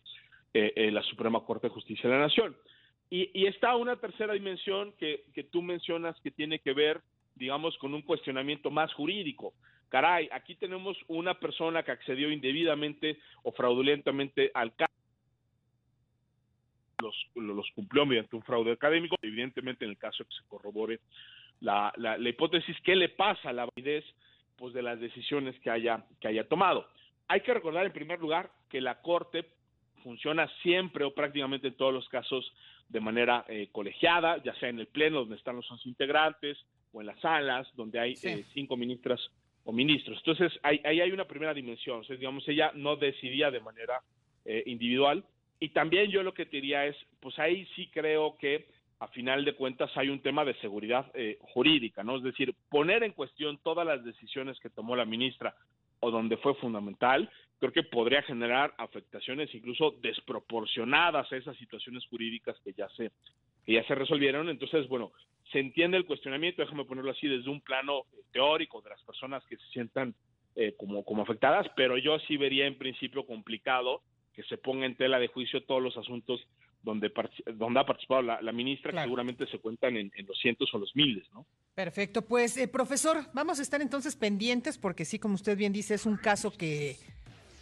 eh, 0.54 0.74
eh, 0.76 0.92
la 0.92 1.02
Suprema 1.02 1.40
Corte 1.40 1.68
de 1.68 1.74
Justicia 1.74 2.08
de 2.08 2.16
la 2.18 2.22
Nación. 2.22 2.56
Y, 3.10 3.32
y 3.34 3.48
está 3.48 3.76
una 3.76 3.96
tercera 3.96 4.34
dimensión 4.34 4.94
que, 5.00 5.24
que 5.34 5.44
tú 5.44 5.64
mencionas 5.64 6.16
que 6.22 6.30
tiene 6.30 6.60
que 6.60 6.74
ver, 6.74 7.02
digamos, 7.34 7.76
con 7.80 7.96
un 7.96 8.04
cuestionamiento 8.04 8.70
más 8.70 8.94
jurídico. 8.94 9.54
Caray, 9.90 10.30
aquí 10.32 10.54
tenemos 10.54 10.96
una 11.08 11.34
persona 11.34 11.82
que 11.82 11.92
accedió 11.92 12.32
indebidamente 12.32 13.18
o 13.42 13.52
fraudulentamente 13.52 14.52
al 14.54 14.76
cargo 14.76 14.99
los, 17.02 17.16
los 17.36 17.70
cumplió 17.72 18.06
mediante 18.06 18.36
un 18.36 18.44
fraude 18.44 18.72
académico. 18.72 19.16
Evidentemente, 19.22 19.86
en 19.86 19.92
el 19.92 19.98
caso 19.98 20.24
de 20.24 20.30
que 20.30 20.36
se 20.36 20.48
corrobore 20.48 21.00
la, 21.62 21.94
la, 21.98 22.18
la 22.18 22.30
hipótesis, 22.30 22.76
¿qué 22.84 22.96
le 22.96 23.10
pasa 23.10 23.50
a 23.50 23.54
la 23.54 23.66
validez 23.66 24.06
pues 24.60 24.74
de 24.74 24.82
las 24.82 25.00
decisiones 25.00 25.58
que 25.62 25.72
haya 25.72 26.06
que 26.20 26.28
haya 26.28 26.48
tomado. 26.48 26.86
Hay 27.28 27.42
que 27.42 27.54
recordar 27.54 27.86
en 27.86 27.94
primer 27.94 28.20
lugar 28.20 28.52
que 28.70 28.82
la 28.82 29.02
Corte 29.02 29.46
funciona 30.04 30.48
siempre 30.62 31.06
o 31.06 31.14
prácticamente 31.14 31.68
en 31.68 31.76
todos 31.76 31.94
los 31.94 32.08
casos 32.10 32.52
de 32.90 33.00
manera 33.00 33.46
eh, 33.48 33.70
colegiada, 33.72 34.42
ya 34.44 34.54
sea 34.56 34.70
en 34.70 34.80
el 34.80 34.88
pleno 34.88 35.20
donde 35.20 35.36
están 35.36 35.56
los 35.56 35.86
integrantes 35.86 36.58
o 36.92 37.02
en 37.02 37.08
las 37.08 37.20
salas 37.20 37.68
donde 37.76 38.00
hay 38.00 38.14
eh, 38.24 38.46
cinco 38.54 38.76
ministras 38.76 39.20
o 39.64 39.72
ministros. 39.72 40.18
Entonces, 40.18 40.60
ahí, 40.64 40.82
hay 40.84 41.12
una 41.12 41.26
primera 41.26 41.54
dimensión. 41.54 42.00
O 42.00 42.04
sea, 42.04 42.16
digamos, 42.16 42.48
ella 42.48 42.72
no 42.74 42.96
decidía 42.96 43.52
de 43.52 43.60
manera 43.60 44.02
eh, 44.46 44.64
individual. 44.66 45.24
Y 45.60 45.70
también 45.70 46.10
yo 46.10 46.24
lo 46.24 46.34
que 46.34 46.46
te 46.46 46.58
diría 46.58 46.86
es, 46.86 46.96
pues 47.20 47.38
ahí 47.40 47.66
sí 47.76 47.90
creo 47.94 48.38
que 48.38 48.68
a 49.00 49.08
final 49.08 49.46
de 49.46 49.56
cuentas 49.56 49.92
hay 49.96 50.10
un 50.10 50.22
tema 50.22 50.44
de 50.44 50.54
seguridad 50.56 51.12
jurídica, 51.54 52.04
¿no? 52.04 52.18
Es 52.18 52.24
decir, 52.24 52.54
poner 52.70 53.04
en 53.04 53.14
cuestión 53.14 53.58
todas 53.64 53.86
las 53.88 54.04
decisiones 54.04 54.60
que 54.60 54.70
tomó 54.70 54.96
la 54.96 55.06
ministra 55.06 55.56
o 56.02 56.12
donde 56.12 56.38
fue 56.38 56.54
fundamental, 56.56 57.30
creo 57.60 57.72
que 57.72 57.84
podría 57.84 58.22
generar 58.24 58.74
afectaciones 58.78 59.54
incluso 59.54 59.92
desproporcionadas 60.02 61.32
a 61.32 61.38
esas 61.38 61.58
situaciones 61.58 62.06
jurídicas 62.08 62.58
que 62.64 62.74
ya 62.74 62.90
se 62.90 63.12
que 63.66 63.74
ya 63.74 63.84
se 63.84 63.96
resolvieron. 63.96 64.50
Entonces, 64.50 64.88
bueno, 64.88 65.12
se 65.52 65.60
entiende 65.60 65.98
el 65.98 66.06
cuestionamiento, 66.06 66.62
déjame 66.62 66.86
ponerlo 66.86 67.12
así, 67.12 67.28
desde 67.28 67.50
un 67.50 67.62
plano 67.62 68.04
teórico 68.32 68.82
de 68.82 68.90
las 68.90 69.04
personas 69.04 69.46
que 69.46 69.58
se 69.58 69.68
sientan 69.68 70.16
eh, 70.56 70.74
como, 70.78 71.04
como 71.04 71.24
afectadas, 71.24 71.68
pero 71.76 71.98
yo 71.98 72.18
sí 72.20 72.38
vería 72.38 72.66
en 72.66 72.78
principio 72.78 73.26
complicado 73.26 74.02
que 74.34 74.44
se 74.44 74.58
ponga 74.58 74.86
en 74.86 74.96
tela 74.96 75.20
de 75.20 75.28
juicio 75.28 75.64
todos 75.64 75.82
los 75.82 75.98
asuntos 75.98 76.46
donde, 76.82 77.12
donde 77.56 77.80
ha 77.80 77.86
participado 77.86 78.22
la, 78.22 78.52
ministra, 78.52 78.92
que 78.92 79.00
seguramente 79.00 79.46
se 79.48 79.60
cuentan 79.60 79.98
en, 79.98 80.12
los 80.26 80.40
cientos 80.40 80.74
o 80.74 80.78
los 80.78 80.96
miles, 80.96 81.28
¿no? 81.34 81.46
Perfecto, 81.76 82.22
pues 82.22 82.58
eh, 82.58 82.68
profesor, 82.68 83.26
vamos 83.34 83.60
a 83.60 83.62
estar 83.62 83.82
entonces 83.82 84.16
pendientes 84.16 84.78
porque 84.78 85.06
sí, 85.06 85.20
como 85.20 85.36
usted 85.36 85.58
bien 85.58 85.74
dice, 85.74 85.96
es 85.96 86.06
un 86.06 86.18
caso 86.18 86.52
que 86.52 86.96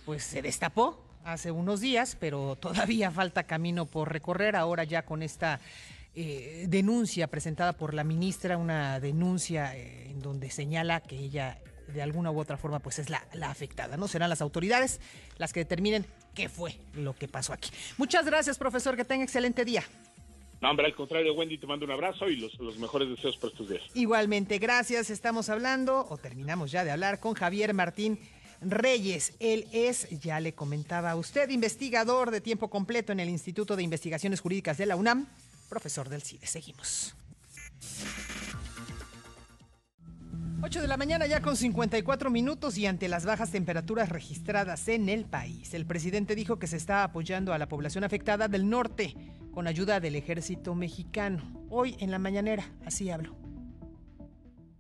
pues 0.06 0.24
se 0.24 0.42
destapó 0.42 1.04
hace 1.24 1.52
unos 1.52 1.82
días, 1.82 2.16
pero 2.20 2.56
todavía 2.56 3.12
falta 3.12 3.44
camino 3.44 3.86
por 3.86 4.12
recorrer. 4.12 4.56
Ahora 4.56 4.84
ya 4.84 5.04
con 5.04 5.22
esta 5.22 5.60
eh, 6.16 6.66
denuncia 6.68 7.28
presentada 7.28 7.74
por 7.74 7.94
la 7.94 8.04
ministra, 8.04 8.58
una 8.58 9.00
denuncia 9.00 9.76
eh, 9.76 10.10
en 10.10 10.22
donde 10.22 10.50
señala 10.50 11.02
que 11.02 11.18
ella 11.18 11.60
de 11.88 12.02
alguna 12.02 12.32
u 12.32 12.40
otra 12.40 12.58
forma 12.58 12.80
pues 12.80 13.00
es 13.00 13.10
la, 13.10 13.26
la, 13.34 13.50
afectada, 13.50 13.98
¿no? 13.98 14.08
Serán 14.08 14.30
las 14.30 14.42
autoridades 14.42 15.00
las 15.38 15.54
que 15.54 15.62
determinen 15.62 16.06
qué 16.34 16.50
fue 16.50 16.78
lo 16.96 17.16
que 17.16 17.28
pasó 17.28 17.54
aquí. 17.54 17.70
Muchas 17.98 18.26
gracias, 18.26 18.58
profesor, 18.58 18.96
que 18.96 19.06
tenga 19.06 19.24
excelente 19.24 19.66
día. 19.66 19.84
No, 20.62 20.72
hombre, 20.72 20.88
al 20.88 20.96
contrario, 20.96 21.34
Wendy, 21.34 21.58
te 21.58 21.68
mando 21.68 21.86
un 21.86 21.92
abrazo 21.92 22.28
y 22.30 22.36
los, 22.36 22.58
los 22.60 22.80
mejores 22.80 23.10
deseos 23.10 23.38
para 23.38 23.52
estos 23.52 23.70
días. 23.70 23.84
Igualmente, 23.94 24.58
gracias. 24.58 25.10
Estamos 25.12 25.50
hablando, 25.50 26.08
o 26.10 26.18
terminamos 26.18 26.72
ya 26.72 26.84
de 26.84 26.92
hablar, 26.92 27.20
con 27.20 27.36
Javier 27.36 27.74
Martín 27.74 28.20
Reyes. 28.62 29.34
Él 29.40 29.68
es, 29.72 30.10
ya 30.20 30.40
le 30.40 30.54
comentaba 30.54 31.12
a 31.12 31.16
usted, 31.16 31.50
investigador 31.50 32.32
de 32.32 32.42
tiempo 32.42 32.70
completo 32.70 33.12
en 33.12 33.20
el 33.20 33.30
Instituto 33.30 33.76
de 33.76 33.84
Investigaciones 33.84 34.42
Jurídicas 34.42 34.78
de 34.78 34.88
la 34.88 34.96
UNAM, 34.96 35.28
profesor 35.70 36.10
del 36.10 36.24
CIDE. 36.24 36.48
Seguimos. 36.48 37.16
8 40.60 40.82
de 40.82 40.88
la 40.88 40.98
mañana 40.98 41.28
ya 41.28 41.40
con 41.40 41.56
54 41.56 42.32
minutos 42.32 42.80
y 42.80 42.88
ante 42.88 43.08
las 43.08 43.26
bajas 43.26 43.52
temperaturas 43.52 44.10
registradas 44.10 44.88
en 44.88 45.08
el 45.08 45.26
país, 45.26 45.76
el 45.76 45.86
presidente 45.86 46.34
dijo 46.34 46.58
que 46.58 46.66
se 46.66 46.78
está 46.78 47.04
apoyando 47.04 47.54
a 47.54 47.60
la 47.60 47.68
población 47.68 48.04
afectada 48.04 48.48
del 48.48 48.68
norte 48.68 49.16
con 49.54 49.68
ayuda 49.68 50.00
del 50.00 50.16
ejército 50.16 50.74
mexicano. 50.74 51.44
Hoy 51.70 51.96
en 52.00 52.10
la 52.10 52.18
mañanera, 52.18 52.72
así 52.84 53.12
hablo. 53.12 53.36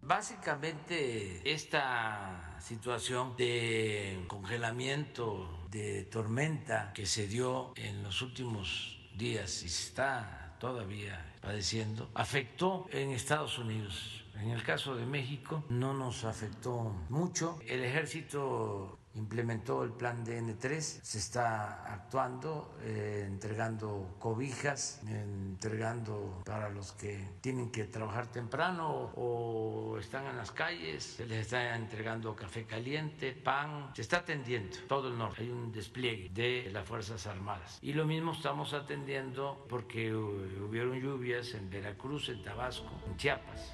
Básicamente 0.01 1.41
esta 1.45 2.57
situación 2.59 3.35
de 3.37 4.25
congelamiento, 4.27 5.67
de 5.69 6.05
tormenta 6.05 6.91
que 6.91 7.05
se 7.05 7.27
dio 7.27 7.73
en 7.75 8.01
los 8.01 8.23
últimos 8.23 8.97
días 9.15 9.61
y 9.61 9.67
está 9.67 10.55
todavía 10.59 11.35
padeciendo, 11.39 12.09
afectó 12.15 12.87
en 12.91 13.11
Estados 13.11 13.59
Unidos. 13.59 14.23
En 14.41 14.51
el 14.51 14.63
caso 14.63 14.95
de 14.95 15.05
México 15.05 15.63
no 15.69 15.93
nos 15.93 16.23
afectó 16.23 16.93
mucho. 17.09 17.59
El 17.67 17.83
ejército 17.83 18.97
implementó 19.17 19.83
el 19.83 19.91
plan 19.91 20.23
DN3, 20.23 20.79
se 20.79 21.17
está 21.17 21.91
actuando, 21.91 22.77
eh, 22.83 23.23
entregando 23.27 24.15
cobijas, 24.19 25.01
entregando 25.07 26.43
para 26.45 26.69
los 26.69 26.91
que 26.91 27.27
tienen 27.41 27.71
que 27.71 27.85
trabajar 27.85 28.27
temprano 28.27 29.11
o 29.15 29.97
están 29.99 30.27
en 30.27 30.37
las 30.37 30.51
calles, 30.51 31.03
se 31.03 31.25
les 31.25 31.41
está 31.41 31.75
entregando 31.75 32.35
café 32.35 32.65
caliente, 32.65 33.33
pan, 33.33 33.91
se 33.95 34.03
está 34.03 34.17
atendiendo 34.17 34.77
todo 34.87 35.09
el 35.09 35.17
norte, 35.17 35.41
hay 35.41 35.49
un 35.49 35.71
despliegue 35.71 36.29
de 36.29 36.69
las 36.71 36.85
Fuerzas 36.87 37.25
Armadas. 37.25 37.79
Y 37.81 37.93
lo 37.93 38.05
mismo 38.05 38.33
estamos 38.33 38.73
atendiendo 38.73 39.65
porque 39.67 40.13
hubieron 40.13 40.99
lluvias 40.99 41.53
en 41.55 41.69
Veracruz, 41.69 42.29
en 42.29 42.43
Tabasco, 42.43 42.91
en 43.07 43.17
Chiapas. 43.17 43.73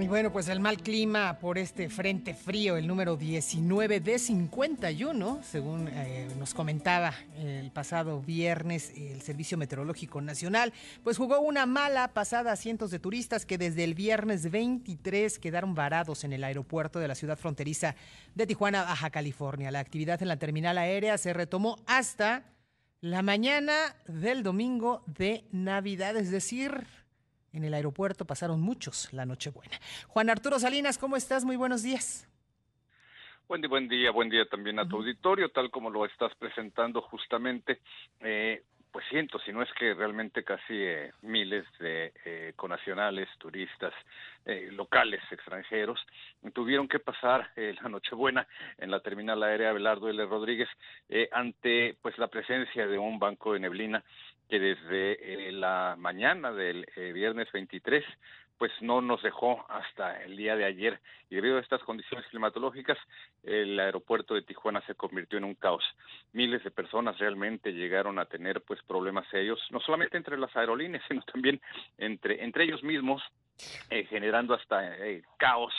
Y 0.00 0.06
bueno, 0.06 0.30
pues 0.30 0.46
el 0.48 0.60
mal 0.60 0.76
clima 0.76 1.38
por 1.40 1.58
este 1.58 1.88
frente 1.88 2.32
frío, 2.32 2.76
el 2.76 2.86
número 2.86 3.16
19 3.16 3.98
de 3.98 4.18
51, 4.20 5.40
según 5.42 5.88
eh, 5.88 6.28
nos 6.38 6.54
comentaba 6.54 7.12
el 7.36 7.72
pasado 7.72 8.20
viernes 8.20 8.92
el 8.96 9.22
Servicio 9.22 9.58
Meteorológico 9.58 10.20
Nacional, 10.20 10.72
pues 11.02 11.16
jugó 11.16 11.40
una 11.40 11.66
mala 11.66 12.14
pasada 12.14 12.52
a 12.52 12.56
cientos 12.56 12.92
de 12.92 13.00
turistas 13.00 13.44
que 13.44 13.58
desde 13.58 13.82
el 13.82 13.94
viernes 13.94 14.48
23 14.52 15.40
quedaron 15.40 15.74
varados 15.74 16.22
en 16.22 16.32
el 16.32 16.44
aeropuerto 16.44 17.00
de 17.00 17.08
la 17.08 17.16
ciudad 17.16 17.36
fronteriza 17.36 17.96
de 18.36 18.46
Tijuana, 18.46 18.84
Baja 18.84 19.10
California. 19.10 19.72
La 19.72 19.80
actividad 19.80 20.22
en 20.22 20.28
la 20.28 20.36
terminal 20.36 20.78
aérea 20.78 21.18
se 21.18 21.32
retomó 21.32 21.76
hasta 21.86 22.44
la 23.00 23.22
mañana 23.22 23.96
del 24.06 24.44
domingo 24.44 25.02
de 25.06 25.44
Navidad, 25.50 26.16
es 26.16 26.30
decir, 26.30 26.86
en 27.52 27.64
el 27.64 27.74
aeropuerto 27.74 28.24
pasaron 28.24 28.60
muchos 28.60 29.12
la 29.12 29.26
Nochebuena. 29.26 29.78
Juan 30.08 30.30
Arturo 30.30 30.58
Salinas, 30.58 30.98
¿cómo 30.98 31.16
estás? 31.16 31.44
Muy 31.44 31.56
buenos 31.56 31.82
días. 31.82 32.28
Buen 33.48 33.62
día, 33.62 33.68
buen 33.70 33.88
día, 33.88 34.10
buen 34.10 34.28
día 34.28 34.44
también 34.44 34.78
a 34.78 34.86
tu 34.86 34.96
auditorio, 34.96 35.50
tal 35.50 35.70
como 35.70 35.88
lo 35.88 36.04
estás 36.04 36.34
presentando 36.38 37.00
justamente. 37.00 37.80
Eh, 38.20 38.62
pues 38.90 39.04
cientos, 39.10 39.42
si 39.44 39.52
no 39.52 39.62
es 39.62 39.72
que 39.74 39.94
realmente 39.94 40.44
casi 40.44 40.74
eh, 40.74 41.12
miles 41.22 41.64
de 41.78 42.12
eh, 42.24 42.52
conacionales, 42.56 43.28
turistas, 43.38 43.92
eh, 44.44 44.70
locales, 44.72 45.20
extranjeros, 45.30 46.00
tuvieron 46.54 46.88
que 46.88 46.98
pasar 46.98 47.50
la 47.56 47.88
Nochebuena 47.88 48.46
en 48.78 48.90
la 48.90 49.00
terminal 49.00 49.42
aérea 49.42 49.72
Belardo 49.72 50.08
L. 50.08 50.24
Rodríguez 50.24 50.68
ante 51.32 51.96
pues 52.00 52.16
la 52.18 52.28
presencia 52.28 52.86
de 52.86 52.98
un 52.98 53.18
banco 53.18 53.52
de 53.52 53.60
neblina 53.60 54.02
que 54.48 54.58
desde 54.58 55.52
la 55.52 55.96
mañana 55.98 56.52
del 56.52 56.86
viernes 57.12 57.50
23 57.52 58.04
pues 58.58 58.72
no 58.80 59.00
nos 59.00 59.22
dejó 59.22 59.64
hasta 59.70 60.22
el 60.24 60.36
día 60.36 60.56
de 60.56 60.64
ayer 60.64 61.00
y 61.30 61.36
debido 61.36 61.56
a 61.56 61.60
estas 61.60 61.82
condiciones 61.84 62.26
climatológicas 62.26 62.98
el 63.44 63.78
aeropuerto 63.78 64.34
de 64.34 64.42
Tijuana 64.42 64.82
se 64.82 64.96
convirtió 64.96 65.38
en 65.38 65.44
un 65.44 65.54
caos. 65.54 65.84
Miles 66.32 66.64
de 66.64 66.72
personas 66.72 67.18
realmente 67.18 67.72
llegaron 67.72 68.18
a 68.18 68.24
tener 68.26 68.60
pues 68.62 68.82
problemas 68.82 69.28
serios, 69.28 69.60
no 69.70 69.80
solamente 69.80 70.16
entre 70.16 70.36
las 70.36 70.54
aerolíneas, 70.56 71.04
sino 71.08 71.22
también 71.22 71.60
entre 71.96 72.42
entre 72.42 72.64
ellos 72.64 72.82
mismos 72.82 73.22
eh, 73.90 74.04
generando 74.04 74.54
hasta 74.54 74.96
eh, 75.06 75.22
caos, 75.36 75.72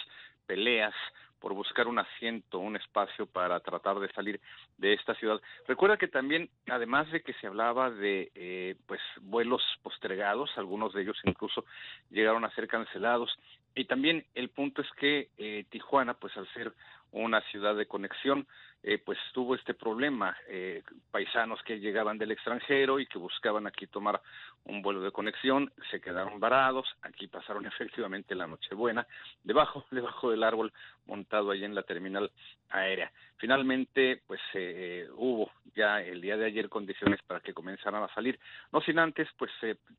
peleas, 0.47 0.95
por 1.39 1.53
buscar 1.53 1.87
un 1.87 1.99
asiento, 1.99 2.59
un 2.59 2.75
espacio 2.75 3.25
para 3.25 3.59
tratar 3.59 3.99
de 3.99 4.11
salir 4.11 4.39
de 4.77 4.93
esta 4.93 5.15
ciudad. 5.15 5.41
Recuerda 5.67 5.97
que 5.97 6.07
también, 6.07 6.49
además 6.69 7.09
de 7.11 7.21
que 7.21 7.33
se 7.33 7.47
hablaba 7.47 7.89
de 7.89 8.31
eh, 8.35 8.75
pues 8.85 9.01
vuelos 9.21 9.63
postergados, 9.81 10.49
algunos 10.57 10.93
de 10.93 11.01
ellos 11.03 11.17
incluso 11.23 11.65
llegaron 12.09 12.45
a 12.45 12.53
ser 12.55 12.67
cancelados, 12.67 13.37
y 13.75 13.85
también 13.85 14.25
el 14.35 14.49
punto 14.49 14.81
es 14.81 14.91
que 14.97 15.29
eh, 15.37 15.65
Tijuana, 15.69 16.13
pues 16.15 16.35
al 16.37 16.47
ser 16.53 16.73
una 17.11 17.41
ciudad 17.49 17.75
de 17.75 17.87
conexión, 17.87 18.47
eh, 18.81 18.97
pues 18.97 19.17
tuvo 19.33 19.55
este 19.55 19.73
problema, 19.73 20.37
eh, 20.47 20.83
paisanos 21.11 21.61
que 21.63 21.79
llegaban 21.79 22.17
del 22.17 22.31
extranjero 22.31 22.99
y 22.99 23.07
que 23.07 23.17
buscaban 23.17 23.67
aquí 23.67 23.87
tomar 23.87 24.21
un 24.63 24.81
vuelo 24.81 25.01
de 25.01 25.11
conexión, 25.11 25.71
se 25.91 25.99
quedaron 25.99 26.39
varados, 26.39 26.87
aquí 27.01 27.27
pasaron 27.27 27.65
efectivamente 27.67 28.35
la 28.35 28.47
Nochebuena, 28.47 29.05
debajo, 29.43 29.85
debajo 29.91 30.31
del 30.31 30.43
árbol 30.43 30.71
montado 31.09 31.51
ahí 31.51 31.65
en 31.65 31.75
la 31.75 31.83
terminal 31.83 32.31
aérea. 32.69 33.11
Finalmente, 33.37 34.21
pues 34.27 34.41
eh, 34.53 35.07
hubo 35.15 35.49
ya 35.75 36.01
el 36.01 36.19
día 36.19 36.35
de 36.35 36.45
ayer 36.45 36.67
condiciones 36.67 37.21
para 37.25 37.39
que 37.39 37.53
comenzaran 37.53 38.03
a 38.03 38.13
salir, 38.13 38.37
no 38.71 38.81
sin 38.81 38.99
antes, 38.99 39.27
pues 39.37 39.51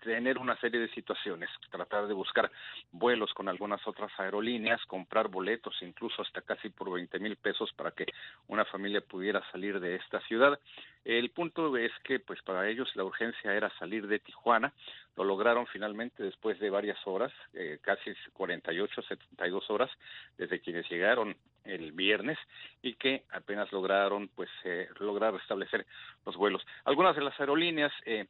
tener 0.02 0.38
una 0.38 0.56
serie 0.60 0.78
de 0.78 0.90
situaciones, 0.90 1.48
tratar 1.70 2.06
de 2.06 2.14
buscar 2.14 2.50
vuelos 2.92 3.32
con 3.32 3.48
algunas 3.48 3.86
otras 3.86 4.12
aerolíneas, 4.18 4.84
comprar 4.86 5.28
boletos 5.28 5.74
incluso 5.80 6.22
hasta 6.22 6.42
casi 6.42 6.68
por 6.68 6.92
20 6.92 7.18
mil 7.18 7.36
pesos 7.36 7.72
para 7.72 7.92
que 7.92 8.06
una 8.48 8.64
familia 8.66 9.00
pudiera 9.00 9.42
salir 9.50 9.80
de 9.80 9.96
esta 9.96 10.20
ciudad. 10.22 10.58
El 11.04 11.30
punto 11.30 11.76
es 11.76 11.92
que, 12.04 12.20
pues 12.20 12.42
para 12.42 12.68
ellos 12.68 12.94
la 12.94 13.04
urgencia 13.04 13.54
era 13.54 13.70
salir 13.78 14.06
de 14.06 14.18
Tijuana. 14.18 14.72
Lo 15.16 15.24
lograron 15.24 15.66
finalmente 15.66 16.22
después 16.22 16.58
de 16.60 16.70
varias 16.70 16.98
horas, 17.06 17.32
eh, 17.52 17.78
casi 17.82 18.12
48, 18.32 19.02
72 19.02 19.68
horas, 19.70 19.90
desde 20.38 20.60
quienes 20.60 20.88
llegaron 20.88 21.36
el 21.64 21.92
viernes 21.92 22.38
y 22.80 22.94
que 22.94 23.24
apenas 23.30 23.70
lograron 23.72 24.28
pues 24.28 24.48
eh, 24.64 24.88
lograr 24.98 25.34
restablecer 25.34 25.84
los 26.24 26.36
vuelos. 26.36 26.66
Algunas 26.84 27.14
de 27.16 27.22
las 27.22 27.38
aerolíneas, 27.38 27.92
eh, 28.06 28.26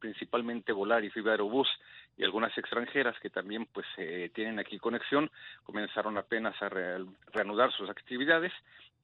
principalmente 0.00 0.72
Volaris, 0.72 1.12
Viva 1.14 1.32
Aerobús 1.32 1.68
y 2.16 2.24
algunas 2.24 2.56
extranjeras 2.56 3.18
que 3.20 3.30
también 3.30 3.66
pues 3.66 3.86
eh, 3.96 4.30
tienen 4.34 4.58
aquí 4.58 4.78
conexión, 4.78 5.30
comenzaron 5.64 6.16
apenas 6.16 6.60
a 6.62 6.68
re- 6.68 7.04
reanudar 7.32 7.72
sus 7.72 7.90
actividades 7.90 8.52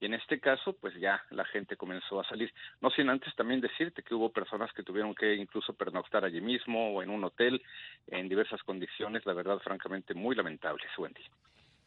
y 0.01 0.07
en 0.07 0.15
este 0.15 0.41
caso 0.41 0.73
pues 0.73 0.95
ya 0.99 1.23
la 1.31 1.45
gente 1.45 1.77
comenzó 1.77 2.21
a 2.21 2.29
salir. 2.29 2.53
No 2.81 2.91
sin 2.91 3.09
antes 3.11 3.35
también 3.37 3.61
decirte 3.61 4.03
que 4.03 4.15
hubo 4.15 4.33
personas 4.33 4.73
que 4.73 4.83
tuvieron 4.83 5.15
que 5.15 5.35
incluso 5.35 5.75
pernoctar 5.75 6.25
allí 6.25 6.41
mismo 6.41 6.95
o 6.95 7.03
en 7.03 7.11
un 7.11 7.23
hotel 7.25 7.63
en 8.09 8.29
diversas 8.29 8.63
condiciones, 8.63 9.25
la 9.27 9.35
verdad 9.35 9.59
francamente 9.59 10.15
muy 10.15 10.35
lamentables, 10.35 10.89
Wendy. 10.99 11.23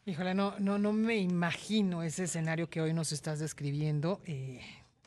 Híjole, 0.06 0.34
no, 0.34 0.54
no, 0.58 0.78
no 0.78 0.92
me 0.92 1.16
imagino 1.16 2.02
ese 2.02 2.24
escenario 2.24 2.68
que 2.68 2.80
hoy 2.80 2.92
nos 2.92 3.12
estás 3.12 3.40
describiendo. 3.40 4.20
eh, 4.26 4.60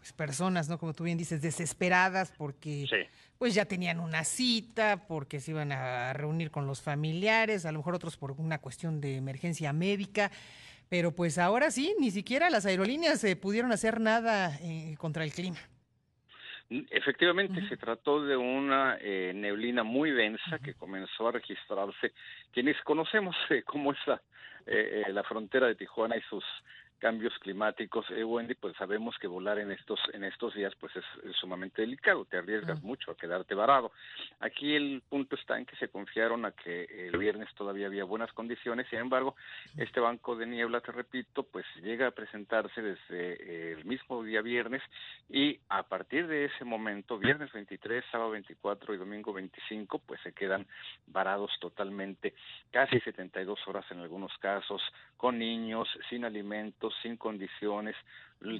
pues 0.07 0.13
personas, 0.13 0.69
¿no? 0.69 0.77
Como 0.77 0.93
tú 0.93 1.03
bien 1.03 1.17
dices, 1.17 1.41
desesperadas 1.41 2.31
porque 2.37 3.09
pues 3.37 3.53
ya 3.53 3.65
tenían 3.65 3.99
una 3.99 4.23
cita, 4.23 5.05
porque 5.05 5.41
se 5.41 5.51
iban 5.51 5.73
a 5.73 6.13
reunir 6.13 6.49
con 6.49 6.65
los 6.65 6.81
familiares, 6.81 7.65
a 7.65 7.71
lo 7.71 7.79
mejor 7.79 7.95
otros 7.95 8.15
por 8.15 8.31
una 8.31 8.59
cuestión 8.59 9.01
de 9.01 9.17
emergencia 9.17 9.73
médica. 9.73 10.31
Pero 10.89 11.13
pues 11.13 11.37
ahora 11.37 11.71
sí, 11.71 11.95
ni 11.99 12.11
siquiera 12.11 12.49
las 12.49 12.65
aerolíneas 12.65 13.23
eh, 13.23 13.35
pudieron 13.35 13.71
hacer 13.71 13.99
nada 13.99 14.57
eh, 14.61 14.95
contra 14.97 15.23
el 15.23 15.31
clima. 15.31 15.57
Efectivamente, 16.69 17.65
se 17.69 17.77
trató 17.77 18.25
de 18.25 18.35
una 18.35 18.97
eh, 18.99 19.31
neblina 19.33 19.83
muy 19.83 20.11
densa 20.11 20.59
que 20.59 20.73
comenzó 20.73 21.29
a 21.29 21.31
registrarse. 21.31 22.11
Quienes 22.51 22.75
conocemos 22.83 23.35
eh, 23.49 23.63
cómo 23.63 23.93
es 23.93 23.97
la, 24.05 24.21
eh, 24.65 25.03
eh, 25.07 25.13
la 25.13 25.23
frontera 25.23 25.67
de 25.67 25.75
Tijuana 25.75 26.17
y 26.17 26.21
sus 26.29 26.43
cambios 26.99 27.33
climáticos, 27.39 28.05
eh, 28.11 28.23
Wendy, 28.23 28.55
pues 28.55 28.75
sabemos 28.77 29.15
que 29.19 29.27
volar 29.27 29.59
en 29.59 29.71
estos 29.71 29.99
en 30.13 30.23
estos 30.23 30.53
días 30.55 30.73
pues 30.79 30.95
es, 30.95 31.05
es 31.23 31.35
sumamente 31.35 31.81
delicado, 31.81 32.25
te 32.25 32.37
arriesgas 32.37 32.81
mucho 32.81 33.11
a 33.11 33.17
quedarte 33.17 33.55
varado. 33.55 33.91
Aquí 34.39 34.75
el 34.75 35.01
punto 35.07 35.35
está 35.35 35.57
en 35.57 35.65
que 35.65 35.75
se 35.75 35.89
confiaron 35.89 36.45
a 36.45 36.51
que 36.51 37.07
el 37.07 37.17
viernes 37.17 37.53
todavía 37.55 37.87
había 37.87 38.03
buenas 38.03 38.31
condiciones, 38.33 38.87
sin 38.89 38.99
embargo, 38.99 39.35
este 39.77 39.99
banco 39.99 40.35
de 40.35 40.47
niebla, 40.47 40.81
te 40.81 40.91
repito, 40.91 41.43
pues 41.43 41.65
llega 41.81 42.07
a 42.07 42.11
presentarse 42.11 42.81
desde 42.81 43.73
el 43.73 43.85
mismo 43.85 44.23
día 44.23 44.41
viernes 44.41 44.81
y 45.29 45.59
a 45.69 45.83
partir 45.83 46.27
de 46.27 46.45
ese 46.45 46.65
momento, 46.65 47.17
viernes 47.17 47.51
23, 47.51 48.03
sábado 48.11 48.31
24 48.31 48.93
y 48.93 48.97
domingo 48.97 49.33
25, 49.33 49.99
pues 49.99 50.19
se 50.21 50.33
quedan 50.33 50.65
varados 51.07 51.51
totalmente, 51.59 52.33
casi 52.71 52.99
72 52.99 53.59
horas 53.67 53.85
en 53.91 53.99
algunos 53.99 54.35
casos, 54.37 54.81
con 55.17 55.39
niños, 55.39 55.87
sin 56.09 56.25
alimentos, 56.25 56.86
sin 57.01 57.17
condiciones, 57.17 57.95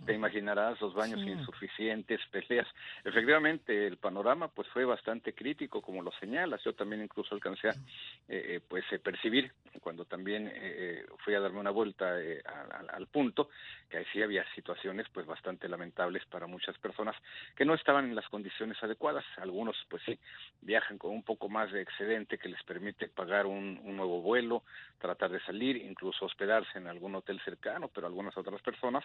te 0.05 0.13
imaginarás 0.13 0.79
los 0.81 0.93
baños 0.93 1.21
Sí. 1.23 1.31
insuficientes, 1.31 2.19
peleas. 2.31 2.67
Efectivamente, 3.03 3.87
el 3.87 3.97
panorama 3.97 4.47
pues 4.47 4.67
fue 4.69 4.85
bastante 4.85 5.33
crítico, 5.33 5.81
como 5.81 6.01
lo 6.01 6.11
señalas. 6.13 6.63
Yo 6.63 6.73
también 6.73 7.03
incluso 7.03 7.35
alcancé 7.35 7.69
a 7.69 7.71
eh, 7.71 8.55
eh, 8.55 8.61
pues 8.67 8.83
eh, 8.91 8.99
percibir 8.99 9.51
cuando 9.81 10.05
también 10.05 10.47
eh, 10.47 10.51
eh, 10.55 11.05
fui 11.23 11.33
a 11.35 11.39
darme 11.39 11.59
una 11.59 11.69
vuelta 11.71 12.19
eh, 12.21 12.41
al, 12.45 12.71
al- 12.71 12.89
al 12.89 13.07
punto 13.07 13.49
que 13.89 13.97
ahí 13.97 14.05
sí 14.11 14.21
había 14.21 14.43
situaciones 14.55 15.07
pues 15.13 15.25
bastante 15.25 15.69
lamentables 15.69 16.25
para 16.25 16.47
muchas 16.47 16.77
personas 16.79 17.15
que 17.55 17.63
no 17.63 17.73
estaban 17.73 18.05
en 18.05 18.15
las 18.15 18.27
condiciones 18.29 18.81
adecuadas. 18.83 19.23
Algunos 19.37 19.77
pues 19.89 20.01
sí 20.03 20.19
viajan 20.61 20.97
con 20.97 21.11
un 21.11 21.23
poco 21.23 21.47
más 21.49 21.71
de 21.71 21.81
excedente 21.81 22.37
que 22.37 22.49
les 22.49 22.61
permite 22.63 23.07
pagar 23.07 23.45
un, 23.45 23.79
un 23.83 23.95
nuevo 23.95 24.21
vuelo, 24.21 24.63
tratar 24.99 25.29
de 25.31 25.39
salir, 25.41 25.77
incluso 25.77 26.25
hospedarse 26.25 26.77
en 26.77 26.87
algún 26.87 27.15
hotel 27.15 27.39
cercano, 27.45 27.87
pero 27.93 28.07
algunas 28.07 28.35
otras 28.35 28.61
personas 28.61 29.03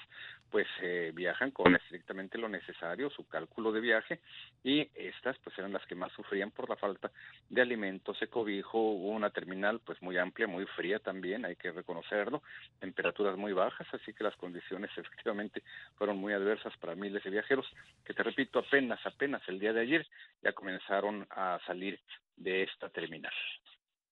pues 0.50 0.61
eh, 0.80 1.12
viajan 1.14 1.50
con 1.50 1.74
estrictamente 1.74 2.38
lo 2.38 2.48
necesario, 2.48 3.10
su 3.10 3.26
cálculo 3.26 3.72
de 3.72 3.80
viaje 3.80 4.20
y 4.62 4.88
estas 4.94 5.38
pues 5.38 5.58
eran 5.58 5.72
las 5.72 5.84
que 5.86 5.94
más 5.94 6.12
sufrían 6.12 6.50
por 6.50 6.68
la 6.68 6.76
falta 6.76 7.10
de 7.48 7.62
alimentos, 7.62 8.18
de 8.20 8.28
cobijo, 8.28 8.78
hubo 8.78 9.08
una 9.08 9.30
terminal 9.30 9.80
pues 9.80 10.00
muy 10.02 10.18
amplia, 10.18 10.46
muy 10.46 10.66
fría 10.66 10.98
también, 10.98 11.44
hay 11.44 11.56
que 11.56 11.72
reconocerlo, 11.72 12.42
temperaturas 12.80 13.36
muy 13.36 13.52
bajas, 13.52 13.86
así 13.92 14.12
que 14.12 14.24
las 14.24 14.36
condiciones 14.36 14.90
efectivamente 14.96 15.62
fueron 15.96 16.18
muy 16.18 16.32
adversas 16.32 16.76
para 16.78 16.94
miles 16.94 17.22
de 17.24 17.30
viajeros, 17.30 17.66
que 18.04 18.14
te 18.14 18.22
repito, 18.22 18.58
apenas, 18.58 19.04
apenas 19.06 19.42
el 19.48 19.58
día 19.58 19.72
de 19.72 19.80
ayer 19.80 20.06
ya 20.42 20.52
comenzaron 20.52 21.26
a 21.30 21.58
salir 21.66 22.00
de 22.36 22.62
esta 22.64 22.88
terminal. 22.88 23.32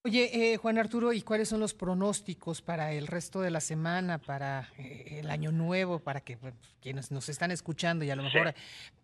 Oye, 0.03 0.53
eh, 0.55 0.57
Juan 0.57 0.79
Arturo, 0.79 1.13
¿y 1.13 1.21
cuáles 1.21 1.51
son 1.51 1.61
los 1.61 1.75
pronósticos 1.75 2.63
para 2.63 2.93
el 2.93 3.07
resto 3.07 3.43
de 3.43 3.51
la 3.51 3.61
semana, 3.61 4.17
para 4.17 4.67
eh, 4.79 5.19
el 5.21 5.29
año 5.31 5.53
nuevo, 5.53 5.99
para 5.99 6.23
que 6.23 6.39
quienes 6.81 7.11
nos 7.13 7.29
están 7.29 7.51
escuchando 7.51 8.03
y 8.03 8.11
a 8.11 8.17
lo 8.17 8.23
Sí. 8.23 8.29
mejor 8.39 8.55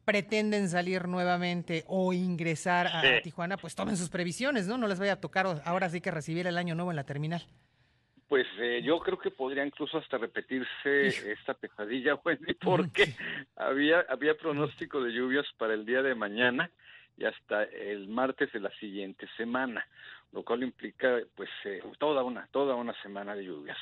pretenden 0.06 0.70
salir 0.70 1.06
nuevamente 1.06 1.84
o 1.86 2.14
ingresar 2.14 2.86
a, 2.86 3.00
Sí. 3.02 3.06
a 3.08 3.20
Tijuana, 3.20 3.58
pues 3.58 3.74
tomen 3.74 3.98
sus 3.98 4.08
previsiones, 4.08 4.68
¿no? 4.68 4.78
No 4.78 4.88
les 4.88 4.98
vaya 4.98 5.12
a 5.14 5.20
tocar 5.20 5.44
ahora 5.66 5.90
sí 5.90 6.00
que 6.00 6.10
recibir 6.10 6.46
el 6.46 6.56
año 6.56 6.74
nuevo 6.74 6.90
en 6.92 6.96
la 6.96 7.04
terminal. 7.04 7.44
Pues 8.26 8.46
eh, 8.58 8.80
yo 8.82 8.98
creo 9.00 9.18
que 9.18 9.30
podría 9.30 9.66
incluso 9.66 9.98
hasta 9.98 10.16
repetirse 10.16 11.08
esta 11.30 11.52
pesadilla, 11.52 12.14
Wendy, 12.24 12.54
porque 12.54 13.14
había, 13.54 14.00
había 14.08 14.34
pronóstico 14.34 15.02
de 15.02 15.12
lluvias 15.12 15.44
para 15.58 15.74
el 15.74 15.84
día 15.84 16.00
de 16.00 16.14
mañana 16.14 16.70
y 17.18 17.24
hasta 17.26 17.64
el 17.64 18.08
martes 18.08 18.50
de 18.52 18.60
la 18.60 18.70
siguiente 18.78 19.26
semana, 19.36 19.86
lo 20.36 20.42
cual 20.42 20.62
implica 20.62 21.18
pues 21.34 21.48
eh, 21.64 21.82
toda 21.98 22.22
una 22.22 22.46
toda 22.52 22.74
una 22.74 22.92
semana 23.02 23.34
de 23.34 23.46
lluvias. 23.46 23.78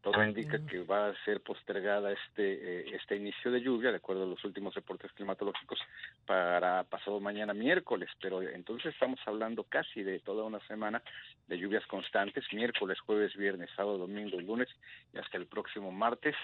Todo 0.00 0.24
indica 0.24 0.58
que 0.64 0.82
va 0.84 1.08
a 1.08 1.24
ser 1.24 1.42
postergada 1.42 2.10
este 2.12 2.44
eh, 2.80 2.96
este 2.96 3.16
inicio 3.16 3.50
de 3.50 3.60
lluvia, 3.60 3.90
de 3.90 3.98
acuerdo 3.98 4.22
a 4.22 4.26
los 4.26 4.42
últimos 4.42 4.74
reportes 4.74 5.12
climatológicos, 5.12 5.78
para 6.24 6.84
pasado 6.84 7.20
mañana 7.20 7.52
miércoles, 7.52 8.08
pero 8.22 8.40
entonces 8.40 8.94
estamos 8.94 9.20
hablando 9.26 9.64
casi 9.64 10.02
de 10.02 10.20
toda 10.20 10.44
una 10.44 10.60
semana 10.60 11.02
de 11.46 11.58
lluvias 11.58 11.84
constantes, 11.86 12.44
miércoles, 12.54 12.98
jueves, 13.00 13.36
viernes, 13.36 13.68
sábado, 13.76 13.98
domingo 13.98 14.40
lunes, 14.40 14.68
y 15.12 15.18
hasta 15.18 15.36
el 15.36 15.46
próximo 15.46 15.92
martes, 15.92 16.36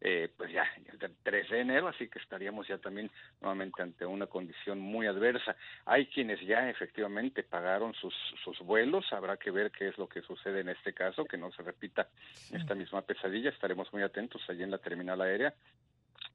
eh, 0.00 0.28
pues 0.36 0.52
ya, 0.52 0.64
el 1.00 1.16
3 1.22 1.50
de 1.50 1.60
enero, 1.60 1.88
así 1.88 2.08
que 2.08 2.18
estaríamos 2.20 2.68
ya 2.68 2.78
también 2.78 3.10
nuevamente 3.40 3.82
ante 3.82 4.06
una 4.06 4.26
condición 4.26 4.78
muy 4.78 5.06
adversa. 5.06 5.56
Hay 5.86 6.06
quienes 6.06 6.40
ya 6.42 6.68
efectivamente 6.70 7.42
pagaron 7.42 7.94
sus, 7.94 8.14
sus 8.44 8.58
vuelos, 8.60 9.12
habrá 9.12 9.36
que 9.36 9.50
ver 9.50 9.70
qué 9.72 9.88
es 9.88 9.98
lo 9.98 10.08
que 10.08 10.22
sucede 10.22 10.60
en 10.60 10.68
este 10.68 10.92
caso, 10.94 11.24
que 11.24 11.36
no 11.36 11.50
se 11.52 11.62
repita 11.62 12.08
esta 12.52 12.74
misma 12.74 13.02
pesadilla, 13.02 13.50
estaremos 13.50 13.92
muy 13.92 14.02
atentos 14.02 14.40
allí 14.48 14.62
en 14.62 14.70
la 14.70 14.78
terminal 14.78 15.20
aérea 15.20 15.52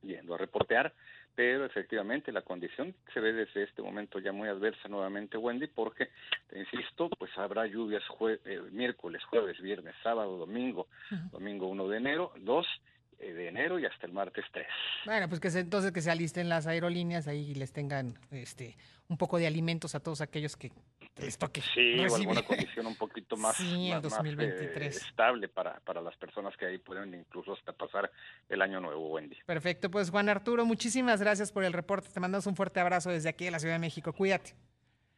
yendo 0.02 0.36
a 0.36 0.38
reportear, 0.38 0.94
pero 1.34 1.66
efectivamente 1.66 2.32
la 2.34 2.42
condición 2.42 2.94
se 3.14 3.22
ve 3.22 3.32
desde 3.32 3.64
este 3.64 3.82
momento 3.82 4.20
ya 4.20 4.34
muy 4.34 4.50
adversa 4.50 4.90
nuevamente, 4.90 5.38
Wendy, 5.38 5.68
porque, 5.68 6.10
te 6.50 6.60
insisto, 6.60 7.10
pues 7.18 7.32
habrá 7.38 7.66
lluvias 7.66 8.04
jue- 8.10 8.40
eh, 8.44 8.60
miércoles, 8.72 9.24
jueves, 9.24 9.60
viernes, 9.62 9.96
sábado, 10.04 10.38
domingo, 10.38 10.88
domingo 11.32 11.68
1 11.68 11.88
de 11.88 11.98
enero, 11.98 12.34
2 12.38 12.68
eh, 12.68 13.03
de 13.32 13.48
enero 13.48 13.80
y 13.80 13.86
hasta 13.86 14.06
el 14.06 14.14
martes 14.14 14.44
3. 14.52 14.68
Bueno, 15.06 15.30
pues 15.30 15.40
que 15.40 15.50
se, 15.50 15.60
entonces 15.60 15.92
que 15.92 16.02
se 16.02 16.12
alisten 16.12 16.50
las 16.50 16.68
aerolíneas 16.68 17.28
ahí 17.28 17.52
y 17.52 17.56
les 17.56 17.72
tengan 17.72 18.18
este 18.32 18.76
un 19.08 19.18
poco 19.18 19.38
de 19.38 19.46
alimentos 19.48 19.96
a 19.96 20.00
todos 20.00 20.22
aquellos 20.22 20.56
que 20.58 20.72
les 21.18 21.38
toque 21.38 21.62
Sí, 21.74 22.00
o 22.00 22.16
alguna 22.16 22.42
condición 22.42 22.88
un 22.88 22.96
poquito 22.96 23.38
más, 23.38 23.56
Sí, 23.56 23.92
eh, 23.92 24.00
2023. 24.02 24.96
estable 24.96 25.48
para, 25.48 25.80
para 25.82 26.02
las 26.02 26.16
personas 26.18 26.56
que 26.58 26.66
ahí 26.66 26.78
pueden 26.80 27.14
incluso 27.14 27.54
hasta 27.54 27.74
pasar 27.74 28.12
el 28.50 28.62
año 28.62 28.80
nuevo, 28.80 29.10
Wendy. 29.12 29.38
Perfecto, 29.46 29.92
pues 29.92 30.10
Juan 30.10 30.30
Arturo, 30.30 30.66
muchísimas 30.66 31.22
gracias 31.22 31.52
por 31.52 31.64
el 31.64 31.74
reporte. 31.74 32.10
Te 32.10 32.20
mandamos 32.20 32.48
un 32.48 32.56
fuerte 32.56 32.80
abrazo 32.80 33.12
desde 33.12 33.30
aquí 33.30 33.46
de 33.46 33.52
la 33.52 33.60
Ciudad 33.60 33.76
de 33.76 33.80
México. 33.80 34.14
Cuídate. 34.14 34.56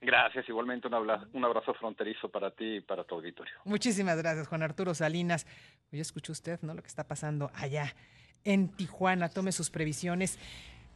Gracias, 0.02 0.48
igualmente 0.50 0.88
un 0.88 1.46
abrazo, 1.46 1.74
fronterizo 1.74 2.30
para 2.30 2.52
ti 2.52 2.76
y 2.76 2.82
para 2.82 3.04
tu 3.04 3.16
auditorio. 3.16 3.54
Muchísimas 3.64 4.18
gracias, 4.18 4.48
Juan 4.48 4.62
Arturo 4.62 4.94
Salinas. 4.94 5.48
Ya 5.92 6.02
escuchó 6.02 6.32
usted, 6.32 6.60
¿no? 6.62 6.74
Lo 6.74 6.82
que 6.82 6.88
está 6.88 7.08
pasando 7.08 7.50
allá 7.56 7.96
en 8.44 8.70
Tijuana. 8.70 9.30
Tome 9.30 9.52
sus 9.52 9.72
previsiones. 9.72 10.38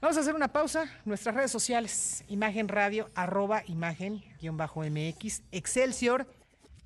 Vamos 0.02 0.16
a 0.18 0.20
hacer 0.20 0.36
una 0.36 0.50
pausa. 0.50 0.86
Nuestras 1.06 1.36
redes 1.36 1.52
sociales, 1.52 2.24
Imagen 2.28 2.68
Radio, 2.68 3.10
arroba 3.16 3.64
imagen, 3.66 4.24
guion 4.40 4.58
bajo 4.58 4.82
MX, 4.82 5.44
Excelsior, 5.52 6.28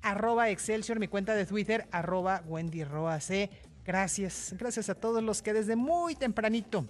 arroba 0.02 0.48
Excelsior, 0.48 0.98
mi 0.98 1.08
cuenta 1.08 1.34
de 1.34 1.46
Twitter, 1.46 1.86
arroba 1.92 2.42
Wendy 2.46 2.84
Roa 2.84 3.20
C. 3.20 3.50
Gracias, 3.84 4.54
gracias 4.58 4.88
a 4.88 4.94
todos 4.94 5.22
los 5.22 5.42
que 5.42 5.52
desde 5.52 5.76
muy 5.76 6.14
tempranito 6.14 6.86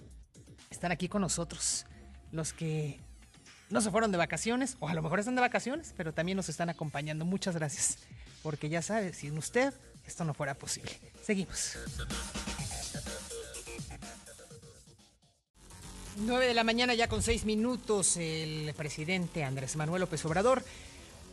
están 0.69 0.91
aquí 0.91 1.09
con 1.09 1.21
nosotros. 1.21 1.85
Los 2.31 2.53
que 2.53 3.01
no 3.69 3.81
se 3.81 3.91
fueron 3.91 4.11
de 4.11 4.17
vacaciones, 4.17 4.77
o 4.79 4.87
a 4.87 4.93
lo 4.93 5.01
mejor 5.01 5.19
están 5.19 5.35
de 5.35 5.41
vacaciones, 5.41 5.93
pero 5.97 6.13
también 6.13 6.35
nos 6.35 6.49
están 6.49 6.69
acompañando. 6.69 7.25
Muchas 7.25 7.55
gracias, 7.55 7.97
porque 8.43 8.69
ya 8.69 8.81
sabe, 8.81 9.13
sin 9.13 9.37
usted 9.37 9.73
esto 10.05 10.23
no 10.23 10.33
fuera 10.33 10.53
posible. 10.53 10.91
Seguimos. 11.23 11.77
9 16.17 16.47
de 16.47 16.53
la 16.53 16.63
mañana 16.63 16.93
ya 16.93 17.09
con 17.09 17.21
6 17.21 17.45
minutos, 17.45 18.15
el 18.17 18.73
presidente 18.77 19.43
Andrés 19.43 19.75
Manuel 19.75 20.01
López 20.01 20.23
Obrador 20.25 20.63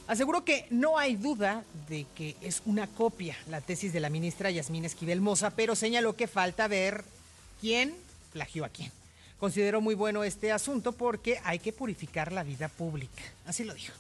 Aseguró 0.08 0.44
que 0.44 0.66
no 0.70 0.98
hay 0.98 1.16
duda 1.16 1.64
de 1.88 2.06
que 2.16 2.36
es 2.40 2.62
una 2.66 2.86
copia 2.86 3.36
la 3.48 3.60
tesis 3.60 3.92
de 3.92 4.00
la 4.00 4.10
ministra 4.10 4.50
Yasmín 4.50 4.84
Esquivel 4.84 5.20
Moza, 5.20 5.50
pero 5.50 5.76
señaló 5.76 6.16
que 6.16 6.26
falta 6.26 6.66
ver 6.68 7.04
quién 7.60 7.94
plagió 8.32 8.64
a 8.64 8.68
quién. 8.68 8.90
Consideró 9.42 9.80
muy 9.80 9.96
bueno 9.96 10.22
este 10.22 10.52
asunto 10.52 10.92
porque 10.92 11.40
hay 11.42 11.58
que 11.58 11.72
purificar 11.72 12.30
la 12.30 12.44
vida 12.44 12.68
pública. 12.68 13.24
Así 13.44 13.64
lo 13.64 13.74
dijo. 13.74 13.92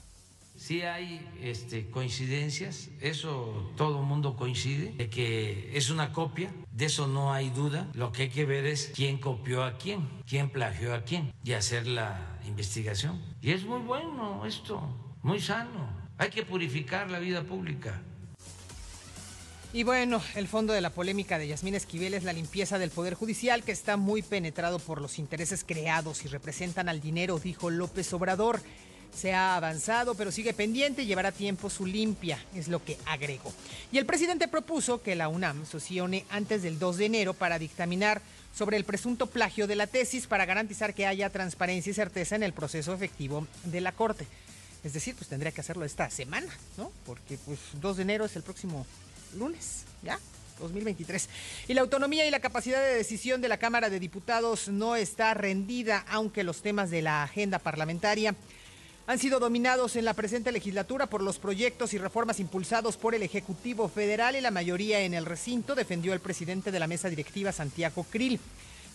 Sí 0.54 0.82
hay 0.82 1.28
este, 1.42 1.90
coincidencias, 1.90 2.90
eso 3.00 3.72
todo 3.76 4.02
el 4.02 4.06
mundo 4.06 4.36
coincide, 4.36 4.92
de 4.92 5.10
que 5.10 5.76
es 5.76 5.90
una 5.90 6.12
copia, 6.12 6.54
de 6.70 6.84
eso 6.84 7.08
no 7.08 7.32
hay 7.32 7.50
duda. 7.50 7.88
Lo 7.94 8.12
que 8.12 8.22
hay 8.22 8.28
que 8.28 8.44
ver 8.44 8.66
es 8.66 8.92
quién 8.94 9.18
copió 9.18 9.64
a 9.64 9.78
quién, 9.78 10.08
quién 10.28 10.48
plagió 10.48 10.94
a 10.94 11.02
quién 11.02 11.32
y 11.42 11.54
hacer 11.54 11.88
la 11.88 12.38
investigación. 12.46 13.20
Y 13.40 13.50
es 13.50 13.64
muy 13.64 13.80
bueno 13.80 14.46
esto, 14.46 14.80
muy 15.24 15.40
sano. 15.40 15.88
Hay 16.18 16.30
que 16.30 16.44
purificar 16.44 17.10
la 17.10 17.18
vida 17.18 17.42
pública. 17.42 18.00
Y 19.74 19.84
bueno, 19.84 20.22
el 20.34 20.48
fondo 20.48 20.74
de 20.74 20.82
la 20.82 20.90
polémica 20.90 21.38
de 21.38 21.48
Yasmín 21.48 21.74
Esquivel 21.74 22.12
es 22.12 22.24
la 22.24 22.34
limpieza 22.34 22.78
del 22.78 22.90
Poder 22.90 23.14
Judicial 23.14 23.62
que 23.62 23.72
está 23.72 23.96
muy 23.96 24.20
penetrado 24.20 24.78
por 24.78 25.00
los 25.00 25.18
intereses 25.18 25.64
creados 25.64 26.26
y 26.26 26.28
representan 26.28 26.90
al 26.90 27.00
dinero, 27.00 27.38
dijo 27.38 27.70
López 27.70 28.12
Obrador. 28.12 28.60
Se 29.16 29.32
ha 29.32 29.56
avanzado, 29.56 30.14
pero 30.14 30.30
sigue 30.30 30.52
pendiente 30.52 31.02
y 31.02 31.06
llevará 31.06 31.32
tiempo 31.32 31.70
su 31.70 31.86
limpia, 31.86 32.38
es 32.54 32.68
lo 32.68 32.84
que 32.84 32.98
agregó. 33.06 33.50
Y 33.90 33.96
el 33.96 34.04
presidente 34.04 34.46
propuso 34.46 35.00
que 35.00 35.14
la 35.14 35.28
UNAM 35.28 35.64
sesione 35.64 36.26
antes 36.28 36.62
del 36.62 36.78
2 36.78 36.98
de 36.98 37.06
enero 37.06 37.32
para 37.32 37.58
dictaminar 37.58 38.20
sobre 38.54 38.76
el 38.76 38.84
presunto 38.84 39.26
plagio 39.26 39.66
de 39.66 39.76
la 39.76 39.86
tesis 39.86 40.26
para 40.26 40.44
garantizar 40.44 40.92
que 40.92 41.06
haya 41.06 41.30
transparencia 41.30 41.90
y 41.90 41.94
certeza 41.94 42.36
en 42.36 42.42
el 42.42 42.52
proceso 42.52 42.92
efectivo 42.92 43.46
de 43.64 43.80
la 43.80 43.92
Corte. 43.92 44.26
Es 44.84 44.92
decir, 44.92 45.14
pues 45.14 45.28
tendría 45.28 45.52
que 45.52 45.62
hacerlo 45.62 45.86
esta 45.86 46.10
semana, 46.10 46.52
¿no? 46.76 46.92
Porque 47.06 47.38
pues 47.38 47.58
2 47.80 47.96
de 47.96 48.02
enero 48.02 48.26
es 48.26 48.36
el 48.36 48.42
próximo 48.42 48.86
lunes, 49.34 49.84
¿ya? 50.02 50.18
2023. 50.60 51.28
Y 51.68 51.74
la 51.74 51.80
autonomía 51.80 52.26
y 52.26 52.30
la 52.30 52.40
capacidad 52.40 52.80
de 52.80 52.94
decisión 52.94 53.40
de 53.40 53.48
la 53.48 53.58
Cámara 53.58 53.90
de 53.90 54.00
Diputados 54.00 54.68
no 54.68 54.96
está 54.96 55.34
rendida, 55.34 56.04
aunque 56.08 56.44
los 56.44 56.62
temas 56.62 56.90
de 56.90 57.02
la 57.02 57.22
agenda 57.22 57.58
parlamentaria 57.58 58.34
han 59.06 59.18
sido 59.18 59.40
dominados 59.40 59.96
en 59.96 60.04
la 60.04 60.14
presente 60.14 60.52
legislatura 60.52 61.06
por 61.06 61.22
los 61.22 61.38
proyectos 61.38 61.92
y 61.92 61.98
reformas 61.98 62.38
impulsados 62.38 62.96
por 62.96 63.14
el 63.14 63.22
Ejecutivo 63.22 63.88
Federal 63.88 64.36
y 64.36 64.40
la 64.40 64.52
mayoría 64.52 65.00
en 65.00 65.12
el 65.12 65.26
recinto 65.26 65.74
defendió 65.74 66.12
el 66.12 66.20
presidente 66.20 66.70
de 66.70 66.78
la 66.78 66.86
mesa 66.86 67.08
directiva, 67.08 67.50
Santiago 67.50 68.06
Krill. 68.08 68.38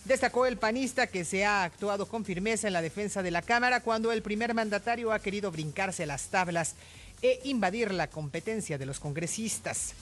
Destacó 0.06 0.46
el 0.46 0.56
panista 0.56 1.08
que 1.08 1.26
se 1.26 1.44
ha 1.44 1.64
actuado 1.64 2.06
con 2.06 2.24
firmeza 2.24 2.66
en 2.66 2.72
la 2.72 2.80
defensa 2.80 3.22
de 3.22 3.30
la 3.30 3.42
Cámara 3.42 3.80
cuando 3.80 4.10
el 4.10 4.22
primer 4.22 4.54
mandatario 4.54 5.12
ha 5.12 5.18
querido 5.18 5.50
brincarse 5.50 6.06
las 6.06 6.28
tablas 6.28 6.76
e 7.20 7.40
invadir 7.44 7.92
la 7.92 8.08
competencia 8.08 8.78
de 8.78 8.86
los 8.86 9.00
congresistas. 9.00 9.92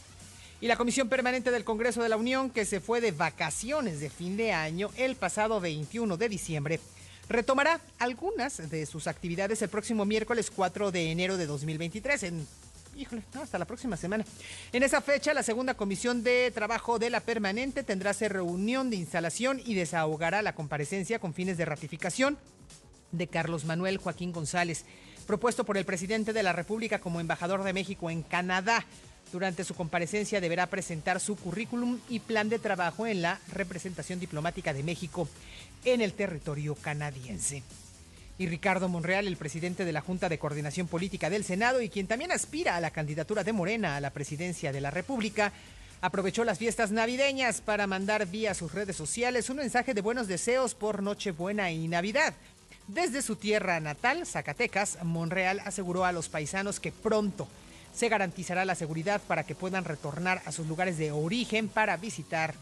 Y 0.60 0.68
la 0.68 0.76
Comisión 0.76 1.08
Permanente 1.10 1.50
del 1.50 1.64
Congreso 1.64 2.02
de 2.02 2.08
la 2.08 2.16
Unión, 2.16 2.48
que 2.50 2.64
se 2.64 2.80
fue 2.80 3.02
de 3.02 3.12
vacaciones 3.12 4.00
de 4.00 4.08
fin 4.08 4.38
de 4.38 4.52
año 4.52 4.90
el 4.96 5.14
pasado 5.14 5.60
21 5.60 6.16
de 6.16 6.28
diciembre, 6.30 6.80
retomará 7.28 7.80
algunas 7.98 8.70
de 8.70 8.86
sus 8.86 9.06
actividades 9.06 9.60
el 9.60 9.68
próximo 9.68 10.06
miércoles 10.06 10.50
4 10.50 10.92
de 10.92 11.10
enero 11.10 11.36
de 11.36 11.46
2023 11.46 12.22
en 12.22 12.46
híjole, 12.96 13.22
hasta 13.34 13.58
la 13.58 13.66
próxima 13.66 13.98
semana. 13.98 14.24
En 14.72 14.82
esa 14.82 15.02
fecha, 15.02 15.34
la 15.34 15.42
segunda 15.42 15.74
comisión 15.74 16.22
de 16.22 16.50
trabajo 16.50 16.98
de 16.98 17.10
la 17.10 17.20
permanente 17.20 17.82
tendrá 17.82 18.14
ser 18.14 18.32
reunión 18.32 18.88
de 18.88 18.96
instalación 18.96 19.60
y 19.64 19.74
desahogará 19.74 20.40
la 20.40 20.54
comparecencia 20.54 21.18
con 21.18 21.34
fines 21.34 21.58
de 21.58 21.66
ratificación 21.66 22.38
de 23.12 23.26
Carlos 23.26 23.64
Manuel 23.64 23.98
Joaquín 23.98 24.32
González, 24.32 24.84
propuesto 25.26 25.64
por 25.64 25.76
el 25.76 25.84
presidente 25.84 26.32
de 26.32 26.42
la 26.42 26.52
República 26.52 26.98
como 26.98 27.20
embajador 27.20 27.62
de 27.64 27.72
México 27.72 28.10
en 28.10 28.22
Canadá. 28.22 28.86
Durante 29.32 29.64
su 29.64 29.74
comparecencia 29.74 30.40
deberá 30.40 30.66
presentar 30.66 31.20
su 31.20 31.36
currículum 31.36 31.98
y 32.08 32.20
plan 32.20 32.48
de 32.48 32.58
trabajo 32.58 33.06
en 33.06 33.22
la 33.22 33.40
representación 33.52 34.20
diplomática 34.20 34.72
de 34.72 34.82
México 34.82 35.28
en 35.84 36.00
el 36.00 36.12
territorio 36.12 36.74
canadiense. 36.76 37.62
Y 38.38 38.46
Ricardo 38.46 38.88
Monreal, 38.88 39.26
el 39.26 39.36
presidente 39.36 39.84
de 39.84 39.92
la 39.92 40.00
Junta 40.00 40.28
de 40.28 40.38
Coordinación 40.38 40.88
Política 40.88 41.30
del 41.30 41.44
Senado 41.44 41.80
y 41.80 41.88
quien 41.88 42.06
también 42.06 42.32
aspira 42.32 42.76
a 42.76 42.80
la 42.80 42.90
candidatura 42.90 43.42
de 43.44 43.52
Morena 43.52 43.96
a 43.96 44.00
la 44.00 44.10
presidencia 44.10 44.72
de 44.72 44.80
la 44.80 44.90
República, 44.90 45.52
aprovechó 46.02 46.44
las 46.44 46.58
fiestas 46.58 46.92
navideñas 46.92 47.60
para 47.62 47.86
mandar 47.86 48.26
vía 48.26 48.54
sus 48.54 48.72
redes 48.72 48.94
sociales 48.94 49.50
un 49.50 49.56
mensaje 49.56 49.94
de 49.94 50.02
buenos 50.02 50.28
deseos 50.28 50.74
por 50.74 51.02
Nochebuena 51.02 51.72
y 51.72 51.88
Navidad. 51.88 52.34
Desde 52.88 53.22
su 53.22 53.36
tierra 53.36 53.80
natal, 53.80 54.26
Zacatecas, 54.26 54.98
Monreal 55.02 55.60
aseguró 55.64 56.04
a 56.04 56.12
los 56.12 56.28
paisanos 56.28 56.78
que 56.78 56.92
pronto 56.92 57.48
se 57.96 58.08
garantizará 58.10 58.64
la 58.66 58.74
seguridad 58.74 59.22
para 59.26 59.44
que 59.44 59.54
puedan 59.54 59.84
retornar 59.84 60.42
a 60.44 60.52
sus 60.52 60.66
lugares 60.66 60.98
de 60.98 61.12
origen 61.12 61.68
para 61.68 61.96
visitar 61.96 62.54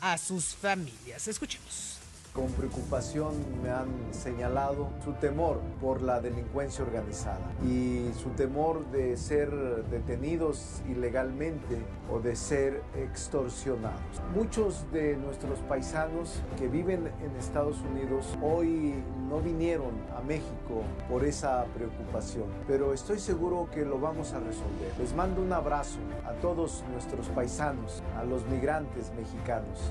a 0.00 0.16
sus 0.16 0.54
familias. 0.54 1.26
Escuchemos 1.26 1.95
con 2.36 2.48
preocupación 2.48 3.32
me 3.62 3.70
han 3.70 3.88
señalado 4.10 4.90
su 5.02 5.14
temor 5.14 5.58
por 5.80 6.02
la 6.02 6.20
delincuencia 6.20 6.84
organizada 6.84 7.50
y 7.64 8.10
su 8.22 8.28
temor 8.30 8.84
de 8.90 9.16
ser 9.16 9.50
detenidos 9.90 10.82
ilegalmente 10.86 11.78
o 12.12 12.20
de 12.20 12.36
ser 12.36 12.82
extorsionados. 12.94 14.20
Muchos 14.34 14.84
de 14.92 15.16
nuestros 15.16 15.60
paisanos 15.60 16.42
que 16.58 16.68
viven 16.68 17.10
en 17.24 17.34
Estados 17.36 17.78
Unidos 17.80 18.36
hoy 18.42 19.02
no 19.30 19.40
vinieron 19.40 19.92
a 20.14 20.20
México 20.20 20.82
por 21.08 21.24
esa 21.24 21.64
preocupación, 21.74 22.44
pero 22.68 22.92
estoy 22.92 23.18
seguro 23.18 23.68
que 23.72 23.86
lo 23.86 23.98
vamos 23.98 24.34
a 24.34 24.40
resolver. 24.40 24.92
Les 24.98 25.14
mando 25.14 25.40
un 25.40 25.54
abrazo 25.54 25.98
a 26.26 26.32
todos 26.34 26.84
nuestros 26.92 27.28
paisanos, 27.28 28.02
a 28.18 28.24
los 28.24 28.46
migrantes 28.46 29.10
mexicanos, 29.16 29.90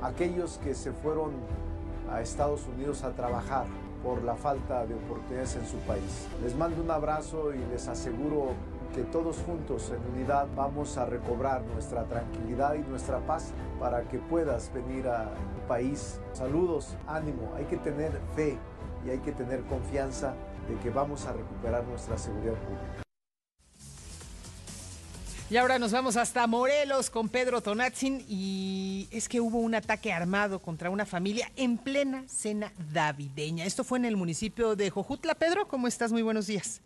aquellos 0.00 0.58
que 0.58 0.74
se 0.74 0.92
fueron 0.92 1.32
a 2.12 2.20
Estados 2.20 2.66
Unidos 2.66 3.02
a 3.04 3.12
trabajar 3.12 3.64
por 4.02 4.22
la 4.22 4.34
falta 4.34 4.84
de 4.86 4.94
oportunidades 4.94 5.56
en 5.56 5.66
su 5.66 5.76
país. 5.78 6.28
Les 6.42 6.56
mando 6.56 6.82
un 6.82 6.90
abrazo 6.90 7.54
y 7.54 7.58
les 7.72 7.88
aseguro 7.88 8.52
que 8.94 9.02
todos 9.04 9.38
juntos 9.38 9.90
en 9.90 10.14
unidad 10.14 10.46
vamos 10.54 10.98
a 10.98 11.06
recobrar 11.06 11.62
nuestra 11.62 12.04
tranquilidad 12.04 12.74
y 12.74 12.80
nuestra 12.80 13.20
paz 13.20 13.52
para 13.80 14.02
que 14.02 14.18
puedas 14.18 14.72
venir 14.72 15.08
a 15.08 15.24
tu 15.24 15.66
país. 15.66 16.20
Saludos, 16.32 16.96
ánimo, 17.06 17.52
hay 17.56 17.64
que 17.64 17.78
tener 17.78 18.12
fe 18.36 18.58
y 19.06 19.10
hay 19.10 19.18
que 19.18 19.32
tener 19.32 19.62
confianza 19.62 20.34
de 20.68 20.76
que 20.76 20.90
vamos 20.90 21.26
a 21.26 21.32
recuperar 21.32 21.84
nuestra 21.84 22.18
seguridad 22.18 22.54
pública. 22.54 23.11
Y 25.52 25.58
ahora 25.58 25.78
nos 25.78 25.92
vamos 25.92 26.16
hasta 26.16 26.46
Morelos 26.46 27.10
con 27.10 27.28
Pedro 27.28 27.60
Tonatzin 27.60 28.22
y 28.26 29.06
es 29.12 29.28
que 29.28 29.38
hubo 29.38 29.58
un 29.58 29.74
ataque 29.74 30.10
armado 30.10 30.60
contra 30.60 30.88
una 30.88 31.04
familia 31.04 31.48
en 31.58 31.76
plena 31.76 32.26
cena 32.26 32.72
navideña. 32.94 33.66
Esto 33.66 33.84
fue 33.84 33.98
en 33.98 34.06
el 34.06 34.16
municipio 34.16 34.76
de 34.76 34.88
Jojutla. 34.88 35.34
Pedro, 35.34 35.68
¿cómo 35.68 35.88
estás? 35.88 36.10
Muy 36.10 36.22
buenos 36.22 36.46
días. 36.46 36.82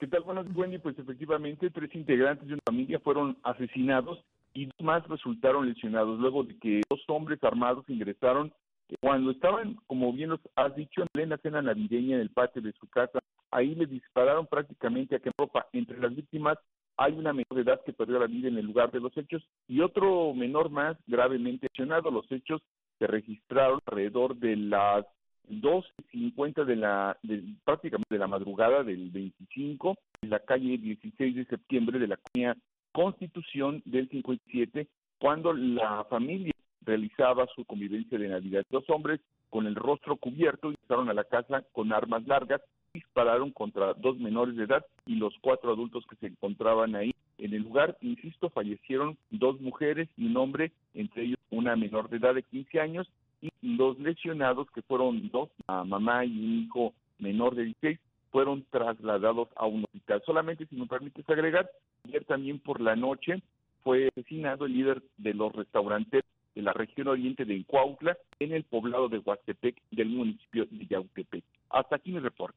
¿Qué 0.00 0.08
tal? 0.08 0.22
Buenos 0.22 0.48
Wendy. 0.52 0.78
Pues 0.78 0.98
efectivamente 0.98 1.70
tres 1.70 1.94
integrantes 1.94 2.48
de 2.48 2.54
una 2.54 2.62
familia 2.66 2.98
fueron 2.98 3.38
asesinados 3.44 4.18
y 4.52 4.66
dos 4.66 4.80
más 4.80 5.06
resultaron 5.06 5.68
lesionados 5.68 6.18
luego 6.18 6.42
de 6.42 6.58
que 6.58 6.80
dos 6.90 7.04
hombres 7.06 7.38
armados 7.44 7.84
ingresaron 7.86 8.52
cuando 9.00 9.30
estaban, 9.30 9.76
como 9.86 10.12
bien 10.12 10.30
los 10.30 10.40
has 10.56 10.74
dicho, 10.74 11.02
en 11.02 11.08
plena 11.12 11.38
cena 11.38 11.62
navideña 11.62 12.16
en 12.16 12.22
el 12.22 12.30
patio 12.30 12.62
de 12.62 12.72
su 12.80 12.88
casa. 12.88 13.20
Ahí 13.52 13.76
le 13.76 13.86
dispararon 13.86 14.48
prácticamente 14.48 15.14
a 15.14 15.20
que 15.20 15.30
ropa 15.38 15.68
entre 15.72 16.00
las 16.00 16.16
víctimas 16.16 16.58
hay 16.96 17.12
una 17.12 17.32
menor 17.32 17.54
de 17.54 17.62
edad 17.62 17.80
que 17.84 17.92
perdió 17.92 18.18
la 18.18 18.26
vida 18.26 18.48
en 18.48 18.58
el 18.58 18.66
lugar 18.66 18.90
de 18.90 19.00
los 19.00 19.16
hechos 19.16 19.42
y 19.68 19.80
otro 19.80 20.34
menor 20.34 20.70
más 20.70 20.96
gravemente 21.06 21.68
lesionado. 21.70 22.10
Los 22.10 22.30
hechos 22.30 22.62
se 22.98 23.06
registraron 23.06 23.80
alrededor 23.86 24.36
de 24.36 24.56
las 24.56 25.06
2.50 25.48 26.64
de 26.64 26.76
la, 26.76 27.16
de, 27.22 27.42
prácticamente 27.64 28.14
de 28.14 28.18
la 28.18 28.26
madrugada 28.26 28.82
del 28.84 29.10
25 29.10 29.96
en 30.22 30.30
la 30.30 30.40
calle 30.40 30.78
16 30.78 31.36
de 31.36 31.44
septiembre 31.46 31.98
de 31.98 32.08
la 32.08 32.16
colonia 32.16 32.56
Constitución 32.92 33.82
del 33.86 34.08
57, 34.10 34.86
cuando 35.18 35.52
la 35.54 36.04
familia 36.10 36.52
realizaba 36.82 37.46
su 37.54 37.64
convivencia 37.64 38.18
de 38.18 38.28
Navidad. 38.28 38.64
Dos 38.70 38.84
hombres 38.90 39.20
con 39.48 39.66
el 39.66 39.74
rostro 39.74 40.16
cubierto 40.16 40.68
ingresaron 40.68 41.08
a 41.08 41.14
la 41.14 41.24
casa 41.24 41.64
con 41.72 41.92
armas 41.92 42.26
largas 42.26 42.60
dispararon 42.94 43.50
contra 43.50 43.94
dos 43.94 44.18
menores 44.18 44.56
de 44.56 44.64
edad 44.64 44.84
y 45.06 45.16
los 45.16 45.34
cuatro 45.40 45.72
adultos 45.72 46.04
que 46.08 46.16
se 46.16 46.26
encontraban 46.26 46.94
ahí. 46.94 47.14
En 47.38 47.54
el 47.54 47.62
lugar, 47.62 47.96
insisto, 48.00 48.50
fallecieron 48.50 49.16
dos 49.30 49.60
mujeres 49.60 50.08
y 50.16 50.26
un 50.26 50.36
hombre, 50.36 50.72
entre 50.94 51.24
ellos 51.24 51.38
una 51.50 51.74
menor 51.76 52.08
de 52.08 52.18
edad 52.18 52.34
de 52.34 52.42
15 52.42 52.80
años, 52.80 53.10
y 53.40 53.50
los 53.62 53.98
lesionados, 53.98 54.70
que 54.70 54.82
fueron 54.82 55.28
dos, 55.30 55.50
mamá 55.66 56.24
y 56.24 56.30
un 56.30 56.64
hijo 56.64 56.94
menor 57.18 57.54
de 57.54 57.64
16, 57.64 57.98
fueron 58.30 58.64
trasladados 58.70 59.48
a 59.56 59.66
un 59.66 59.84
hospital. 59.84 60.22
Solamente, 60.24 60.66
si 60.66 60.76
me 60.76 60.86
permites 60.86 61.28
agregar, 61.28 61.70
ayer 62.06 62.24
también 62.24 62.60
por 62.60 62.80
la 62.80 62.94
noche 62.94 63.42
fue 63.82 64.08
asesinado 64.08 64.66
el 64.66 64.74
líder 64.74 65.02
de 65.16 65.34
los 65.34 65.52
restaurantes 65.52 66.24
de 66.54 66.62
la 66.62 66.72
región 66.72 67.08
oriente 67.08 67.44
de 67.44 67.64
Cuautla, 67.64 68.16
en 68.38 68.52
el 68.52 68.64
poblado 68.64 69.08
de 69.08 69.18
Huastepec 69.18 69.80
del 69.90 70.10
municipio 70.10 70.66
de 70.70 70.86
Yautepec. 70.86 71.44
Hasta 71.70 71.96
aquí 71.96 72.12
mi 72.12 72.20
reporte. 72.20 72.56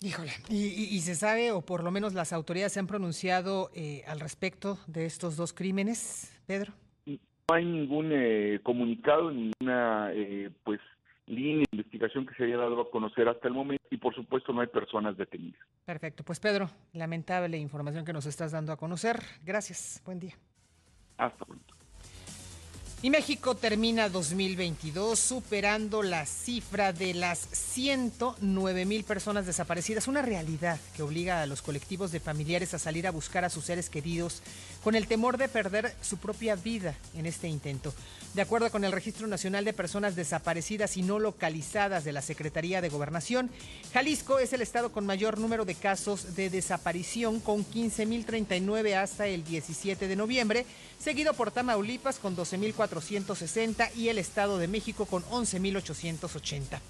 Híjole, 0.00 0.30
¿y, 0.48 1.00
se 1.00 1.16
sabe, 1.16 1.50
o 1.50 1.60
por 1.60 1.82
lo 1.82 1.90
menos 1.90 2.14
las 2.14 2.32
autoridades 2.32 2.72
se 2.72 2.78
han 2.78 2.86
pronunciado 2.86 3.70
eh, 3.74 4.04
al 4.06 4.20
respecto 4.20 4.78
de 4.86 5.06
estos 5.06 5.36
dos 5.36 5.52
crímenes, 5.52 6.40
Pedro? 6.46 6.72
No 7.04 7.54
hay 7.54 7.64
ningún 7.64 8.10
eh, 8.12 8.60
comunicado, 8.62 9.32
ninguna 9.32 10.12
eh, 10.12 10.50
pues 10.62 10.80
línea 11.26 11.58
de 11.58 11.78
investigación 11.78 12.26
que 12.26 12.34
se 12.34 12.44
haya 12.44 12.58
dado 12.58 12.80
a 12.80 12.90
conocer 12.90 13.28
hasta 13.28 13.48
el 13.48 13.54
momento 13.54 13.84
y 13.90 13.96
por 13.96 14.14
supuesto 14.14 14.52
no 14.52 14.60
hay 14.60 14.68
personas 14.68 15.16
detenidas. 15.16 15.60
Perfecto, 15.84 16.22
pues 16.22 16.38
Pedro, 16.38 16.70
lamentable 16.92 17.58
información 17.58 18.04
que 18.04 18.12
nos 18.12 18.26
estás 18.26 18.52
dando 18.52 18.72
a 18.72 18.76
conocer. 18.76 19.20
Gracias, 19.44 20.00
buen 20.04 20.20
día. 20.20 20.34
Hasta 21.16 21.44
pronto. 21.44 21.77
Y 23.00 23.10
México 23.10 23.54
termina 23.54 24.08
2022 24.08 25.16
superando 25.16 26.02
la 26.02 26.26
cifra 26.26 26.92
de 26.92 27.14
las 27.14 27.46
109 27.52 28.84
mil 28.86 29.04
personas 29.04 29.46
desaparecidas, 29.46 30.08
una 30.08 30.20
realidad 30.20 30.80
que 30.96 31.04
obliga 31.04 31.40
a 31.40 31.46
los 31.46 31.62
colectivos 31.62 32.10
de 32.10 32.18
familiares 32.18 32.74
a 32.74 32.80
salir 32.80 33.06
a 33.06 33.12
buscar 33.12 33.44
a 33.44 33.50
sus 33.50 33.66
seres 33.66 33.88
queridos 33.88 34.42
con 34.82 34.94
el 34.94 35.06
temor 35.06 35.38
de 35.38 35.48
perder 35.48 35.94
su 36.00 36.18
propia 36.18 36.56
vida 36.56 36.94
en 37.14 37.26
este 37.26 37.48
intento. 37.48 37.92
De 38.34 38.42
acuerdo 38.42 38.70
con 38.70 38.84
el 38.84 38.92
Registro 38.92 39.26
Nacional 39.26 39.64
de 39.64 39.72
Personas 39.72 40.14
Desaparecidas 40.14 40.96
y 40.96 41.02
No 41.02 41.18
Localizadas 41.18 42.04
de 42.04 42.12
la 42.12 42.22
Secretaría 42.22 42.80
de 42.80 42.88
Gobernación, 42.88 43.50
Jalisco 43.92 44.38
es 44.38 44.52
el 44.52 44.62
estado 44.62 44.92
con 44.92 45.06
mayor 45.06 45.38
número 45.38 45.64
de 45.64 45.74
casos 45.74 46.36
de 46.36 46.50
desaparición, 46.50 47.40
con 47.40 47.64
15.039 47.64 48.94
hasta 48.94 49.26
el 49.26 49.44
17 49.44 50.06
de 50.06 50.16
noviembre, 50.16 50.66
seguido 50.98 51.32
por 51.34 51.50
Tamaulipas 51.50 52.18
con 52.18 52.36
12.460 52.36 53.94
y 53.96 54.08
el 54.08 54.18
Estado 54.18 54.58
de 54.58 54.68
México 54.68 55.06
con 55.06 55.22
11.880. 55.24 56.80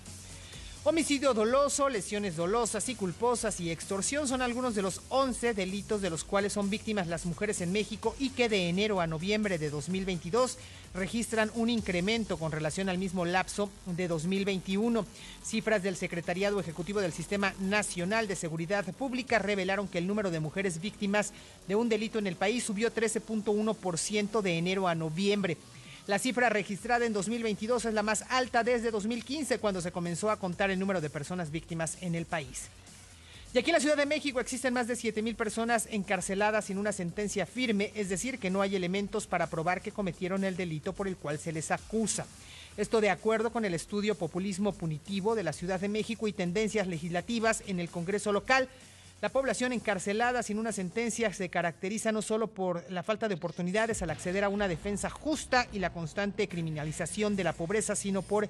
Homicidio 0.88 1.34
doloso, 1.34 1.90
lesiones 1.90 2.36
dolosas 2.36 2.88
y 2.88 2.94
culposas 2.94 3.60
y 3.60 3.70
extorsión 3.70 4.26
son 4.26 4.40
algunos 4.40 4.74
de 4.74 4.80
los 4.80 5.02
11 5.10 5.52
delitos 5.52 6.00
de 6.00 6.08
los 6.08 6.24
cuales 6.24 6.54
son 6.54 6.70
víctimas 6.70 7.08
las 7.08 7.26
mujeres 7.26 7.60
en 7.60 7.72
México 7.72 8.16
y 8.18 8.30
que 8.30 8.48
de 8.48 8.70
enero 8.70 9.02
a 9.02 9.06
noviembre 9.06 9.58
de 9.58 9.68
2022 9.68 10.56
registran 10.94 11.50
un 11.56 11.68
incremento 11.68 12.38
con 12.38 12.52
relación 12.52 12.88
al 12.88 12.96
mismo 12.96 13.26
lapso 13.26 13.68
de 13.84 14.08
2021. 14.08 15.04
Cifras 15.44 15.82
del 15.82 15.94
Secretariado 15.94 16.58
Ejecutivo 16.58 17.02
del 17.02 17.12
Sistema 17.12 17.52
Nacional 17.60 18.26
de 18.26 18.36
Seguridad 18.36 18.86
Pública 18.94 19.38
revelaron 19.38 19.88
que 19.88 19.98
el 19.98 20.06
número 20.06 20.30
de 20.30 20.40
mujeres 20.40 20.80
víctimas 20.80 21.34
de 21.68 21.76
un 21.76 21.90
delito 21.90 22.18
en 22.18 22.26
el 22.26 22.36
país 22.36 22.64
subió 22.64 22.90
13.1% 22.90 24.40
de 24.40 24.56
enero 24.56 24.88
a 24.88 24.94
noviembre. 24.94 25.58
La 26.08 26.18
cifra 26.18 26.48
registrada 26.48 27.04
en 27.04 27.12
2022 27.12 27.84
es 27.84 27.92
la 27.92 28.02
más 28.02 28.24
alta 28.30 28.64
desde 28.64 28.90
2015, 28.90 29.58
cuando 29.58 29.82
se 29.82 29.92
comenzó 29.92 30.30
a 30.30 30.38
contar 30.38 30.70
el 30.70 30.78
número 30.78 31.02
de 31.02 31.10
personas 31.10 31.50
víctimas 31.50 31.98
en 32.00 32.14
el 32.14 32.24
país. 32.24 32.68
Y 33.52 33.58
aquí 33.58 33.68
en 33.68 33.74
la 33.74 33.80
Ciudad 33.80 33.98
de 33.98 34.06
México 34.06 34.40
existen 34.40 34.72
más 34.72 34.88
de 34.88 34.94
7.000 34.94 35.36
personas 35.36 35.86
encarceladas 35.90 36.64
sin 36.64 36.78
una 36.78 36.92
sentencia 36.92 37.44
firme, 37.44 37.92
es 37.94 38.08
decir, 38.08 38.38
que 38.38 38.48
no 38.48 38.62
hay 38.62 38.74
elementos 38.74 39.26
para 39.26 39.48
probar 39.48 39.82
que 39.82 39.92
cometieron 39.92 40.44
el 40.44 40.56
delito 40.56 40.94
por 40.94 41.08
el 41.08 41.18
cual 41.18 41.38
se 41.38 41.52
les 41.52 41.70
acusa. 41.70 42.26
Esto 42.78 43.02
de 43.02 43.10
acuerdo 43.10 43.52
con 43.52 43.66
el 43.66 43.74
estudio 43.74 44.14
Populismo 44.14 44.72
Punitivo 44.72 45.34
de 45.34 45.42
la 45.42 45.52
Ciudad 45.52 45.78
de 45.78 45.90
México 45.90 46.26
y 46.26 46.32
tendencias 46.32 46.86
legislativas 46.86 47.62
en 47.66 47.80
el 47.80 47.90
Congreso 47.90 48.32
local, 48.32 48.70
la 49.20 49.30
población 49.30 49.72
encarcelada 49.72 50.44
sin 50.44 50.58
una 50.58 50.70
sentencia 50.70 51.32
se 51.32 51.48
caracteriza 51.48 52.12
no 52.12 52.22
solo 52.22 52.46
por 52.46 52.84
la 52.90 53.02
falta 53.02 53.26
de 53.28 53.34
oportunidades 53.34 54.00
al 54.02 54.10
acceder 54.10 54.44
a 54.44 54.48
una 54.48 54.68
defensa 54.68 55.10
justa 55.10 55.66
y 55.72 55.80
la 55.80 55.92
constante 55.92 56.48
criminalización 56.48 57.34
de 57.34 57.44
la 57.44 57.52
pobreza, 57.52 57.96
sino 57.96 58.22
por 58.22 58.48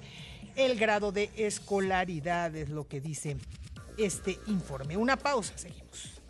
el 0.55 0.77
grado 0.77 1.11
de 1.11 1.31
escolaridad, 1.37 2.55
es 2.55 2.69
lo 2.69 2.87
que 2.87 3.01
dice 3.01 3.37
este 3.97 4.37
informe. 4.45 4.95
Una 4.95 5.17
pausa, 5.17 5.57
seguimos. 5.57 6.21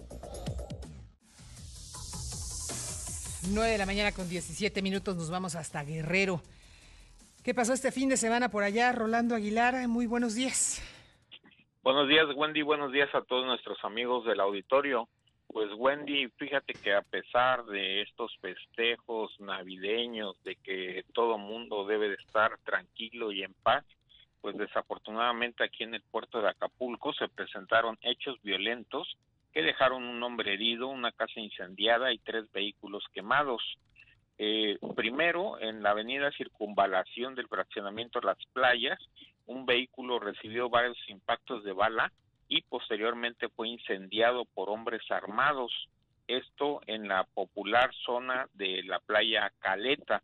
9 3.50 3.72
de 3.72 3.78
la 3.78 3.86
mañana 3.86 4.12
con 4.12 4.30
17 4.30 4.82
minutos 4.82 5.18
nos 5.18 5.30
vamos 5.30 5.56
hasta 5.56 5.84
Guerrero. 5.84 6.42
¿Qué 7.44 7.54
pasó 7.54 7.74
este 7.74 7.92
fin 7.92 8.08
de 8.08 8.18
semana 8.18 8.50
por 8.50 8.64
allá, 8.64 8.92
Rolando 8.92 9.36
Aguilar? 9.36 9.88
Muy 9.88 10.06
buenos 10.06 10.36
días. 10.36 10.82
Buenos 11.92 12.08
días, 12.08 12.28
Wendy. 12.36 12.62
Buenos 12.62 12.92
días 12.92 13.10
a 13.16 13.24
todos 13.24 13.48
nuestros 13.48 13.84
amigos 13.84 14.24
del 14.24 14.40
auditorio. 14.42 15.10
Pues 15.48 15.72
Wendy, 15.76 16.28
fíjate 16.38 16.74
que 16.74 16.94
a 16.94 17.02
pesar 17.02 17.66
de 17.66 18.04
estos 18.04 18.32
festejos 18.38 19.32
navideños, 19.40 20.36
de 20.44 20.56
que 20.58 21.04
todo 21.16 21.40
mundo 21.40 21.88
debe 21.88 22.10
de 22.10 22.14
estar 22.14 22.60
tranquilo 22.60 23.32
y 23.32 23.42
en 23.42 23.56
paz, 23.64 23.84
pues 24.40 24.56
desafortunadamente 24.56 25.64
aquí 25.64 25.84
en 25.84 25.96
el 25.96 26.04
puerto 26.04 26.40
de 26.44 26.50
Acapulco 26.50 27.12
se 27.14 27.28
presentaron 27.28 27.98
hechos 28.04 28.40
violentos 28.44 29.18
que 29.52 29.64
dejaron 29.64 30.04
un 30.04 30.22
hombre 30.22 30.54
herido, 30.54 30.90
una 30.90 31.12
casa 31.12 31.40
incendiada 31.40 32.14
y 32.14 32.20
tres 32.20 32.52
vehículos 32.52 33.04
quemados. 33.16 33.64
Eh, 34.38 34.78
primero, 34.96 35.60
en 35.60 35.82
la 35.82 35.90
avenida 35.90 36.32
Circunvalación 36.38 37.34
del 37.34 37.48
fraccionamiento 37.48 38.22
Las 38.22 38.38
Playas, 38.54 39.00
un 39.50 39.66
vehículo 39.66 40.20
recibió 40.20 40.70
varios 40.70 40.98
impactos 41.10 41.64
de 41.64 41.74
bala 41.74 42.12
y 42.48 42.62
posteriormente 42.62 43.50
fue 43.50 43.68
incendiado 43.68 44.46
por 44.46 44.70
hombres 44.70 45.02
armados. 45.10 45.90
Esto 46.28 46.82
en 46.86 47.08
la 47.08 47.24
popular 47.24 47.92
zona 48.06 48.48
de 48.54 48.84
la 48.84 49.00
playa 49.00 49.52
Caleta. 49.58 50.22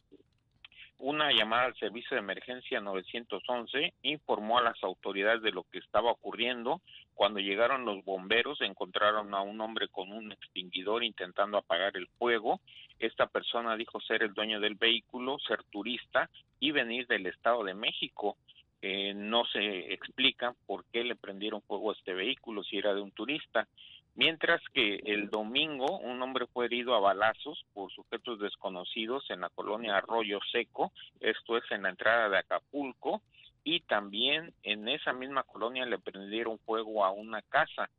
Una 0.99 1.31
llamada 1.31 1.65
al 1.65 1.75
servicio 1.75 2.13
de 2.15 2.21
emergencia 2.21 2.79
911 2.79 3.93
informó 4.03 4.59
a 4.59 4.63
las 4.63 4.81
autoridades 4.83 5.41
de 5.41 5.51
lo 5.51 5.63
que 5.63 5.79
estaba 5.79 6.11
ocurriendo. 6.11 6.81
Cuando 7.15 7.39
llegaron 7.39 7.83
los 7.83 8.05
bomberos 8.05 8.61
encontraron 8.61 9.33
a 9.33 9.41
un 9.41 9.59
hombre 9.59 9.87
con 9.87 10.11
un 10.11 10.31
extinguidor 10.33 11.03
intentando 11.03 11.57
apagar 11.57 11.97
el 11.97 12.07
fuego. 12.19 12.61
Esta 12.99 13.25
persona 13.25 13.75
dijo 13.75 13.99
ser 14.01 14.21
el 14.21 14.35
dueño 14.35 14.59
del 14.59 14.75
vehículo, 14.75 15.39
ser 15.39 15.63
turista 15.63 16.29
y 16.59 16.69
venir 16.69 17.07
del 17.07 17.25
Estado 17.25 17.63
de 17.63 17.73
México. 17.73 18.37
Eh, 18.81 19.13
no 19.15 19.45
se 19.45 19.93
explica 19.93 20.53
por 20.65 20.85
qué 20.85 21.03
le 21.03 21.15
prendieron 21.15 21.61
fuego 21.61 21.91
a 21.91 21.93
este 21.93 22.13
vehículo 22.13 22.63
si 22.63 22.77
era 22.77 22.93
de 22.93 23.01
un 23.01 23.11
turista. 23.11 23.67
Mientras 24.15 24.61
que 24.73 24.95
el 25.05 25.29
domingo 25.29 25.97
un 25.99 26.21
hombre 26.21 26.45
fue 26.47 26.65
herido 26.65 26.95
a 26.95 26.99
balazos 26.99 27.65
por 27.73 27.91
sujetos 27.91 28.39
desconocidos 28.39 29.29
en 29.29 29.41
la 29.41 29.49
colonia 29.49 29.97
Arroyo 29.97 30.39
Seco, 30.51 30.93
esto 31.19 31.57
es 31.57 31.63
en 31.71 31.83
la 31.83 31.89
entrada 31.89 32.29
de 32.29 32.37
Acapulco, 32.37 33.21
y 33.65 33.81
también 33.81 34.53
en 34.63 34.87
esa 34.87 35.11
misma 35.11 35.43
colonia 35.43 35.85
le 35.85 35.97
prendieron 35.97 36.59
fuego 36.59 37.03
a 37.03 37.11
una 37.11 37.41
casa. 37.41 37.89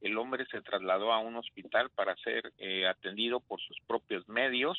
El 0.00 0.16
hombre 0.16 0.46
se 0.46 0.62
trasladó 0.62 1.12
a 1.12 1.18
un 1.18 1.36
hospital 1.36 1.90
para 1.90 2.16
ser 2.16 2.52
eh, 2.58 2.86
atendido 2.86 3.40
por 3.40 3.60
sus 3.60 3.76
propios 3.86 4.26
medios 4.28 4.78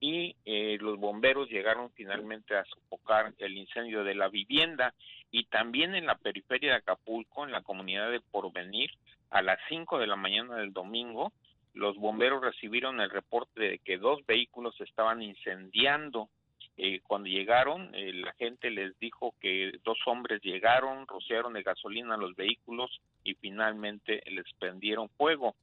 y 0.00 0.36
eh, 0.44 0.78
los 0.80 0.98
bomberos 0.98 1.48
llegaron 1.48 1.90
finalmente 1.92 2.56
a 2.56 2.64
sofocar 2.64 3.32
el 3.38 3.56
incendio 3.56 4.04
de 4.04 4.14
la 4.14 4.28
vivienda 4.28 4.94
y 5.30 5.44
también 5.44 5.94
en 5.94 6.06
la 6.06 6.16
periferia 6.16 6.72
de 6.72 6.76
Acapulco, 6.76 7.44
en 7.44 7.52
la 7.52 7.62
comunidad 7.62 8.10
de 8.10 8.20
Porvenir, 8.20 8.90
a 9.30 9.42
las 9.42 9.58
5 9.68 9.98
de 9.98 10.06
la 10.06 10.16
mañana 10.16 10.56
del 10.56 10.72
domingo, 10.72 11.32
los 11.72 11.96
bomberos 11.96 12.42
recibieron 12.42 13.00
el 13.00 13.10
reporte 13.10 13.60
de 13.60 13.78
que 13.78 13.98
dos 13.98 14.24
vehículos 14.26 14.80
estaban 14.80 15.22
incendiando. 15.22 16.28
Eh, 16.76 17.00
cuando 17.02 17.28
llegaron, 17.28 17.90
la 17.92 18.32
gente 18.34 18.70
les 18.70 18.98
dijo 18.98 19.34
que 19.40 19.72
dos 19.84 19.98
hombres 20.06 20.40
llegaron, 20.42 21.06
rociaron 21.06 21.52
de 21.54 21.62
gasolina 21.62 22.16
los 22.16 22.36
vehículos 22.36 23.00
y 23.24 23.34
finalmente 23.34 24.22
les 24.30 24.46
prendieron 24.58 25.08
fuego. 25.10 25.56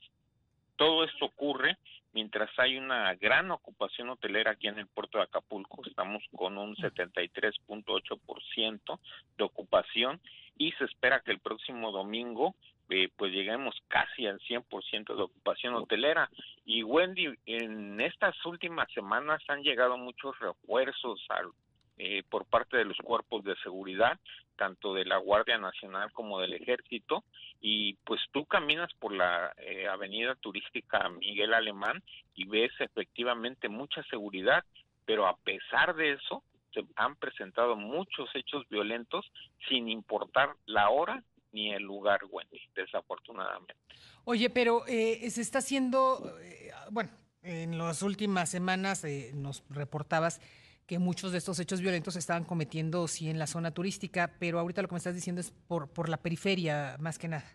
Todo 0.76 1.04
esto 1.04 1.26
ocurre 1.26 1.78
mientras 2.14 2.50
hay 2.58 2.78
una 2.78 3.14
gran 3.16 3.52
ocupación 3.52 4.10
hotelera 4.10 4.52
aquí 4.52 4.68
en 4.68 4.80
el 4.80 4.88
puerto 4.88 5.18
de 5.18 5.26
Acapulco, 5.26 5.82
estamos 5.86 6.24
con 6.36 6.58
un 6.58 6.76
73.8% 6.76 9.00
de 9.38 9.44
ocupación 9.44 10.20
y 10.58 10.72
se 10.74 10.86
espera 10.86 11.22
que 11.22 11.32
el 11.32 11.40
próximo 11.40 11.92
domingo 11.92 12.56
eh, 12.90 13.10
pues 13.16 13.32
lleguemos 13.32 13.76
casi 13.88 14.28
al 14.28 14.40
100% 14.40 15.16
de 15.16 15.24
ocupación 15.24 15.76
hotelera. 15.76 16.30
Y 16.66 16.84
Wendy, 16.84 17.34
en 17.46 18.02
estas 18.02 18.36
últimas 18.46 18.92
semanas 18.92 19.42
han 19.48 19.64
llegado 19.64 19.98
muchos 19.98 20.38
refuerzos 20.40 21.26
al 21.30 21.52
eh, 21.98 22.24
por 22.30 22.46
parte 22.46 22.78
de 22.78 22.86
los 22.86 22.98
cuerpos 22.98 23.44
de 23.44 23.56
seguridad, 23.58 24.18
tanto 24.56 24.94
de 24.94 25.06
la 25.06 25.18
Guardia 25.18 25.58
Nacional 25.58 26.12
como 26.12 26.40
del 26.40 26.54
Ejército, 26.54 27.24
y 27.60 27.94
pues 28.06 28.22
tú 28.32 28.46
caminas 28.46 28.92
por 29.00 29.14
la 29.14 29.54
eh, 29.58 29.88
avenida 29.88 30.36
turística 30.36 31.10
Miguel 31.10 31.54
Alemán 31.54 32.04
y 32.36 32.46
ves 32.46 32.72
efectivamente 32.80 33.70
mucha 33.70 34.04
seguridad, 34.04 34.64
pero 35.06 35.28
a 35.28 35.38
pesar 35.38 35.96
de 35.96 36.14
eso, 36.14 36.44
se 36.74 36.86
han 36.96 37.16
presentado 37.18 37.76
muchos 37.76 38.30
hechos 38.34 38.68
violentos 38.70 39.30
sin 39.68 39.90
importar 39.90 40.56
la 40.66 40.90
hora 40.90 41.24
ni 41.52 41.74
el 41.74 41.84
lugar, 41.84 42.22
Wendy, 42.30 42.62
desafortunadamente. 42.74 43.76
Oye, 44.24 44.50
pero 44.50 44.86
eh, 44.88 45.30
se 45.30 45.42
está 45.42 45.58
haciendo, 45.58 46.34
bueno, 46.92 47.10
en 47.44 47.78
las 47.78 48.04
últimas 48.04 48.50
semanas 48.50 49.06
nos 49.34 49.64
reportabas 49.70 50.40
que 50.88 51.00
muchos 51.00 51.32
de 51.32 51.38
estos 51.38 51.60
hechos 51.60 51.82
violentos 51.82 52.14
se 52.14 52.20
estaban 52.20 52.44
cometiendo 52.44 53.08
sí 53.08 53.30
en 53.30 53.40
la 53.40 53.48
zona 53.48 53.72
turística, 53.72 54.36
pero 54.40 54.60
ahorita 54.60 54.82
lo 54.82 54.88
que 54.88 54.96
me 54.96 54.98
estás 54.98 55.16
diciendo 55.16 55.42
es 55.42 55.52
por, 55.52 55.92
por 55.92 56.10
la 56.10 56.18
periferia 56.18 56.98
más 57.00 57.18
que 57.18 57.28
nada. 57.28 57.46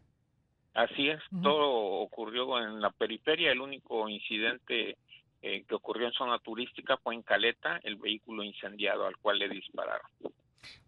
Así 0.74 1.08
es, 1.08 1.20
todo 1.42 2.00
ocurrió 2.02 2.58
en 2.58 2.80
la 2.80 2.90
periferia. 2.90 3.50
El 3.50 3.60
único 3.60 4.08
incidente 4.08 4.98
eh, 5.40 5.64
que 5.66 5.74
ocurrió 5.74 6.06
en 6.06 6.12
zona 6.12 6.38
turística 6.38 6.98
fue 6.98 7.14
en 7.14 7.22
Caleta, 7.22 7.80
el 7.82 7.96
vehículo 7.96 8.42
incendiado 8.42 9.06
al 9.06 9.16
cual 9.16 9.38
le 9.38 9.48
dispararon. 9.48 10.06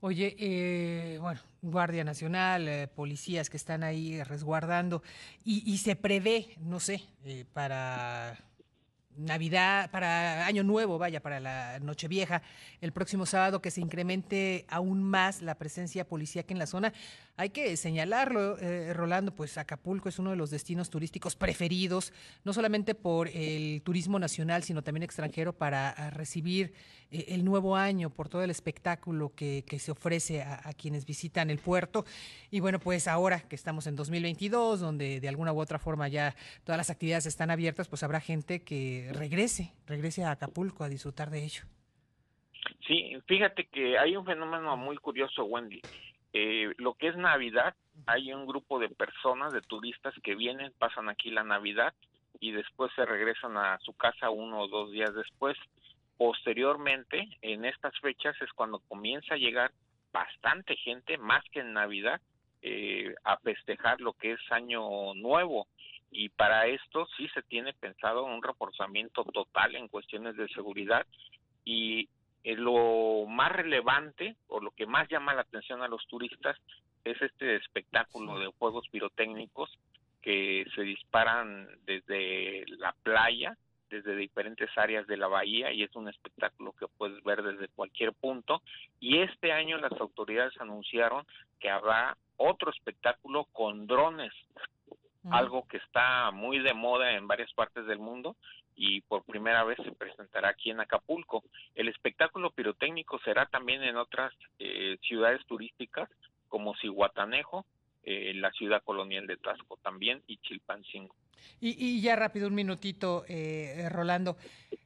Oye, 0.01 0.37
eh, 0.39 1.19
bueno, 1.21 1.41
Guardia 1.63 2.05
Nacional, 2.05 2.69
eh, 2.69 2.89
policías 2.89 3.51
que 3.51 3.57
están 3.57 3.83
ahí 3.83 4.23
resguardando 4.23 5.03
y, 5.45 5.63
y 5.71 5.79
se 5.79 5.97
prevé, 5.97 6.57
no 6.61 6.81
sé, 6.81 7.03
eh, 7.25 7.45
para 7.53 8.37
Navidad, 9.19 9.91
para 9.91 10.47
Año 10.47 10.63
Nuevo, 10.63 10.99
vaya, 10.99 11.21
para 11.21 11.41
la 11.41 11.79
Nochevieja, 11.81 12.43
el 12.81 12.93
próximo 12.93 13.27
sábado, 13.27 13.61
que 13.61 13.71
se 13.71 13.81
incremente 13.81 14.65
aún 14.69 15.03
más 15.03 15.43
la 15.43 15.57
presencia 15.57 16.07
policíaca 16.07 16.55
en 16.55 16.59
la 16.59 16.67
zona. 16.67 16.93
Hay 17.41 17.51
que 17.51 17.77
señalarlo, 17.77 18.59
eh, 18.59 18.93
Rolando, 18.93 19.33
pues 19.33 19.59
Acapulco 19.59 20.09
es 20.09 20.19
uno 20.19 20.31
de 20.31 20.37
los 20.37 20.51
destinos 20.51 20.91
turísticos 20.91 21.37
preferidos, 21.37 22.13
no 22.43 22.53
solamente 22.53 22.97
por 22.97 23.29
el 23.29 23.81
turismo 23.83 24.19
nacional, 24.19 24.65
sino 24.65 24.83
también 24.83 25.05
extranjero, 25.05 25.53
para 25.53 25.91
ah, 25.91 26.11
recibir 26.11 26.73
eh, 27.13 27.27
el 27.29 27.45
nuevo 27.45 27.77
año, 27.77 28.11
por 28.11 28.29
todo 28.29 28.43
el 28.43 28.51
espectáculo 28.51 29.31
que, 29.37 29.63
se 29.79 29.93
ofrece 29.93 30.43
a 30.43 30.73
quienes 30.73 31.07
visitan 31.07 31.49
el 31.49 31.59
puerto. 31.59 32.05
Y 32.51 32.59
bueno, 32.59 32.81
pues 32.81 33.07
ahora 33.07 33.39
que 33.49 33.55
estamos 33.55 33.87
en 33.87 33.95
2022, 33.95 34.81
donde 34.81 35.21
de 35.21 35.29
alguna 35.29 35.53
u 35.53 35.61
otra 35.61 35.79
forma 35.79 36.09
ya 36.09 36.35
todas 36.65 36.77
las 36.77 36.91
actividades 36.91 37.27
están 37.27 37.53
abiertas, 37.53 37.87
pues 37.87 38.03
habrá 38.03 38.19
gente 38.19 38.65
que 38.65 39.13
regrese, 39.13 39.75
regrese 39.87 40.25
a 40.25 40.33
Acapulco 40.33 40.83
a 40.83 40.89
disfrutar 40.89 41.31
de 41.31 41.45
ello. 41.45 41.63
Sí, 42.85 43.17
fíjate 43.27 43.67
que 43.67 43.97
hay 43.97 44.17
un 44.17 44.25
fenómeno 44.25 44.77
muy 44.77 44.97
curioso, 44.97 45.45
Wendy. 45.45 45.81
Eh, 46.41 46.73
lo 46.77 46.95
que 46.95 47.09
es 47.09 47.17
Navidad, 47.17 47.75
hay 48.07 48.33
un 48.33 48.47
grupo 48.47 48.79
de 48.79 48.89
personas, 48.89 49.53
de 49.53 49.61
turistas 49.61 50.15
que 50.23 50.37
vienen, 50.37 50.73
pasan 50.79 51.09
aquí 51.09 51.33
la 51.33 51.43
Navidad 51.43 51.93
y 52.39 52.53
después 52.53 52.93
se 52.95 53.05
regresan 53.05 53.57
a 53.57 53.77
su 53.81 53.93
casa 53.95 54.31
uno 54.31 54.61
o 54.61 54.69
dos 54.69 54.93
días 54.93 55.13
después. 55.15 55.59
Posteriormente, 56.17 57.29
en 57.43 57.65
estas 57.65 57.99
fechas 57.99 58.41
es 58.41 58.53
cuando 58.53 58.79
comienza 58.87 59.35
a 59.35 59.39
llegar 59.39 59.73
bastante 60.13 60.77
gente, 60.77 61.19
más 61.19 61.43
que 61.51 61.59
en 61.59 61.73
Navidad, 61.73 62.21
eh, 62.63 63.17
a 63.25 63.37
festejar 63.39 64.01
lo 64.01 64.13
que 64.13 64.35
es 64.35 64.41
Año 64.53 65.15
Nuevo. 65.15 65.67
Y 66.13 66.29
para 66.29 66.69
esto 66.69 67.09
sí 67.17 67.29
se 67.35 67.43
tiene 67.43 67.73
pensado 67.73 68.25
un 68.25 68.45
reforzamiento 68.45 69.25
total 69.25 69.75
en 69.75 69.89
cuestiones 69.89 70.37
de 70.37 70.47
seguridad 70.51 71.05
y 71.65 72.09
eh, 72.45 72.57
lo 72.57 73.27
más 73.27 73.53
relevante 73.53 74.37
o 74.49 74.61
lo 74.61 74.71
que 74.71 74.87
más 74.87 75.09
llama 75.09 75.35
la 75.35 75.43
atención 75.43 75.83
a 75.83 75.89
los 75.89 76.07
turistas 76.07 76.57
es 77.05 77.21
este 77.23 77.57
espectáculo 77.57 78.39
de 78.39 78.53
juegos 78.59 78.89
pirotécnicos 78.89 79.71
que 80.23 80.67
se 80.75 80.83
disparan 80.83 81.69
desde 81.85 82.65
la 82.79 82.95
playa, 83.03 83.57
desde 83.89 84.17
diferentes 84.17 84.69
áreas 84.77 85.07
de 85.07 85.17
la 85.17 85.29
bahía 85.29 85.73
y 85.73 85.83
es 85.83 85.95
un 85.97 86.09
espectáculo 86.09 86.73
que 86.73 86.87
puedes 86.89 87.23
ver 87.25 87.43
desde 87.43 87.69
cualquier 87.69 88.13
punto. 88.13 88.63
Y 89.01 89.19
este 89.19 89.53
año 89.53 89.79
las 89.79 89.93
autoridades 89.93 90.59
anunciaron 90.61 91.25
que 91.59 91.71
habrá 91.71 92.17
otro 92.37 92.71
espectáculo 92.71 93.45
con 93.53 93.87
drones, 93.87 94.33
algo 95.31 95.67
que 95.67 95.79
está 95.79 96.31
muy 96.31 96.59
de 96.59 96.75
moda 96.75 97.13
en 97.13 97.27
varias 97.27 97.53
partes 97.53 97.87
del 97.87 97.99
mundo 97.99 98.37
y 98.79 99.01
por 99.03 99.25
primera 99.25 99.65
vez 99.65 99.77
se 99.85 99.91
presentará 99.93 100.51
aquí 100.51 100.71
en 100.71 100.81
Acapulco. 100.81 101.43
El 101.75 101.89
espectáculo 101.89 102.53
pirotécnico 102.53 103.19
será 103.25 103.47
también 103.47 103.83
en 103.83 103.97
otras 103.97 104.33
eh, 104.61 104.97
ciudades 105.03 105.45
turísticas 105.47 106.09
como 106.49 106.77
Cihuatanejo, 106.77 107.67
eh, 108.05 108.33
la 108.35 108.53
ciudad 108.53 108.83
colonial 108.85 109.27
de 109.27 109.37
Tasco 109.37 109.79
también 109.83 110.23
y 110.29 110.39
Chilpancingo. 110.39 111.15
Y, 111.61 111.71
y 111.85 112.01
ya 112.01 112.17
rápido, 112.17 112.47
un 112.47 112.55
minutito, 112.55 113.25
eh, 113.29 113.89
Rolando, 113.91 114.37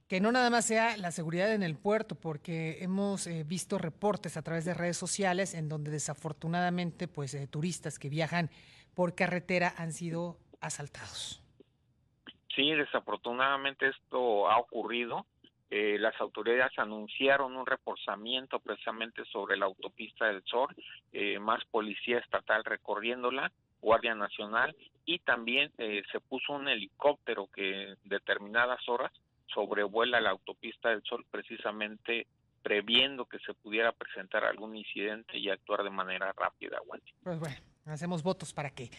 que 0.09 0.20
no 0.20 0.32
nada 0.32 0.51
más 0.51 0.66
sea 0.66 0.97
la 0.97 1.10
seguridad 1.12 1.52
en 1.52 1.62
el 1.62 1.77
puerto, 1.77 2.14
porque 2.14 2.78
hemos 2.81 3.27
eh, 3.27 3.44
visto 3.44 3.78
reportes 3.78 4.36
a 4.36 4.43
través 4.43 4.64
de 4.64 4.74
redes 4.74 4.97
sociales 4.97 5.55
en 5.55 5.69
donde 5.69 5.90
desafortunadamente 5.90 7.09
pues 7.09 7.35
eh, 7.35 7.47
turistas 7.47 7.98
que 7.98 8.09
viajan 8.09 8.51
por 8.94 9.14
carretera 9.14 9.74
han 9.77 9.93
sido 9.93 10.39
asaltados. 10.60 11.41
Sí, 12.54 12.72
desafortunadamente 12.72 13.88
esto 13.88 14.50
ha 14.50 14.58
ocurrido. 14.58 15.26
Eh, 15.70 15.96
las 15.98 16.20
autoridades 16.20 16.78
anunciaron 16.78 17.56
un 17.56 17.64
reforzamiento 17.64 18.60
precisamente 18.60 19.24
sobre 19.24 19.56
la 19.56 19.64
autopista 19.64 20.26
del 20.26 20.42
Sol, 20.44 20.68
eh, 21.12 21.38
más 21.38 21.64
policía 21.64 22.18
estatal 22.18 22.62
recorriéndola, 22.62 23.50
Guardia 23.80 24.14
Nacional 24.14 24.76
y 25.06 25.18
también 25.20 25.72
eh, 25.78 26.02
se 26.12 26.20
puso 26.20 26.52
un 26.52 26.68
helicóptero 26.68 27.48
que 27.48 27.88
en 27.88 27.98
determinadas 28.04 28.86
horas 28.88 29.12
sobrevuela 29.46 30.20
la 30.20 30.30
autopista 30.30 30.90
del 30.90 31.02
Sol 31.04 31.24
precisamente 31.30 32.26
previendo 32.62 33.24
que 33.24 33.38
se 33.40 33.54
pudiera 33.54 33.92
presentar 33.92 34.44
algún 34.44 34.76
incidente 34.76 35.36
y 35.38 35.50
actuar 35.50 35.82
de 35.82 35.90
manera 35.90 36.32
rápida, 36.32 36.80
Wendy. 36.86 37.12
Pues 37.24 37.40
bueno, 37.40 37.56
hacemos 37.86 38.22
votos 38.22 38.52
para 38.52 38.70
que 38.70 38.90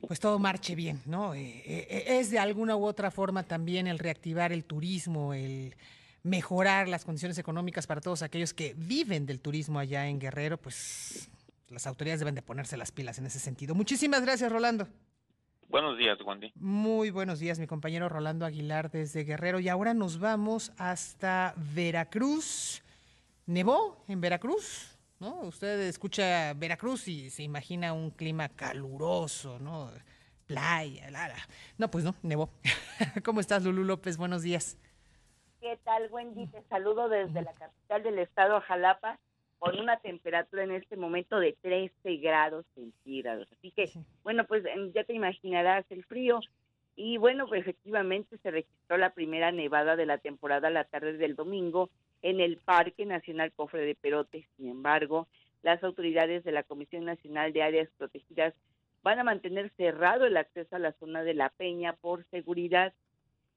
pues 0.00 0.20
todo 0.20 0.38
marche 0.38 0.74
bien, 0.74 1.00
¿no? 1.06 1.34
Eh, 1.34 1.62
eh, 1.66 2.04
es 2.18 2.30
de 2.30 2.38
alguna 2.38 2.76
u 2.76 2.84
otra 2.84 3.10
forma 3.10 3.42
también 3.42 3.86
el 3.86 3.98
reactivar 3.98 4.52
el 4.52 4.64
turismo, 4.64 5.34
el 5.34 5.74
mejorar 6.22 6.88
las 6.88 7.04
condiciones 7.04 7.38
económicas 7.38 7.86
para 7.86 8.00
todos 8.00 8.22
aquellos 8.22 8.54
que 8.54 8.74
viven 8.76 9.26
del 9.26 9.40
turismo 9.40 9.78
allá 9.78 10.08
en 10.08 10.18
Guerrero, 10.18 10.56
pues 10.56 11.30
las 11.68 11.86
autoridades 11.86 12.20
deben 12.20 12.34
de 12.34 12.42
ponerse 12.42 12.76
las 12.76 12.92
pilas 12.92 13.18
en 13.18 13.26
ese 13.26 13.38
sentido. 13.38 13.74
Muchísimas 13.74 14.22
gracias, 14.22 14.50
Rolando. 14.50 14.88
Buenos 15.68 15.98
días, 15.98 16.18
Wendy. 16.24 16.52
Muy 16.54 17.10
buenos 17.10 17.40
días, 17.40 17.58
mi 17.58 17.66
compañero 17.66 18.08
Rolando 18.08 18.46
Aguilar 18.46 18.90
desde 18.90 19.24
Guerrero. 19.24 19.60
Y 19.60 19.68
ahora 19.68 19.92
nos 19.92 20.18
vamos 20.18 20.72
hasta 20.78 21.54
Veracruz. 21.74 22.82
¿Nevó 23.46 24.04
en 24.08 24.20
Veracruz? 24.20 24.93
¿No? 25.24 25.40
Usted 25.40 25.80
escucha 25.80 26.52
Veracruz 26.52 27.08
y 27.08 27.30
se 27.30 27.42
imagina 27.42 27.94
un 27.94 28.10
clima 28.10 28.50
caluroso, 28.50 29.58
¿no? 29.58 29.90
Playa, 30.46 31.10
la, 31.10 31.28
la. 31.28 31.36
No, 31.78 31.90
pues 31.90 32.04
no, 32.04 32.14
nevó. 32.22 32.50
¿Cómo 33.24 33.40
estás, 33.40 33.64
Lulú 33.64 33.84
López? 33.84 34.18
Buenos 34.18 34.42
días. 34.42 34.76
¿Qué 35.62 35.78
tal, 35.82 36.10
Wendy? 36.10 36.46
Te 36.48 36.60
saludo 36.64 37.08
desde 37.08 37.40
la 37.40 37.54
capital 37.54 38.02
del 38.02 38.18
estado, 38.18 38.60
Jalapa, 38.60 39.18
con 39.58 39.80
una 39.80 39.98
temperatura 39.98 40.64
en 40.64 40.72
este 40.72 40.98
momento 40.98 41.40
de 41.40 41.56
13 41.62 42.16
grados 42.16 42.66
centígrados. 42.74 43.48
Así 43.50 43.70
que, 43.70 43.90
bueno, 44.24 44.44
pues 44.44 44.62
ya 44.92 45.04
te 45.04 45.14
imaginarás 45.14 45.86
el 45.88 46.04
frío. 46.04 46.40
Y 46.96 47.16
bueno, 47.16 47.46
pues 47.48 47.62
efectivamente 47.62 48.36
se 48.42 48.50
registró 48.50 48.98
la 48.98 49.14
primera 49.14 49.52
nevada 49.52 49.96
de 49.96 50.04
la 50.04 50.18
temporada 50.18 50.68
la 50.68 50.84
tarde 50.84 51.14
del 51.14 51.34
domingo 51.34 51.88
en 52.24 52.40
el 52.40 52.56
Parque 52.56 53.04
Nacional 53.04 53.52
Cofre 53.52 53.84
de 53.84 53.94
Perote. 53.94 54.48
Sin 54.56 54.68
embargo, 54.68 55.28
las 55.62 55.84
autoridades 55.84 56.42
de 56.42 56.52
la 56.52 56.62
Comisión 56.62 57.04
Nacional 57.04 57.52
de 57.52 57.62
Áreas 57.62 57.90
Protegidas 57.98 58.54
van 59.02 59.18
a 59.18 59.24
mantener 59.24 59.70
cerrado 59.76 60.24
el 60.24 60.38
acceso 60.38 60.74
a 60.74 60.78
la 60.78 60.92
zona 60.92 61.22
de 61.22 61.34
la 61.34 61.50
Peña 61.50 61.92
por 61.92 62.24
seguridad. 62.30 62.94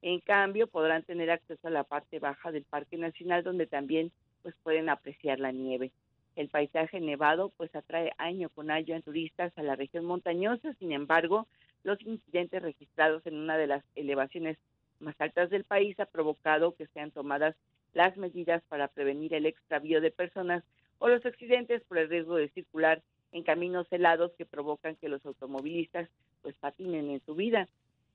En 0.02 0.19
cambio, 0.19 0.68
podrán 0.68 1.03
tener 1.03 1.31
acceso 1.31 1.69
a 1.69 1.72
la 1.72 1.85
parte 1.85 2.19
baja 2.19 2.52
del 2.52 2.65
Parque 2.65 2.98
Nacional, 2.98 3.41
donde 3.41 3.68
también 3.68 4.11
pues 4.44 4.53
pueden 4.64 4.89
apreciar 4.89 5.39
la 5.39 5.53
nieve. 5.53 5.91
El 6.35 6.49
paisaje 6.49 6.99
nevado 6.99 7.53
pues 7.56 7.73
atrae 7.73 8.11
año 8.18 8.49
con 8.49 8.69
año 8.69 8.98
a 8.98 9.02
turistas 9.02 9.57
a 9.57 9.64
la 9.64 9.77
región 9.77 10.03
montañosa, 10.03 10.73
sin 10.73 10.91
embargo, 10.91 11.48
los 11.85 12.02
incidentes 12.02 12.61
registrados 12.61 13.26
en 13.27 13.38
una 13.38 13.57
de 13.57 13.68
las 13.68 13.84
elevaciones 13.95 14.57
más 14.99 15.15
altas 15.19 15.49
del 15.49 15.64
país 15.64 15.98
ha 16.02 16.06
provocado 16.06 16.76
que 16.76 16.88
sean 16.88 17.11
tomadas 17.11 17.56
las 17.98 18.15
medidas 18.15 18.61
para 18.69 18.88
prevenir 18.88 19.34
el 19.34 19.48
extravío 19.48 20.02
de 20.02 20.11
personas 20.11 20.64
o 20.99 21.07
los 21.07 21.26
accidentes 21.26 21.82
por 21.86 21.98
el 21.98 22.10
riesgo 22.10 22.36
de 22.36 22.49
circular 22.49 23.02
en 23.32 23.41
caminos 23.41 23.88
helados 23.90 24.32
que 24.38 24.45
provocan 24.45 24.95
que 24.98 25.10
los 25.10 25.26
automovilistas 25.26 26.07
pues 26.44 26.56
patinen 26.57 27.10
en 27.10 27.26
su 27.26 27.34
vida. 27.34 27.68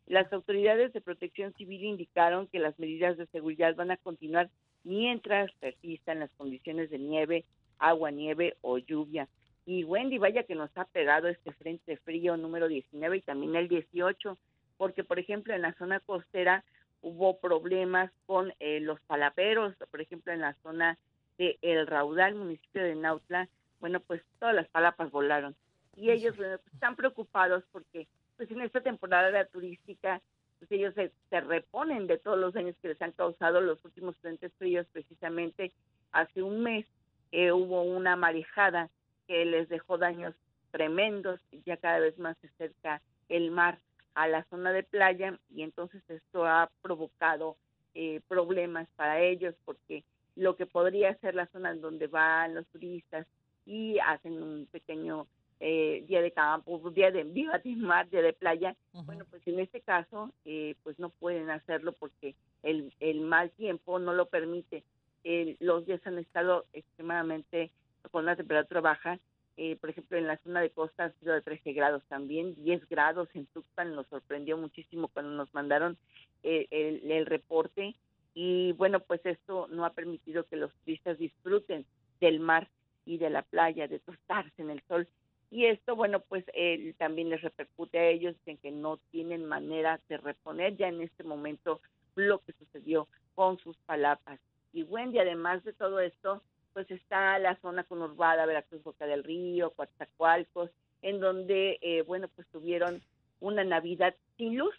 Las 0.06 0.32
autoridades 0.32 0.92
de 0.92 1.00
protección 1.00 1.52
civil 1.54 1.82
indicaron 1.82 2.46
que 2.46 2.60
las 2.60 2.78
medidas 2.78 3.16
de 3.16 3.26
seguridad 3.26 3.74
van 3.74 3.90
a 3.90 3.96
continuar 3.96 4.50
mientras 4.84 5.50
persistan 5.58 6.20
las 6.20 6.30
condiciones 6.34 6.88
de 6.88 7.00
nieve, 7.00 7.44
agua, 7.80 8.12
nieve 8.12 8.54
o 8.60 8.78
lluvia. 8.78 9.28
Y 9.66 9.82
Wendy, 9.82 10.18
vaya 10.18 10.44
que 10.44 10.54
nos 10.54 10.70
ha 10.76 10.84
pegado 10.84 11.26
este 11.26 11.50
frente 11.54 11.96
frío 11.96 12.36
número 12.36 12.68
19 12.68 13.16
y 13.16 13.22
también 13.22 13.56
el 13.56 13.66
18, 13.66 14.38
porque 14.76 15.02
por 15.02 15.18
ejemplo 15.18 15.52
en 15.54 15.62
la 15.62 15.74
zona 15.74 15.98
costera 15.98 16.64
hubo 17.02 17.38
problemas 17.38 18.10
con 18.26 18.52
eh, 18.60 18.80
los 18.80 19.00
palaperos, 19.02 19.74
por 19.90 20.00
ejemplo 20.00 20.32
en 20.32 20.40
la 20.40 20.54
zona 20.62 20.98
de 21.38 21.58
El 21.62 21.86
Raudal, 21.86 22.34
municipio 22.34 22.82
de 22.82 22.94
Nautla, 22.94 23.48
bueno, 23.80 24.00
pues 24.00 24.22
todas 24.38 24.54
las 24.54 24.68
palapas 24.68 25.10
volaron. 25.10 25.54
Y 25.96 26.10
ellos 26.10 26.36
bueno, 26.36 26.58
pues, 26.58 26.74
están 26.74 26.96
preocupados 26.96 27.64
porque 27.72 28.06
pues 28.36 28.50
en 28.50 28.60
esta 28.62 28.80
temporada 28.80 29.44
turística 29.46 30.22
pues 30.58 30.70
ellos 30.70 30.94
se, 30.94 31.12
se, 31.28 31.40
reponen 31.40 32.06
de 32.06 32.18
todos 32.18 32.38
los 32.38 32.54
daños 32.54 32.76
que 32.80 32.88
les 32.88 33.02
han 33.02 33.12
causado 33.12 33.60
los 33.60 33.84
últimos 33.84 34.16
frentes 34.18 34.52
fríos. 34.54 34.86
Precisamente 34.92 35.72
hace 36.12 36.42
un 36.42 36.62
mes 36.62 36.86
eh, 37.32 37.50
hubo 37.50 37.82
una 37.82 38.14
marejada 38.14 38.88
que 39.26 39.44
les 39.44 39.68
dejó 39.68 39.98
daños 39.98 40.34
tremendos 40.70 41.40
ya 41.66 41.76
cada 41.76 41.98
vez 41.98 42.18
más 42.18 42.36
se 42.38 42.48
acerca 42.48 43.02
el 43.28 43.50
mar 43.50 43.78
a 44.14 44.28
la 44.28 44.44
zona 44.44 44.72
de 44.72 44.82
playa 44.82 45.38
y 45.54 45.62
entonces 45.62 46.02
esto 46.08 46.46
ha 46.46 46.70
provocado 46.82 47.56
eh, 47.94 48.20
problemas 48.28 48.88
para 48.96 49.20
ellos 49.20 49.54
porque 49.64 50.04
lo 50.36 50.56
que 50.56 50.66
podría 50.66 51.14
ser 51.16 51.34
la 51.34 51.46
zona 51.48 51.70
en 51.70 51.80
donde 51.80 52.06
van 52.06 52.54
los 52.54 52.66
turistas 52.68 53.26
y 53.66 53.98
hacen 53.98 54.42
un 54.42 54.66
pequeño 54.70 55.26
eh, 55.60 56.04
día 56.08 56.20
de 56.22 56.32
campo, 56.32 56.90
día 56.90 57.10
de 57.10 57.22
viva 57.38 57.58
de 57.58 57.76
mar, 57.76 58.08
día 58.10 58.22
de 58.22 58.32
playa, 58.32 58.74
bueno, 59.06 59.24
pues 59.30 59.46
en 59.46 59.60
este 59.60 59.80
caso, 59.80 60.32
eh, 60.44 60.74
pues 60.82 60.98
no 60.98 61.10
pueden 61.10 61.50
hacerlo 61.50 61.92
porque 61.92 62.34
el, 62.62 62.92
el 63.00 63.20
mal 63.20 63.50
tiempo 63.52 63.98
no 63.98 64.12
lo 64.12 64.26
permite. 64.26 64.82
El- 65.22 65.56
los 65.60 65.86
días 65.86 66.04
han 66.06 66.18
estado 66.18 66.64
extremadamente 66.72 67.70
con 68.10 68.24
una 68.24 68.34
temperatura 68.36 68.80
baja. 68.80 69.18
Eh, 69.56 69.76
por 69.76 69.90
ejemplo, 69.90 70.16
en 70.16 70.26
la 70.26 70.38
zona 70.38 70.60
de 70.60 70.70
costa 70.70 71.04
ha 71.04 71.12
sido 71.12 71.34
de 71.34 71.42
13 71.42 71.72
grados 71.72 72.02
también, 72.08 72.54
10 72.64 72.88
grados 72.88 73.28
en 73.34 73.46
Tuxpan, 73.46 73.94
nos 73.94 74.06
sorprendió 74.06 74.56
muchísimo 74.56 75.08
cuando 75.08 75.32
nos 75.32 75.52
mandaron 75.52 75.98
eh, 76.42 76.66
el, 76.70 77.10
el 77.10 77.26
reporte 77.26 77.94
y 78.34 78.72
bueno, 78.72 79.00
pues 79.00 79.20
esto 79.24 79.68
no 79.70 79.84
ha 79.84 79.92
permitido 79.92 80.44
que 80.44 80.56
los 80.56 80.72
turistas 80.76 81.18
disfruten 81.18 81.84
del 82.20 82.40
mar 82.40 82.68
y 83.04 83.18
de 83.18 83.30
la 83.30 83.42
playa, 83.42 83.88
de 83.88 83.98
tostarse 83.98 84.62
en 84.62 84.70
el 84.70 84.82
sol. 84.88 85.08
Y 85.50 85.66
esto, 85.66 85.94
bueno, 85.94 86.20
pues 86.20 86.44
eh, 86.54 86.94
también 86.96 87.28
les 87.28 87.42
repercute 87.42 87.98
a 87.98 88.08
ellos 88.08 88.34
en 88.46 88.56
que 88.56 88.70
no 88.70 88.98
tienen 89.10 89.44
manera 89.44 90.00
de 90.08 90.16
reponer 90.16 90.76
ya 90.76 90.88
en 90.88 91.02
este 91.02 91.24
momento 91.24 91.80
lo 92.14 92.38
que 92.38 92.52
sucedió 92.54 93.06
con 93.34 93.58
sus 93.58 93.76
palapas. 93.84 94.40
Y 94.72 94.84
Wendy, 94.84 95.18
además 95.18 95.62
de 95.64 95.74
todo 95.74 96.00
esto, 96.00 96.42
pues 96.72 96.90
está 96.90 97.38
la 97.38 97.56
zona 97.56 97.84
conurbada, 97.84 98.46
Veracruz, 98.46 98.82
Boca 98.82 99.06
del 99.06 99.24
Río, 99.24 99.70
Coatzacoalcos, 99.70 100.70
en 101.02 101.20
donde, 101.20 101.78
eh, 101.80 102.02
bueno, 102.02 102.28
pues 102.34 102.46
tuvieron 102.48 103.02
una 103.40 103.64
Navidad 103.64 104.14
sin 104.36 104.56
luz, 104.56 104.74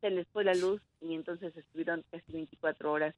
se 0.00 0.10
les 0.10 0.26
fue 0.28 0.44
la 0.44 0.54
luz 0.54 0.80
y 1.00 1.14
entonces 1.14 1.56
estuvieron 1.56 2.04
casi 2.10 2.32
24 2.32 2.92
horas 2.92 3.14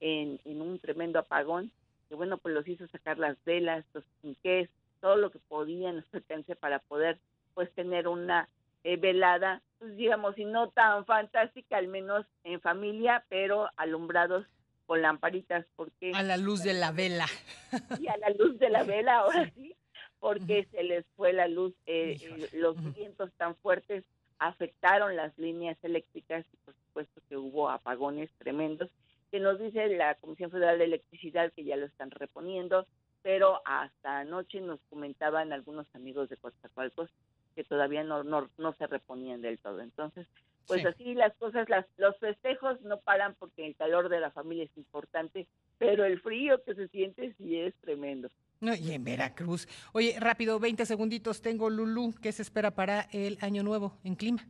en, 0.00 0.40
en 0.44 0.60
un 0.62 0.78
tremendo 0.78 1.18
apagón, 1.18 1.70
que 2.08 2.14
bueno, 2.14 2.38
pues 2.38 2.54
los 2.54 2.66
hizo 2.66 2.86
sacar 2.88 3.18
las 3.18 3.36
velas, 3.44 3.84
los 3.92 4.04
quinqués, 4.20 4.68
todo 5.00 5.16
lo 5.16 5.30
que 5.30 5.38
podían 5.38 6.04
alcance 6.12 6.56
para 6.56 6.78
poder 6.78 7.18
pues 7.54 7.70
tener 7.72 8.08
una 8.08 8.48
eh, 8.84 8.96
velada, 8.96 9.62
pues 9.78 9.96
digamos, 9.96 10.38
y 10.38 10.44
no 10.44 10.70
tan 10.70 11.04
fantástica, 11.04 11.76
al 11.76 11.88
menos 11.88 12.26
en 12.44 12.60
familia, 12.60 13.24
pero 13.28 13.68
alumbrados 13.76 14.46
con 14.92 15.00
lamparitas, 15.00 15.64
porque 15.74 16.12
A 16.14 16.22
la 16.22 16.36
luz 16.36 16.62
de 16.62 16.74
la 16.74 16.92
vela. 16.92 17.24
y 17.98 18.08
a 18.08 18.16
la 18.18 18.28
luz 18.28 18.58
de 18.58 18.68
la 18.68 18.82
vela 18.82 19.20
ahora 19.20 19.50
sí, 19.54 19.74
porque 20.20 20.68
se 20.70 20.82
les 20.82 21.06
fue 21.16 21.32
la 21.32 21.48
luz, 21.48 21.72
eh, 21.86 22.18
eh, 22.20 22.48
los 22.52 22.76
vientos 22.94 23.32
tan 23.38 23.56
fuertes 23.56 24.04
afectaron 24.38 25.16
las 25.16 25.32
líneas 25.38 25.78
eléctricas 25.82 26.44
y 26.52 26.56
por 26.58 26.74
supuesto 26.74 27.22
que 27.26 27.38
hubo 27.38 27.70
apagones 27.70 28.28
tremendos, 28.36 28.90
que 29.30 29.40
nos 29.40 29.58
dice 29.58 29.88
la 29.96 30.14
Comisión 30.16 30.50
Federal 30.50 30.76
de 30.76 30.84
Electricidad 30.84 31.50
que 31.54 31.64
ya 31.64 31.76
lo 31.76 31.86
están 31.86 32.10
reponiendo, 32.10 32.86
pero 33.22 33.62
hasta 33.64 34.18
anoche 34.18 34.60
nos 34.60 34.78
comentaban 34.90 35.54
algunos 35.54 35.86
amigos 35.94 36.28
de 36.28 36.36
Coatzacoalcos 36.36 37.08
que 37.54 37.64
todavía 37.64 38.04
no, 38.04 38.24
no, 38.24 38.50
no 38.58 38.74
se 38.74 38.86
reponían 38.86 39.40
del 39.40 39.58
todo. 39.58 39.80
Entonces, 39.80 40.26
pues 40.66 40.82
Sí. 40.82 40.86
así 40.86 41.14
las 41.14 41.34
cosas, 41.36 41.68
las, 41.68 41.86
los 41.96 42.16
festejos 42.18 42.80
no 42.82 42.98
paran 43.00 43.34
porque 43.38 43.66
el 43.66 43.74
calor 43.76 44.08
de 44.08 44.20
la 44.20 44.30
familia 44.30 44.64
es 44.64 44.76
importante, 44.76 45.46
pero 45.78 46.04
el 46.04 46.20
frío 46.20 46.62
que 46.64 46.74
se 46.74 46.88
siente 46.88 47.34
sí 47.38 47.58
es 47.58 47.74
tremendo. 47.80 48.28
No, 48.60 48.74
y 48.74 48.92
en 48.92 49.02
Veracruz. 49.02 49.66
Oye, 49.92 50.14
rápido, 50.20 50.60
20 50.60 50.86
segunditos. 50.86 51.42
Tengo 51.42 51.68
Lulú. 51.68 52.14
¿Qué 52.22 52.30
se 52.30 52.42
espera 52.42 52.70
para 52.70 53.08
el 53.12 53.36
año 53.40 53.64
nuevo 53.64 53.98
en 54.04 54.14
clima? 54.14 54.46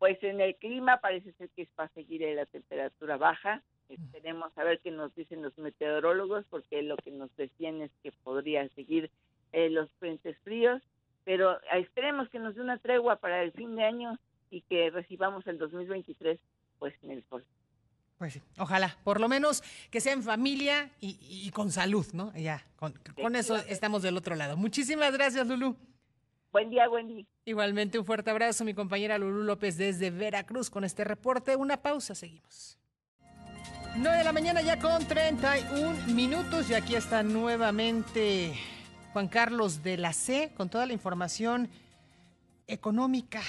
Pues 0.00 0.20
en 0.22 0.40
el 0.40 0.56
clima 0.56 0.98
parece 1.00 1.32
ser 1.34 1.48
que 1.50 1.62
es 1.62 1.68
para 1.76 1.88
seguir 1.90 2.22
en 2.24 2.36
la 2.36 2.46
temperatura 2.46 3.16
baja. 3.16 3.62
Esperemos 3.88 4.50
a 4.58 4.64
ver 4.64 4.80
qué 4.80 4.90
nos 4.90 5.14
dicen 5.14 5.42
los 5.42 5.56
meteorólogos, 5.58 6.44
porque 6.50 6.82
lo 6.82 6.96
que 6.96 7.10
nos 7.12 7.34
decían 7.36 7.82
es 7.82 7.90
que 8.02 8.10
podría 8.10 8.68
seguir 8.70 9.10
eh, 9.52 9.70
los 9.70 9.88
frentes 10.00 10.36
fríos, 10.38 10.82
pero 11.24 11.60
esperemos 11.72 12.28
que 12.30 12.38
nos 12.40 12.54
dé 12.56 12.62
una 12.62 12.78
tregua 12.78 13.16
para 13.16 13.42
el 13.42 13.52
fin 13.52 13.76
de 13.76 13.84
año 13.84 14.18
y 14.54 14.62
que 14.62 14.90
recibamos 14.90 15.44
el 15.48 15.58
2023 15.58 16.38
pues 16.78 16.94
en 17.02 17.10
el 17.10 17.24
sol. 17.28 17.44
Pues 18.18 18.34
sí, 18.34 18.42
ojalá. 18.58 18.96
Por 19.02 19.20
lo 19.20 19.28
menos 19.28 19.62
que 19.90 20.00
sea 20.00 20.12
en 20.12 20.22
familia 20.22 20.90
y, 21.00 21.18
y 21.20 21.50
con 21.50 21.72
salud, 21.72 22.06
¿no? 22.12 22.32
Ya, 22.36 22.64
con, 22.76 22.94
con 23.20 23.34
eso 23.34 23.56
estamos 23.56 24.02
del 24.02 24.16
otro 24.16 24.36
lado. 24.36 24.56
Muchísimas 24.56 25.12
gracias, 25.12 25.46
Lulú. 25.48 25.76
Buen 26.52 26.70
día, 26.70 26.88
Wendy. 26.88 27.26
Igualmente, 27.44 27.98
un 27.98 28.04
fuerte 28.04 28.30
abrazo, 28.30 28.64
mi 28.64 28.74
compañera 28.74 29.18
Lulú 29.18 29.42
López 29.42 29.76
desde 29.76 30.10
Veracruz 30.10 30.70
con 30.70 30.84
este 30.84 31.02
reporte. 31.02 31.56
Una 31.56 31.82
pausa, 31.82 32.14
seguimos. 32.14 32.78
9 33.96 34.18
de 34.18 34.24
la 34.24 34.32
mañana 34.32 34.62
ya 34.62 34.78
con 34.78 35.04
31 35.04 36.14
minutos 36.14 36.70
y 36.70 36.74
aquí 36.74 36.94
está 36.94 37.22
nuevamente 37.24 38.54
Juan 39.12 39.28
Carlos 39.28 39.82
de 39.82 39.96
la 39.96 40.12
C 40.12 40.52
con 40.56 40.68
toda 40.68 40.86
la 40.86 40.92
información 40.92 41.68
económica. 42.66 43.42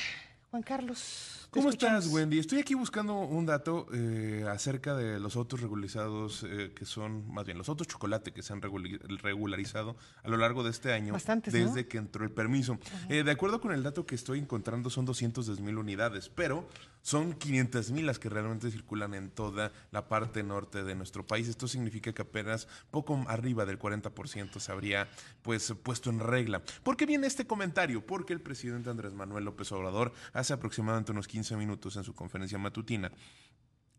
Juan 0.55 0.63
Carlos. 0.63 1.49
¿Cómo 1.49 1.67
escuchamos. 1.67 2.05
estás, 2.05 2.13
Wendy? 2.13 2.39
Estoy 2.39 2.59
aquí 2.59 2.75
buscando 2.75 3.13
un 3.15 3.45
dato 3.45 3.87
eh, 3.93 4.45
acerca 4.49 4.95
de 4.95 5.19
los 5.19 5.35
autos 5.35 5.59
regularizados, 5.59 6.45
eh, 6.47 6.71
que 6.73 6.85
son, 6.85 7.29
más 7.29 7.45
bien, 7.45 7.57
los 7.57 7.67
autos 7.67 7.87
chocolate 7.87 8.31
que 8.31 8.41
se 8.41 8.53
han 8.53 8.61
regularizado 8.61 9.97
a 10.23 10.29
lo 10.29 10.37
largo 10.37 10.63
de 10.63 10.69
este 10.69 10.93
año. 10.93 11.11
Bastantes, 11.11 11.53
¿no? 11.53 11.59
Desde 11.59 11.89
que 11.89 11.97
entró 11.97 12.23
el 12.23 12.31
permiso. 12.31 12.77
Eh, 13.09 13.23
de 13.23 13.31
acuerdo 13.31 13.59
con 13.59 13.73
el 13.73 13.83
dato 13.83 14.05
que 14.05 14.15
estoy 14.15 14.39
encontrando, 14.39 14.89
son 14.89 15.03
200 15.03 15.59
mil 15.59 15.77
unidades, 15.77 16.29
pero 16.29 16.69
son 17.05 17.33
500 17.33 17.91
mil 17.91 18.07
las 18.07 18.17
que 18.17 18.29
realmente 18.29 18.71
circulan 18.71 19.13
en 19.13 19.29
toda 19.29 19.71
la 19.91 20.07
parte 20.07 20.41
norte 20.41 20.83
de 20.83 20.95
nuestro 20.95 21.23
país. 21.23 21.47
Esto 21.47 21.67
significa 21.67 22.11
que 22.13 22.23
apenas 22.23 22.67
poco 22.89 23.23
arriba 23.27 23.63
del 23.63 23.77
40% 23.77 24.59
se 24.59 24.71
habría 24.71 25.07
pues 25.43 25.71
puesto 25.83 26.09
en 26.09 26.19
regla. 26.19 26.63
¿Por 26.81 26.97
qué 26.97 27.05
viene 27.05 27.27
este 27.27 27.45
comentario? 27.45 28.03
Porque 28.03 28.33
el 28.33 28.41
presidente 28.41 28.89
Andrés 28.89 29.13
Manuel 29.13 29.45
López 29.45 29.71
Obrador 29.71 30.13
hace 30.33 30.53
aproximadamente 30.53 31.11
unos 31.11 31.27
15 31.27 31.55
minutos 31.57 31.95
en 31.95 32.03
su 32.03 32.15
conferencia 32.15 32.57
matutina 32.57 33.11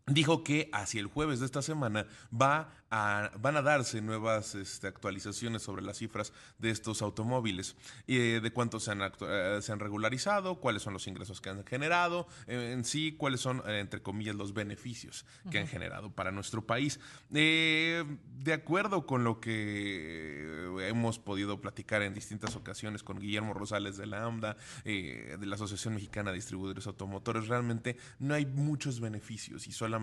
dijo 0.07 0.43
que 0.43 0.69
hacia 0.71 1.01
el 1.01 1.07
jueves 1.07 1.39
de 1.39 1.45
esta 1.45 1.61
semana 1.61 2.07
va 2.33 2.69
a, 2.89 3.31
van 3.39 3.57
a 3.57 3.61
darse 3.61 4.01
nuevas 4.01 4.55
este, 4.55 4.87
actualizaciones 4.87 5.61
sobre 5.61 5.81
las 5.81 5.97
cifras 5.97 6.31
de 6.59 6.69
estos 6.69 7.01
automóviles, 7.01 7.75
eh, 8.07 8.39
de 8.41 8.51
cuántos 8.51 8.85
se 8.85 8.91
han, 8.91 9.01
eh, 9.01 9.59
se 9.61 9.71
han 9.73 9.79
regularizado, 9.79 10.61
cuáles 10.61 10.83
son 10.83 10.93
los 10.93 11.07
ingresos 11.07 11.41
que 11.41 11.49
han 11.49 11.65
generado, 11.65 12.27
eh, 12.47 12.71
en 12.71 12.85
sí, 12.85 13.15
cuáles 13.17 13.41
son, 13.41 13.61
entre 13.69 14.01
comillas, 14.01 14.35
los 14.35 14.53
beneficios 14.53 15.25
que 15.51 15.59
han 15.59 15.67
generado 15.67 16.09
para 16.09 16.31
nuestro 16.31 16.65
país. 16.65 17.01
De 17.29 18.53
acuerdo 18.53 19.05
con 19.05 19.25
lo 19.25 19.41
que 19.41 20.87
hemos 20.87 21.19
podido 21.19 21.59
platicar 21.59 22.01
en 22.01 22.13
distintas 22.13 22.55
ocasiones 22.55 23.03
con 23.03 23.19
Guillermo 23.19 23.53
Rosales 23.53 23.97
de 23.97 24.05
la 24.05 24.23
AMDA, 24.23 24.55
de 24.85 25.37
la 25.41 25.55
Asociación 25.55 25.95
Mexicana 25.95 26.31
de 26.31 26.37
Distribuidores 26.37 26.87
Automotores, 26.87 27.47
realmente 27.47 27.97
no 28.19 28.33
hay 28.33 28.45
muchos 28.45 29.01
beneficios 29.01 29.67
y 29.67 29.73
solamente 29.73 29.96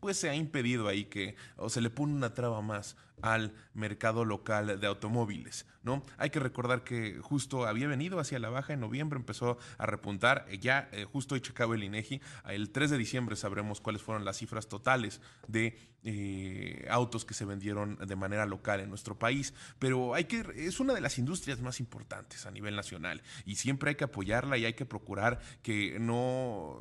pues 0.00 0.16
se 0.16 0.28
ha 0.28 0.34
impedido 0.34 0.88
ahí 0.88 1.04
que 1.06 1.36
o 1.56 1.68
se 1.68 1.80
le 1.80 1.90
pone 1.90 2.12
una 2.12 2.34
traba 2.34 2.60
más 2.62 2.96
al 3.22 3.54
mercado 3.74 4.24
local 4.24 4.78
de 4.80 4.86
automóviles, 4.86 5.66
¿no? 5.82 6.02
Hay 6.18 6.30
que 6.30 6.40
recordar 6.40 6.84
que 6.84 7.18
justo 7.20 7.66
había 7.66 7.88
venido 7.88 8.18
hacia 8.18 8.38
la 8.38 8.50
baja 8.50 8.72
en 8.72 8.80
noviembre, 8.80 9.18
empezó 9.18 9.58
a 9.78 9.86
repuntar, 9.86 10.46
eh, 10.48 10.58
ya 10.58 10.88
eh, 10.92 11.04
justo 11.04 11.34
hoy 11.34 11.40
checaba 11.40 11.74
el 11.74 11.84
INEGI, 11.84 12.20
el 12.48 12.70
3 12.70 12.90
de 12.90 12.98
diciembre 12.98 13.36
sabremos 13.36 13.80
cuáles 13.80 14.02
fueron 14.02 14.24
las 14.24 14.38
cifras 14.38 14.68
totales 14.68 15.20
de 15.48 15.78
eh, 16.08 16.86
autos 16.88 17.24
que 17.24 17.34
se 17.34 17.44
vendieron 17.44 17.96
de 17.96 18.16
manera 18.16 18.46
local 18.46 18.80
en 18.80 18.88
nuestro 18.88 19.18
país, 19.18 19.54
pero 19.78 20.14
hay 20.14 20.24
que 20.24 20.44
es 20.54 20.78
una 20.78 20.94
de 20.94 21.00
las 21.00 21.18
industrias 21.18 21.60
más 21.60 21.80
importantes 21.80 22.46
a 22.46 22.50
nivel 22.52 22.76
nacional 22.76 23.22
y 23.44 23.56
siempre 23.56 23.90
hay 23.90 23.96
que 23.96 24.04
apoyarla 24.04 24.56
y 24.56 24.64
hay 24.64 24.74
que 24.74 24.86
procurar 24.86 25.40
que 25.62 25.98
no 25.98 26.80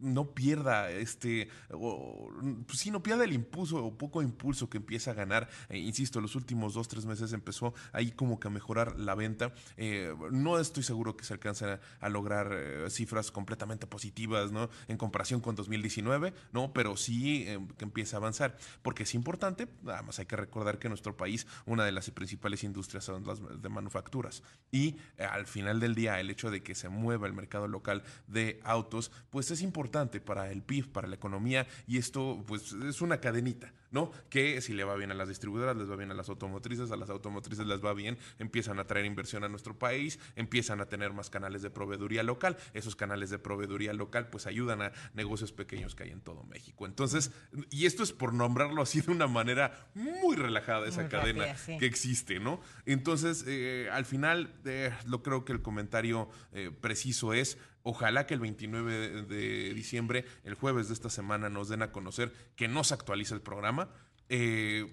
no 0.00 0.34
pierda 0.34 0.90
este 0.90 1.48
o, 1.70 2.30
pues 2.66 2.86
no 2.90 3.02
pierda 3.02 3.24
el 3.24 3.32
impulso 3.32 3.82
o 3.82 3.96
poco 3.96 4.20
impulso 4.20 4.68
que 4.68 4.76
empieza 4.76 5.12
a 5.12 5.14
ganar 5.14 5.48
insisto 5.78 6.20
los 6.20 6.34
últimos 6.36 6.74
dos 6.74 6.88
tres 6.88 7.06
meses 7.06 7.32
empezó 7.32 7.74
ahí 7.92 8.10
como 8.10 8.40
que 8.40 8.48
a 8.48 8.50
mejorar 8.50 8.98
la 8.98 9.14
venta. 9.14 9.52
Eh, 9.76 10.14
no 10.30 10.58
estoy 10.58 10.82
seguro 10.82 11.16
que 11.16 11.24
se 11.24 11.34
alcancen 11.34 11.78
a, 12.00 12.08
lograr 12.08 12.50
eh, 12.52 12.86
cifras 12.88 13.30
completamente 13.30 13.86
positivas 13.86 14.52
no 14.52 14.70
en 14.88 14.96
comparación 14.96 15.40
con 15.40 15.54
2019 15.56 16.32
no 16.52 16.72
pero 16.72 16.96
sí 16.96 17.44
eh, 17.46 17.58
que 17.76 17.84
empiece 17.84 18.16
a 18.16 18.18
avanzar. 18.18 18.56
Porque 18.82 19.04
es 19.04 19.14
importante 19.14 19.68
nada 19.82 20.02
más 20.02 20.18
hay 20.18 20.26
que 20.26 20.36
recordar 20.36 20.78
que 20.78 20.88
en 20.88 20.90
nuestro 20.90 21.16
país 21.16 21.46
una 21.64 21.84
de 21.84 21.92
las 21.92 22.10
principales 22.10 22.64
industrias 22.64 23.04
son 23.04 23.24
las 23.24 23.40
de 23.62 23.68
manufacturas. 23.68 24.42
Y 24.70 24.96
eh, 25.18 25.24
al 25.24 25.46
final 25.46 25.80
del 25.80 25.94
día 25.94 26.20
el 26.20 26.30
hecho 26.30 26.50
de 26.50 26.62
que 26.62 26.74
se 26.74 26.88
mueva 26.88 27.26
el 27.26 27.32
mercado 27.32 27.68
local 27.68 28.02
de 28.26 28.60
autos 28.64 29.10
pues 29.30 29.50
es 29.50 29.62
importante 29.62 30.20
para 30.20 30.50
el 30.50 30.62
PIB 30.62 30.92
para 30.92 31.08
la 31.08 31.16
economía. 31.16 31.66
Y 31.86 31.98
esto 31.98 32.42
pues 32.46 32.72
es 32.72 33.00
una 33.00 33.20
cadenita, 33.20 33.72
¿no? 33.96 34.10
Que 34.28 34.60
si 34.60 34.74
le 34.74 34.84
va 34.84 34.94
bien 34.94 35.10
a 35.10 35.14
las 35.14 35.28
distribuidoras, 35.28 35.74
les 35.74 35.90
va 35.90 35.96
bien 35.96 36.10
a 36.10 36.14
las 36.14 36.28
automotrices, 36.28 36.90
a 36.90 36.96
las 36.96 37.08
automotrices 37.08 37.66
les 37.66 37.82
va 37.82 37.94
bien, 37.94 38.18
empiezan 38.38 38.78
a 38.78 38.86
traer 38.86 39.06
inversión 39.06 39.42
a 39.42 39.48
nuestro 39.48 39.78
país, 39.78 40.18
empiezan 40.36 40.82
a 40.82 40.86
tener 40.86 41.14
más 41.14 41.30
canales 41.30 41.62
de 41.62 41.70
proveeduría 41.70 42.22
local, 42.22 42.58
esos 42.74 42.94
canales 42.94 43.30
de 43.30 43.38
proveeduría 43.38 43.94
local 43.94 44.28
pues 44.28 44.46
ayudan 44.46 44.82
a 44.82 44.92
negocios 45.14 45.50
pequeños 45.50 45.94
que 45.94 46.02
hay 46.02 46.10
en 46.10 46.20
todo 46.20 46.44
México. 46.44 46.84
Entonces, 46.84 47.30
y 47.70 47.86
esto 47.86 48.02
es 48.02 48.12
por 48.12 48.34
nombrarlo 48.34 48.82
así 48.82 49.00
de 49.00 49.12
una 49.12 49.28
manera 49.28 49.88
muy 49.94 50.36
relajada 50.36 50.86
esa 50.86 51.00
Muy 51.00 51.10
cadena 51.10 51.46
rápida, 51.46 51.56
sí. 51.56 51.78
que 51.78 51.86
existe, 51.86 52.38
¿no? 52.38 52.60
Entonces, 52.84 53.44
eh, 53.46 53.88
al 53.90 54.04
final, 54.04 54.52
eh, 54.66 54.92
lo 55.06 55.22
creo 55.22 55.46
que 55.46 55.54
el 55.54 55.62
comentario 55.62 56.28
eh, 56.52 56.70
preciso 56.70 57.32
es, 57.32 57.56
ojalá 57.86 58.26
que 58.26 58.34
el 58.34 58.40
29 58.40 59.22
de, 59.22 59.72
diciembre, 59.72 60.24
el 60.42 60.54
jueves 60.54 60.88
de 60.88 60.94
esta 60.94 61.08
semana, 61.08 61.48
nos 61.48 61.68
den 61.68 61.82
a 61.82 61.92
conocer 61.92 62.32
que 62.56 62.66
no 62.66 62.82
se 62.82 62.94
actualiza 62.94 63.36
el 63.36 63.42
programa. 63.42 63.90
Eh, 64.28 64.92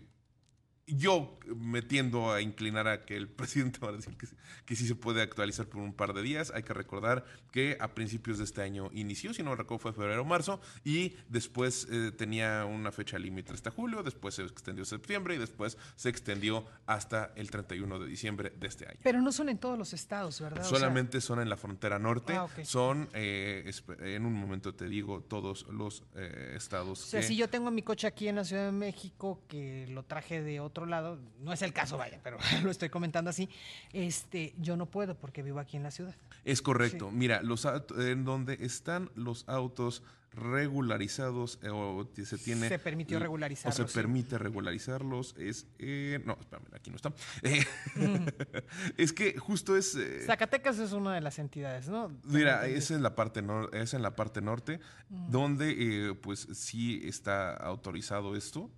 yo 0.86 1.40
me 1.56 1.82
tiendo 1.82 2.32
a 2.34 2.42
inclinar 2.42 2.88
a 2.88 3.06
que 3.06 3.16
el 3.16 3.28
presidente 3.30 3.80
va 3.80 3.90
a 3.90 3.94
decir 3.94 4.18
que, 4.18 4.28
que 4.66 4.76
sí 4.76 4.86
se 4.88 4.96
puede 4.96 5.22
actualizar 5.22 5.68
por 5.68 5.82
un 5.82 5.94
par 5.94 6.14
de 6.14 6.22
días. 6.22 6.52
Hay 6.54 6.64
que 6.64 6.74
recordar 6.74 7.24
que 7.52 7.78
a 7.80 7.94
principios 7.94 8.38
de 8.38 8.44
este 8.44 8.62
año 8.62 8.90
inició, 8.94 9.34
si 9.34 9.44
no 9.44 9.56
recuerdo 9.56 9.80
fue 9.80 9.94
febrero 9.94 10.22
o 10.24 10.26
marzo, 10.26 10.60
y 10.84 11.16
después 11.30 11.88
eh, 11.92 12.12
tenía 12.12 12.66
una 12.66 12.92
fecha 12.92 13.18
límite 13.18 13.54
hasta 13.54 13.72
julio, 13.72 14.04
después 14.04 14.36
se 14.36 14.44
extendió 14.44 14.84
a 14.84 14.86
septiembre 14.86 15.36
y 15.36 15.38
después 15.38 15.78
se 15.96 16.10
extendió 16.10 16.66
hasta 16.86 17.32
el 17.36 17.50
31 17.50 18.00
de 18.00 18.08
diciembre 18.08 18.52
de 18.60 18.68
este 18.68 18.86
año. 18.88 19.00
Pero 19.04 19.22
no 19.22 19.32
son 19.32 19.50
en 19.50 19.60
todos 19.60 19.78
los 19.78 19.94
estados, 19.94 20.42
¿verdad? 20.42 20.66
O 20.66 20.70
sea, 20.70 20.80
Solamente 20.80 21.22
son 21.22 21.40
en 21.40 21.50
la 21.50 21.58
frontera 21.58 21.98
norte, 22.00 22.34
Ah, 22.34 22.46
ok. 22.46 22.64
son, 22.64 23.08
eh, 23.14 23.72
en 24.00 24.26
un 24.26 24.34
momento 24.34 24.74
te 24.74 24.88
digo, 24.90 25.22
todos 25.22 25.66
los 25.70 26.04
eh, 26.16 26.54
estados 26.58 27.04
O 27.04 27.06
sea, 27.06 27.22
que- 27.22 27.28
si 27.28 27.36
yo 27.38 27.48
tengo 27.50 27.72
mi 27.72 27.84
coche 27.84 28.08
aquí 28.08 28.28
en 28.28 28.36
la 28.36 28.44
Ciudad 28.44 28.66
de 28.66 28.72
México, 28.72 29.44
que 29.48 29.88
lo 29.90 30.04
traje 30.04 30.42
de 30.42 30.60
otro 30.60 30.73
lado, 30.86 31.20
no 31.40 31.54
es 31.54 31.62
el 31.62 31.72
caso, 31.74 31.98
vaya, 31.98 32.20
pero 32.24 32.38
lo 32.64 32.72
estoy 32.72 32.90
comentando 32.90 33.30
así, 33.30 33.50
este, 33.94 34.54
yo 34.60 34.76
no 34.78 34.86
puedo 34.88 35.16
porque 35.16 35.42
vivo 35.44 35.60
aquí 35.60 35.78
en 35.78 35.84
la 35.84 35.92
ciudad. 35.92 36.16
Es 36.44 36.62
correcto. 36.62 37.10
Mira, 37.12 37.42
los 37.42 37.66
en 37.98 38.26
donde 38.26 38.58
están 38.62 39.10
los 39.16 39.48
autos 39.48 40.04
regularizados 40.36 41.60
eh, 41.62 41.70
o 41.70 42.10
se 42.26 42.40
tiene 42.40 42.68
Se 42.68 42.80
permitió 42.80 43.18
l- 43.18 43.24
o 43.24 43.26
regularizarlos, 43.28 43.76
se 43.76 43.88
sí. 43.88 43.94
permite 43.94 44.40
regularizarlos 44.40 45.36
es 45.38 45.68
eh, 45.78 46.20
no 46.26 46.36
espérame 46.40 46.66
aquí 46.74 46.90
no 46.90 46.96
está 46.96 47.14
Eh, 47.44 47.64
es 48.98 49.14
que 49.14 49.38
justo 49.38 49.78
es 49.78 49.94
eh, 49.96 50.24
Zacatecas 50.26 50.80
es 50.80 50.92
una 50.92 51.14
de 51.14 51.22
las 51.22 51.38
entidades, 51.38 51.88
¿no? 51.88 52.10
Mira, 52.24 52.62
Tengo 52.64 52.76
es 52.78 52.90
en 52.90 53.04
la 53.04 53.14
parte 53.14 53.44
nor- 53.44 53.70
es 53.76 53.94
en 53.94 54.02
la 54.02 54.16
parte 54.16 54.42
norte 54.42 54.80
Mm. 55.10 55.30
donde 55.30 56.18
pues 56.24 56.48
sí 56.54 57.02
está 57.06 57.54
autorizado 57.54 58.36
esto 58.36 58.72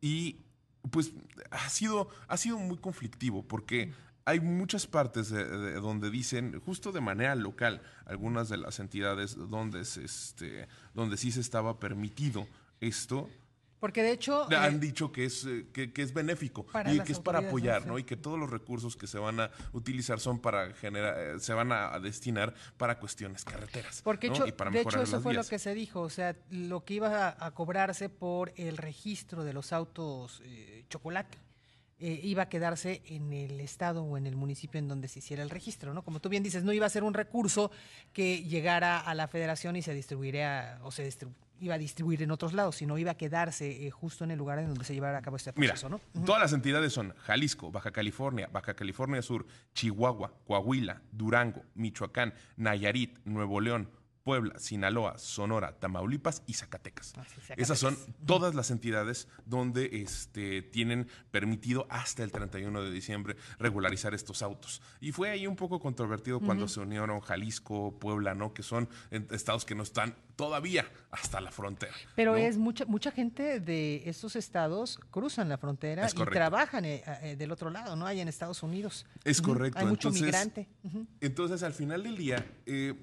y 0.00 0.40
pues 0.90 1.12
ha 1.50 1.68
sido 1.68 2.08
ha 2.28 2.36
sido 2.36 2.58
muy 2.58 2.78
conflictivo 2.78 3.42
porque 3.46 3.92
hay 4.24 4.40
muchas 4.40 4.86
partes 4.86 5.30
de, 5.30 5.44
de 5.44 5.74
donde 5.74 6.10
dicen 6.10 6.60
justo 6.60 6.92
de 6.92 7.00
manera 7.00 7.34
local 7.34 7.80
algunas 8.04 8.48
de 8.48 8.58
las 8.58 8.78
entidades 8.78 9.36
donde 9.36 9.84
se, 9.84 10.04
este 10.04 10.68
donde 10.94 11.16
sí 11.16 11.32
se 11.32 11.40
estaba 11.40 11.80
permitido 11.80 12.46
esto 12.80 13.28
Porque 13.80 14.02
de 14.02 14.12
hecho... 14.12 14.46
le 14.48 14.56
eh, 14.56 14.58
han 14.58 14.80
dicho 14.80 15.12
que 15.12 15.24
es, 15.24 15.44
eh, 15.44 15.66
que, 15.72 15.92
que 15.92 16.02
es 16.02 16.12
benéfico 16.12 16.66
y 16.86 17.00
que 17.00 17.12
es 17.12 17.20
para 17.20 17.38
apoyar, 17.38 17.86
¿no? 17.86 17.98
Y 17.98 18.04
que 18.04 18.16
todos 18.16 18.38
los 18.38 18.50
recursos 18.50 18.96
que 18.96 19.06
se 19.06 19.18
van 19.18 19.40
a 19.40 19.50
utilizar 19.72 20.18
son 20.20 20.40
para 20.40 20.72
generar, 20.74 21.18
eh, 21.18 21.40
se 21.40 21.52
van 21.52 21.72
a, 21.72 21.98
destinar 21.98 22.54
para 22.76 22.98
cuestiones 22.98 23.44
carreteras. 23.44 24.02
Porque 24.02 24.28
¿no? 24.28 24.34
hecho- 24.34 24.46
y 24.46 24.52
para 24.52 24.70
de 24.70 24.80
hecho 24.80 25.02
eso 25.02 25.20
fue 25.20 25.34
lo 25.34 25.44
que 25.44 25.58
se 25.58 25.74
dijo, 25.74 26.00
o 26.00 26.10
sea, 26.10 26.36
lo 26.50 26.84
que 26.84 26.94
iba 26.94 27.28
a, 27.28 27.46
a 27.46 27.50
cobrarse 27.52 28.08
por 28.08 28.52
el 28.56 28.76
registro 28.76 29.44
de 29.44 29.52
los 29.52 29.72
autos 29.72 30.42
eh, 30.44 30.84
chocolate. 30.88 31.38
Eh, 32.00 32.20
iba 32.22 32.44
a 32.44 32.48
quedarse 32.48 33.02
en 33.06 33.32
el 33.32 33.58
estado 33.60 34.02
o 34.04 34.16
en 34.16 34.26
el 34.26 34.36
municipio 34.36 34.78
en 34.78 34.86
donde 34.88 35.08
se 35.08 35.18
hiciera 35.18 35.42
el 35.42 35.50
registro, 35.50 35.92
¿no? 35.94 36.02
Como 36.02 36.20
tú 36.20 36.28
bien 36.28 36.42
dices, 36.42 36.62
no 36.64 36.72
iba 36.72 36.86
a 36.86 36.90
ser 36.90 37.02
un 37.02 37.14
recurso 37.14 37.70
que 38.12 38.42
llegara 38.44 38.98
a 39.00 39.14
la 39.14 39.26
federación 39.28 39.74
y 39.76 39.82
se 39.82 39.94
distribuiría 39.94 40.78
o 40.82 40.90
se 40.92 41.08
distribu- 41.08 41.34
iba 41.60 41.74
a 41.74 41.78
distribuir 41.78 42.22
en 42.22 42.30
otros 42.30 42.52
lados, 42.52 42.76
sino 42.76 42.98
iba 42.98 43.10
a 43.10 43.16
quedarse 43.16 43.86
eh, 43.86 43.90
justo 43.90 44.22
en 44.22 44.30
el 44.30 44.38
lugar 44.38 44.60
en 44.60 44.68
donde 44.68 44.84
se 44.84 44.94
llevara 44.94 45.18
a 45.18 45.22
cabo 45.22 45.36
este 45.36 45.52
Mira, 45.56 45.72
proceso, 45.72 45.88
¿no? 45.88 46.00
todas 46.24 46.40
las 46.40 46.52
entidades 46.52 46.92
son 46.92 47.14
Jalisco, 47.24 47.72
Baja 47.72 47.90
California, 47.90 48.48
Baja 48.52 48.74
California 48.74 49.20
Sur, 49.22 49.44
Chihuahua, 49.74 50.32
Coahuila, 50.46 51.02
Durango, 51.10 51.64
Michoacán, 51.74 52.32
Nayarit, 52.56 53.18
Nuevo 53.24 53.60
León, 53.60 53.88
Puebla, 54.28 54.58
Sinaloa, 54.58 55.16
Sonora, 55.16 55.72
Tamaulipas 55.80 56.42
y 56.46 56.52
Zacatecas. 56.52 57.14
Esas 57.56 57.78
son 57.78 57.96
todas 58.26 58.54
las 58.54 58.70
entidades 58.70 59.26
donde 59.46 60.02
este, 60.02 60.60
tienen 60.60 61.08
permitido 61.30 61.86
hasta 61.88 62.24
el 62.24 62.30
31 62.30 62.82
de 62.82 62.90
diciembre 62.90 63.36
regularizar 63.58 64.12
estos 64.12 64.42
autos. 64.42 64.82
Y 65.00 65.12
fue 65.12 65.30
ahí 65.30 65.46
un 65.46 65.56
poco 65.56 65.80
controvertido 65.80 66.40
cuando 66.40 66.68
se 66.68 66.80
unieron 66.80 67.20
Jalisco, 67.20 67.98
Puebla, 67.98 68.34
¿no? 68.34 68.52
Que 68.52 68.62
son 68.62 68.90
estados 69.10 69.64
que 69.64 69.74
no 69.74 69.82
están 69.82 70.14
todavía 70.36 70.84
hasta 71.10 71.40
la 71.40 71.50
frontera. 71.50 71.94
Pero 72.14 72.32
¿no? 72.32 72.36
es 72.36 72.58
mucha 72.58 72.84
mucha 72.84 73.10
gente 73.10 73.60
de 73.60 74.02
estos 74.04 74.36
estados 74.36 75.00
cruzan 75.10 75.48
la 75.48 75.56
frontera 75.56 76.04
Es 76.04 76.12
y 76.12 76.16
correcto. 76.16 76.38
trabajan 76.38 76.84
eh, 76.84 77.02
eh, 77.22 77.36
del 77.36 77.50
otro 77.50 77.70
lado, 77.70 77.96
¿no? 77.96 78.06
Hay 78.06 78.20
en 78.20 78.28
Estados 78.28 78.62
Unidos. 78.62 79.06
Es 79.24 79.40
correcto. 79.40 79.78
Hay 79.78 79.86
mucho 79.86 80.08
entonces- 80.08 80.22
migrante. 80.22 80.68
Entonces, 81.22 81.62
al 81.62 81.72
final 81.72 82.02
del 82.02 82.18
día, 82.18 82.44
eh, 82.66 82.94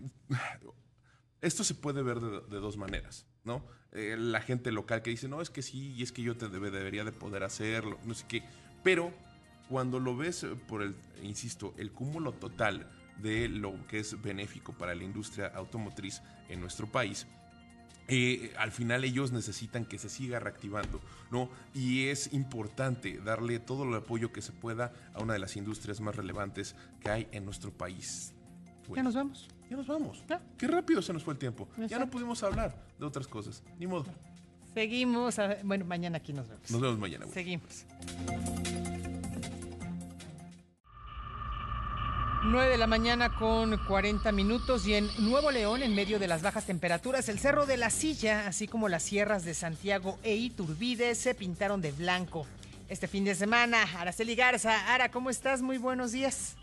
esto 1.45 1.63
se 1.63 1.75
puede 1.75 2.03
ver 2.03 2.19
de, 2.19 2.41
de 2.41 2.59
dos 2.59 2.77
maneras, 2.77 3.25
¿no? 3.43 3.65
Eh, 3.91 4.15
la 4.17 4.41
gente 4.41 4.71
local 4.71 5.01
que 5.01 5.09
dice, 5.11 5.27
no, 5.27 5.41
es 5.41 5.49
que 5.49 5.61
sí, 5.61 5.93
y 5.93 6.03
es 6.03 6.11
que 6.11 6.21
yo 6.21 6.35
te 6.35 6.47
debe- 6.49 6.71
debería 6.71 7.03
de 7.05 7.11
poder 7.11 7.43
hacerlo, 7.43 7.97
no 8.05 8.13
sé 8.13 8.25
qué. 8.27 8.43
Pero 8.83 9.13
cuando 9.69 9.99
lo 9.99 10.15
ves 10.17 10.43
eh, 10.43 10.49
por 10.67 10.81
el, 10.81 10.95
insisto, 11.23 11.73
el 11.77 11.91
cúmulo 11.91 12.33
total 12.33 12.89
de 13.21 13.47
lo 13.47 13.73
que 13.87 13.99
es 13.99 14.21
benéfico 14.21 14.73
para 14.73 14.93
la 14.95 15.03
industria 15.03 15.47
automotriz 15.55 16.21
en 16.49 16.59
nuestro 16.59 16.87
país, 16.91 17.25
eh, 18.07 18.53
al 18.57 18.71
final 18.71 19.03
ellos 19.03 19.31
necesitan 19.31 19.85
que 19.85 19.97
se 19.97 20.09
siga 20.09 20.39
reactivando, 20.39 21.01
¿no? 21.31 21.49
Y 21.73 22.07
es 22.09 22.33
importante 22.33 23.19
darle 23.23 23.57
todo 23.59 23.83
el 23.83 23.95
apoyo 23.95 24.31
que 24.31 24.41
se 24.43 24.51
pueda 24.51 24.93
a 25.13 25.23
una 25.23 25.33
de 25.33 25.39
las 25.39 25.55
industrias 25.55 26.01
más 26.01 26.15
relevantes 26.15 26.75
que 26.99 27.09
hay 27.09 27.27
en 27.31 27.45
nuestro 27.45 27.71
país. 27.71 28.33
Ya 28.93 29.01
nos 29.01 29.15
vamos. 29.15 29.47
Ya 29.69 29.77
nos 29.77 29.87
vamos. 29.87 30.23
Qué 30.57 30.67
rápido 30.67 31.01
se 31.01 31.11
nos 31.13 31.23
fue 31.23 31.33
el 31.33 31.39
tiempo. 31.39 31.67
Ya 31.87 31.97
no 31.99 32.09
pudimos 32.09 32.43
hablar 32.43 32.75
de 32.99 33.05
otras 33.05 33.27
cosas. 33.27 33.63
Ni 33.79 33.87
modo. 33.87 34.05
Seguimos. 34.73 35.39
a- 35.39 35.57
bueno, 35.63 35.85
mañana 35.85 36.17
aquí 36.17 36.33
nos 36.33 36.47
vemos. 36.47 36.69
Nos 36.69 36.81
vemos 36.81 36.99
mañana. 36.99 37.25
güey. 37.25 37.33
Seguimos. 37.33 37.85
9 42.47 42.69
de 42.69 42.77
la 42.77 42.85
mañana 42.85 43.33
con 43.33 43.75
40 43.87 44.31
minutos 44.31 44.85
y 44.85 44.93
en 44.93 45.09
Nuevo 45.17 45.49
León, 45.49 45.81
en 45.81 45.95
medio 45.95 46.19
de 46.19 46.27
las 46.27 46.43
bajas 46.43 46.65
temperaturas, 46.67 47.27
el 47.27 47.39
Cerro 47.39 47.65
de 47.65 47.75
la 47.77 47.89
Silla, 47.89 48.45
así 48.47 48.67
como 48.67 48.87
las 48.87 49.01
sierras 49.01 49.43
de 49.45 49.55
Santiago 49.55 50.19
e 50.21 50.35
Iturbide, 50.35 51.15
se 51.15 51.33
pintaron 51.33 51.81
de 51.81 51.91
blanco. 51.91 52.45
Este 52.87 53.07
fin 53.07 53.23
de 53.25 53.33
semana, 53.33 53.81
Araceli 53.97 54.35
Garza. 54.35 54.93
Ara, 54.93 55.09
¿cómo 55.09 55.31
estás? 55.31 55.63
Muy 55.63 55.79
buenos 55.79 56.11
días. 56.11 56.55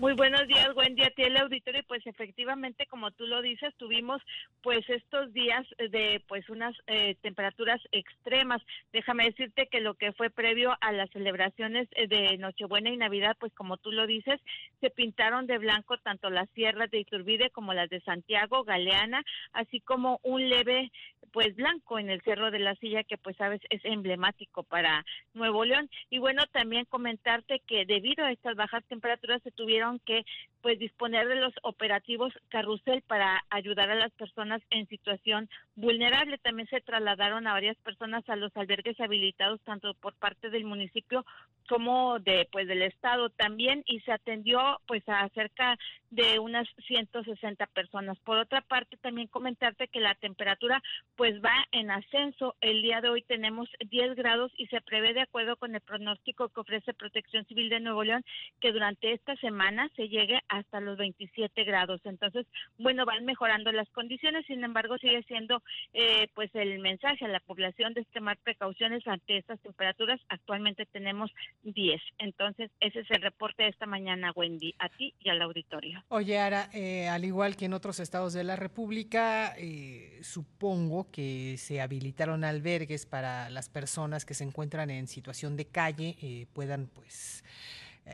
Muy 0.00 0.14
buenos 0.14 0.48
días, 0.48 0.70
Wendy, 0.74 1.02
a 1.02 1.10
ti 1.10 1.24
el 1.24 1.36
auditorio. 1.36 1.82
Pues 1.86 2.06
efectivamente, 2.06 2.86
como 2.86 3.10
tú 3.10 3.26
lo 3.26 3.42
dices, 3.42 3.74
tuvimos 3.76 4.22
pues 4.62 4.80
estos 4.88 5.30
días 5.34 5.66
de 5.76 6.22
pues 6.26 6.48
unas 6.48 6.74
eh, 6.86 7.16
temperaturas 7.20 7.78
extremas. 7.92 8.62
Déjame 8.94 9.24
decirte 9.24 9.66
que 9.66 9.82
lo 9.82 9.92
que 9.92 10.12
fue 10.12 10.30
previo 10.30 10.74
a 10.80 10.92
las 10.92 11.10
celebraciones 11.10 11.86
eh, 11.92 12.06
de 12.08 12.38
Nochebuena 12.38 12.88
y 12.88 12.96
Navidad, 12.96 13.36
pues 13.38 13.52
como 13.52 13.76
tú 13.76 13.92
lo 13.92 14.06
dices, 14.06 14.40
se 14.80 14.88
pintaron 14.88 15.46
de 15.46 15.58
blanco 15.58 15.98
tanto 15.98 16.30
las 16.30 16.48
sierras 16.54 16.90
de 16.90 17.00
Iturbide 17.00 17.50
como 17.50 17.74
las 17.74 17.90
de 17.90 18.00
Santiago, 18.00 18.64
Galeana, 18.64 19.22
así 19.52 19.80
como 19.80 20.18
un 20.22 20.48
leve 20.48 20.90
pues 21.32 21.54
blanco 21.56 21.98
en 21.98 22.10
el 22.10 22.22
Cerro 22.22 22.50
de 22.50 22.58
la 22.58 22.74
Silla 22.76 23.04
que 23.04 23.18
pues 23.18 23.36
sabes 23.36 23.60
es 23.70 23.84
emblemático 23.84 24.62
para 24.62 25.04
Nuevo 25.34 25.64
León. 25.64 25.88
Y 26.10 26.18
bueno 26.18 26.42
también 26.52 26.84
comentarte 26.86 27.60
que 27.66 27.84
debido 27.86 28.24
a 28.24 28.32
estas 28.32 28.56
bajas 28.56 28.84
temperaturas 28.88 29.42
se 29.42 29.50
tuvieron 29.50 30.00
que 30.00 30.24
pues 30.62 30.78
disponer 30.78 31.28
de 31.28 31.36
los 31.36 31.52
operativos 31.62 32.32
carrusel 32.48 33.02
para 33.02 33.44
ayudar 33.50 33.90
a 33.90 33.94
las 33.94 34.12
personas 34.12 34.60
en 34.70 34.86
situación 34.88 35.48
vulnerable 35.74 36.38
también 36.38 36.68
se 36.68 36.80
trasladaron 36.80 37.46
a 37.46 37.52
varias 37.52 37.76
personas 37.78 38.28
a 38.28 38.36
los 38.36 38.54
albergues 38.56 39.00
habilitados 39.00 39.60
tanto 39.62 39.94
por 39.94 40.14
parte 40.14 40.50
del 40.50 40.64
municipio 40.64 41.24
como 41.68 42.18
de 42.18 42.48
pues 42.50 42.66
del 42.66 42.82
estado 42.82 43.30
también 43.30 43.82
y 43.86 44.00
se 44.00 44.12
atendió 44.12 44.80
pues 44.86 45.02
a 45.08 45.28
cerca 45.30 45.78
de 46.10 46.40
unas 46.40 46.66
160 46.88 47.66
personas. 47.66 48.18
Por 48.20 48.36
otra 48.38 48.60
parte, 48.62 48.96
también 48.96 49.28
comentarte 49.28 49.88
que 49.88 50.00
la 50.00 50.14
temperatura 50.16 50.82
pues 51.16 51.40
va 51.42 51.54
en 51.70 51.90
ascenso. 51.90 52.56
El 52.60 52.82
día 52.82 53.00
de 53.00 53.08
hoy 53.08 53.22
tenemos 53.22 53.68
10 53.88 54.16
grados 54.16 54.52
y 54.56 54.66
se 54.66 54.80
prevé 54.80 55.14
de 55.14 55.22
acuerdo 55.22 55.56
con 55.56 55.74
el 55.74 55.80
pronóstico 55.80 56.48
que 56.48 56.60
ofrece 56.60 56.94
Protección 56.94 57.44
Civil 57.46 57.68
de 57.68 57.80
Nuevo 57.80 58.02
León 58.02 58.24
que 58.60 58.72
durante 58.72 59.12
esta 59.12 59.36
semana 59.36 59.88
se 59.94 60.08
llegue 60.08 60.40
hasta 60.50 60.80
los 60.80 60.98
27 60.98 61.64
grados. 61.64 62.00
Entonces, 62.04 62.46
bueno, 62.78 63.06
van 63.06 63.24
mejorando 63.24 63.72
las 63.72 63.88
condiciones, 63.90 64.44
sin 64.46 64.62
embargo, 64.62 64.98
sigue 64.98 65.22
siendo 65.22 65.62
eh, 65.94 66.28
pues 66.34 66.50
el 66.54 66.80
mensaje 66.80 67.24
a 67.24 67.28
la 67.28 67.40
población 67.40 67.94
de 67.94 68.02
extremar 68.02 68.36
precauciones 68.38 69.06
ante 69.06 69.38
estas 69.38 69.60
temperaturas. 69.60 70.20
Actualmente 70.28 70.86
tenemos 70.86 71.30
10. 71.62 72.00
Entonces, 72.18 72.70
ese 72.80 73.00
es 73.00 73.10
el 73.10 73.22
reporte 73.22 73.62
de 73.62 73.70
esta 73.70 73.86
mañana, 73.86 74.32
Wendy, 74.34 74.74
a 74.78 74.88
ti 74.88 75.14
y 75.20 75.28
al 75.30 75.40
auditorio. 75.42 76.04
Oye, 76.08 76.38
Ara, 76.38 76.68
eh, 76.74 77.08
al 77.08 77.24
igual 77.24 77.56
que 77.56 77.66
en 77.66 77.72
otros 77.72 78.00
estados 78.00 78.32
de 78.32 78.44
la 78.44 78.56
República, 78.56 79.54
eh, 79.56 80.18
supongo 80.22 81.10
que 81.10 81.56
se 81.58 81.80
habilitaron 81.80 82.44
albergues 82.44 83.06
para 83.06 83.50
las 83.50 83.68
personas 83.68 84.24
que 84.24 84.34
se 84.34 84.44
encuentran 84.44 84.90
en 84.90 85.06
situación 85.06 85.56
de 85.56 85.66
calle, 85.66 86.16
eh, 86.20 86.46
puedan 86.52 86.88
pues 86.88 87.44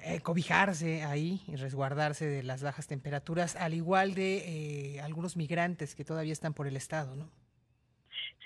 eh, 0.04 0.20
cobijarse 0.20 1.04
ahí 1.04 1.42
y 1.46 1.56
resguardarse 1.56 2.26
de 2.26 2.42
las 2.42 2.62
bajas 2.62 2.86
temperaturas, 2.86 3.56
al 3.56 3.74
igual 3.74 4.14
de 4.14 4.96
eh, 4.96 5.00
algunos 5.00 5.36
migrantes 5.36 5.94
que 5.94 6.04
todavía 6.04 6.32
están 6.32 6.54
por 6.54 6.66
el 6.66 6.76
estado, 6.76 7.16
¿no? 7.16 7.30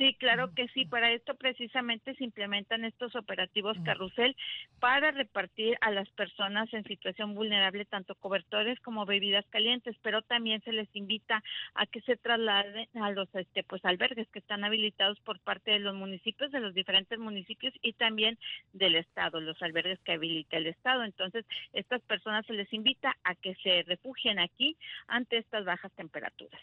Sí, 0.00 0.14
claro 0.14 0.54
que 0.54 0.66
sí. 0.68 0.86
Para 0.86 1.12
esto 1.12 1.34
precisamente 1.34 2.14
se 2.14 2.24
implementan 2.24 2.86
estos 2.86 3.14
operativos 3.14 3.76
carrusel 3.84 4.34
para 4.78 5.10
repartir 5.10 5.76
a 5.82 5.90
las 5.90 6.08
personas 6.12 6.72
en 6.72 6.84
situación 6.84 7.34
vulnerable 7.34 7.84
tanto 7.84 8.14
cobertores 8.14 8.80
como 8.80 9.04
bebidas 9.04 9.44
calientes, 9.50 9.94
pero 10.00 10.22
también 10.22 10.62
se 10.62 10.72
les 10.72 10.88
invita 10.94 11.44
a 11.74 11.84
que 11.84 12.00
se 12.00 12.16
trasladen 12.16 12.88
a 12.94 13.10
los 13.10 13.28
este 13.34 13.62
pues 13.62 13.84
albergues 13.84 14.26
que 14.30 14.38
están 14.38 14.64
habilitados 14.64 15.20
por 15.20 15.38
parte 15.38 15.72
de 15.72 15.80
los 15.80 15.94
municipios 15.94 16.50
de 16.50 16.60
los 16.60 16.72
diferentes 16.72 17.18
municipios 17.18 17.74
y 17.82 17.92
también 17.92 18.38
del 18.72 18.94
estado, 18.94 19.38
los 19.38 19.60
albergues 19.60 19.98
que 20.00 20.12
habilita 20.12 20.56
el 20.56 20.68
estado. 20.68 21.04
Entonces, 21.04 21.44
estas 21.74 22.00
personas 22.00 22.46
se 22.46 22.54
les 22.54 22.72
invita 22.72 23.18
a 23.22 23.34
que 23.34 23.54
se 23.56 23.82
refugien 23.82 24.38
aquí 24.38 24.78
ante 25.08 25.36
estas 25.36 25.66
bajas 25.66 25.92
temperaturas. 25.92 26.62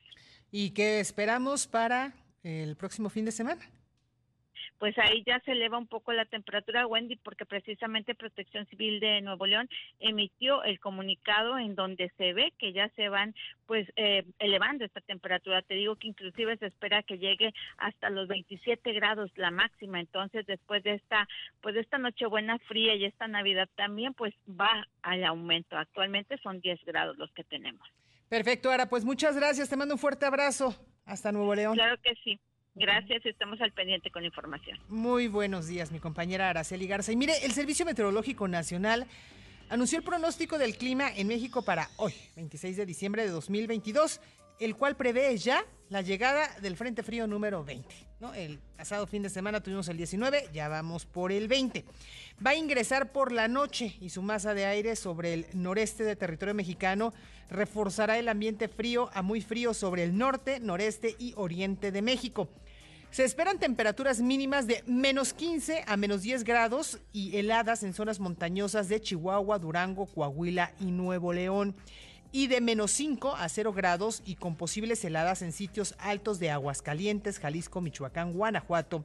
¿Y 0.52 0.72
qué 0.72 1.00
esperamos 1.00 1.68
para 1.68 2.14
el 2.48 2.76
próximo 2.76 3.10
fin 3.10 3.26
de 3.26 3.32
semana? 3.32 3.62
pues 4.80 4.98
ahí 4.98 5.24
ya 5.26 5.40
se 5.42 5.54
eleva 5.54 5.78
un 5.78 5.88
poco 5.88 6.14
la 6.14 6.26
temperatura, 6.26 6.88
Wendy, 6.88 7.16
porque 7.16 7.46
precisamente 7.46 8.16
Protección 8.16 8.66
Civil 8.68 9.00
de 9.00 9.22
Nuevo 9.22 9.46
León 9.46 9.70
emitió 10.00 10.64
el 10.64 10.80
comunicado 10.80 11.58
en 11.58 11.76
donde 11.76 12.12
se 12.18 12.34
ve 12.34 12.54
que 12.58 12.74
ya 12.74 12.90
se 12.90 13.10
van 13.10 13.34
pues 13.66 13.88
eh, 13.96 14.24
elevando 14.40 14.86
esta 14.86 15.02
temperatura. 15.02 15.62
Te 15.62 15.76
digo 15.76 15.96
que 15.96 16.08
inclusive 16.08 16.58
se 16.58 16.68
espera 16.68 17.04
que 17.04 17.18
llegue 17.18 17.54
hasta 17.78 18.10
los 18.10 18.28
27 18.28 18.94
grados 18.94 19.32
la 19.36 19.52
máxima. 19.52 20.00
Entonces, 20.00 20.46
después 20.46 20.84
de 20.84 20.94
esta 20.94 21.28
pues 21.62 21.76
de 21.76 21.82
esta 21.82 21.98
Nochebuena 21.98 22.60
fría 22.60 22.96
y 22.96 23.06
esta 23.06 23.28
Navidad 23.28 23.70
también 23.76 24.14
pues 24.14 24.34
va 24.48 24.88
al 25.02 25.24
aumento. 25.24 25.78
Actualmente 25.78 26.38
son 26.38 26.62
10 26.62 26.86
grados 26.86 27.18
los 27.18 27.32
que 27.32 27.44
tenemos. 27.44 27.88
Perfecto, 28.30 28.70
Ara, 28.70 28.90
pues 28.90 29.06
muchas 29.06 29.36
gracias. 29.36 29.70
Te 29.70 29.76
mando 29.76 29.96
un 29.96 30.00
fuerte 30.00 30.26
abrazo. 30.26 30.76
Hasta 31.06 31.32
Nuevo 31.32 31.56
León. 31.56 31.76
Claro 31.76 31.96
que 32.04 32.14
sí. 32.24 32.40
Gracias, 32.76 33.26
estamos 33.26 33.60
al 33.62 33.72
pendiente 33.72 34.12
con 34.12 34.24
información. 34.24 34.78
Muy 34.88 35.28
buenos 35.28 35.68
días, 35.68 35.92
mi 35.92 36.00
compañera 36.00 36.50
Araceli 36.50 36.86
Garza. 36.86 37.12
Y 37.12 37.16
mire, 37.16 37.34
el 37.44 37.54
Servicio 37.54 37.86
Meteorológico 37.86 38.48
Nacional 38.48 39.08
anunció 39.70 39.98
el 39.98 40.04
pronóstico 40.04 40.60
del 40.60 40.78
clima 40.78 41.10
en 41.16 41.28
México 41.28 41.64
para 41.64 41.90
hoy, 41.98 42.14
26 42.36 42.78
de 42.78 42.86
diciembre 42.86 43.24
de 43.24 43.30
2022, 43.30 44.22
el 44.60 44.76
cual 44.76 44.96
prevé 44.96 45.38
ya 45.38 45.66
la 45.90 46.02
llegada 46.02 46.50
del 46.62 46.76
Frente 46.76 47.04
Frío 47.04 47.28
número 47.28 47.64
20. 47.64 47.96
¿no? 48.20 48.34
El 48.34 48.60
pasado 48.76 49.08
fin 49.08 49.24
de 49.24 49.30
semana 49.30 49.62
tuvimos 49.62 49.88
el 49.88 49.98
19, 49.98 50.50
ya 50.54 50.68
vamos 50.68 51.06
por 51.06 51.32
el 51.32 51.48
20. 51.48 51.86
Va 52.46 52.52
a 52.52 52.56
ingresar 52.56 53.12
por 53.12 53.32
la 53.32 53.48
noche 53.48 53.96
y 54.02 54.10
su 54.10 54.22
masa 54.22 54.54
de 54.54 54.66
aire 54.66 54.96
sobre 54.96 55.34
el 55.34 55.46
noreste 55.54 56.04
del 56.04 56.18
territorio 56.18 56.54
mexicano 56.54 57.14
reforzará 57.50 58.18
el 58.18 58.28
ambiente 58.28 58.68
frío 58.68 59.10
a 59.14 59.22
muy 59.22 59.42
frío 59.42 59.74
sobre 59.74 60.04
el 60.04 60.18
norte, 60.18 60.60
noreste 60.60 61.16
y 61.18 61.34
oriente 61.38 61.92
de 61.92 62.02
México. 62.02 62.50
Se 63.10 63.24
esperan 63.24 63.58
temperaturas 63.58 64.20
mínimas 64.20 64.68
de 64.68 64.84
menos 64.86 65.34
15 65.34 65.86
a 65.88 65.96
menos 65.96 66.24
10 66.24 66.44
grados 66.44 67.00
y 67.14 67.38
heladas 67.38 67.84
en 67.84 67.94
zonas 67.94 68.20
montañosas 68.20 68.90
de 68.90 69.00
Chihuahua, 69.00 69.60
Durango, 69.60 70.08
Coahuila 70.08 70.74
y 70.82 70.92
Nuevo 70.92 71.32
León. 71.32 71.76
Y 72.38 72.46
de 72.46 72.62
menos 72.62 72.92
5 72.92 73.36
a 73.36 73.50
0 73.50 73.74
grados 73.74 74.22
y 74.24 74.36
con 74.36 74.56
posibles 74.56 75.04
heladas 75.04 75.42
en 75.42 75.52
sitios 75.52 75.96
altos 75.98 76.38
de 76.38 76.52
Aguascalientes, 76.52 77.40
Jalisco, 77.40 77.82
Michoacán, 77.82 78.34
Guanajuato, 78.34 79.04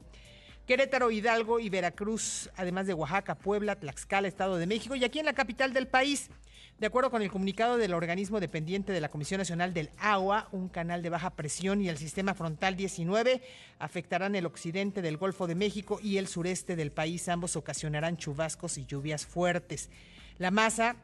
Querétaro, 0.67 1.09
Hidalgo 1.09 1.59
y 1.59 1.67
Veracruz, 1.67 2.51
además 2.55 2.85
de 2.85 2.93
Oaxaca, 2.93 3.33
Puebla, 3.33 3.75
Tlaxcala, 3.75 4.27
Estado 4.27 4.57
de 4.57 4.67
México 4.67 4.95
y 4.95 5.03
aquí 5.03 5.17
en 5.17 5.25
la 5.25 5.33
capital 5.33 5.73
del 5.73 5.87
país. 5.87 6.29
De 6.77 6.85
acuerdo 6.85 7.09
con 7.09 7.23
el 7.23 7.31
comunicado 7.31 7.77
del 7.77 7.95
organismo 7.95 8.39
dependiente 8.39 8.91
de 8.91 9.01
la 9.01 9.09
Comisión 9.09 9.39
Nacional 9.39 9.73
del 9.73 9.89
Agua, 9.97 10.47
un 10.51 10.69
canal 10.69 11.01
de 11.01 11.09
baja 11.09 11.31
presión 11.31 11.81
y 11.81 11.89
el 11.89 11.97
sistema 11.97 12.35
frontal 12.35 12.75
19 12.75 13.41
afectarán 13.79 14.35
el 14.35 14.45
occidente 14.45 15.01
del 15.01 15.17
Golfo 15.17 15.47
de 15.47 15.55
México 15.55 15.99
y 16.03 16.17
el 16.17 16.27
sureste 16.27 16.75
del 16.75 16.91
país. 16.91 17.27
Ambos 17.29 17.55
ocasionarán 17.55 18.15
chubascos 18.15 18.77
y 18.77 18.85
lluvias 18.85 19.25
fuertes. 19.25 19.89
La 20.37 20.51
masa 20.51 20.97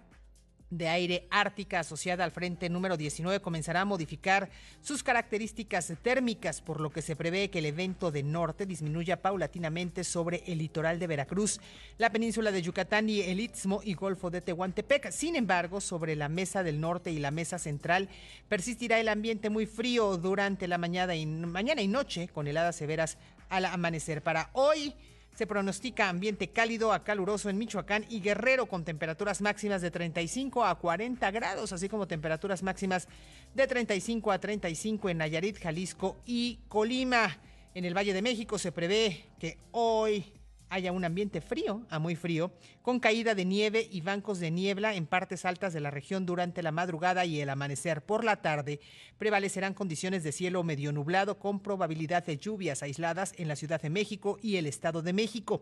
de 0.69 0.87
aire 0.87 1.27
ártica 1.31 1.79
asociada 1.79 2.23
al 2.23 2.31
frente 2.31 2.69
número 2.69 2.95
19 2.95 3.41
comenzará 3.41 3.81
a 3.81 3.85
modificar 3.85 4.49
sus 4.81 5.03
características 5.03 5.93
térmicas, 6.01 6.61
por 6.61 6.79
lo 6.79 6.91
que 6.91 7.01
se 7.01 7.15
prevé 7.15 7.49
que 7.49 7.59
el 7.59 7.65
evento 7.65 8.11
de 8.11 8.23
norte 8.23 8.65
disminuya 8.65 9.21
paulatinamente 9.21 10.03
sobre 10.03 10.43
el 10.45 10.59
litoral 10.59 10.99
de 10.99 11.07
Veracruz, 11.07 11.59
la 11.97 12.11
península 12.11 12.51
de 12.51 12.61
Yucatán 12.61 13.09
y 13.09 13.21
el 13.21 13.39
Istmo 13.39 13.81
y 13.83 13.93
Golfo 13.93 14.29
de 14.29 14.41
Tehuantepec. 14.41 15.11
Sin 15.11 15.35
embargo, 15.35 15.81
sobre 15.81 16.15
la 16.15 16.29
mesa 16.29 16.63
del 16.63 16.79
norte 16.79 17.11
y 17.11 17.19
la 17.19 17.31
mesa 17.31 17.57
central 17.57 18.09
persistirá 18.47 18.99
el 18.99 19.09
ambiente 19.09 19.49
muy 19.49 19.65
frío 19.65 20.17
durante 20.17 20.67
la 20.67 20.77
mañana 20.77 21.15
y, 21.15 21.25
mañana 21.25 21.81
y 21.81 21.87
noche, 21.87 22.27
con 22.27 22.47
heladas 22.47 22.75
severas 22.75 23.17
al 23.49 23.65
amanecer. 23.65 24.21
Para 24.21 24.49
hoy, 24.53 24.93
se 25.39 25.47
pronostica 25.47 26.09
ambiente 26.09 26.49
cálido 26.49 26.91
a 26.91 27.05
caluroso 27.05 27.49
en 27.49 27.57
Michoacán 27.57 28.05
y 28.09 28.19
Guerrero 28.19 28.65
con 28.65 28.83
temperaturas 28.83 29.39
máximas 29.39 29.81
de 29.81 29.89
35 29.89 30.65
a 30.65 30.75
40 30.77 31.31
grados, 31.31 31.71
así 31.71 31.87
como 31.87 32.09
temperaturas 32.09 32.61
máximas 32.61 33.07
de 33.55 33.65
35 33.65 34.33
a 34.33 34.39
35 34.39 35.07
en 35.07 35.19
Nayarit, 35.19 35.57
Jalisco 35.57 36.17
y 36.25 36.59
Colima. 36.67 37.39
En 37.73 37.85
el 37.85 37.95
Valle 37.95 38.13
de 38.13 38.21
México 38.21 38.59
se 38.59 38.73
prevé 38.73 39.27
que 39.39 39.57
hoy 39.71 40.25
haya 40.69 40.91
un 40.91 41.05
ambiente 41.05 41.41
frío 41.41 41.85
a 41.89 41.99
muy 41.99 42.15
frío, 42.15 42.51
con 42.81 42.99
caída 42.99 43.35
de 43.35 43.45
nieve 43.45 43.87
y 43.91 44.01
bancos 44.01 44.39
de 44.39 44.51
niebla 44.51 44.95
en 44.95 45.05
partes 45.05 45.45
altas 45.45 45.73
de 45.73 45.79
la 45.79 45.91
región 45.91 46.25
durante 46.25 46.63
la 46.63 46.71
madrugada 46.71 47.25
y 47.25 47.41
el 47.41 47.49
amanecer. 47.49 48.01
Por 48.01 48.23
la 48.23 48.41
tarde 48.41 48.79
prevalecerán 49.17 49.73
condiciones 49.73 50.23
de 50.23 50.31
cielo 50.31 50.63
medio 50.63 50.91
nublado 50.91 51.39
con 51.39 51.59
probabilidad 51.59 52.25
de 52.25 52.37
lluvias 52.37 52.83
aisladas 52.83 53.33
en 53.37 53.47
la 53.47 53.55
Ciudad 53.55 53.81
de 53.81 53.89
México 53.89 54.37
y 54.41 54.55
el 54.57 54.65
Estado 54.65 55.01
de 55.01 55.13
México. 55.13 55.61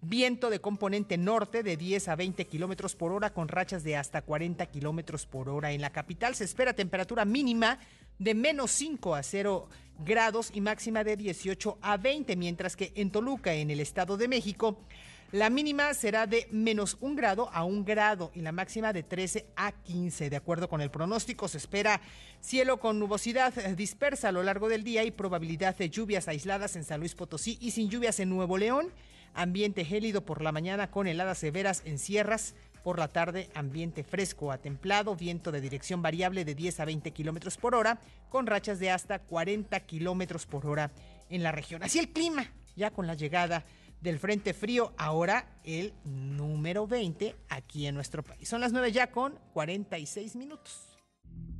Viento 0.00 0.50
de 0.50 0.60
componente 0.60 1.16
norte 1.16 1.62
de 1.62 1.76
10 1.76 2.08
a 2.08 2.16
20 2.16 2.46
kilómetros 2.46 2.94
por 2.94 3.12
hora 3.12 3.32
con 3.32 3.48
rachas 3.48 3.84
de 3.84 3.96
hasta 3.96 4.22
40 4.22 4.66
kilómetros 4.66 5.26
por 5.26 5.48
hora. 5.48 5.72
En 5.72 5.80
la 5.80 5.90
capital 5.90 6.34
se 6.34 6.44
espera 6.44 6.74
temperatura 6.74 7.24
mínima 7.24 7.78
de 8.18 8.34
menos 8.34 8.70
5 8.72 9.14
a 9.14 9.22
0 9.22 9.68
grados 10.04 10.50
y 10.54 10.60
máxima 10.60 11.04
de 11.04 11.16
18 11.16 11.78
a 11.80 11.96
20, 11.96 12.36
mientras 12.36 12.76
que 12.76 12.92
en 12.94 13.10
Toluca, 13.10 13.54
en 13.54 13.70
el 13.70 13.80
Estado 13.80 14.16
de 14.16 14.28
México, 14.28 14.78
la 15.30 15.50
mínima 15.50 15.92
será 15.92 16.26
de 16.26 16.48
menos 16.50 16.96
1 17.00 17.14
grado 17.14 17.50
a 17.52 17.64
1 17.64 17.84
grado 17.84 18.30
y 18.34 18.40
la 18.40 18.50
máxima 18.50 18.94
de 18.94 19.02
13 19.02 19.44
a 19.56 19.72
15. 19.72 20.30
De 20.30 20.36
acuerdo 20.36 20.70
con 20.70 20.80
el 20.80 20.90
pronóstico, 20.90 21.48
se 21.48 21.58
espera 21.58 22.00
cielo 22.40 22.80
con 22.80 22.98
nubosidad 22.98 23.52
dispersa 23.76 24.30
a 24.30 24.32
lo 24.32 24.42
largo 24.42 24.70
del 24.70 24.84
día 24.84 25.04
y 25.04 25.10
probabilidad 25.10 25.76
de 25.76 25.90
lluvias 25.90 26.28
aisladas 26.28 26.76
en 26.76 26.84
San 26.84 27.00
Luis 27.00 27.14
Potosí 27.14 27.58
y 27.60 27.72
sin 27.72 27.90
lluvias 27.90 28.20
en 28.20 28.30
Nuevo 28.30 28.56
León. 28.56 28.90
Ambiente 29.34 29.84
gélido 29.84 30.24
por 30.24 30.40
la 30.40 30.50
mañana 30.50 30.90
con 30.90 31.06
heladas 31.06 31.36
severas 31.36 31.82
en 31.84 31.98
sierras, 31.98 32.54
por 32.88 32.98
la 32.98 33.08
tarde, 33.08 33.50
ambiente 33.54 34.02
fresco 34.02 34.50
a 34.50 34.56
templado, 34.56 35.14
viento 35.14 35.52
de 35.52 35.60
dirección 35.60 36.00
variable 36.00 36.46
de 36.46 36.54
10 36.54 36.80
a 36.80 36.86
20 36.86 37.10
kilómetros 37.10 37.58
por 37.58 37.74
hora, 37.74 38.00
con 38.30 38.46
rachas 38.46 38.78
de 38.78 38.90
hasta 38.90 39.18
40 39.18 39.78
kilómetros 39.80 40.46
por 40.46 40.66
hora 40.66 40.90
en 41.28 41.42
la 41.42 41.52
región. 41.52 41.82
Así 41.82 41.98
el 41.98 42.08
clima, 42.08 42.50
ya 42.76 42.90
con 42.90 43.06
la 43.06 43.12
llegada 43.12 43.66
del 44.00 44.18
Frente 44.18 44.54
Frío, 44.54 44.94
ahora 44.96 45.60
el 45.64 45.92
número 46.04 46.86
20 46.86 47.36
aquí 47.50 47.86
en 47.86 47.94
nuestro 47.94 48.22
país. 48.22 48.48
Son 48.48 48.62
las 48.62 48.72
9 48.72 48.90
ya 48.90 49.10
con 49.10 49.38
46 49.52 50.34
minutos. 50.36 50.88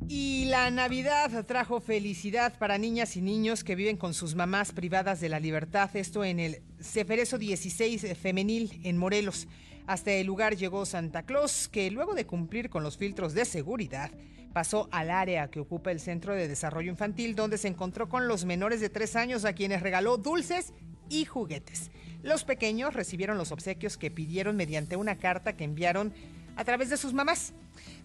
Y 0.09 0.47
la 0.47 0.71
Navidad 0.71 1.45
trajo 1.45 1.83
felicidad 1.83 2.59
para 2.59 2.79
niñas 2.79 3.19
y 3.19 3.21
niños 3.21 3.65
que 3.65 3.75
viven 3.75 3.99
con 3.99 4.15
sus 4.15 4.35
mamás 4.35 4.73
privadas 4.73 5.21
de 5.21 5.29
la 5.29 5.41
libertad. 5.41 5.95
Esto 5.95 6.25
en 6.25 6.41
el 6.41 6.63
Ceferezo 6.81 7.37
16 7.37 8.17
Femenil 8.17 8.81
en 8.83 8.97
Morelos. 8.97 9.47
Hasta 9.89 10.13
el 10.13 10.27
lugar 10.27 10.55
llegó 10.55 10.85
Santa 10.85 11.23
Claus, 11.23 11.67
que 11.67 11.91
luego 11.91 12.15
de 12.15 12.27
cumplir 12.27 12.69
con 12.69 12.83
los 12.83 12.99
filtros 12.99 13.33
de 13.33 13.47
seguridad, 13.47 14.11
pasó 14.53 14.87
al 14.93 15.11
área 15.11 15.49
que 15.49 15.61
ocupa 15.61 15.91
el 15.91 15.99
Centro 15.99 16.35
de 16.35 16.47
Desarrollo 16.47 16.91
Infantil, 16.91 17.35
donde 17.35 17.57
se 17.57 17.69
encontró 17.69 18.07
con 18.11 18.29
los 18.29 18.45
menores 18.45 18.83
de 18.83 18.91
tres 18.91 19.17
años 19.17 19.47
a 19.47 19.55
quienes 19.55 19.81
regaló 19.81 20.19
dulces 20.19 20.75
y 21.09 21.25
juguetes. 21.25 21.91
Los 22.23 22.45
pequeños 22.45 22.93
recibieron 22.93 23.39
los 23.39 23.51
obsequios 23.51 23.97
que 23.97 24.11
pidieron 24.11 24.57
mediante 24.57 24.97
una 24.97 25.17
carta 25.17 25.57
que 25.57 25.65
enviaron 25.65 26.13
a 26.59 26.65
través 26.65 26.91
de 26.91 26.97
sus 26.97 27.15
mamás. 27.15 27.53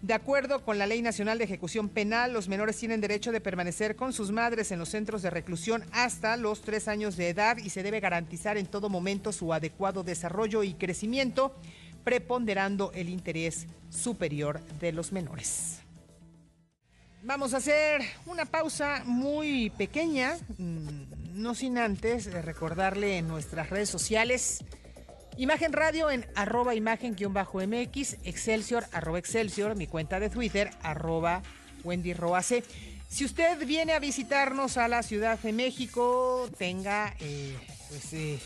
De 0.00 0.14
acuerdo 0.14 0.64
con 0.64 0.78
la 0.78 0.86
Ley 0.86 1.02
Nacional 1.02 1.38
de 1.38 1.44
Ejecución 1.44 1.88
Penal, 1.88 2.32
los 2.32 2.48
menores 2.48 2.76
tienen 2.76 3.00
derecho 3.00 3.32
de 3.32 3.40
permanecer 3.40 3.96
con 3.96 4.12
sus 4.12 4.30
madres 4.30 4.70
en 4.70 4.78
los 4.78 4.90
centros 4.90 5.22
de 5.22 5.30
reclusión 5.30 5.84
hasta 5.92 6.36
los 6.36 6.62
tres 6.62 6.86
años 6.86 7.16
de 7.16 7.30
edad 7.30 7.56
y 7.58 7.70
se 7.70 7.82
debe 7.82 7.98
garantizar 7.98 8.56
en 8.56 8.66
todo 8.66 8.88
momento 8.88 9.32
su 9.32 9.52
adecuado 9.52 10.04
desarrollo 10.04 10.62
y 10.62 10.74
crecimiento, 10.74 11.54
preponderando 12.04 12.92
el 12.94 13.08
interés 13.08 13.66
superior 13.90 14.60
de 14.78 14.92
los 14.92 15.10
menores. 15.10 15.80
Vamos 17.22 17.54
a 17.54 17.56
hacer 17.56 18.02
una 18.26 18.44
pausa 18.44 19.02
muy 19.04 19.70
pequeña, 19.70 20.36
mm, 20.58 21.42
no 21.42 21.54
sin 21.56 21.78
antes 21.78 22.30
recordarle 22.30 23.18
en 23.18 23.26
nuestras 23.26 23.70
redes 23.70 23.88
sociales. 23.88 24.62
Imagen 25.36 25.72
Radio 25.72 26.10
en 26.10 26.24
arroba 26.36 26.76
imagen-mx, 26.76 28.16
Excelsior, 28.22 28.84
arroba 28.92 29.18
Excelsior, 29.18 29.74
mi 29.74 29.88
cuenta 29.88 30.20
de 30.20 30.30
Twitter, 30.30 30.70
arroba 30.82 31.42
Wendy 31.82 32.14
Roace. 32.14 32.62
Si 33.08 33.24
usted 33.24 33.66
viene 33.66 33.94
a 33.94 33.98
visitarnos 33.98 34.76
a 34.76 34.86
la 34.86 35.02
Ciudad 35.02 35.36
de 35.40 35.52
México, 35.52 36.48
tenga 36.56 37.16
eh, 37.18 37.56
pues, 37.88 38.12
eh, 38.12 38.38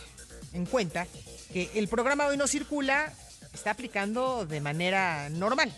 en 0.54 0.64
cuenta 0.64 1.06
que 1.52 1.70
el 1.74 1.88
programa 1.88 2.26
Hoy 2.26 2.38
no 2.38 2.46
circula 2.46 3.12
está 3.52 3.72
aplicando 3.72 4.46
de 4.46 4.62
manera 4.62 5.28
normal. 5.28 5.70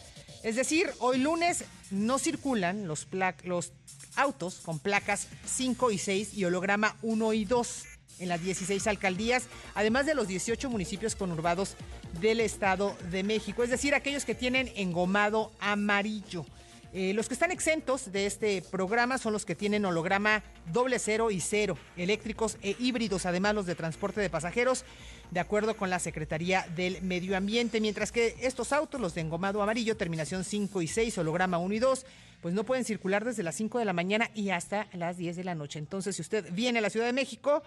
Es 0.44 0.54
decir, 0.54 0.90
hoy 1.00 1.18
lunes 1.18 1.64
no 1.90 2.20
circulan 2.20 2.86
los, 2.86 3.08
los 3.42 3.72
autos 4.14 4.60
con 4.60 4.78
placas 4.78 5.26
5 5.44 5.90
y 5.90 5.98
6 5.98 6.34
y 6.34 6.44
holograma 6.44 6.96
1 7.02 7.32
y 7.32 7.44
2 7.46 7.89
en 8.20 8.28
las 8.28 8.42
16 8.42 8.86
alcaldías, 8.86 9.48
además 9.74 10.06
de 10.06 10.14
los 10.14 10.28
18 10.28 10.70
municipios 10.70 11.16
conurbados 11.16 11.76
del 12.20 12.40
Estado 12.40 12.96
de 13.10 13.22
México, 13.22 13.62
es 13.62 13.70
decir, 13.70 13.94
aquellos 13.94 14.24
que 14.24 14.34
tienen 14.34 14.70
engomado 14.76 15.50
amarillo. 15.58 16.44
Eh, 16.92 17.12
los 17.14 17.28
que 17.28 17.34
están 17.34 17.52
exentos 17.52 18.10
de 18.10 18.26
este 18.26 18.62
programa 18.62 19.16
son 19.16 19.32
los 19.32 19.44
que 19.44 19.54
tienen 19.54 19.84
holograma 19.84 20.42
doble 20.72 20.98
cero 20.98 21.30
y 21.30 21.40
cero, 21.40 21.78
eléctricos 21.96 22.58
e 22.62 22.74
híbridos, 22.80 23.26
además 23.26 23.54
los 23.54 23.66
de 23.66 23.76
transporte 23.76 24.20
de 24.20 24.28
pasajeros, 24.28 24.84
de 25.30 25.38
acuerdo 25.38 25.76
con 25.76 25.88
la 25.88 26.00
Secretaría 26.00 26.66
del 26.74 27.00
Medio 27.02 27.36
Ambiente, 27.36 27.80
mientras 27.80 28.10
que 28.10 28.34
estos 28.40 28.72
autos, 28.72 29.00
los 29.00 29.14
de 29.14 29.20
engomado 29.20 29.62
amarillo, 29.62 29.96
terminación 29.96 30.42
5 30.42 30.82
y 30.82 30.88
6, 30.88 31.18
holograma 31.18 31.58
1 31.58 31.74
y 31.74 31.78
2, 31.78 32.06
pues 32.40 32.54
no 32.54 32.64
pueden 32.64 32.84
circular 32.84 33.24
desde 33.24 33.44
las 33.44 33.54
5 33.54 33.78
de 33.78 33.84
la 33.84 33.92
mañana 33.92 34.28
y 34.34 34.50
hasta 34.50 34.88
las 34.92 35.16
10 35.16 35.36
de 35.36 35.44
la 35.44 35.54
noche. 35.54 35.78
Entonces, 35.78 36.16
si 36.16 36.22
usted 36.22 36.52
viene 36.52 36.80
a 36.80 36.82
la 36.82 36.90
Ciudad 36.90 37.06
de 37.06 37.12
México, 37.12 37.62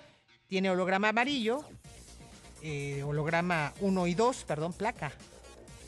tiene 0.47 0.69
holograma 0.69 1.09
amarillo, 1.09 1.63
eh, 2.61 3.03
holograma 3.03 3.73
1 3.81 4.07
y 4.07 4.13
2, 4.13 4.43
perdón, 4.45 4.73
placa 4.73 5.11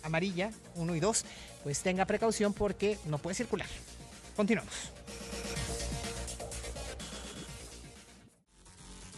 amarilla 0.04 0.52
1 0.76 0.96
y 0.96 1.00
2, 1.00 1.26
pues 1.64 1.82
tenga 1.82 2.06
precaución 2.06 2.54
porque 2.54 2.98
no 3.06 3.18
puede 3.18 3.36
circular. 3.36 3.68
Continuamos. 4.36 4.92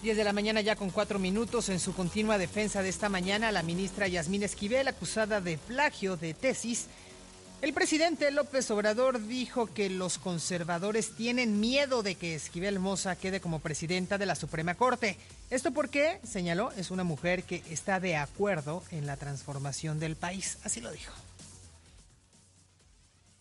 10 0.01 0.15
de 0.15 0.23
la 0.23 0.31
mañana 0.31 0.61
ya 0.61 0.75
con 0.75 0.91
cuatro 0.91 1.17
minutos 1.17 1.69
en 1.69 1.79
su 1.79 1.93
continua 1.93 2.37
defensa 2.37 2.83
de 2.83 2.89
esta 2.89 3.09
mañana, 3.09 3.51
la 3.51 3.63
ministra 3.63 4.07
Yasmín 4.07 4.43
Esquivel, 4.43 4.87
acusada 4.87 5.41
de 5.41 5.57
plagio 5.57 6.17
de 6.17 6.33
tesis. 6.33 6.87
El 7.59 7.73
presidente 7.73 8.29
López 8.29 8.69
Obrador 8.69 9.25
dijo 9.25 9.65
que 9.73 9.89
los 9.89 10.19
conservadores 10.19 11.15
tienen 11.15 11.59
miedo 11.59 12.03
de 12.03 12.13
que 12.13 12.35
Esquivel 12.35 12.77
Moza 12.77 13.15
quede 13.15 13.41
como 13.41 13.59
presidenta 13.59 14.19
de 14.19 14.27
la 14.27 14.35
Suprema 14.35 14.75
Corte. 14.75 15.17
Esto 15.49 15.71
porque, 15.71 16.19
señaló, 16.23 16.71
es 16.73 16.91
una 16.91 17.03
mujer 17.03 17.43
que 17.43 17.63
está 17.71 17.99
de 17.99 18.15
acuerdo 18.15 18.83
en 18.91 19.07
la 19.07 19.17
transformación 19.17 19.99
del 19.99 20.15
país. 20.15 20.59
Así 20.63 20.81
lo 20.81 20.91
dijo. 20.91 21.11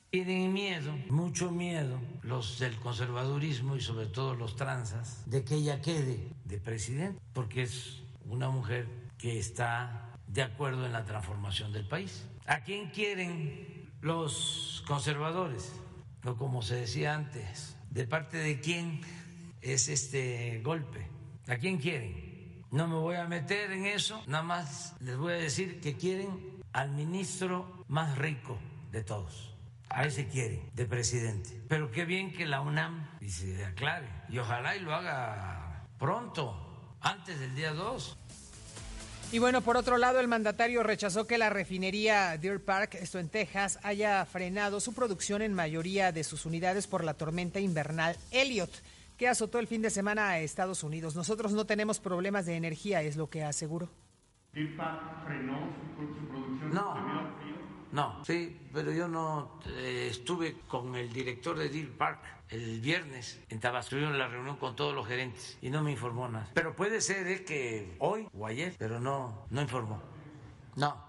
Tienen 0.09 0.51
miedo, 0.51 0.97
mucho 1.10 1.51
miedo, 1.51 2.01
los 2.22 2.59
del 2.59 2.74
conservadurismo 2.76 3.76
y 3.76 3.82
sobre 3.82 4.06
todo 4.06 4.34
los 4.34 4.56
transas, 4.56 5.22
de 5.26 5.44
que 5.44 5.56
ella 5.56 5.82
quede 5.82 6.26
de 6.47 6.56
presidente, 6.56 7.20
porque 7.34 7.64
es 7.64 7.98
una 8.24 8.48
mujer 8.48 8.86
que 9.18 9.38
está 9.38 10.10
de 10.26 10.40
acuerdo 10.40 10.86
en 10.86 10.93
la 10.93 11.05
transformación 11.05 11.70
del 11.74 11.86
país. 11.86 12.24
¿A 12.47 12.62
quién 12.62 12.88
quieren 12.90 13.76
los 14.01 14.85
conservadores? 14.86 15.73
O 16.24 16.36
como 16.36 16.62
se 16.62 16.77
decía 16.77 17.14
antes, 17.14 17.77
¿de 17.90 18.06
parte 18.06 18.39
de 18.39 18.60
quién 18.60 19.01
es 19.60 19.89
este 19.89 20.60
golpe? 20.62 21.09
¿A 21.48 21.56
quién 21.56 21.78
quieren? 21.78 22.64
No 22.70 22.89
me 22.89 22.97
voy 22.97 23.16
a 23.16 23.27
meter 23.27 23.70
en 23.73 23.86
eso, 23.86 24.23
nada 24.27 24.43
más 24.43 24.97
les 25.01 25.16
voy 25.16 25.35
a 25.35 25.36
decir 25.36 25.81
que 25.81 25.97
quieren 25.97 26.62
al 26.73 26.90
ministro 26.90 27.85
más 27.89 28.18
rico 28.18 28.59
de 28.90 29.02
todos 29.02 29.56
a 29.89 30.05
ese 30.05 30.27
quiere 30.28 30.62
de 30.74 30.85
presidente. 30.85 31.62
Pero 31.68 31.90
qué 31.90 32.05
bien 32.05 32.32
que 32.32 32.47
la 32.47 32.60
UNAM 32.60 33.09
y 33.20 33.28
se 33.28 33.64
aclare. 33.64 34.09
Y 34.28 34.39
ojalá 34.39 34.77
y 34.77 34.81
lo 34.81 34.94
haga 34.94 35.86
pronto, 35.98 36.97
antes 37.01 37.39
del 37.39 37.55
día 37.55 37.73
2. 37.73 38.18
Y 39.32 39.39
bueno, 39.40 39.61
por 39.61 39.77
otro 39.77 39.98
lado, 39.98 40.20
el 40.20 40.28
mandatario 40.28 40.85
rechazó 40.85 41.27
que 41.27 41.36
la 41.36 41.51
refinería 41.51 42.39
Deer 42.39 42.65
Park, 42.65 42.94
esto 42.94 43.19
en 43.19 43.28
Texas, 43.28 43.78
haya 43.82 44.24
frenado 44.24 44.78
su 44.81 44.94
producción 44.94 45.43
en 45.43 45.53
mayoría 45.53 46.12
de 46.12 46.23
sus 46.23 46.47
unidades 46.47 46.86
por 46.86 47.03
la 47.03 47.15
tormenta 47.15 47.59
invernal 47.59 48.16
Elliot, 48.31 48.70
que 49.16 49.28
azotó 49.28 49.59
el 49.59 49.66
fin 49.66 49.82
de 49.82 49.90
semana 49.90 50.31
a 50.31 50.39
Estados 50.39 50.85
Unidos. 50.85 51.16
Nosotros 51.16 51.53
no 51.53 51.66
tenemos 51.66 51.98
problemas 51.98 52.47
de 52.47 52.55
energía, 52.55 53.03
es 53.03 53.16
lo 53.16 53.28
que 53.28 53.43
aseguró. 53.43 53.89
¿Deer 54.53 54.77
Park 54.77 55.27
frenó 55.27 55.74
su, 55.97 56.28
producción? 56.28 56.73
No. 56.73 56.94
No, 57.92 58.24
sí, 58.24 58.58
pero 58.72 58.92
yo 58.92 59.08
no 59.08 59.60
eh, 59.66 60.08
estuve 60.10 60.56
con 60.68 60.94
el 60.94 61.12
director 61.12 61.56
de 61.56 61.68
Deer 61.68 61.90
Park 61.96 62.20
el 62.48 62.80
viernes 62.80 63.40
en 63.48 63.60
Tabasco. 63.60 63.96
en 63.96 64.18
la 64.18 64.28
reunión 64.28 64.56
con 64.56 64.76
todos 64.76 64.94
los 64.94 65.06
gerentes 65.06 65.58
y 65.62 65.70
no 65.70 65.82
me 65.82 65.92
informó 65.92 66.28
nada. 66.28 66.50
Pero 66.54 66.74
puede 66.74 67.00
ser 67.00 67.44
que 67.44 67.96
hoy 67.98 68.28
o 68.32 68.46
ayer, 68.46 68.74
pero 68.78 69.00
no, 69.00 69.46
no 69.50 69.62
informó. 69.62 70.02
No. 70.76 71.04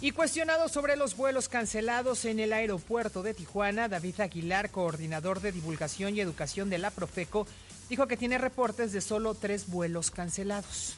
Y 0.00 0.12
cuestionado 0.12 0.68
sobre 0.68 0.96
los 0.96 1.16
vuelos 1.16 1.48
cancelados 1.48 2.24
en 2.24 2.38
el 2.38 2.52
aeropuerto 2.52 3.24
de 3.24 3.34
Tijuana, 3.34 3.88
David 3.88 4.20
Aguilar, 4.20 4.70
coordinador 4.70 5.40
de 5.40 5.50
divulgación 5.50 6.14
y 6.14 6.20
educación 6.20 6.70
de 6.70 6.78
la 6.78 6.92
Profeco, 6.92 7.48
dijo 7.88 8.06
que 8.06 8.16
tiene 8.16 8.38
reportes 8.38 8.92
de 8.92 9.00
solo 9.00 9.34
tres 9.34 9.68
vuelos 9.68 10.12
cancelados. 10.12 10.96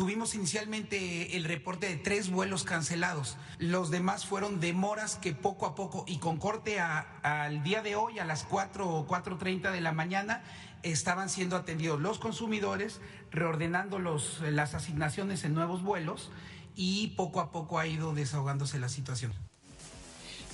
Tuvimos 0.00 0.34
inicialmente 0.34 1.36
el 1.36 1.44
reporte 1.44 1.86
de 1.86 1.96
tres 1.96 2.30
vuelos 2.30 2.64
cancelados. 2.64 3.36
Los 3.58 3.90
demás 3.90 4.24
fueron 4.24 4.58
demoras 4.58 5.16
que 5.16 5.34
poco 5.34 5.66
a 5.66 5.74
poco 5.74 6.06
y 6.08 6.16
con 6.16 6.38
corte 6.38 6.80
al 6.80 7.62
día 7.62 7.82
de 7.82 7.96
hoy 7.96 8.18
a 8.18 8.24
las 8.24 8.44
4 8.44 8.88
o 8.88 9.06
4.30 9.06 9.70
de 9.70 9.82
la 9.82 9.92
mañana 9.92 10.42
estaban 10.82 11.28
siendo 11.28 11.54
atendidos 11.54 12.00
los 12.00 12.18
consumidores, 12.18 13.02
reordenando 13.30 13.98
las 13.98 14.74
asignaciones 14.74 15.44
en 15.44 15.52
nuevos 15.52 15.82
vuelos 15.82 16.30
y 16.74 17.08
poco 17.08 17.40
a 17.40 17.52
poco 17.52 17.78
ha 17.78 17.86
ido 17.86 18.14
desahogándose 18.14 18.78
la 18.78 18.88
situación. 18.88 19.34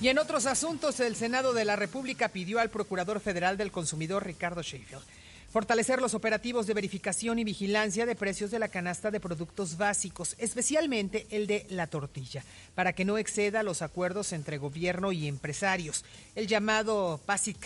Y 0.01 0.09
en 0.09 0.19
otros 0.19 0.45
asuntos, 0.45 0.99
el 0.99 1.15
Senado 1.15 1.53
de 1.53 1.63
la 1.63 1.77
República 1.77 2.27
pidió 2.27 2.59
al 2.59 2.69
Procurador 2.69 3.21
Federal 3.21 3.55
del 3.55 3.71
Consumidor, 3.71 4.25
Ricardo 4.25 4.61
Sheffield, 4.61 5.03
Fortalecer 5.49 6.01
los 6.01 6.13
operativos 6.13 6.67
de 6.67 6.73
verificación 6.73 7.39
y 7.39 7.45
vigilancia 7.45 8.05
de 8.05 8.15
precios 8.15 8.51
de 8.51 8.59
la 8.59 8.67
canasta 8.67 9.11
de 9.11 9.21
productos 9.21 9.77
básicos, 9.77 10.35
especialmente 10.39 11.25
el 11.29 11.47
de 11.47 11.65
la 11.69 11.87
tortilla, 11.87 12.43
para 12.75 12.91
que 12.91 13.05
no 13.05 13.17
exceda 13.17 13.63
los 13.63 13.81
acuerdos 13.81 14.33
entre 14.33 14.57
gobierno 14.57 15.13
y 15.13 15.25
empresarios. 15.25 16.03
El 16.35 16.47
llamado 16.47 17.21
PASIC 17.25 17.57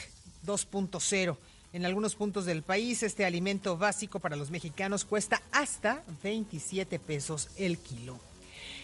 2.0. 0.45 1.37
En 1.73 1.85
algunos 1.85 2.15
puntos 2.15 2.45
del 2.45 2.61
país, 2.61 3.01
este 3.01 3.25
alimento 3.25 3.77
básico 3.77 4.19
para 4.19 4.35
los 4.35 4.51
mexicanos 4.51 5.03
cuesta 5.03 5.41
hasta 5.51 6.03
27 6.21 6.99
pesos 6.99 7.49
el 7.57 7.79
kilo. 7.79 8.19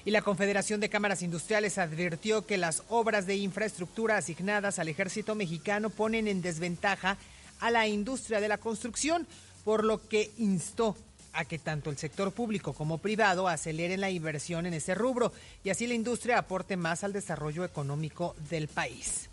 Y 0.05 0.11
la 0.11 0.21
Confederación 0.21 0.79
de 0.79 0.89
Cámaras 0.89 1.21
Industriales 1.21 1.77
advirtió 1.77 2.47
que 2.47 2.57
las 2.57 2.81
obras 2.89 3.27
de 3.27 3.35
infraestructura 3.35 4.17
asignadas 4.17 4.79
al 4.79 4.87
ejército 4.87 5.35
mexicano 5.35 5.89
ponen 5.89 6.27
en 6.27 6.41
desventaja 6.41 7.17
a 7.59 7.71
la 7.71 7.87
industria 7.87 8.39
de 8.39 8.47
la 8.47 8.57
construcción, 8.57 9.27
por 9.63 9.83
lo 9.83 10.07
que 10.07 10.31
instó 10.37 10.95
a 11.33 11.45
que 11.45 11.59
tanto 11.59 11.89
el 11.89 11.97
sector 11.97 12.31
público 12.31 12.73
como 12.73 12.97
privado 12.97 13.47
aceleren 13.47 14.01
la 14.01 14.09
inversión 14.09 14.65
en 14.65 14.73
ese 14.73 14.95
rubro 14.95 15.31
y 15.63 15.69
así 15.69 15.85
la 15.85 15.93
industria 15.93 16.39
aporte 16.39 16.77
más 16.77 17.03
al 17.03 17.13
desarrollo 17.13 17.63
económico 17.63 18.35
del 18.49 18.67
país. 18.67 19.29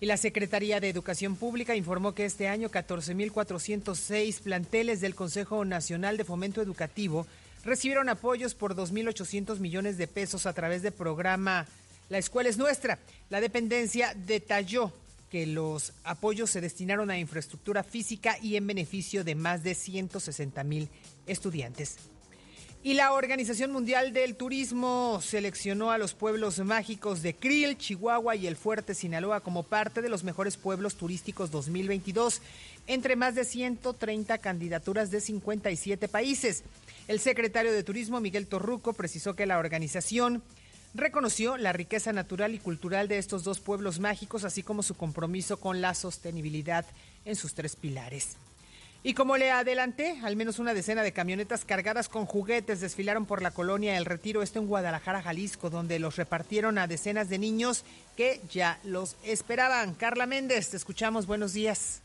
Y 0.00 0.06
la 0.06 0.16
Secretaría 0.16 0.80
de 0.80 0.88
Educación 0.88 1.36
Pública 1.36 1.76
informó 1.76 2.12
que 2.12 2.24
este 2.24 2.48
año 2.48 2.70
14.406 2.70 4.40
planteles 4.40 5.00
del 5.00 5.14
Consejo 5.14 5.64
Nacional 5.64 6.16
de 6.16 6.24
Fomento 6.24 6.60
Educativo 6.60 7.24
recibieron 7.64 8.08
apoyos 8.08 8.54
por 8.54 8.74
2.800 8.74 9.60
millones 9.60 9.98
de 9.98 10.08
pesos 10.08 10.46
a 10.46 10.52
través 10.52 10.82
del 10.82 10.92
programa 10.92 11.68
La 12.08 12.18
Escuela 12.18 12.50
es 12.50 12.58
Nuestra. 12.58 12.98
La 13.30 13.40
dependencia 13.40 14.12
detalló 14.26 14.92
que 15.32 15.46
los 15.46 15.94
apoyos 16.04 16.50
se 16.50 16.60
destinaron 16.60 17.10
a 17.10 17.18
infraestructura 17.18 17.82
física 17.82 18.36
y 18.42 18.56
en 18.56 18.66
beneficio 18.66 19.24
de 19.24 19.34
más 19.34 19.64
de 19.64 19.74
160 19.74 20.62
mil 20.62 20.90
estudiantes. 21.26 21.96
Y 22.82 22.92
la 22.92 23.14
Organización 23.14 23.72
Mundial 23.72 24.12
del 24.12 24.36
Turismo 24.36 25.20
seleccionó 25.22 25.90
a 25.90 25.96
los 25.96 26.12
pueblos 26.12 26.58
mágicos 26.58 27.22
de 27.22 27.34
Krill, 27.34 27.78
Chihuahua 27.78 28.36
y 28.36 28.46
el 28.46 28.56
Fuerte 28.56 28.94
Sinaloa 28.94 29.40
como 29.40 29.62
parte 29.62 30.02
de 30.02 30.10
los 30.10 30.22
mejores 30.22 30.58
pueblos 30.58 30.96
turísticos 30.96 31.50
2022, 31.50 32.42
entre 32.86 33.16
más 33.16 33.34
de 33.34 33.46
130 33.46 34.36
candidaturas 34.36 35.10
de 35.10 35.22
57 35.22 36.08
países. 36.08 36.62
El 37.08 37.20
secretario 37.20 37.72
de 37.72 37.82
Turismo, 37.82 38.20
Miguel 38.20 38.48
Torruco, 38.48 38.92
precisó 38.92 39.34
que 39.34 39.46
la 39.46 39.58
organización 39.58 40.42
reconoció 40.94 41.56
la 41.56 41.72
riqueza 41.72 42.12
natural 42.12 42.54
y 42.54 42.58
cultural 42.58 43.08
de 43.08 43.18
estos 43.18 43.44
dos 43.44 43.60
pueblos 43.60 43.98
mágicos, 43.98 44.44
así 44.44 44.62
como 44.62 44.82
su 44.82 44.94
compromiso 44.94 45.58
con 45.58 45.80
la 45.80 45.94
sostenibilidad 45.94 46.84
en 47.24 47.36
sus 47.36 47.54
tres 47.54 47.76
pilares. 47.76 48.36
Y 49.04 49.14
como 49.14 49.36
le 49.36 49.50
adelanté, 49.50 50.20
al 50.22 50.36
menos 50.36 50.60
una 50.60 50.74
decena 50.74 51.02
de 51.02 51.12
camionetas 51.12 51.64
cargadas 51.64 52.08
con 52.08 52.24
juguetes 52.24 52.80
desfilaron 52.80 53.26
por 53.26 53.42
la 53.42 53.50
colonia 53.50 53.96
El 53.96 54.04
Retiro, 54.04 54.42
esto 54.42 54.60
en 54.60 54.68
Guadalajara, 54.68 55.22
Jalisco, 55.22 55.70
donde 55.70 55.98
los 55.98 56.14
repartieron 56.14 56.78
a 56.78 56.86
decenas 56.86 57.28
de 57.28 57.38
niños 57.38 57.84
que 58.16 58.40
ya 58.52 58.78
los 58.84 59.16
esperaban. 59.24 59.94
Carla 59.94 60.26
Méndez, 60.26 60.70
te 60.70 60.76
escuchamos, 60.76 61.26
buenos 61.26 61.52
días. 61.52 62.00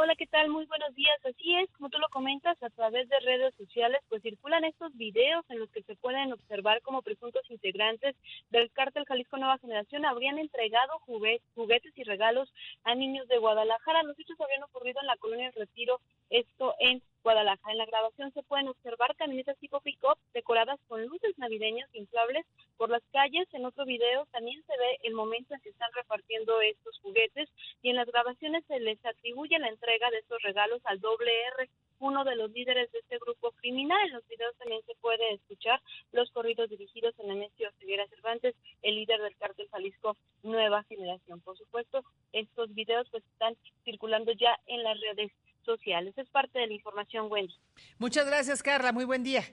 Hola, 0.00 0.14
¿qué 0.14 0.28
tal? 0.28 0.48
Muy 0.48 0.64
buenos 0.66 0.94
días. 0.94 1.18
Así 1.24 1.56
es, 1.56 1.68
como 1.72 1.88
tú 1.88 1.98
lo 1.98 2.08
comentas, 2.10 2.56
a 2.62 2.70
través 2.70 3.08
de 3.08 3.18
redes 3.18 3.52
sociales, 3.56 3.98
pues 4.08 4.22
circulan 4.22 4.62
estos 4.62 4.96
videos 4.96 5.44
en 5.48 5.58
los 5.58 5.68
que 5.70 5.82
se 5.82 5.96
pueden 5.96 6.32
observar 6.32 6.80
como 6.82 7.02
presuntos 7.02 7.42
integrantes 7.50 8.14
del 8.50 8.70
cártel 8.70 9.04
Jalisco 9.06 9.38
Nueva 9.38 9.58
Generación 9.58 10.04
habrían 10.04 10.38
entregado 10.38 11.00
juguetes 11.00 11.92
y 11.96 12.04
regalos 12.04 12.48
a 12.84 12.94
niños 12.94 13.26
de 13.26 13.38
Guadalajara. 13.38 14.04
Los 14.04 14.16
hechos 14.20 14.40
habrían 14.40 14.62
ocurrido 14.62 15.00
en 15.00 15.08
la 15.08 15.16
colonia 15.16 15.46
del 15.46 15.66
Retiro, 15.66 16.00
esto 16.30 16.76
en 16.78 17.02
Guadalajara. 17.28 17.72
En 17.72 17.78
la 17.78 17.84
grabación 17.84 18.32
se 18.32 18.42
pueden 18.42 18.68
observar 18.68 19.14
camionetas 19.16 19.58
tipo 19.58 19.82
pick-up 19.82 20.16
decoradas 20.32 20.80
con 20.88 21.04
luces 21.04 21.36
navideñas 21.36 21.94
inflables 21.94 22.46
por 22.78 22.88
las 22.88 23.02
calles. 23.12 23.46
En 23.52 23.66
otro 23.66 23.84
video 23.84 24.24
también 24.32 24.64
se 24.64 24.72
ve 24.78 24.98
el 25.02 25.12
momento 25.12 25.52
en 25.52 25.60
que 25.60 25.68
están 25.68 25.90
repartiendo 25.92 26.58
estos 26.62 26.98
juguetes 27.00 27.50
y 27.82 27.90
en 27.90 27.96
las 27.96 28.06
grabaciones 28.06 28.64
se 28.64 28.80
les 28.80 29.04
atribuye 29.04 29.58
la 29.58 29.68
entrega 29.68 30.10
de 30.10 30.20
estos 30.20 30.40
regalos 30.40 30.80
al 30.84 31.00
doble 31.00 31.30
R, 31.58 31.68
uno 31.98 32.24
de 32.24 32.34
los 32.34 32.50
líderes 32.50 32.90
de 32.92 33.00
este 33.00 33.18
grupo 33.18 33.50
criminal. 33.60 34.00
En 34.06 34.14
los 34.14 34.26
videos 34.26 34.56
también 34.56 34.80
se 34.86 34.94
puede 34.94 35.34
escuchar 35.34 35.82
los 36.12 36.30
corridos 36.30 36.70
dirigidos 36.70 37.12
en 37.18 37.28
Nemesio 37.28 37.70
Ceguera 37.78 38.08
Cervantes, 38.08 38.54
el 38.80 38.94
líder 38.94 39.20
del 39.20 39.36
cártel 39.36 39.68
Jalisco 39.68 40.16
Nueva 40.42 40.82
Generación. 40.84 41.42
Por 41.42 41.58
supuesto, 41.58 42.02
estos 42.32 42.72
videos 42.72 43.06
pues 43.10 43.22
están 43.32 43.54
circulando 43.84 44.32
ya 44.32 44.58
en 44.66 44.82
las 44.82 44.98
redes 44.98 45.30
sociales. 45.68 46.16
Es 46.16 46.28
parte 46.30 46.58
de 46.58 46.66
la 46.66 46.72
información, 46.72 47.30
Wendy. 47.30 47.54
Muchas 47.98 48.26
gracias, 48.26 48.62
Carla. 48.62 48.92
Muy 48.92 49.04
buen 49.04 49.22
día. 49.22 49.44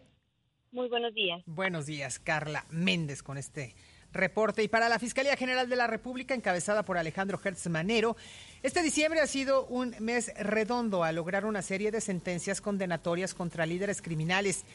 Muy 0.71 0.87
buenos 0.87 1.13
días. 1.13 1.41
Buenos 1.45 1.85
días, 1.85 2.19
Carla 2.19 2.65
Méndez, 2.69 3.21
con 3.21 3.37
este 3.37 3.75
reporte. 4.11 4.63
Y 4.63 4.67
para 4.67 4.89
la 4.89 4.97
Fiscalía 4.97 5.35
General 5.35 5.69
de 5.69 5.75
la 5.75 5.87
República, 5.87 6.33
encabezada 6.33 6.83
por 6.83 6.97
Alejandro 6.97 7.39
Hertz 7.43 7.67
Manero, 7.67 8.15
este 8.63 8.81
diciembre 8.81 9.19
ha 9.19 9.27
sido 9.27 9.65
un 9.67 9.95
mes 9.99 10.33
redondo 10.37 11.03
a 11.03 11.11
lograr 11.11 11.45
una 11.45 11.61
serie 11.61 11.91
de 11.91 12.01
sentencias 12.01 12.61
condenatorias 12.61 13.33
contra 13.33 13.65
líderes 13.65 14.01
criminales. 14.01 14.65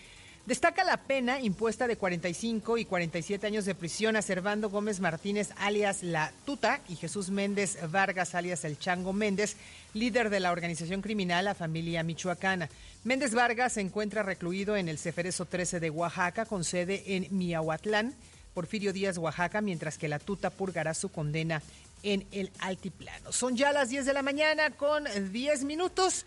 Destaca 0.47 0.85
la 0.85 0.97
pena 0.97 1.39
impuesta 1.39 1.87
de 1.87 1.97
45 1.97 2.79
y 2.79 2.85
47 2.87 3.47
años 3.47 3.67
de 3.67 3.75
prisión 3.75 4.17
a 4.17 4.23
Servando 4.23 4.71
Gómez 4.71 4.99
Martínez, 4.99 5.51
alias 5.59 6.03
La 6.03 6.33
Tuta, 6.47 6.81
y 6.89 6.97
Jesús 6.97 7.31
Méndez 7.31 7.79
Vargas, 7.91 8.35
alias 8.35 8.65
El 8.65 8.79
Chango 8.79 9.13
Méndez, 9.13 9.57
líder 9.93 10.31
de 10.31 10.41
la 10.41 10.51
organización 10.51 11.03
criminal 11.03 11.45
La 11.45 11.55
Familia 11.55 12.03
Michoacana. 12.03 12.71
Méndez 13.05 13.35
Vargas 13.35 13.75
se 13.75 13.83
encuentra 13.83 14.23
recluido 14.23 14.77
en 14.77 14.89
el 14.89 14.99
Ceferezo 14.99 15.45
13 15.45 15.79
de 15.79 15.91
Oaxaca, 15.91 16.47
con 16.47 16.65
sede 16.65 17.05
en 17.07 17.29
Miahuatlán, 17.31 18.15
Porfirio 18.55 18.95
Díaz, 18.95 19.19
Oaxaca, 19.19 19.61
mientras 19.61 19.99
que 19.99 20.09
La 20.09 20.19
Tuta 20.19 20.51
purgará 20.51 20.95
su 20.95 21.11
condena 21.11 21.63
en 22.03 22.27
el 22.33 22.51
altiplano. 22.61 23.31
Son 23.31 23.57
ya 23.57 23.73
las 23.73 23.91
10 23.91 24.07
de 24.07 24.15
la 24.15 24.23
mañana 24.23 24.71
con 24.71 25.05
10 25.33 25.65
minutos. 25.65 26.25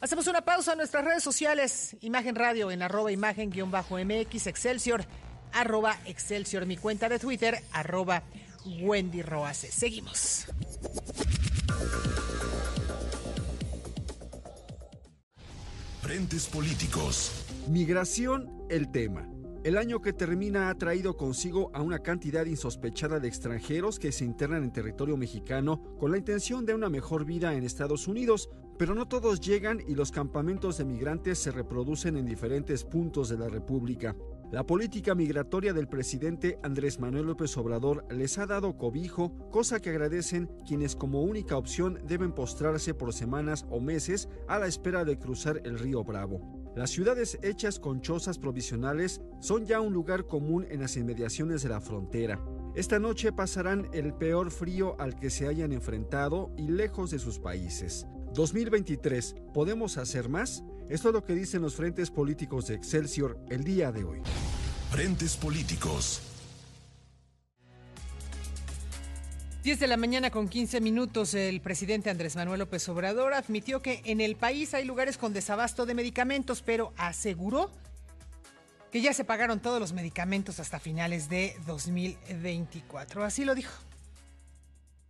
Hacemos 0.00 0.26
una 0.26 0.42
pausa 0.42 0.72
en 0.72 0.78
nuestras 0.78 1.04
redes 1.04 1.22
sociales, 1.22 1.96
Imagen 2.00 2.34
Radio 2.34 2.70
en 2.70 2.82
arroba 2.82 3.10
imagen-mx, 3.10 4.46
Excelsior, 4.46 5.04
arroba 5.52 5.98
Excelsior, 6.04 6.66
mi 6.66 6.76
cuenta 6.76 7.08
de 7.08 7.18
Twitter, 7.18 7.62
arroba 7.72 8.22
Wendy 8.64 9.22
Roace. 9.22 9.70
Seguimos. 9.70 10.46
Frentes 16.02 16.46
políticos. 16.48 17.46
Migración, 17.68 18.66
el 18.68 18.90
tema. 18.90 19.26
El 19.64 19.78
año 19.78 20.02
que 20.02 20.12
termina 20.12 20.68
ha 20.68 20.74
traído 20.74 21.16
consigo 21.16 21.70
a 21.72 21.80
una 21.80 22.00
cantidad 22.00 22.44
insospechada 22.44 23.18
de 23.18 23.28
extranjeros 23.28 23.98
que 23.98 24.12
se 24.12 24.26
internan 24.26 24.62
en 24.62 24.72
territorio 24.72 25.16
mexicano 25.16 25.96
con 25.98 26.10
la 26.10 26.18
intención 26.18 26.66
de 26.66 26.74
una 26.74 26.90
mejor 26.90 27.24
vida 27.24 27.54
en 27.54 27.64
Estados 27.64 28.06
Unidos, 28.06 28.50
pero 28.78 28.94
no 28.94 29.06
todos 29.06 29.40
llegan 29.40 29.80
y 29.86 29.94
los 29.94 30.10
campamentos 30.10 30.78
de 30.78 30.84
migrantes 30.84 31.38
se 31.38 31.50
reproducen 31.50 32.16
en 32.16 32.26
diferentes 32.26 32.84
puntos 32.84 33.28
de 33.28 33.38
la 33.38 33.48
República. 33.48 34.16
La 34.50 34.64
política 34.64 35.14
migratoria 35.14 35.72
del 35.72 35.88
presidente 35.88 36.58
Andrés 36.62 37.00
Manuel 37.00 37.26
López 37.26 37.56
Obrador 37.56 38.04
les 38.10 38.38
ha 38.38 38.46
dado 38.46 38.76
cobijo, 38.76 39.32
cosa 39.50 39.80
que 39.80 39.90
agradecen 39.90 40.48
quienes 40.66 40.94
como 40.94 41.22
única 41.22 41.56
opción 41.56 41.98
deben 42.06 42.32
postrarse 42.32 42.94
por 42.94 43.12
semanas 43.12 43.66
o 43.68 43.80
meses 43.80 44.28
a 44.46 44.58
la 44.58 44.66
espera 44.66 45.04
de 45.04 45.18
cruzar 45.18 45.60
el 45.64 45.78
río 45.78 46.04
Bravo. 46.04 46.72
Las 46.76 46.90
ciudades 46.90 47.38
hechas 47.42 47.78
con 47.78 48.00
chozas 48.00 48.38
provisionales 48.38 49.20
son 49.40 49.64
ya 49.64 49.80
un 49.80 49.92
lugar 49.92 50.26
común 50.26 50.66
en 50.68 50.80
las 50.80 50.96
inmediaciones 50.96 51.62
de 51.62 51.68
la 51.68 51.80
frontera. 51.80 52.40
Esta 52.74 52.98
noche 52.98 53.32
pasarán 53.32 53.88
el 53.92 54.14
peor 54.14 54.50
frío 54.50 54.96
al 55.00 55.14
que 55.14 55.30
se 55.30 55.46
hayan 55.46 55.72
enfrentado 55.72 56.52
y 56.56 56.68
lejos 56.68 57.12
de 57.12 57.20
sus 57.20 57.38
países. 57.38 58.06
2023, 58.34 59.36
¿podemos 59.54 59.96
hacer 59.96 60.28
más? 60.28 60.64
Esto 60.88 61.08
es 61.08 61.14
lo 61.14 61.24
que 61.24 61.34
dicen 61.34 61.62
los 61.62 61.76
frentes 61.76 62.10
políticos 62.10 62.66
de 62.66 62.74
Excelsior 62.74 63.38
el 63.48 63.64
día 63.64 63.92
de 63.92 64.04
hoy. 64.04 64.20
Frentes 64.90 65.36
políticos. 65.36 66.20
10 69.62 69.80
de 69.80 69.86
la 69.86 69.96
mañana 69.96 70.30
con 70.30 70.48
15 70.48 70.80
minutos, 70.82 71.32
el 71.32 71.62
presidente 71.62 72.10
Andrés 72.10 72.36
Manuel 72.36 72.58
López 72.58 72.86
Obrador 72.90 73.32
admitió 73.32 73.80
que 73.80 74.02
en 74.04 74.20
el 74.20 74.36
país 74.36 74.74
hay 74.74 74.84
lugares 74.84 75.16
con 75.16 75.32
desabasto 75.32 75.86
de 75.86 75.94
medicamentos, 75.94 76.60
pero 76.60 76.92
aseguró 76.98 77.70
que 78.92 79.00
ya 79.00 79.14
se 79.14 79.24
pagaron 79.24 79.60
todos 79.60 79.80
los 79.80 79.94
medicamentos 79.94 80.60
hasta 80.60 80.80
finales 80.80 81.30
de 81.30 81.56
2024. 81.66 83.24
Así 83.24 83.44
lo 83.44 83.54
dijo. 83.54 83.72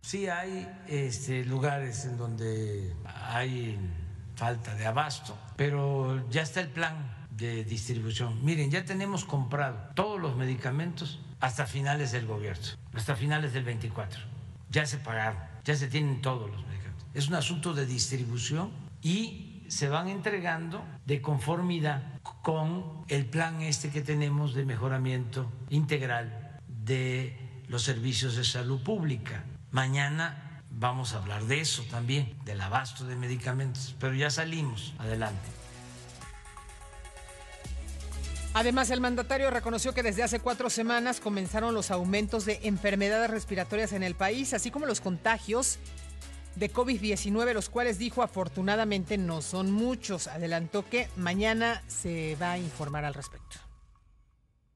Sí 0.05 0.27
hay 0.27 0.71
este, 0.87 1.43
lugares 1.45 2.05
en 2.05 2.15
donde 2.15 2.93
hay 3.05 3.75
falta 4.35 4.75
de 4.75 4.85
abasto, 4.85 5.35
pero 5.55 6.29
ya 6.29 6.43
está 6.43 6.61
el 6.61 6.67
plan 6.67 7.25
de 7.31 7.63
distribución. 7.63 8.45
Miren, 8.45 8.69
ya 8.69 8.85
tenemos 8.85 9.25
comprado 9.25 9.89
todos 9.95 10.21
los 10.21 10.35
medicamentos 10.35 11.21
hasta 11.39 11.65
finales 11.65 12.11
del 12.11 12.27
gobierno, 12.27 12.63
hasta 12.93 13.15
finales 13.15 13.53
del 13.53 13.63
24. 13.63 14.21
Ya 14.69 14.85
se 14.85 14.99
pagaron, 14.99 15.41
ya 15.63 15.73
se 15.73 15.87
tienen 15.87 16.21
todos 16.21 16.51
los 16.51 16.63
medicamentos. 16.67 17.07
Es 17.15 17.27
un 17.27 17.33
asunto 17.33 17.73
de 17.73 17.87
distribución 17.87 18.69
y 19.01 19.63
se 19.69 19.89
van 19.89 20.07
entregando 20.09 20.85
de 21.07 21.19
conformidad 21.19 22.03
con 22.43 23.03
el 23.07 23.25
plan 23.25 23.63
este 23.63 23.89
que 23.89 24.01
tenemos 24.01 24.53
de 24.53 24.65
mejoramiento 24.65 25.51
integral 25.71 26.59
de 26.67 27.63
los 27.69 27.81
servicios 27.81 28.35
de 28.35 28.43
salud 28.43 28.83
pública. 28.83 29.43
Mañana 29.75 30.61
vamos 30.69 31.11
a 31.11 31.17
hablar 31.17 31.43
de 31.43 31.59
eso 31.59 31.83
también, 31.91 32.33
del 32.45 32.61
abasto 32.61 33.03
de 33.03 33.17
medicamentos, 33.17 33.93
pero 33.99 34.13
ya 34.13 34.29
salimos 34.29 34.93
adelante. 34.99 35.49
Además, 38.53 38.89
el 38.89 39.01
mandatario 39.01 39.51
reconoció 39.51 39.93
que 39.93 40.01
desde 40.01 40.23
hace 40.23 40.39
cuatro 40.39 40.69
semanas 40.69 41.19
comenzaron 41.19 41.73
los 41.73 41.91
aumentos 41.91 42.45
de 42.45 42.61
enfermedades 42.63 43.29
respiratorias 43.29 43.91
en 43.91 44.03
el 44.03 44.15
país, 44.15 44.53
así 44.53 44.71
como 44.71 44.85
los 44.85 45.01
contagios 45.01 45.77
de 46.55 46.71
COVID-19, 46.71 47.51
los 47.51 47.67
cuales 47.67 47.97
dijo 47.97 48.23
afortunadamente 48.23 49.17
no 49.17 49.41
son 49.41 49.71
muchos. 49.71 50.27
Adelantó 50.27 50.87
que 50.87 51.09
mañana 51.17 51.83
se 51.87 52.37
va 52.41 52.53
a 52.53 52.57
informar 52.57 53.03
al 53.03 53.13
respecto. 53.13 53.64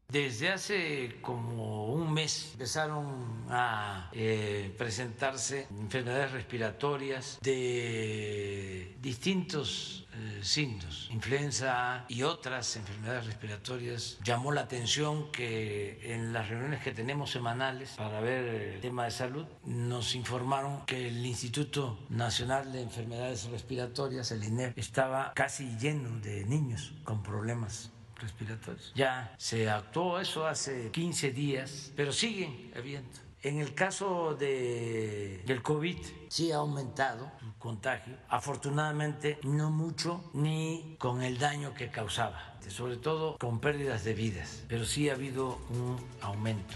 Desde 0.09 0.49
hace 0.49 1.17
como 1.21 1.85
un 1.93 2.11
mes 2.11 2.49
empezaron 2.53 3.45
a 3.47 4.09
eh, 4.11 4.73
presentarse 4.75 5.67
enfermedades 5.69 6.31
respiratorias 6.31 7.37
de 7.43 8.97
distintos 8.99 10.07
eh, 10.15 10.39
signos, 10.41 11.09
influenza 11.11 12.05
y 12.07 12.23
otras 12.23 12.75
enfermedades 12.75 13.27
respiratorias. 13.27 14.17
Llamó 14.23 14.51
la 14.51 14.61
atención 14.61 15.31
que 15.31 15.99
en 16.01 16.33
las 16.33 16.49
reuniones 16.49 16.81
que 16.81 16.91
tenemos 16.91 17.29
semanales 17.29 17.91
para 17.91 18.19
ver 18.19 18.45
el 18.45 18.81
tema 18.81 19.05
de 19.05 19.11
salud, 19.11 19.45
nos 19.63 20.15
informaron 20.15 20.87
que 20.87 21.07
el 21.07 21.23
Instituto 21.23 21.99
Nacional 22.09 22.71
de 22.71 22.81
Enfermedades 22.81 23.43
Respiratorias, 23.51 24.31
el 24.31 24.43
INEP, 24.43 24.75
estaba 24.75 25.33
casi 25.35 25.77
lleno 25.77 26.19
de 26.19 26.45
niños 26.45 26.93
con 27.03 27.21
problemas 27.21 27.91
respiratorios. 28.21 28.91
Ya 28.95 29.33
se 29.37 29.69
actuó 29.69 30.19
eso 30.19 30.45
hace 30.45 30.91
15 30.91 31.31
días, 31.31 31.91
pero 31.95 32.11
sigue 32.11 32.71
habiendo. 32.75 33.09
En 33.41 33.59
el 33.59 33.73
caso 33.73 34.35
de, 34.35 35.41
del 35.45 35.61
COVID, 35.61 35.97
sí 36.27 36.51
ha 36.51 36.57
aumentado 36.57 37.31
el 37.41 37.53
contagio. 37.57 38.17
Afortunadamente, 38.27 39.39
no 39.43 39.71
mucho, 39.71 40.29
ni 40.33 40.97
con 40.99 41.21
el 41.21 41.37
daño 41.37 41.73
que 41.73 41.89
causaba, 41.89 42.57
sobre 42.67 42.97
todo 42.97 43.37
con 43.37 43.61
pérdidas 43.61 44.03
de 44.03 44.13
vidas, 44.13 44.63
pero 44.67 44.83
sí 44.83 45.09
ha 45.09 45.13
habido 45.13 45.57
un 45.69 45.97
aumento. 46.21 46.75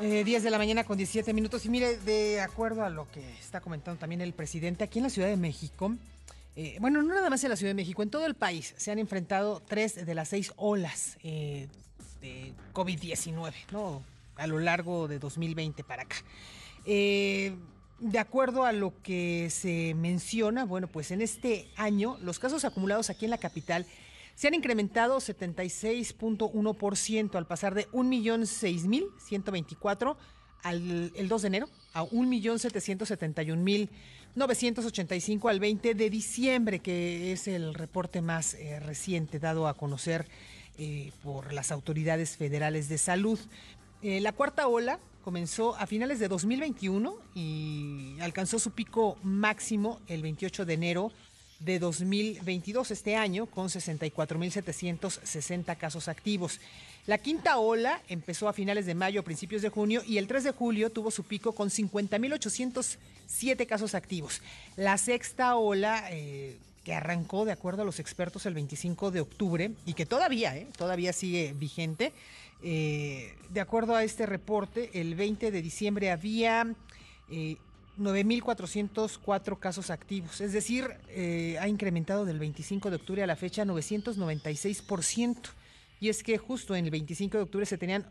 Eh, 0.00 0.24
10 0.24 0.42
de 0.42 0.50
la 0.50 0.58
mañana 0.58 0.84
con 0.84 0.98
17 0.98 1.32
minutos. 1.32 1.64
Y 1.64 1.70
mire, 1.70 1.96
de 1.96 2.42
acuerdo 2.42 2.84
a 2.84 2.90
lo 2.90 3.10
que 3.10 3.38
está 3.38 3.62
comentando 3.62 3.98
también 3.98 4.20
el 4.20 4.34
presidente, 4.34 4.84
aquí 4.84 4.98
en 4.98 5.04
la 5.04 5.10
Ciudad 5.10 5.28
de 5.28 5.38
México, 5.38 5.94
eh, 6.56 6.78
bueno, 6.80 7.02
no 7.02 7.14
nada 7.14 7.28
más 7.28 7.44
en 7.44 7.50
la 7.50 7.56
Ciudad 7.56 7.70
de 7.70 7.74
México, 7.74 8.02
en 8.02 8.08
todo 8.08 8.24
el 8.24 8.34
país 8.34 8.72
se 8.78 8.90
han 8.90 8.98
enfrentado 8.98 9.60
tres 9.60 10.06
de 10.06 10.14
las 10.14 10.28
seis 10.28 10.54
olas 10.56 11.18
eh, 11.22 11.68
de 12.22 12.54
COVID-19, 12.72 13.52
¿no? 13.72 14.02
A 14.36 14.46
lo 14.46 14.58
largo 14.58 15.06
de 15.06 15.18
2020 15.18 15.84
para 15.84 16.04
acá. 16.04 16.16
Eh, 16.86 17.54
de 17.98 18.18
acuerdo 18.18 18.64
a 18.64 18.72
lo 18.72 18.94
que 19.02 19.50
se 19.50 19.92
menciona, 19.94 20.64
bueno, 20.64 20.88
pues 20.88 21.10
en 21.10 21.20
este 21.20 21.68
año 21.76 22.16
los 22.22 22.38
casos 22.38 22.64
acumulados 22.64 23.10
aquí 23.10 23.26
en 23.26 23.32
la 23.32 23.38
capital 23.38 23.84
se 24.34 24.48
han 24.48 24.54
incrementado 24.54 25.18
76.1% 25.18 27.34
al 27.34 27.46
pasar 27.46 27.74
de 27.74 27.86
1.006.124 27.90 30.16
al 30.62 31.12
el 31.14 31.28
2 31.28 31.42
de 31.42 31.48
enero 31.48 31.68
a 31.92 32.02
1.771.985 34.36 35.50
al 35.50 35.60
20 35.60 35.94
de 35.94 36.10
diciembre, 36.10 36.80
que 36.80 37.32
es 37.32 37.48
el 37.48 37.72
reporte 37.74 38.20
más 38.20 38.54
eh, 38.54 38.78
reciente 38.80 39.38
dado 39.38 39.66
a 39.66 39.74
conocer 39.74 40.26
eh, 40.78 41.10
por 41.22 41.54
las 41.54 41.72
autoridades 41.72 42.36
federales 42.36 42.90
de 42.90 42.98
salud. 42.98 43.40
Eh, 44.02 44.20
la 44.20 44.32
cuarta 44.32 44.68
ola 44.68 45.00
comenzó 45.24 45.74
a 45.76 45.86
finales 45.86 46.18
de 46.18 46.28
2021 46.28 47.16
y 47.34 48.16
alcanzó 48.20 48.58
su 48.58 48.72
pico 48.72 49.16
máximo 49.22 50.00
el 50.06 50.20
28 50.20 50.66
de 50.66 50.74
enero 50.74 51.12
de 51.58 51.78
2022, 51.78 52.90
este 52.90 53.16
año, 53.16 53.46
con 53.46 53.68
64.760 53.68 55.78
casos 55.78 56.08
activos. 56.08 56.60
La 57.06 57.18
quinta 57.18 57.58
ola 57.58 58.00
empezó 58.08 58.48
a 58.48 58.52
finales 58.52 58.84
de 58.84 58.96
mayo, 58.96 59.22
principios 59.22 59.62
de 59.62 59.68
junio, 59.68 60.02
y 60.04 60.18
el 60.18 60.26
3 60.26 60.42
de 60.42 60.50
julio 60.50 60.90
tuvo 60.90 61.12
su 61.12 61.22
pico 61.22 61.52
con 61.52 61.70
50.807 61.70 63.66
casos 63.66 63.94
activos. 63.94 64.42
La 64.76 64.98
sexta 64.98 65.54
ola, 65.54 66.04
eh, 66.10 66.58
que 66.82 66.94
arrancó, 66.94 67.44
de 67.44 67.52
acuerdo 67.52 67.82
a 67.82 67.84
los 67.84 68.00
expertos, 68.00 68.44
el 68.46 68.54
25 68.54 69.12
de 69.12 69.20
octubre, 69.20 69.70
y 69.86 69.94
que 69.94 70.04
todavía, 70.04 70.56
eh, 70.56 70.66
todavía 70.76 71.12
sigue 71.12 71.54
vigente, 71.56 72.12
eh, 72.62 73.36
de 73.50 73.60
acuerdo 73.60 73.94
a 73.94 74.02
este 74.02 74.26
reporte, 74.26 74.90
el 75.00 75.14
20 75.14 75.50
de 75.50 75.62
diciembre 75.62 76.10
había... 76.10 76.66
9.404 77.98 79.58
casos 79.58 79.90
activos, 79.90 80.40
es 80.40 80.52
decir, 80.52 80.90
eh, 81.08 81.56
ha 81.60 81.66
incrementado 81.66 82.24
del 82.24 82.38
25 82.38 82.90
de 82.90 82.96
octubre 82.96 83.22
a 83.22 83.26
la 83.26 83.36
fecha 83.36 83.64
996%. 83.64 85.36
Y 86.00 86.08
es 86.08 86.22
que 86.22 86.38
justo 86.38 86.74
en 86.74 86.84
el 86.84 86.90
25 86.90 87.38
de 87.38 87.44
octubre 87.44 87.66
se 87.66 87.78
tenían 87.78 88.06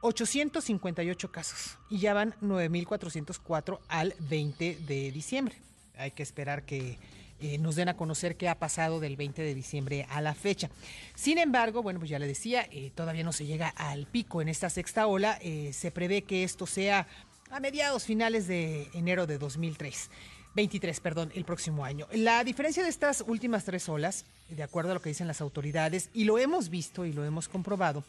858 0.00 1.32
casos 1.32 1.78
y 1.90 1.98
ya 1.98 2.14
van 2.14 2.34
9.404 2.40 3.80
al 3.88 4.14
20 4.20 4.78
de 4.86 5.10
diciembre. 5.10 5.56
Hay 5.96 6.12
que 6.12 6.22
esperar 6.22 6.64
que 6.64 6.98
eh, 7.40 7.58
nos 7.58 7.76
den 7.76 7.88
a 7.88 7.96
conocer 7.96 8.36
qué 8.36 8.48
ha 8.48 8.58
pasado 8.58 9.00
del 9.00 9.16
20 9.16 9.42
de 9.42 9.54
diciembre 9.54 10.06
a 10.10 10.20
la 10.20 10.34
fecha. 10.34 10.70
Sin 11.14 11.38
embargo, 11.38 11.82
bueno, 11.82 11.98
pues 11.98 12.10
ya 12.10 12.18
le 12.18 12.26
decía, 12.26 12.68
eh, 12.70 12.92
todavía 12.94 13.24
no 13.24 13.32
se 13.32 13.46
llega 13.46 13.68
al 13.68 14.06
pico 14.06 14.40
en 14.40 14.48
esta 14.48 14.70
sexta 14.70 15.06
ola. 15.06 15.38
se 15.72 15.90
prevé 15.90 16.22
que 16.22 16.44
esto 16.44 16.66
sea 16.66 17.06
a 17.50 17.60
mediados 17.60 18.04
finales 18.04 18.46
de 18.46 18.88
enero 18.92 19.26
de 19.26 19.38
2003. 19.38 20.10
23, 20.58 20.98
perdón, 20.98 21.30
el 21.36 21.44
próximo 21.44 21.84
año. 21.84 22.08
La 22.10 22.42
diferencia 22.42 22.82
de 22.82 22.88
estas 22.88 23.22
últimas 23.24 23.64
tres 23.64 23.88
olas, 23.88 24.24
de 24.48 24.64
acuerdo 24.64 24.90
a 24.90 24.94
lo 24.94 25.00
que 25.00 25.10
dicen 25.10 25.28
las 25.28 25.40
autoridades, 25.40 26.10
y 26.14 26.24
lo 26.24 26.36
hemos 26.36 26.68
visto 26.68 27.04
y 27.04 27.12
lo 27.12 27.24
hemos 27.24 27.48
comprobado, 27.48 28.02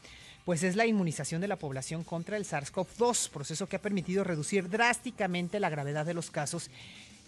pues 0.46 0.64
es 0.64 0.76
la 0.76 0.88
inmunización 0.88 1.42
de 1.42 1.48
la 1.48 1.58
población 1.58 2.04
contra 2.04 2.38
el 2.38 2.46
SARS-CoV-2, 2.46 3.30
proceso 3.30 3.70
que 3.70 3.76
ha 3.76 3.82
permitido 3.84 4.24
reducir 4.24 4.68
drásticamente 4.68 5.60
la 5.60 5.70
gravedad 5.70 6.08
de 6.08 6.16
los 6.16 6.32
casos 6.32 6.72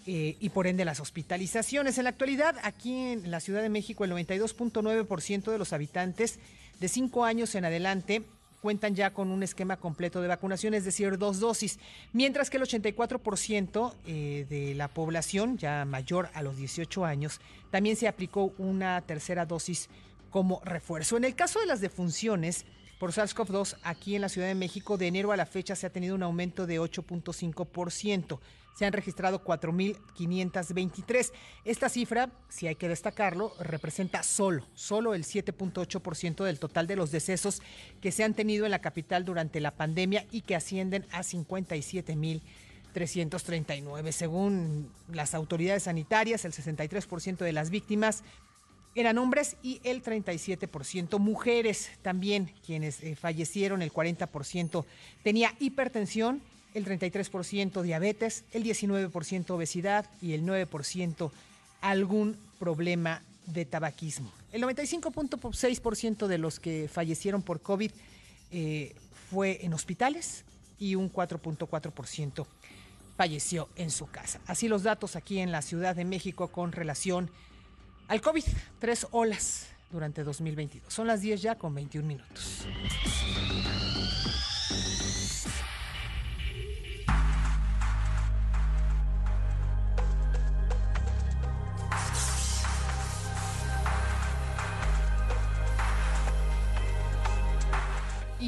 eh, 0.08 0.36
y 0.40 0.48
por 0.48 0.66
ende 0.66 0.84
las 0.84 0.98
hospitalizaciones. 0.98 1.98
En 1.98 2.04
la 2.04 2.10
actualidad, 2.10 2.56
aquí 2.64 2.92
en 2.92 3.30
la 3.30 3.38
Ciudad 3.38 3.62
de 3.62 3.68
México, 3.68 4.02
el 4.04 4.10
92.9% 4.10 5.52
de 5.52 5.58
los 5.58 5.72
habitantes 5.72 6.40
de 6.80 6.88
5 6.88 7.24
años 7.24 7.54
en 7.54 7.64
adelante 7.64 8.22
cuentan 8.62 8.94
ya 8.94 9.12
con 9.12 9.32
un 9.32 9.42
esquema 9.42 9.76
completo 9.76 10.22
de 10.22 10.28
vacunación, 10.28 10.72
es 10.72 10.84
decir, 10.84 11.18
dos 11.18 11.40
dosis, 11.40 11.80
mientras 12.12 12.48
que 12.48 12.58
el 12.58 12.62
84% 12.62 13.94
eh, 14.06 14.46
de 14.48 14.74
la 14.76 14.86
población 14.86 15.58
ya 15.58 15.84
mayor 15.84 16.30
a 16.32 16.42
los 16.42 16.56
18 16.56 17.04
años 17.04 17.40
también 17.72 17.96
se 17.96 18.06
aplicó 18.06 18.54
una 18.58 19.00
tercera 19.02 19.46
dosis 19.46 19.90
como 20.30 20.62
refuerzo. 20.64 21.16
En 21.16 21.24
el 21.24 21.34
caso 21.34 21.58
de 21.58 21.66
las 21.66 21.80
defunciones, 21.80 22.64
por 23.00 23.10
SARS-CoV-2 23.10 23.78
aquí 23.82 24.14
en 24.14 24.22
la 24.22 24.28
Ciudad 24.28 24.46
de 24.46 24.54
México, 24.54 24.96
de 24.96 25.08
enero 25.08 25.32
a 25.32 25.36
la 25.36 25.44
fecha 25.44 25.74
se 25.74 25.88
ha 25.88 25.90
tenido 25.90 26.14
un 26.14 26.22
aumento 26.22 26.68
de 26.68 26.80
8.5%. 26.80 28.38
Se 28.74 28.86
han 28.86 28.92
registrado 28.92 29.44
4.523. 29.44 31.32
Esta 31.64 31.88
cifra, 31.88 32.30
si 32.48 32.66
hay 32.66 32.74
que 32.74 32.88
destacarlo, 32.88 33.54
representa 33.60 34.22
solo, 34.22 34.66
solo 34.74 35.14
el 35.14 35.24
7.8% 35.24 36.44
del 36.44 36.58
total 36.58 36.86
de 36.86 36.96
los 36.96 37.10
decesos 37.10 37.62
que 38.00 38.12
se 38.12 38.24
han 38.24 38.34
tenido 38.34 38.64
en 38.64 38.70
la 38.70 38.80
capital 38.80 39.24
durante 39.24 39.60
la 39.60 39.72
pandemia 39.72 40.26
y 40.30 40.42
que 40.42 40.56
ascienden 40.56 41.06
a 41.12 41.20
57.339. 41.20 44.12
Según 44.12 44.90
las 45.12 45.34
autoridades 45.34 45.84
sanitarias, 45.84 46.44
el 46.44 46.52
63% 46.52 47.38
de 47.38 47.52
las 47.52 47.70
víctimas 47.70 48.24
eran 48.94 49.18
hombres 49.18 49.56
y 49.62 49.80
el 49.84 50.02
37% 50.02 51.18
mujeres 51.18 51.90
también, 52.02 52.52
quienes 52.64 53.02
eh, 53.02 53.16
fallecieron, 53.16 53.80
el 53.80 53.92
40% 53.92 54.84
tenía 55.22 55.54
hipertensión, 55.58 56.42
el 56.74 56.84
33% 56.84 57.82
diabetes, 57.82 58.44
el 58.52 58.64
19% 58.64 59.50
obesidad 59.50 60.06
y 60.20 60.32
el 60.32 60.44
9% 60.44 61.30
algún 61.80 62.36
problema 62.58 63.22
de 63.46 63.64
tabaquismo. 63.64 64.32
El 64.52 64.62
95.6% 64.62 66.26
de 66.26 66.38
los 66.38 66.60
que 66.60 66.88
fallecieron 66.92 67.42
por 67.42 67.60
COVID 67.60 67.90
eh, 68.50 68.94
fue 69.30 69.64
en 69.64 69.74
hospitales 69.74 70.44
y 70.78 70.94
un 70.94 71.12
4.4% 71.12 72.46
falleció 73.16 73.68
en 73.76 73.90
su 73.90 74.06
casa. 74.06 74.40
Así 74.46 74.68
los 74.68 74.82
datos 74.82 75.16
aquí 75.16 75.38
en 75.38 75.52
la 75.52 75.62
Ciudad 75.62 75.96
de 75.96 76.04
México 76.04 76.48
con 76.48 76.72
relación 76.72 77.30
al 78.08 78.20
COVID, 78.20 78.44
tres 78.78 79.06
olas 79.10 79.68
durante 79.90 80.24
2022. 80.24 80.92
Son 80.92 81.06
las 81.06 81.20
10 81.20 81.40
ya 81.40 81.54
con 81.54 81.74
21 81.74 82.06
minutos. 82.06 82.66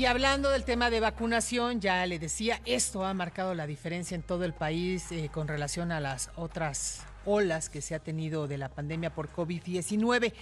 Y 0.05 0.07
hablando 0.07 0.51
del 0.51 0.65
tema 0.65 0.91
de 0.91 1.01
vacunación, 1.01 1.81
ya 1.81 2.05
le 2.05 2.19
decía, 2.19 2.61
esto 2.67 3.07
ha 3.07 3.15
marcado 3.15 3.55
la 3.55 3.67
diferencia 3.67 4.15
en 4.15 4.23
todo 4.23 4.45
el 4.45 4.53
país 4.53 5.11
eh, 5.11 5.31
con 5.33 5.49
relación 5.49 5.91
a 5.93 5.99
las 5.99 6.31
otras 6.37 7.01
olas 7.25 7.71
que 7.71 7.81
se 7.81 7.95
ha 7.95 8.01
tenido 8.01 8.47
de 8.47 8.59
la 8.59 8.69
pandemia 8.69 9.15
por 9.15 9.33
COVID-19. 9.33 10.35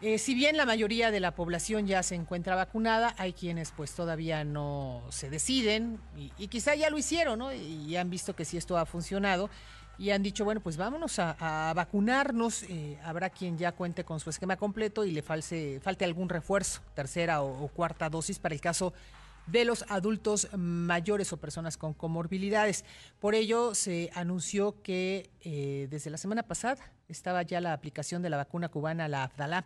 Eh, 0.00 0.16
si 0.16 0.34
bien 0.34 0.56
la 0.56 0.64
mayoría 0.64 1.10
de 1.10 1.20
la 1.20 1.34
población 1.34 1.86
ya 1.86 2.02
se 2.02 2.14
encuentra 2.14 2.54
vacunada, 2.54 3.14
hay 3.18 3.34
quienes 3.34 3.70
pues 3.70 3.92
todavía 3.92 4.44
no 4.44 5.02
se 5.10 5.28
deciden 5.28 6.00
y, 6.16 6.48
quizá 6.48 6.74
ya 6.74 6.88
lo 6.88 6.96
hicieron, 6.96 7.38
¿no? 7.38 7.52
Y 7.52 7.96
han 7.96 8.08
visto 8.08 8.34
que 8.34 8.46
si 8.46 8.56
esto 8.56 8.78
ha 8.78 8.86
funcionado 8.86 9.50
y 9.98 10.10
han 10.10 10.22
dicho, 10.22 10.44
bueno, 10.44 10.60
pues 10.60 10.76
vámonos 10.76 11.18
a, 11.18 11.72
vacunarnos. 11.74 12.64
Eh, 12.64 12.98
habrá 13.02 13.30
quien 13.30 13.56
ya 13.56 13.72
cuente 13.72 14.04
con 14.04 14.20
su 14.20 14.30
esquema 14.30 14.56
completo 14.56 15.04
y 15.04 15.10
le 15.10 15.22
false, 15.22 15.80
falte 15.82 16.04
algún 16.04 16.28
refuerzo, 16.28 16.80
tercera 16.94 17.42
o 17.42 17.68
cuarta 17.68 18.08
dosis 18.10 18.38
para 18.38 18.54
el 18.54 18.60
caso 18.60 18.92
de 19.46 19.64
los 19.64 19.84
adultos 19.88 20.48
mayores 20.56 21.32
o 21.32 21.36
personas 21.36 21.76
con 21.76 21.94
comorbilidades. 21.94 22.84
Por 23.20 23.34
ello, 23.34 23.74
se 23.74 24.10
anunció 24.14 24.82
que 24.82 25.30
eh, 25.40 25.86
desde 25.90 26.10
la 26.10 26.18
semana 26.18 26.42
pasada 26.42 26.92
estaba 27.08 27.42
ya 27.42 27.60
la 27.60 27.72
aplicación 27.72 28.22
de 28.22 28.30
la 28.30 28.36
vacuna 28.36 28.68
cubana, 28.68 29.08
la 29.08 29.24
Abdalá, 29.24 29.64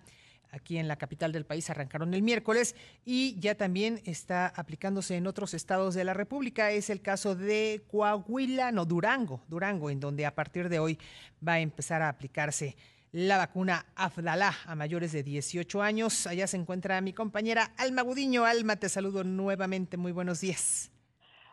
aquí 0.53 0.79
en 0.79 0.89
la 0.89 0.97
capital 0.97 1.33
del 1.33 1.47
país 1.47 1.71
arrancaron 1.71 2.15
el 2.15 2.23
miércoles 2.23 2.75
y 3.05 3.39
ya 3.41 3.55
también 3.55 4.01
está 4.05 4.49
aplicándose 4.49 5.17
en 5.17 5.27
otros 5.27 5.55
estados 5.55 5.95
de 5.95 6.05
la 6.05 6.15
República. 6.15 6.71
Es 6.71 6.91
el 6.91 7.01
caso 7.01 7.35
de 7.35 7.83
Coahuila, 7.91 8.73
no, 8.73 8.85
Durango, 8.85 9.43
Durango, 9.49 9.91
en 9.91 10.01
donde 10.01 10.27
a 10.27 10.35
partir 10.35 10.69
de 10.69 10.79
hoy 10.79 10.99
va 11.47 11.55
a 11.55 11.61
empezar 11.61 12.03
a 12.03 12.09
aplicarse 12.09 12.77
la 13.13 13.39
vacuna 13.39 13.87
Afdalá 13.97 14.55
a 14.67 14.75
mayores 14.75 15.13
de 15.13 15.23
18 15.23 15.83
años. 15.83 16.27
Allá 16.27 16.47
se 16.47 16.57
encuentra 16.57 17.01
mi 17.01 17.13
compañera 17.13 17.73
Alma 17.77 18.03
Gudiño. 18.03 18.45
Alma, 18.45 18.77
te 18.77 18.89
saludo 18.89 19.25
nuevamente. 19.25 19.97
Muy 19.97 20.13
buenos 20.13 20.41
días. 20.41 20.91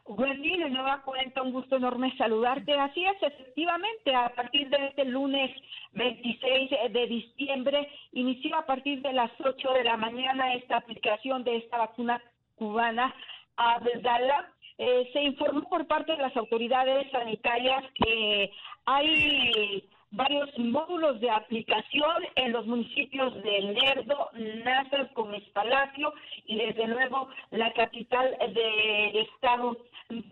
Buen 0.07 0.41
día, 0.41 0.63
de 0.63 0.69
nueva 0.69 1.01
cuenta, 1.01 1.41
un 1.41 1.51
gusto 1.51 1.75
enorme 1.75 2.15
saludarte. 2.15 2.73
Así 2.79 3.03
es, 3.03 3.21
efectivamente, 3.21 4.15
a 4.15 4.29
partir 4.29 4.69
de 4.69 4.87
este 4.87 5.03
lunes 5.03 5.51
26 5.91 6.69
de 6.93 7.07
diciembre, 7.07 7.89
inició 8.13 8.55
a 8.55 8.65
partir 8.65 9.01
de 9.01 9.11
las 9.11 9.29
8 9.37 9.73
de 9.73 9.83
la 9.83 9.97
mañana 9.97 10.53
esta 10.53 10.77
aplicación 10.77 11.43
de 11.43 11.57
esta 11.57 11.79
vacuna 11.79 12.21
cubana 12.55 13.13
Abdala. 13.57 14.49
Eh, 14.77 15.09
se 15.11 15.23
informó 15.23 15.67
por 15.67 15.85
parte 15.87 16.13
de 16.13 16.21
las 16.21 16.37
autoridades 16.37 17.11
sanitarias 17.11 17.83
que 17.95 18.49
hay 18.85 19.89
varios 20.11 20.49
módulos 20.57 21.19
de 21.19 21.29
aplicación 21.29 22.23
en 22.35 22.51
los 22.53 22.65
municipios 22.65 23.33
de 23.43 23.61
Lerdo, 23.61 24.29
Nazar, 24.63 25.09
Gómez 25.13 25.43
Palacio 25.53 26.13
y 26.45 26.57
desde 26.57 26.87
luego 26.87 27.29
la 27.51 27.71
capital 27.73 28.37
del 28.53 29.17
estado 29.17 29.77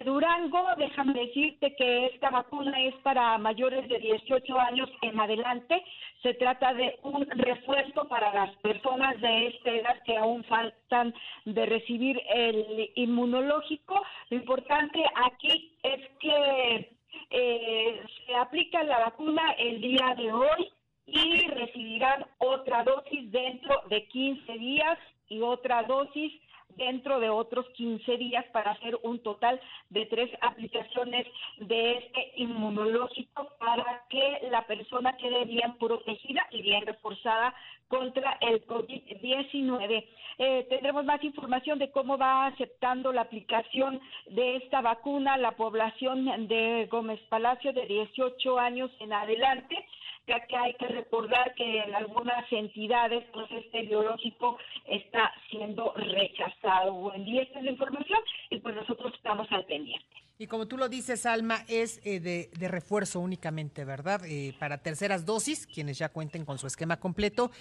Durango. 0.06 0.66
Déjame 0.78 1.14
decirte 1.14 1.76
que 1.76 2.06
esta 2.08 2.30
vacuna 2.30 2.82
es 2.82 2.96
para 3.04 3.38
mayores 3.38 3.88
de 3.90 4.00
18 4.00 4.60
años 4.60 4.90
en 5.02 5.20
adelante. 5.20 5.84
Se 6.24 6.34
trata 6.36 6.74
de 6.74 6.98
un 7.04 7.26
refuerzo 7.30 8.08
para 8.08 8.34
las 8.34 8.56
personas 8.58 9.20
de 9.20 9.48
esta 9.48 9.72
edad 9.72 10.02
que 10.06 10.18
aún 10.18 10.44
faltan 10.46 11.14
de 11.44 11.66
recibir 11.66 12.22
el 12.34 12.92
inmunológico. 12.96 14.02
Lo 14.30 14.38
importante 14.38 15.04
aquí 15.16 15.74
es 15.84 16.00
que 16.20 16.95
eh, 17.30 18.02
se 18.26 18.36
aplica 18.36 18.84
la 18.84 19.00
vacuna 19.00 19.52
el 19.58 19.82
día 19.82 20.16
de 20.18 20.32
hoy 20.32 20.72
y 21.08 21.48
recibirán 21.48 22.26
otra 22.40 22.84
dosis 22.84 23.32
dentro 23.32 23.82
de 23.90 24.06
15 24.08 24.54
días 24.54 24.98
y 25.30 25.42
otra 25.42 25.84
dosis 25.84 26.34
dentro 26.76 27.20
de 27.20 27.30
otros 27.30 27.68
15 27.76 28.18
días 28.18 28.46
para 28.52 28.72
hacer 28.72 28.98
un 29.04 29.20
total 29.20 29.60
de 29.90 30.06
tres 30.06 30.32
aplicaciones 30.42 31.28
de 31.60 31.98
este 31.98 32.32
inmunológico 32.38 33.50
para 33.60 34.04
que 34.10 34.48
la 34.50 34.66
persona 34.68 35.16
quede 35.18 35.46
bien 35.46 35.78
protegida 35.78 36.46
y 36.52 36.62
bien 36.62 36.86
reforzada 36.86 37.54
contra 37.88 38.38
el 38.42 38.66
COVID-19. 38.66 40.06
Eh, 40.38 40.66
tendremos 40.70 41.06
más 41.06 41.24
información 41.24 41.80
de 41.80 41.92
cómo 41.92 42.18
va 42.18 42.48
aceptando 42.48 43.14
la 43.14 43.22
aplicación 43.22 44.02
de 44.28 44.58
esta 44.58 44.82
vacuna 44.82 45.38
la 45.38 45.52
población 45.52 46.48
de 46.48 46.88
Gómez 46.92 47.22
Palacio 47.30 47.72
de 47.74 47.86
18 47.86 48.60
años 48.60 48.92
en 49.00 49.14
adelante 49.14 49.86
ya 50.28 50.46
que 50.48 50.56
hay 50.56 50.74
que 50.76 50.88
recordar 50.88 51.54
que 51.56 51.80
en 51.84 51.96
algunas 51.96 52.52
entidades 52.52 53.24
pues 53.34 53.48
este 53.52 53.84
biológico 53.84 54.58
está 54.88 55.32
siendo 55.50 55.94
rechazado. 55.96 56.94
Buen 56.94 57.26
día, 57.26 57.44
esta 57.44 57.60
es 57.60 57.66
la 57.66 57.72
información 57.72 58.20
y 58.50 58.60
pues 58.60 58.76
nosotros 58.76 59.14
estamos 59.16 59.48
al 59.52 59.66
pendiente. 59.66 60.06
Y 60.38 60.48
como 60.48 60.68
tú 60.68 60.78
lo 60.78 60.90
dices, 60.90 61.26
Alma, 61.26 61.60
es 61.70 62.06
eh, 62.06 62.20
de, 62.20 62.50
de, 62.60 62.68
refuerzo 62.68 63.22
únicamente, 63.22 63.86
¿verdad? 63.86 64.22
Eh, 64.26 64.54
para 64.60 64.80
terceras 64.80 65.26
dosis, 65.26 65.66
quienes 65.66 65.98
ya 65.98 66.10
cuenten 66.10 66.44
con 66.44 66.58
su 66.58 66.68
esquema 66.68 67.00
completo. 67.00 67.52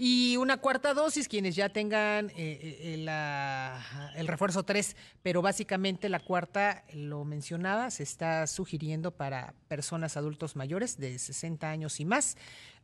Y 0.00 0.36
una 0.36 0.58
cuarta 0.58 0.94
dosis, 0.94 1.28
quienes 1.28 1.56
ya 1.56 1.70
tengan 1.70 2.30
eh, 2.36 2.94
la, 2.98 3.80
el 4.16 4.28
refuerzo 4.28 4.62
3, 4.62 5.18
pero 5.24 5.42
básicamente 5.42 6.08
la 6.08 6.20
cuarta, 6.20 6.84
lo 6.94 7.24
mencionaba, 7.24 7.90
se 7.90 8.04
está 8.04 8.46
sugiriendo 8.46 9.10
para 9.16 9.54
personas 9.68 10.16
adultos 10.16 10.54
mayores 10.54 11.00
de 11.00 11.18
60 11.18 11.68
años 11.68 11.98
y 11.98 12.04
más 12.04 12.36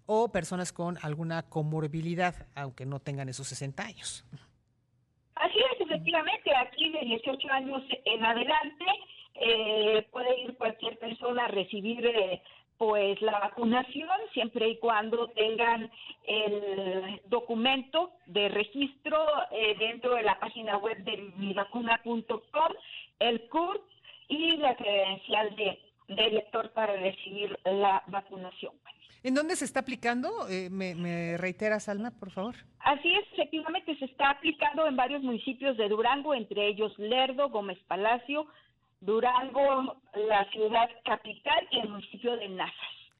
o 0.06 0.32
personas 0.32 0.72
con 0.72 0.98
alguna 1.02 1.48
comorbilidad, 1.48 2.34
aunque 2.54 2.84
no 2.84 2.98
tengan 2.98 3.28
esos 3.28 3.46
60 3.48 3.82
años. 3.84 4.24
Así 5.36 5.58
es, 5.58 5.80
efectivamente, 5.80 6.50
aquí 6.56 6.90
de 6.90 7.00
18 7.00 7.48
años 7.50 7.82
en 8.04 8.24
adelante 8.24 8.84
eh, 9.34 10.06
puede 10.10 10.40
ir 10.42 10.56
cualquier 10.56 10.98
persona 10.98 11.44
a 11.44 11.48
recibir 11.48 12.04
eh, 12.06 12.42
pues 12.86 13.18
la 13.22 13.38
vacunación 13.38 14.10
siempre 14.34 14.68
y 14.68 14.76
cuando 14.76 15.28
tengan 15.28 15.90
el 16.26 17.18
documento 17.28 18.12
de 18.26 18.50
registro 18.50 19.16
eh, 19.52 19.74
dentro 19.78 20.14
de 20.16 20.22
la 20.22 20.38
página 20.38 20.76
web 20.76 20.98
de 20.98 21.16
mivacuna.com, 21.38 22.72
el 23.20 23.48
CURP 23.48 23.82
y 24.28 24.58
la 24.58 24.76
credencial 24.76 25.56
de, 25.56 25.78
de 26.08 26.30
lector 26.30 26.70
para 26.72 26.94
recibir 26.94 27.58
la 27.64 28.02
vacunación. 28.08 28.74
¿En 29.22 29.34
dónde 29.34 29.56
se 29.56 29.64
está 29.64 29.80
aplicando? 29.80 30.28
Eh, 30.50 30.68
me, 30.68 30.94
¿Me 30.94 31.38
reiteras, 31.38 31.88
Alma, 31.88 32.10
por 32.10 32.32
favor? 32.32 32.54
Así 32.80 33.14
es, 33.14 33.24
efectivamente 33.32 33.96
se 33.96 34.04
está 34.04 34.28
aplicando 34.28 34.86
en 34.86 34.94
varios 34.94 35.22
municipios 35.22 35.78
de 35.78 35.88
Durango, 35.88 36.34
entre 36.34 36.68
ellos 36.68 36.92
Lerdo, 36.98 37.48
Gómez 37.48 37.78
Palacio, 37.88 38.46
Durango, 39.04 39.96
la 40.28 40.50
ciudad 40.50 40.88
capital 41.04 41.68
y 41.70 41.80
el 41.80 41.88
municipio 41.90 42.36
de 42.36 42.48
Nazas. 42.48 42.74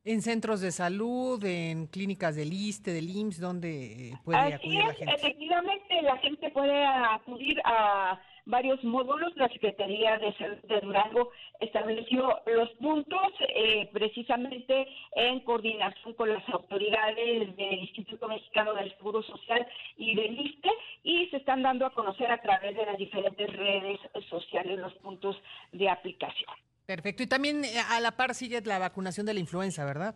En 0.05 0.23
centros 0.23 0.61
de 0.61 0.71
salud, 0.71 1.43
en 1.45 1.87
clínicas 1.87 2.37
del 2.37 2.53
ISTE, 2.53 2.93
del 2.93 3.09
IMSS, 3.09 3.41
donde 3.41 4.09
eh, 4.11 4.13
puede 4.25 4.39
acudir 4.39 4.81
es, 4.81 4.87
la 4.87 4.95
gente. 4.95 5.15
Efectivamente, 5.15 6.03
la 6.03 6.17
gente 6.19 6.51
puede 6.51 6.85
acudir 6.85 7.61
a 7.65 8.21
varios 8.47 8.83
módulos. 8.85 9.37
La 9.37 9.49
Secretaría 9.49 10.19
de 10.19 10.33
Salud 10.37 10.59
de 10.65 10.81
Durango 10.81 11.31
estableció 11.61 12.41
los 12.47 12.71
puntos 12.81 13.33
eh, 13.55 13.89
precisamente 13.93 14.87
en 15.17 15.41
coordinación 15.41 16.15
con 16.15 16.33
las 16.33 16.47
autoridades 16.49 17.57
del 17.57 17.79
Instituto 17.81 18.29
Mexicano 18.29 18.75
del 18.75 18.95
Seguro 18.97 19.23
Social 19.23 19.67
y 19.97 20.15
del 20.15 20.39
ISTE 20.39 20.71
y 21.03 21.27
se 21.29 21.39
están 21.39 21.63
dando 21.63 21.87
a 21.87 21.95
conocer 21.95 22.31
a 22.31 22.41
través 22.41 22.77
de 22.77 22.87
las 22.87 22.99
diferentes 22.99 23.53
redes 23.53 24.01
sociales 24.29 24.79
los 24.79 24.95
puntos 24.95 25.37
de 25.73 25.89
aplicación. 25.89 26.51
Perfecto. 26.87 27.23
Y 27.23 27.27
también 27.27 27.65
eh, 27.65 27.79
a 27.91 28.01
la 28.01 28.13
par 28.13 28.35
sigue 28.35 28.61
la 28.63 28.79
vacunación 28.79 29.27
de 29.27 29.35
la 29.35 29.41
influenza, 29.41 29.85
¿verdad? 29.85 30.15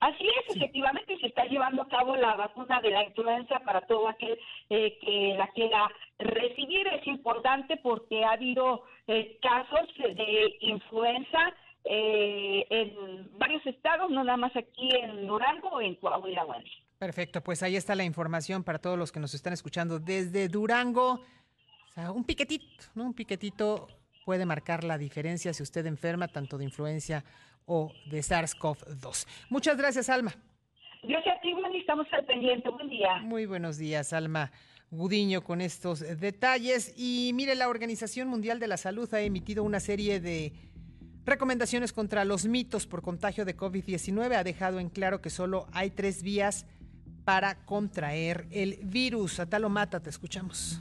Así 0.00 0.26
es, 0.26 0.56
efectivamente 0.56 1.18
se 1.18 1.26
está 1.26 1.44
llevando 1.44 1.82
a 1.82 1.88
cabo 1.88 2.16
la 2.16 2.34
vacuna 2.34 2.80
de 2.80 2.90
la 2.90 3.04
influenza 3.04 3.60
para 3.60 3.82
todo 3.82 4.08
aquel 4.08 4.38
eh, 4.70 4.98
que 4.98 5.34
la 5.36 5.46
quiera 5.48 5.90
recibir. 6.18 6.86
Es 6.88 7.06
importante 7.06 7.76
porque 7.82 8.24
ha 8.24 8.32
habido 8.32 8.84
eh, 9.06 9.38
casos 9.42 9.88
de 9.98 10.56
influenza 10.60 11.54
eh, 11.84 12.66
en 12.70 13.38
varios 13.38 13.64
estados, 13.66 14.10
no 14.10 14.24
nada 14.24 14.38
más 14.38 14.56
aquí 14.56 14.88
en 14.90 15.26
Durango 15.26 15.68
o 15.68 15.80
en 15.82 15.94
Coahuila. 15.96 16.46
Perfecto, 16.98 17.42
pues 17.42 17.62
ahí 17.62 17.76
está 17.76 17.94
la 17.94 18.04
información 18.04 18.64
para 18.64 18.78
todos 18.78 18.98
los 18.98 19.12
que 19.12 19.20
nos 19.20 19.34
están 19.34 19.52
escuchando 19.52 19.98
desde 19.98 20.48
Durango. 20.48 21.20
O 21.88 21.92
sea, 21.92 22.10
un 22.10 22.24
piquetito, 22.24 22.84
¿no? 22.94 23.04
Un 23.04 23.14
piquetito 23.14 23.86
puede 24.24 24.46
marcar 24.46 24.84
la 24.84 24.98
diferencia 24.98 25.52
si 25.52 25.62
usted 25.62 25.86
enferma 25.86 26.28
tanto 26.28 26.58
de 26.58 26.64
influencia 26.64 27.24
o 27.66 27.92
de 28.10 28.20
SARS-CoV-2. 28.20 29.26
Muchas 29.48 29.76
gracias, 29.76 30.08
Alma. 30.08 30.34
Gracias 31.02 31.36
a 31.36 31.40
ti, 31.40 31.54
Wendy. 31.54 31.78
Estamos 31.78 32.06
al 32.12 32.24
pendiente. 32.26 32.68
Buen 32.68 32.90
día. 32.90 33.18
Muy 33.22 33.46
buenos 33.46 33.78
días, 33.78 34.12
Alma 34.12 34.50
Gudiño, 34.90 35.42
con 35.42 35.60
estos 35.60 36.00
detalles. 36.00 36.92
Y 36.96 37.30
mire, 37.34 37.54
la 37.54 37.68
Organización 37.68 38.28
Mundial 38.28 38.58
de 38.58 38.66
la 38.66 38.76
Salud 38.76 39.12
ha 39.14 39.20
emitido 39.20 39.62
una 39.62 39.80
serie 39.80 40.20
de 40.20 40.52
recomendaciones 41.24 41.92
contra 41.92 42.24
los 42.24 42.46
mitos 42.46 42.86
por 42.86 43.02
contagio 43.02 43.44
de 43.44 43.56
COVID-19. 43.56 44.34
Ha 44.34 44.44
dejado 44.44 44.80
en 44.80 44.88
claro 44.90 45.20
que 45.20 45.30
solo 45.30 45.66
hay 45.72 45.90
tres 45.90 46.22
vías 46.22 46.66
para 47.24 47.64
contraer 47.64 48.46
el 48.50 48.80
virus. 48.82 49.40
Atalo 49.40 49.68
Mata, 49.68 50.00
te 50.00 50.10
escuchamos. 50.10 50.80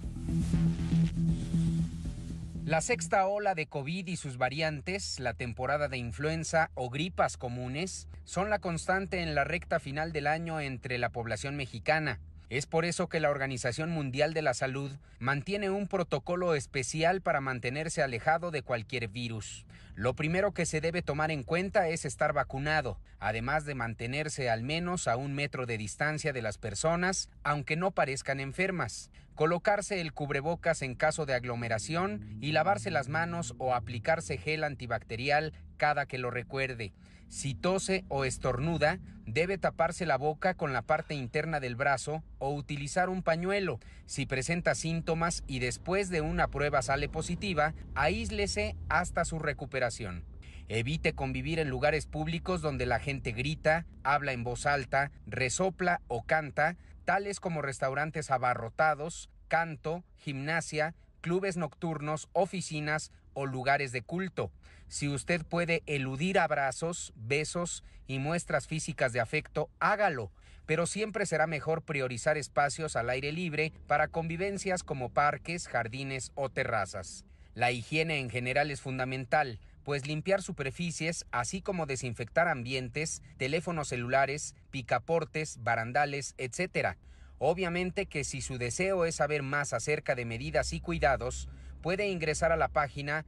La 2.69 2.81
sexta 2.81 3.25
ola 3.25 3.55
de 3.55 3.65
COVID 3.65 4.05
y 4.05 4.15
sus 4.15 4.37
variantes, 4.37 5.19
la 5.19 5.33
temporada 5.33 5.87
de 5.87 5.97
influenza 5.97 6.69
o 6.75 6.91
gripas 6.91 7.35
comunes, 7.35 8.07
son 8.25 8.51
la 8.51 8.59
constante 8.59 9.23
en 9.23 9.33
la 9.33 9.43
recta 9.43 9.79
final 9.79 10.11
del 10.11 10.27
año 10.27 10.59
entre 10.59 10.99
la 10.99 11.09
población 11.09 11.55
mexicana. 11.55 12.19
Es 12.49 12.65
por 12.65 12.83
eso 12.83 13.09
que 13.09 13.19
la 13.19 13.29
Organización 13.29 13.91
Mundial 13.91 14.33
de 14.33 14.41
la 14.41 14.55
Salud 14.55 14.91
mantiene 15.19 15.69
un 15.69 15.87
protocolo 15.87 16.55
especial 16.55 17.21
para 17.21 17.41
mantenerse 17.41 18.01
alejado 18.01 18.49
de 18.49 18.63
cualquier 18.63 19.07
virus. 19.07 19.67
Lo 19.93 20.15
primero 20.15 20.51
que 20.51 20.65
se 20.65 20.81
debe 20.81 21.03
tomar 21.03 21.29
en 21.29 21.43
cuenta 21.43 21.89
es 21.89 22.05
estar 22.05 22.33
vacunado, 22.33 22.97
además 23.19 23.65
de 23.65 23.75
mantenerse 23.75 24.49
al 24.49 24.63
menos 24.63 25.07
a 25.07 25.15
un 25.15 25.35
metro 25.35 25.67
de 25.67 25.77
distancia 25.77 26.33
de 26.33 26.41
las 26.41 26.57
personas, 26.57 27.29
aunque 27.43 27.75
no 27.75 27.91
parezcan 27.91 28.39
enfermas. 28.39 29.11
colocarse 29.35 30.01
el 30.01 30.11
cubrebocas 30.11 30.81
en 30.81 30.95
caso 30.95 31.25
de 31.25 31.33
aglomeración 31.33 32.39
y 32.41 32.51
lavarse 32.51 32.91
las 32.91 33.07
manos 33.07 33.55
o 33.57 33.73
aplicarse 33.73 34.37
gel 34.37 34.65
antibacterial 34.65 35.53
cada 35.77 36.07
que 36.07 36.17
lo 36.17 36.29
recuerde. 36.29 36.91
Si 37.29 37.53
tose 37.53 38.05
o 38.09 38.25
estornuda, 38.25 38.99
debe 39.27 39.59
taparse 39.59 40.07
la 40.07 40.17
boca 40.17 40.55
con 40.55 40.73
la 40.73 40.81
parte 40.81 41.13
interna 41.13 41.59
del 41.59 41.75
brazo 41.75 42.23
o 42.39 42.51
utilizar 42.51 43.07
un 43.07 43.21
pañuelo. 43.21 43.79
Si 44.07 44.25
presenta 44.25 44.73
síntomas 44.73 45.43
y 45.45 45.59
después 45.59 46.09
de 46.09 46.21
una 46.21 46.47
prueba 46.47 46.81
sale 46.81 47.07
positiva, 47.07 47.75
aíslese 47.93 48.75
hasta 48.89 49.25
su 49.25 49.37
recuperación. 49.37 50.25
Evite 50.69 51.13
convivir 51.13 51.59
en 51.59 51.69
lugares 51.69 52.07
públicos 52.07 52.61
donde 52.61 52.87
la 52.87 52.99
gente 52.99 53.31
grita, 53.31 53.85
habla 54.03 54.33
en 54.33 54.43
voz 54.43 54.65
alta, 54.65 55.11
resopla 55.27 56.01
o 56.07 56.23
canta, 56.23 56.77
tales 57.05 57.39
como 57.39 57.61
restaurantes 57.61 58.31
abarrotados, 58.31 59.29
canto, 59.47 60.03
gimnasia, 60.17 60.95
clubes 61.21 61.57
nocturnos, 61.57 62.27
oficinas 62.33 63.11
o 63.33 63.45
lugares 63.45 63.91
de 63.91 64.01
culto. 64.01 64.51
Si 64.89 65.07
usted 65.07 65.45
puede 65.45 65.83
eludir 65.85 66.39
abrazos, 66.39 67.13
besos 67.15 67.83
y 68.07 68.17
muestras 68.17 68.67
físicas 68.67 69.13
de 69.13 69.19
afecto, 69.19 69.69
hágalo, 69.79 70.31
pero 70.65 70.87
siempre 70.87 71.27
será 71.27 71.45
mejor 71.45 71.83
priorizar 71.83 72.37
espacios 72.39 72.95
al 72.95 73.11
aire 73.11 73.31
libre 73.31 73.71
para 73.85 74.07
convivencias 74.07 74.83
como 74.83 75.09
parques, 75.09 75.67
jardines 75.67 76.31
o 76.33 76.49
terrazas. 76.49 77.23
La 77.53 77.71
higiene 77.71 78.19
en 78.19 78.31
general 78.31 78.71
es 78.71 78.81
fundamental, 78.81 79.59
pues 79.83 80.07
limpiar 80.07 80.41
superficies, 80.41 81.25
así 81.31 81.61
como 81.61 81.85
desinfectar 81.85 82.47
ambientes, 82.47 83.21
teléfonos 83.37 83.89
celulares, 83.89 84.55
picaportes, 84.71 85.57
barandales, 85.61 86.33
etc. 86.39 86.97
Obviamente 87.37 88.07
que 88.07 88.23
si 88.23 88.41
su 88.41 88.57
deseo 88.57 89.05
es 89.05 89.15
saber 89.15 89.43
más 89.43 89.73
acerca 89.73 90.15
de 90.15 90.25
medidas 90.25 90.73
y 90.73 90.79
cuidados, 90.79 91.47
puede 91.83 92.07
ingresar 92.07 92.51
a 92.51 92.57
la 92.57 92.69
página 92.69 93.25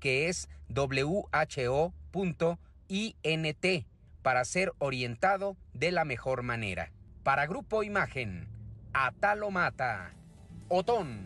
que 0.00 0.28
es 0.28 0.48
who.int, 0.74 2.48
para 4.22 4.44
ser 4.44 4.72
orientado 4.78 5.56
de 5.72 5.92
la 5.92 6.04
mejor 6.04 6.42
manera. 6.42 6.90
Para 7.22 7.46
Grupo 7.46 7.82
Imagen, 7.82 8.48
Atalo 8.92 9.50
Mata, 9.50 10.12
Otón. 10.68 11.20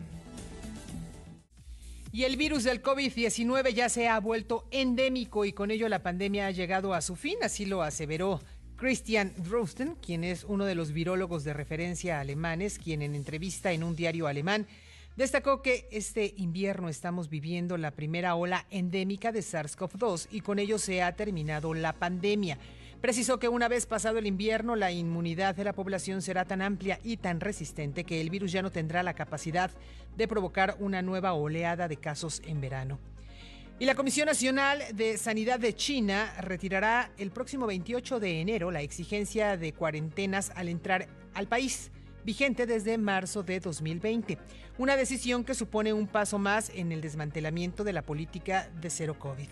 Y 2.11 2.23
el 2.23 2.37
virus 2.37 2.63
del 2.63 2.81
COVID-19 2.81 3.73
ya 3.73 3.89
se 3.89 4.07
ha 4.07 4.19
vuelto 4.19 4.65
endémico 4.71 5.43
y 5.43 5.51
con 5.51 5.69
ello 5.69 5.89
la 5.89 6.01
pandemia 6.01 6.47
ha 6.47 6.51
llegado 6.51 6.93
a 6.93 7.01
su 7.01 7.15
fin, 7.15 7.37
así 7.41 7.65
lo 7.65 7.81
aseveró 7.81 8.39
Christian 8.77 9.33
Drosten, 9.37 9.95
quien 9.95 10.23
es 10.23 10.43
uno 10.43 10.65
de 10.65 10.75
los 10.75 10.91
virólogos 10.91 11.43
de 11.43 11.53
referencia 11.53 12.19
alemanes, 12.19 12.79
quien 12.79 13.01
en 13.01 13.15
entrevista 13.15 13.71
en 13.71 13.83
un 13.83 13.95
diario 13.95 14.27
alemán 14.27 14.67
destacó 15.15 15.61
que 15.61 15.87
este 15.91 16.33
invierno 16.37 16.89
estamos 16.89 17.29
viviendo 17.29 17.77
la 17.77 17.91
primera 17.91 18.35
ola 18.35 18.65
endémica 18.69 19.31
de 19.31 19.39
SARS-CoV-2 19.39 20.27
y 20.31 20.41
con 20.41 20.59
ello 20.59 20.77
se 20.77 21.01
ha 21.01 21.15
terminado 21.15 21.73
la 21.73 21.93
pandemia. 21.93 22.57
Precisó 23.01 23.39
que 23.39 23.49
una 23.49 23.67
vez 23.67 23.85
pasado 23.85 24.17
el 24.17 24.25
invierno, 24.25 24.75
la 24.75 24.91
inmunidad 24.91 25.55
de 25.55 25.63
la 25.63 25.73
población 25.73 26.21
será 26.21 26.45
tan 26.45 26.61
amplia 26.61 26.99
y 27.03 27.17
tan 27.17 27.39
resistente 27.39 28.03
que 28.03 28.19
el 28.19 28.29
virus 28.29 28.51
ya 28.51 28.61
no 28.61 28.71
tendrá 28.71 29.03
la 29.03 29.13
capacidad 29.13 29.71
de 30.17 30.27
provocar 30.27 30.75
una 30.79 31.01
nueva 31.01 31.33
oleada 31.33 31.87
de 31.87 31.97
casos 31.97 32.41
en 32.45 32.61
verano. 32.61 32.99
Y 33.77 33.85
la 33.85 33.95
Comisión 33.95 34.27
Nacional 34.27 34.81
de 34.93 35.17
Sanidad 35.17 35.59
de 35.59 35.75
China 35.75 36.33
retirará 36.39 37.11
el 37.17 37.29
próximo 37.31 37.67
28 37.67 38.21
de 38.21 38.39
enero 38.39 38.71
la 38.71 38.81
exigencia 38.81 39.57
de 39.57 39.73
cuarentenas 39.73 40.51
al 40.55 40.69
entrar 40.69 41.09
al 41.33 41.47
país, 41.47 41.91
vigente 42.25 42.65
desde 42.65 42.97
marzo 42.97 43.43
de 43.43 43.59
2020. 43.59 44.37
Una 44.79 44.97
decisión 44.97 45.43
que 45.43 45.53
supone 45.53 45.93
un 45.93 46.07
paso 46.07 46.39
más 46.39 46.71
en 46.73 46.91
el 46.91 46.99
desmantelamiento 46.99 47.83
de 47.83 47.93
la 47.93 48.01
política 48.01 48.67
de 48.81 48.89
cero 48.89 49.17
COVID. 49.17 49.47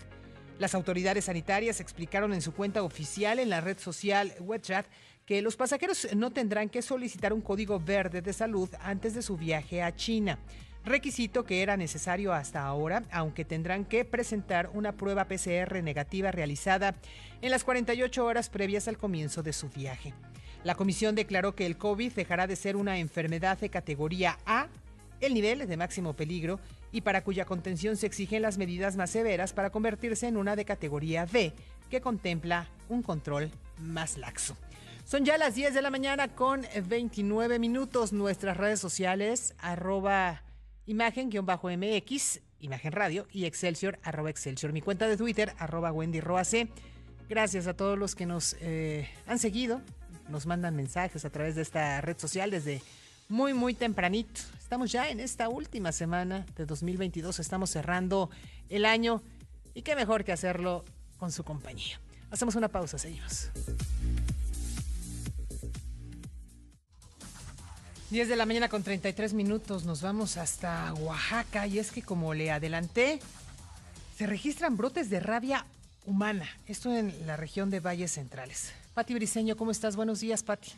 Las 0.58 0.74
autoridades 0.74 1.26
sanitarias 1.26 1.80
explicaron 1.80 2.34
en 2.34 2.42
su 2.42 2.52
cuenta 2.52 2.82
oficial 2.82 3.38
en 3.38 3.48
la 3.48 3.60
red 3.60 3.78
social 3.78 4.32
WeChat 4.40 4.86
que 5.24 5.40
los 5.40 5.56
pasajeros 5.56 6.08
no 6.14 6.32
tendrán 6.32 6.68
que 6.68 6.82
solicitar 6.82 7.32
un 7.32 7.40
código 7.40 7.80
verde 7.80 8.20
de 8.20 8.32
salud 8.32 8.68
antes 8.80 9.14
de 9.14 9.22
su 9.22 9.36
viaje 9.36 9.82
a 9.82 9.94
China, 9.96 10.38
requisito 10.84 11.44
que 11.44 11.62
era 11.62 11.76
necesario 11.76 12.32
hasta 12.32 12.64
ahora, 12.64 13.04
aunque 13.10 13.44
tendrán 13.44 13.84
que 13.84 14.04
presentar 14.04 14.70
una 14.74 14.92
prueba 14.92 15.26
PCR 15.26 15.82
negativa 15.82 16.30
realizada 16.30 16.94
en 17.40 17.50
las 17.50 17.64
48 17.64 18.24
horas 18.24 18.50
previas 18.50 18.86
al 18.86 18.98
comienzo 18.98 19.42
de 19.42 19.52
su 19.52 19.70
viaje. 19.70 20.12
La 20.64 20.74
comisión 20.74 21.14
declaró 21.14 21.54
que 21.54 21.66
el 21.66 21.76
COVID 21.76 22.12
dejará 22.12 22.46
de 22.46 22.56
ser 22.56 22.74
una 22.74 22.98
enfermedad 22.98 23.58
de 23.58 23.68
categoría 23.68 24.38
A, 24.46 24.68
el 25.20 25.34
nivel 25.34 25.68
de 25.68 25.76
máximo 25.76 26.14
peligro, 26.14 26.58
y 26.90 27.02
para 27.02 27.22
cuya 27.22 27.44
contención 27.44 27.96
se 27.96 28.06
exigen 28.06 28.42
las 28.42 28.56
medidas 28.56 28.96
más 28.96 29.10
severas 29.10 29.52
para 29.52 29.70
convertirse 29.70 30.26
en 30.26 30.38
una 30.38 30.56
de 30.56 30.64
categoría 30.64 31.26
B, 31.26 31.52
que 31.90 32.00
contempla 32.00 32.68
un 32.88 33.02
control 33.02 33.50
más 33.78 34.16
laxo. 34.16 34.56
Son 35.04 35.26
ya 35.26 35.36
las 35.36 35.54
10 35.54 35.74
de 35.74 35.82
la 35.82 35.90
mañana 35.90 36.28
con 36.28 36.62
29 36.88 37.58
minutos. 37.58 38.14
Nuestras 38.14 38.56
redes 38.56 38.80
sociales, 38.80 39.54
arroba 39.58 40.42
imagen-mx, 40.86 42.40
imagen 42.60 42.92
radio 42.92 43.26
y 43.30 43.44
excelsior, 43.44 43.98
arroba 44.02 44.30
excelsior. 44.30 44.72
Mi 44.72 44.80
cuenta 44.80 45.06
de 45.06 45.18
Twitter, 45.18 45.52
arroba 45.58 45.92
Wendy. 45.92 46.20
Gracias 47.28 47.66
a 47.66 47.74
todos 47.74 47.98
los 47.98 48.14
que 48.14 48.24
nos 48.24 48.56
eh, 48.60 49.08
han 49.26 49.38
seguido, 49.38 49.82
nos 50.28 50.46
mandan 50.46 50.76
mensajes 50.76 51.24
a 51.24 51.30
través 51.30 51.54
de 51.54 51.62
esta 51.62 52.00
red 52.00 52.18
social 52.18 52.50
desde 52.50 52.82
muy, 53.28 53.54
muy 53.54 53.74
tempranito. 53.74 54.40
Estamos 54.58 54.92
ya 54.92 55.08
en 55.08 55.20
esta 55.20 55.48
última 55.48 55.92
semana 55.92 56.46
de 56.56 56.66
2022, 56.66 57.38
estamos 57.38 57.70
cerrando 57.70 58.30
el 58.68 58.84
año 58.84 59.22
y 59.74 59.82
qué 59.82 59.96
mejor 59.96 60.24
que 60.24 60.32
hacerlo 60.32 60.84
con 61.18 61.32
su 61.32 61.44
compañía. 61.44 62.00
Hacemos 62.30 62.54
una 62.54 62.68
pausa, 62.68 62.98
seguimos. 62.98 63.50
10 68.10 68.28
de 68.28 68.36
la 68.36 68.46
mañana 68.46 68.68
con 68.68 68.82
33 68.82 69.34
minutos, 69.34 69.84
nos 69.84 70.02
vamos 70.02 70.36
hasta 70.36 70.92
Oaxaca 70.94 71.66
y 71.66 71.78
es 71.78 71.90
que 71.90 72.02
como 72.02 72.34
le 72.34 72.50
adelanté, 72.50 73.18
se 74.16 74.26
registran 74.26 74.76
brotes 74.76 75.10
de 75.10 75.20
rabia 75.20 75.66
humana, 76.06 76.48
esto 76.66 76.94
en 76.94 77.26
la 77.26 77.36
región 77.36 77.70
de 77.70 77.80
Valles 77.80 78.12
Centrales. 78.12 78.72
Pati 78.94 79.12
Briseño, 79.12 79.56
¿cómo 79.56 79.72
estás? 79.72 79.96
Buenos 79.96 80.20
días, 80.20 80.44
Pati. 80.44 80.70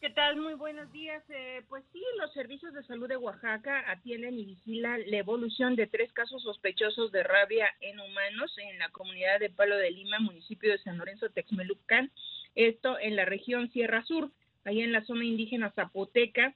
¿Qué 0.00 0.08
tal? 0.08 0.36
Muy 0.40 0.54
buenos 0.54 0.90
días. 0.90 1.22
Eh, 1.28 1.62
pues 1.68 1.84
sí, 1.92 2.02
los 2.18 2.32
servicios 2.32 2.72
de 2.72 2.82
salud 2.84 3.08
de 3.08 3.18
Oaxaca 3.18 3.90
atienden 3.90 4.38
y 4.38 4.46
vigilan 4.46 5.02
la 5.06 5.18
evolución 5.18 5.76
de 5.76 5.86
tres 5.86 6.10
casos 6.14 6.42
sospechosos 6.42 7.12
de 7.12 7.22
rabia 7.22 7.68
en 7.82 8.00
humanos 8.00 8.56
en 8.56 8.78
la 8.78 8.88
comunidad 8.88 9.38
de 9.38 9.50
Palo 9.50 9.76
de 9.76 9.90
Lima, 9.90 10.18
municipio 10.18 10.72
de 10.72 10.78
San 10.78 10.96
Lorenzo 10.96 11.28
Texmelucan, 11.28 12.10
esto 12.54 12.98
en 12.98 13.16
la 13.16 13.26
región 13.26 13.70
Sierra 13.70 14.02
Sur, 14.04 14.30
allá 14.64 14.84
en 14.84 14.92
la 14.92 15.04
zona 15.04 15.26
indígena 15.26 15.72
Zapoteca. 15.72 16.54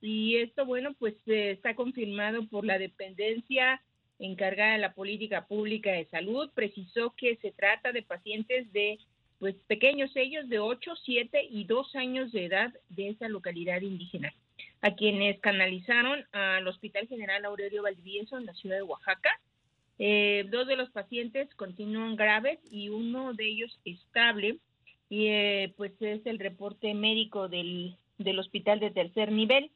Y 0.00 0.38
esto, 0.38 0.64
bueno, 0.64 0.94
pues 0.98 1.14
eh, 1.26 1.50
está 1.50 1.74
confirmado 1.74 2.46
por 2.48 2.64
la 2.64 2.78
dependencia 2.78 3.82
encargada 4.18 4.72
de 4.72 4.78
la 4.78 4.94
política 4.94 5.46
pública 5.46 5.92
de 5.92 6.06
salud. 6.06 6.50
Precisó 6.54 7.12
que 7.18 7.36
se 7.36 7.52
trata 7.52 7.92
de 7.92 8.02
pacientes 8.02 8.72
de 8.72 8.98
pues 9.42 9.56
pequeños 9.66 10.14
ellos 10.14 10.48
de 10.48 10.60
8, 10.60 10.92
7 11.04 11.48
y 11.50 11.64
2 11.64 11.96
años 11.96 12.30
de 12.30 12.44
edad 12.44 12.72
de 12.90 13.08
esa 13.08 13.28
localidad 13.28 13.80
indígena, 13.80 14.32
a 14.82 14.94
quienes 14.94 15.40
canalizaron 15.40 16.24
al 16.30 16.68
Hospital 16.68 17.08
General 17.08 17.44
Aurelio 17.44 17.82
Valdivieso 17.82 18.38
en 18.38 18.46
la 18.46 18.54
ciudad 18.54 18.76
de 18.76 18.84
Oaxaca. 18.84 19.30
Eh, 19.98 20.46
dos 20.48 20.68
de 20.68 20.76
los 20.76 20.90
pacientes 20.90 21.52
continúan 21.56 22.14
graves 22.14 22.60
y 22.70 22.88
uno 22.90 23.34
de 23.34 23.48
ellos 23.48 23.80
estable, 23.84 24.58
y 25.08 25.26
eh, 25.26 25.74
pues 25.76 25.90
es 25.98 26.24
el 26.24 26.38
reporte 26.38 26.94
médico 26.94 27.48
del, 27.48 27.96
del 28.18 28.38
hospital 28.38 28.78
de 28.78 28.92
tercer 28.92 29.32
nivel. 29.32 29.72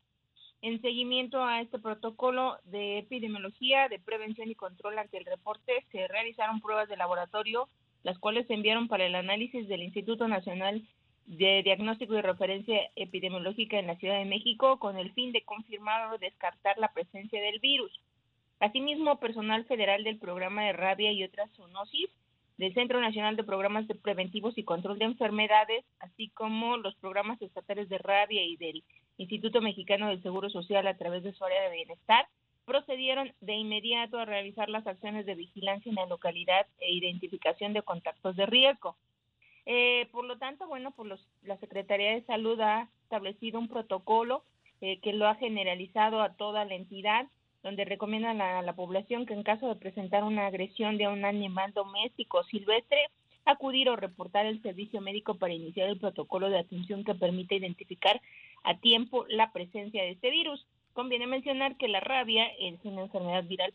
En 0.62 0.80
seguimiento 0.80 1.44
a 1.44 1.60
este 1.60 1.80
protocolo 1.80 2.59
de 2.66 2.98
epidemiología, 2.98 3.88
de 3.88 3.98
prevención 3.98 4.48
y 4.48 4.55
control 4.55 4.97
ante 5.01 5.18
el 5.18 5.24
reporte, 5.24 5.84
se 5.90 6.06
realizaron 6.06 6.60
pruebas 6.60 6.88
de 6.88 6.97
laboratorio 6.97 7.68
las 8.06 8.20
cuales 8.20 8.46
se 8.46 8.54
enviaron 8.54 8.86
para 8.86 9.04
el 9.04 9.16
análisis 9.16 9.66
del 9.66 9.82
Instituto 9.82 10.28
Nacional 10.28 10.80
de 11.26 11.64
Diagnóstico 11.64 12.14
y 12.14 12.20
Referencia 12.20 12.88
Epidemiológica 12.94 13.80
en 13.80 13.88
la 13.88 13.96
Ciudad 13.96 14.16
de 14.20 14.24
México 14.24 14.78
con 14.78 14.96
el 14.96 15.12
fin 15.12 15.32
de 15.32 15.42
confirmar 15.42 16.12
o 16.12 16.18
descartar 16.18 16.78
la 16.78 16.92
presencia 16.92 17.42
del 17.42 17.58
virus. 17.58 17.90
Asimismo, 18.60 19.18
personal 19.18 19.64
federal 19.64 20.04
del 20.04 20.20
programa 20.20 20.62
de 20.66 20.72
rabia 20.72 21.10
y 21.10 21.24
otras 21.24 21.50
zoonosis 21.56 22.08
del 22.58 22.74
Centro 22.74 23.00
Nacional 23.00 23.34
de 23.34 23.42
Programas 23.42 23.88
de 23.88 23.96
Preventivos 23.96 24.56
y 24.56 24.62
Control 24.62 25.00
de 25.00 25.06
Enfermedades, 25.06 25.84
así 25.98 26.28
como 26.28 26.76
los 26.76 26.94
programas 26.94 27.42
estatales 27.42 27.88
de 27.88 27.98
rabia 27.98 28.44
y 28.44 28.54
del 28.54 28.84
Instituto 29.18 29.60
Mexicano 29.60 30.10
del 30.10 30.22
Seguro 30.22 30.48
Social 30.48 30.86
a 30.86 30.96
través 30.96 31.24
de 31.24 31.32
su 31.32 31.44
área 31.44 31.62
de 31.62 31.74
bienestar, 31.74 32.28
procedieron 32.66 33.32
de 33.40 33.55
inmediato 33.55 34.18
a 34.18 34.26
realizar 34.26 34.68
las 34.68 34.86
acciones 34.86 35.24
de 35.24 35.36
vigilancia 35.36 35.88
en 35.88 35.97
la 35.97 36.06
localidad 36.06 36.66
e 36.80 36.93
identificación 36.93 37.72
de 37.72 37.82
contactos 37.82 38.36
de 38.36 38.44
riesgo. 38.44 38.97
Eh, 39.64 40.09
por 40.12 40.24
lo 40.24 40.36
tanto, 40.36 40.66
bueno, 40.68 40.90
pues 40.90 41.09
los, 41.09 41.28
la 41.43 41.56
Secretaría 41.59 42.10
de 42.10 42.22
Salud 42.22 42.60
ha 42.60 42.88
establecido 43.05 43.59
un 43.59 43.68
protocolo 43.68 44.43
eh, 44.80 44.98
que 45.01 45.12
lo 45.12 45.26
ha 45.26 45.36
generalizado 45.36 46.20
a 46.20 46.34
toda 46.34 46.64
la 46.64 46.74
entidad, 46.74 47.26
donde 47.62 47.84
recomiendan 47.84 48.40
a 48.40 48.62
la 48.62 48.74
población 48.74 49.26
que 49.26 49.34
en 49.34 49.43
caso 49.43 49.68
de 49.68 49.76
presentar 49.76 50.22
una 50.22 50.47
agresión 50.47 50.98
de 50.98 51.09
un 51.09 51.24
animal 51.24 51.72
doméstico 51.72 52.44
silvestre, 52.44 53.09
acudir 53.44 53.88
o 53.88 53.97
reportar 53.97 54.44
el 54.44 54.60
servicio 54.60 55.01
médico 55.01 55.36
para 55.36 55.55
iniciar 55.55 55.88
el 55.88 55.98
protocolo 55.98 56.51
de 56.51 56.59
atención 56.59 57.05
que 57.05 57.14
permite 57.14 57.55
identificar 57.55 58.20
a 58.64 58.76
tiempo 58.78 59.24
la 59.28 59.52
presencia 59.52 60.02
de 60.02 60.10
este 60.10 60.30
virus. 60.30 60.66
Conviene 60.97 61.27
mencionar 61.27 61.77
que 61.77 61.89
la 61.89 62.01
rabia 62.01 62.47
es 62.59 62.82
una 62.85 63.02
enfermedad 63.02 63.44
viral 63.44 63.74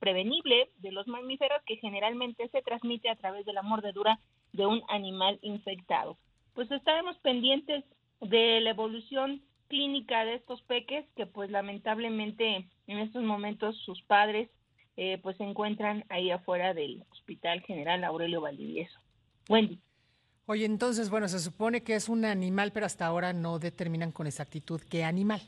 prevenible 0.00 0.70
de 0.78 0.92
los 0.92 1.06
mamíferos 1.06 1.60
que 1.66 1.76
generalmente 1.76 2.48
se 2.48 2.62
transmite 2.62 3.10
a 3.10 3.16
través 3.16 3.44
de 3.44 3.52
la 3.52 3.60
mordedura 3.60 4.18
de 4.54 4.64
un 4.64 4.82
animal 4.88 5.38
infectado. 5.42 6.16
Pues 6.54 6.70
estaremos 6.70 7.18
pendientes 7.18 7.84
de 8.22 8.62
la 8.62 8.70
evolución 8.70 9.42
clínica 9.66 10.24
de 10.24 10.36
estos 10.36 10.62
peques 10.62 11.04
que 11.16 11.26
pues 11.26 11.50
lamentablemente 11.50 12.66
en 12.86 12.98
estos 12.98 13.22
momentos 13.22 13.76
sus 13.84 14.00
padres 14.04 14.48
eh, 14.96 15.18
pues 15.22 15.36
se 15.36 15.44
encuentran 15.44 16.06
ahí 16.08 16.30
afuera 16.30 16.72
del 16.72 17.04
Hospital 17.12 17.60
General 17.60 18.02
Aurelio 18.04 18.40
Valdivieso. 18.40 18.98
Wendy. 19.50 19.78
Oye, 20.46 20.64
entonces, 20.64 21.10
bueno, 21.10 21.28
se 21.28 21.40
supone 21.40 21.82
que 21.82 21.94
es 21.94 22.08
un 22.08 22.24
animal, 22.24 22.72
pero 22.72 22.86
hasta 22.86 23.04
ahora 23.04 23.34
no 23.34 23.58
determinan 23.58 24.12
con 24.12 24.26
exactitud 24.26 24.80
qué 24.88 25.04
animal. 25.04 25.42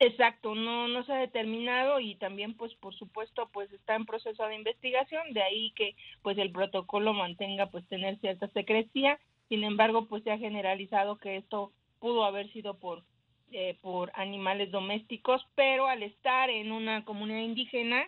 Exacto, 0.00 0.54
no 0.54 0.86
no 0.86 1.04
se 1.04 1.12
ha 1.12 1.16
determinado 1.16 1.98
y 1.98 2.14
también 2.16 2.54
pues 2.54 2.72
por 2.76 2.94
supuesto 2.94 3.48
pues 3.52 3.72
está 3.72 3.96
en 3.96 4.06
proceso 4.06 4.46
de 4.46 4.54
investigación, 4.54 5.32
de 5.32 5.42
ahí 5.42 5.72
que 5.72 5.96
pues 6.22 6.38
el 6.38 6.52
protocolo 6.52 7.12
mantenga 7.14 7.66
pues 7.66 7.86
tener 7.88 8.18
cierta 8.20 8.48
secrecía. 8.48 9.18
Sin 9.48 9.64
embargo, 9.64 10.06
pues 10.06 10.22
se 10.24 10.30
ha 10.30 10.38
generalizado 10.38 11.16
que 11.16 11.38
esto 11.38 11.72
pudo 11.98 12.24
haber 12.24 12.52
sido 12.52 12.78
por 12.78 13.02
eh, 13.50 13.78
por 13.80 14.12
animales 14.14 14.70
domésticos, 14.70 15.42
pero 15.54 15.88
al 15.88 16.02
estar 16.02 16.50
en 16.50 16.70
una 16.70 17.04
comunidad 17.04 17.40
indígena, 17.40 18.04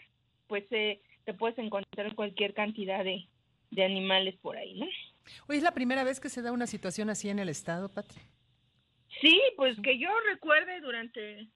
pues 0.47 0.65
eh, 0.71 1.01
te 1.25 1.35
puedes 1.35 1.59
encontrar 1.59 2.15
cualquier 2.15 2.53
cantidad 2.53 3.03
de, 3.03 3.27
de 3.71 3.85
animales 3.85 4.37
por 4.43 4.57
ahí, 4.57 4.75
¿no? 4.79 4.87
Hoy 5.49 5.57
es 5.57 5.63
la 5.63 5.73
primera 5.73 6.05
vez 6.05 6.21
que 6.21 6.29
se 6.29 6.43
da 6.43 6.53
una 6.53 6.67
situación 6.67 7.09
así 7.11 7.31
en 7.31 7.39
el 7.39 7.49
estado, 7.49 7.89
Pati. 7.89 8.17
Sí, 9.21 9.41
pues 9.57 9.77
que 9.83 9.99
yo 9.99 10.09
recuerde 10.31 10.81
durante 10.81 11.49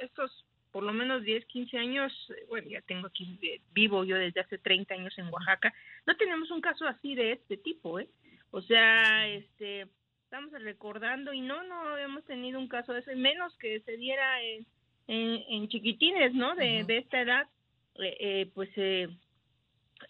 estos 0.00 0.44
por 0.76 0.82
lo 0.84 0.92
menos 0.92 1.22
10, 1.22 1.46
15 1.46 1.78
años, 1.78 2.12
bueno, 2.50 2.68
ya 2.68 2.82
tengo 2.82 3.06
aquí, 3.06 3.38
eh, 3.40 3.62
vivo 3.72 4.04
yo 4.04 4.16
desde 4.16 4.40
hace 4.40 4.58
30 4.58 4.92
años 4.92 5.16
en 5.16 5.32
Oaxaca, 5.32 5.72
no 6.06 6.14
tenemos 6.16 6.50
un 6.50 6.60
caso 6.60 6.86
así 6.86 7.14
de 7.14 7.32
este 7.32 7.56
tipo, 7.56 7.98
¿eh? 7.98 8.10
O 8.50 8.60
sea, 8.60 9.26
este, 9.26 9.86
estamos 10.24 10.52
recordando 10.52 11.32
y 11.32 11.40
no, 11.40 11.62
no 11.62 11.96
hemos 11.96 12.24
tenido 12.26 12.58
un 12.58 12.68
caso 12.68 12.92
de 12.92 13.00
ese, 13.00 13.16
menos 13.16 13.56
que 13.56 13.80
se 13.80 13.96
diera 13.96 14.42
en, 14.42 14.66
en, 15.08 15.68
chiquitines, 15.68 16.34
¿no? 16.34 16.54
De, 16.54 16.84
de 16.84 16.98
esta 16.98 17.22
edad, 17.22 17.48
eh, 17.94 18.16
eh 18.20 18.50
pues 18.52 18.68
eh, 18.76 19.08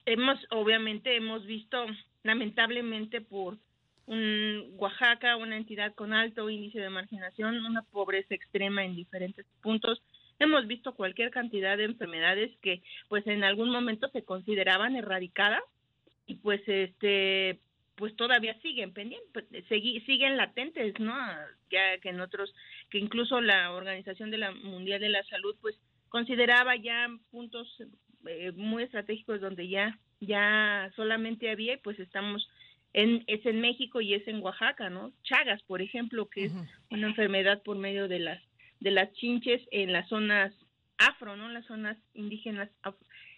hemos, 0.04 0.44
obviamente 0.50 1.14
hemos 1.14 1.46
visto, 1.46 1.86
lamentablemente 2.24 3.20
por 3.20 3.56
un 4.06 4.74
Oaxaca, 4.76 5.36
una 5.36 5.56
entidad 5.56 5.94
con 5.94 6.12
alto 6.12 6.48
índice 6.48 6.80
de 6.80 6.90
marginación, 6.90 7.64
una 7.64 7.82
pobreza 7.82 8.34
extrema 8.34 8.84
en 8.84 8.94
diferentes 8.94 9.46
puntos. 9.62 10.02
Hemos 10.38 10.66
visto 10.66 10.94
cualquier 10.94 11.30
cantidad 11.30 11.76
de 11.76 11.84
enfermedades 11.84 12.56
que 12.62 12.82
pues 13.08 13.26
en 13.26 13.42
algún 13.42 13.70
momento 13.70 14.08
se 14.10 14.22
consideraban 14.22 14.96
erradicadas 14.96 15.62
y 16.26 16.36
pues 16.36 16.60
este 16.66 17.60
pues 17.96 18.14
todavía 18.14 18.60
siguen 18.60 18.92
pendientes, 18.92 19.30
pues, 19.32 19.46
siguen 20.04 20.36
latentes, 20.36 21.00
¿no? 21.00 21.14
Ya 21.70 21.96
que 21.98 22.10
en 22.10 22.20
otros, 22.20 22.54
que 22.90 22.98
incluso 22.98 23.40
la 23.40 23.72
Organización 23.72 24.30
de 24.30 24.36
la 24.36 24.52
Mundial 24.52 25.00
de 25.00 25.08
la 25.08 25.24
Salud, 25.24 25.56
pues 25.62 25.80
consideraba 26.10 26.76
ya 26.76 27.08
puntos 27.30 27.66
eh, 28.26 28.52
muy 28.52 28.82
estratégicos 28.82 29.40
donde 29.40 29.68
ya 29.68 29.98
ya 30.20 30.90
solamente 30.96 31.50
había, 31.50 31.78
pues 31.78 31.98
estamos 31.98 32.48
es 32.92 33.44
en 33.44 33.60
México 33.60 34.00
y 34.00 34.14
es 34.14 34.26
en 34.26 34.42
Oaxaca, 34.42 34.88
¿no? 34.88 35.12
Chagas, 35.22 35.62
por 35.64 35.82
ejemplo, 35.82 36.28
que 36.28 36.46
es 36.46 36.52
una 36.90 37.08
enfermedad 37.08 37.62
por 37.62 37.76
medio 37.76 38.08
de 38.08 38.20
las 38.20 38.42
de 38.80 38.90
las 38.90 39.12
chinches 39.14 39.62
en 39.70 39.92
las 39.92 40.08
zonas 40.08 40.52
afro, 40.98 41.36
¿no? 41.36 41.48
Las 41.48 41.66
zonas 41.66 41.96
indígenas 42.14 42.70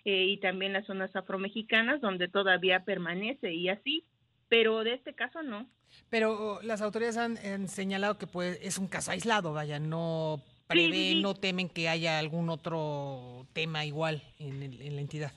eh, 0.05 0.25
y 0.25 0.39
también 0.39 0.73
las 0.73 0.87
zonas 0.87 1.15
afromexicanas 1.15 2.01
donde 2.01 2.29
todavía 2.29 2.85
permanece 2.85 3.53
y 3.53 3.69
así, 3.69 4.05
pero 4.49 4.85
de 4.85 4.95
este 4.95 5.15
caso 5.15 5.43
no. 5.43 5.69
Pero 6.11 6.61
las 6.63 6.83
autoridades 6.83 7.17
han, 7.17 7.69
señalado 7.69 8.19
que 8.19 8.27
pues 8.27 8.59
es 8.63 8.79
un 8.79 8.89
caso 8.89 9.11
aislado, 9.11 9.53
vaya, 9.53 9.79
no 9.79 10.43
prevén, 10.67 11.23
no 11.23 11.35
temen 11.35 11.69
que 11.69 11.89
haya 11.89 12.19
algún 12.19 12.51
otro 12.51 13.47
tema 13.55 13.85
igual 13.85 14.23
en, 14.39 14.63
en 14.63 14.95
la 14.95 15.01
entidad. 15.01 15.33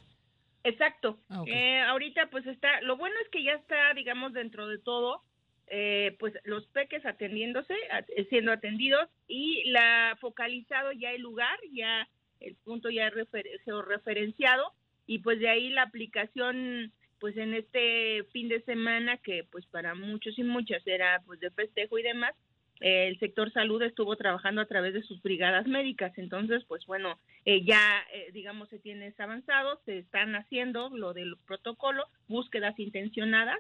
Exacto. 0.64 1.20
Ah, 1.30 1.44
eh, 1.48 1.82
ahorita 1.82 2.30
pues 2.30 2.46
está, 2.46 2.82
lo 2.82 2.98
bueno 2.98 3.16
es 3.24 3.30
que 3.30 3.44
ya 3.44 3.54
está, 3.54 3.94
digamos, 3.94 4.34
dentro 4.34 4.68
de 4.68 4.78
todo, 4.78 5.24
eh, 5.68 6.16
pues 6.20 6.34
los 6.44 6.66
peques 6.68 7.06
atendiéndose, 7.06 7.74
eh, 8.16 8.28
siendo 8.30 8.52
atendidos 8.52 9.10
y 9.28 9.64
la 9.72 10.18
focalizado 10.20 10.92
ya 10.92 11.12
el 11.12 11.22
lugar, 11.22 11.58
ya 11.74 12.08
el 12.40 12.56
punto 12.56 12.90
ya 12.90 13.10
refer 13.10 13.48
georreferenciado 13.64 14.74
y 15.08 15.20
pues 15.20 15.40
de 15.40 15.50
ahí 15.50 15.70
la 15.70 15.84
aplicación 15.84 16.92
pues 17.20 17.38
en 17.38 17.54
este 17.54 18.24
fin 18.32 18.50
de 18.50 18.62
semana 18.64 19.18
que 19.18 19.46
pues 19.52 19.66
para 19.68 19.94
muchos 19.94 20.38
y 20.40 20.44
muchas 20.44 20.86
era 20.88 21.22
pues 21.26 21.40
de 21.40 21.52
festejo 21.52 21.98
y 22.00 22.04
demás, 22.04 22.34
el 22.82 23.20
sector 23.20 23.52
salud 23.54 23.82
estuvo 23.84 24.16
trabajando 24.16 24.62
a 24.62 24.66
través 24.66 24.94
de 24.94 25.04
sus 25.04 25.22
brigadas 25.22 25.68
médicas. 25.68 26.12
Entonces, 26.18 26.64
pues 26.68 26.86
bueno, 26.86 27.20
eh, 27.46 27.64
ya, 27.64 28.02
eh, 28.14 28.32
digamos, 28.34 28.70
se 28.70 28.80
tiene 28.80 29.14
avanzado, 29.18 29.80
se 29.86 30.00
están 30.00 30.36
haciendo 30.36 30.90
lo 30.90 31.14
del 31.14 31.36
protocolo, 31.46 32.06
búsquedas 32.28 32.78
intencionadas 32.80 33.60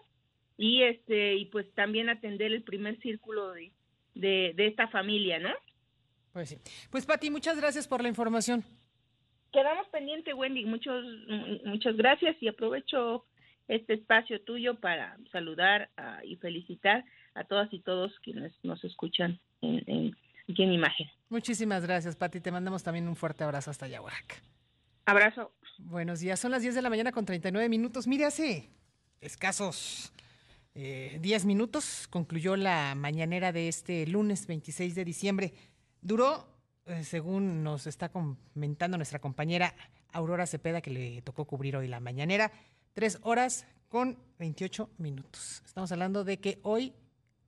y 0.57 0.83
este 0.83 1.35
y 1.35 1.45
pues 1.45 1.71
también 1.73 2.09
atender 2.09 2.51
el 2.51 2.63
primer 2.63 2.99
círculo 2.99 3.51
de, 3.51 3.71
de, 4.15 4.53
de 4.55 4.67
esta 4.67 4.87
familia, 4.87 5.39
¿no? 5.39 5.53
Pues 6.33 6.49
sí. 6.49 6.57
Pues 6.89 7.05
Pati, 7.05 7.29
muchas 7.29 7.57
gracias 7.57 7.87
por 7.87 8.01
la 8.01 8.09
información. 8.09 8.63
Quedamos 9.51 9.87
pendiente, 9.89 10.33
Wendy. 10.33 10.65
Muchos, 10.65 11.05
muchas 11.65 11.97
gracias 11.97 12.37
y 12.41 12.47
aprovecho 12.47 13.25
este 13.71 13.93
espacio 13.93 14.41
tuyo 14.41 14.75
para 14.79 15.17
saludar 15.31 15.89
y 16.23 16.35
felicitar 16.35 17.05
a 17.35 17.45
todas 17.45 17.71
y 17.73 17.79
todos 17.79 18.11
quienes 18.19 18.51
nos 18.63 18.83
escuchan 18.83 19.39
en, 19.61 20.15
aquí 20.49 20.63
en 20.63 20.73
imagen. 20.73 21.07
Muchísimas 21.29 21.85
gracias, 21.85 22.17
Pati. 22.17 22.41
Te 22.41 22.51
mandamos 22.51 22.83
también 22.83 23.07
un 23.07 23.15
fuerte 23.15 23.45
abrazo 23.45 23.71
hasta 23.71 23.85
allá, 23.85 24.01
Abrazo. 25.05 25.53
Buenos 25.77 26.19
días. 26.19 26.39
Son 26.39 26.51
las 26.51 26.61
10 26.61 26.75
de 26.75 26.81
la 26.81 26.89
mañana 26.89 27.11
con 27.13 27.25
39 27.25 27.69
minutos. 27.69 28.07
Mire, 28.07 28.25
hace 28.25 28.69
escasos 29.21 30.11
10 30.73 31.43
eh, 31.43 31.47
minutos 31.47 32.07
concluyó 32.09 32.57
la 32.57 32.93
mañanera 32.95 33.51
de 33.51 33.67
este 33.69 34.05
lunes 34.05 34.47
26 34.47 34.95
de 34.95 35.05
diciembre. 35.05 35.53
Duró, 36.01 36.45
eh, 36.85 37.03
según 37.03 37.63
nos 37.63 37.87
está 37.87 38.09
comentando 38.09 38.97
nuestra 38.97 39.19
compañera 39.19 39.73
Aurora 40.13 40.45
Cepeda, 40.45 40.81
que 40.81 40.91
le 40.91 41.21
tocó 41.21 41.45
cubrir 41.45 41.77
hoy 41.77 41.87
la 41.87 41.99
mañanera, 41.99 42.51
tres 42.93 43.19
horas 43.21 43.65
con 43.89 44.17
28 44.39 44.89
minutos. 44.97 45.61
Estamos 45.65 45.91
hablando 45.91 46.23
de 46.23 46.39
que 46.39 46.59
hoy 46.63 46.93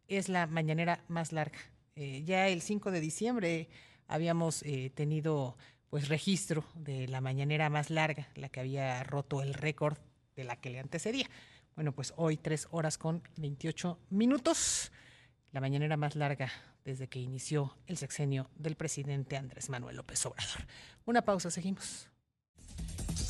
es 0.08 0.30
la 0.30 0.48
mañanera 0.48 1.04
más 1.08 1.32
larga. 1.32 1.60
Eh, 1.96 2.24
ya 2.26 2.48
el 2.48 2.62
5 2.62 2.92
de 2.92 3.02
diciembre 3.02 3.70
habíamos 4.08 4.64
eh, 4.64 4.92
tenido 4.94 5.58
pues 5.90 6.10
registro 6.10 6.66
de 6.76 7.08
la 7.08 7.22
mañanera 7.22 7.70
más 7.70 7.90
larga, 7.90 8.28
la 8.36 8.50
que 8.50 8.60
había 8.60 9.04
roto 9.04 9.42
el 9.42 9.54
récord 9.54 9.98
de 10.36 10.44
la 10.44 10.56
que 10.56 10.70
le 10.70 10.80
antecedía. 10.80 11.30
Bueno, 11.76 11.92
pues 11.92 12.14
hoy 12.18 12.38
tres 12.38 12.68
horas 12.72 12.98
con 12.98 13.22
28 13.38 14.00
minutos, 14.10 14.92
la 15.52 15.62
mañanera 15.62 15.98
más 15.98 16.16
larga 16.16 16.52
desde 16.84 17.08
que 17.08 17.20
inició 17.20 17.78
el 17.88 17.98
sexenio 17.98 18.50
del 18.56 18.76
presidente 18.76 19.38
Andrés 19.38 19.70
Manuel 19.70 19.96
López 19.96 20.26
Obrador. 20.26 20.68
Una 21.06 21.24
pausa, 21.24 21.52
seguimos. 21.52 22.13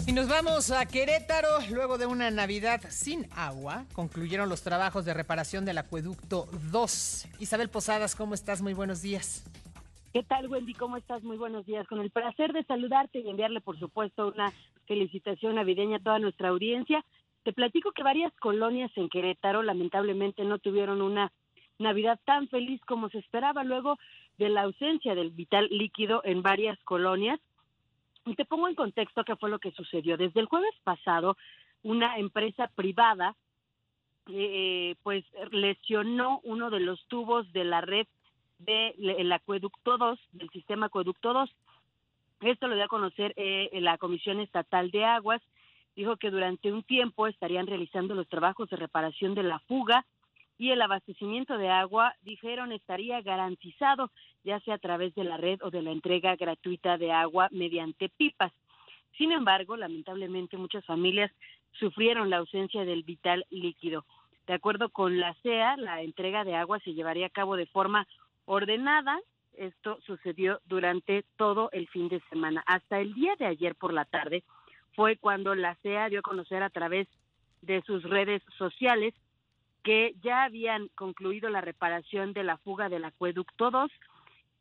Y 0.05 0.11
nos 0.11 0.27
vamos 0.27 0.69
a 0.69 0.85
Querétaro. 0.85 1.47
Luego 1.71 1.97
de 1.97 2.05
una 2.05 2.29
Navidad 2.29 2.81
sin 2.89 3.25
agua, 3.35 3.85
concluyeron 3.93 4.49
los 4.49 4.61
trabajos 4.61 5.05
de 5.05 5.13
reparación 5.13 5.63
del 5.63 5.77
acueducto 5.77 6.47
2. 6.71 7.27
Isabel 7.39 7.69
Posadas, 7.69 8.13
¿cómo 8.13 8.33
estás? 8.33 8.61
Muy 8.61 8.73
buenos 8.73 9.01
días. 9.01 9.45
¿Qué 10.11 10.21
tal, 10.23 10.49
Wendy? 10.49 10.73
¿Cómo 10.73 10.97
estás? 10.97 11.23
Muy 11.23 11.37
buenos 11.37 11.65
días. 11.65 11.87
Con 11.87 12.01
el 12.01 12.11
placer 12.11 12.51
de 12.51 12.65
saludarte 12.65 13.19
y 13.19 13.29
enviarle, 13.29 13.61
por 13.61 13.79
supuesto, 13.79 14.27
una 14.27 14.51
felicitación 14.87 15.55
navideña 15.55 15.97
a 15.97 16.03
toda 16.03 16.19
nuestra 16.19 16.49
audiencia. 16.49 17.03
Te 17.43 17.53
platico 17.53 17.93
que 17.93 18.03
varias 18.03 18.33
colonias 18.41 18.91
en 18.97 19.07
Querétaro 19.07 19.63
lamentablemente 19.63 20.43
no 20.43 20.59
tuvieron 20.59 21.01
una 21.01 21.31
Navidad 21.79 22.19
tan 22.25 22.49
feliz 22.49 22.81
como 22.85 23.09
se 23.09 23.19
esperaba 23.19 23.63
luego 23.63 23.97
de 24.37 24.49
la 24.49 24.63
ausencia 24.63 25.15
del 25.15 25.31
vital 25.31 25.67
líquido 25.71 26.21
en 26.25 26.41
varias 26.41 26.77
colonias. 26.83 27.39
Y 28.25 28.35
te 28.35 28.45
pongo 28.45 28.67
en 28.67 28.75
contexto 28.75 29.23
qué 29.23 29.35
fue 29.35 29.49
lo 29.49 29.59
que 29.59 29.71
sucedió. 29.71 30.17
Desde 30.17 30.39
el 30.39 30.45
jueves 30.45 30.73
pasado, 30.83 31.37
una 31.81 32.17
empresa 32.17 32.67
privada 32.73 33.35
eh, 34.29 34.95
pues 35.03 35.25
lesionó 35.51 36.39
uno 36.43 36.69
de 36.69 36.79
los 36.79 37.05
tubos 37.07 37.51
de 37.51 37.65
la 37.65 37.81
red 37.81 38.07
del 38.59 39.31
acueducto 39.33 39.97
2, 39.97 40.19
del 40.31 40.49
sistema 40.51 40.85
acueducto 40.85 41.33
2. 41.33 41.49
Esto 42.41 42.67
lo 42.67 42.75
dio 42.75 42.85
a 42.85 42.89
conocer 42.89 43.33
eh, 43.35 43.69
la 43.81 43.97
Comisión 43.97 44.39
Estatal 44.39 44.91
de 44.91 45.03
Aguas. 45.03 45.41
Dijo 45.95 46.15
que 46.15 46.31
durante 46.31 46.71
un 46.71 46.83
tiempo 46.83 47.27
estarían 47.27 47.67
realizando 47.67 48.15
los 48.15 48.27
trabajos 48.29 48.69
de 48.69 48.77
reparación 48.77 49.35
de 49.35 49.43
la 49.43 49.59
fuga 49.59 50.05
y 50.57 50.71
el 50.71 50.81
abastecimiento 50.81 51.57
de 51.57 51.69
agua, 51.69 52.15
dijeron, 52.21 52.71
estaría 52.71 53.21
garantizado, 53.21 54.11
ya 54.43 54.59
sea 54.61 54.75
a 54.75 54.79
través 54.79 55.15
de 55.15 55.23
la 55.23 55.37
red 55.37 55.59
o 55.63 55.71
de 55.71 55.81
la 55.81 55.91
entrega 55.91 56.35
gratuita 56.35 56.97
de 56.97 57.11
agua 57.11 57.49
mediante 57.51 58.09
pipas. 58.09 58.51
Sin 59.17 59.31
embargo, 59.31 59.77
lamentablemente 59.77 60.57
muchas 60.57 60.85
familias 60.85 61.31
sufrieron 61.73 62.29
la 62.29 62.37
ausencia 62.37 62.85
del 62.85 63.03
vital 63.03 63.45
líquido. 63.49 64.05
De 64.47 64.53
acuerdo 64.53 64.89
con 64.89 65.19
la 65.19 65.33
CEA, 65.35 65.77
la 65.77 66.01
entrega 66.01 66.43
de 66.43 66.55
agua 66.55 66.79
se 66.79 66.93
llevaría 66.93 67.27
a 67.27 67.31
cabo 67.31 67.55
de 67.55 67.65
forma 67.65 68.07
ordenada. 68.45 69.19
Esto 69.53 69.99
sucedió 70.05 70.59
durante 70.65 71.23
todo 71.37 71.69
el 71.71 71.87
fin 71.87 72.09
de 72.09 72.21
semana. 72.29 72.63
Hasta 72.65 72.99
el 72.99 73.13
día 73.13 73.35
de 73.37 73.45
ayer 73.45 73.75
por 73.75 73.93
la 73.93 74.05
tarde 74.05 74.43
fue 74.95 75.17
cuando 75.17 75.55
la 75.55 75.75
CEA 75.75 76.09
dio 76.09 76.19
a 76.19 76.23
conocer 76.23 76.61
a 76.61 76.69
través 76.69 77.07
de 77.61 77.81
sus 77.83 78.03
redes 78.03 78.41
sociales 78.57 79.13
que 79.83 80.15
ya 80.21 80.43
habían 80.43 80.87
concluido 80.95 81.49
la 81.49 81.61
reparación 81.61 82.33
de 82.33 82.43
la 82.43 82.57
fuga 82.57 82.89
del 82.89 83.05
acueducto 83.05 83.69
2 83.69 83.91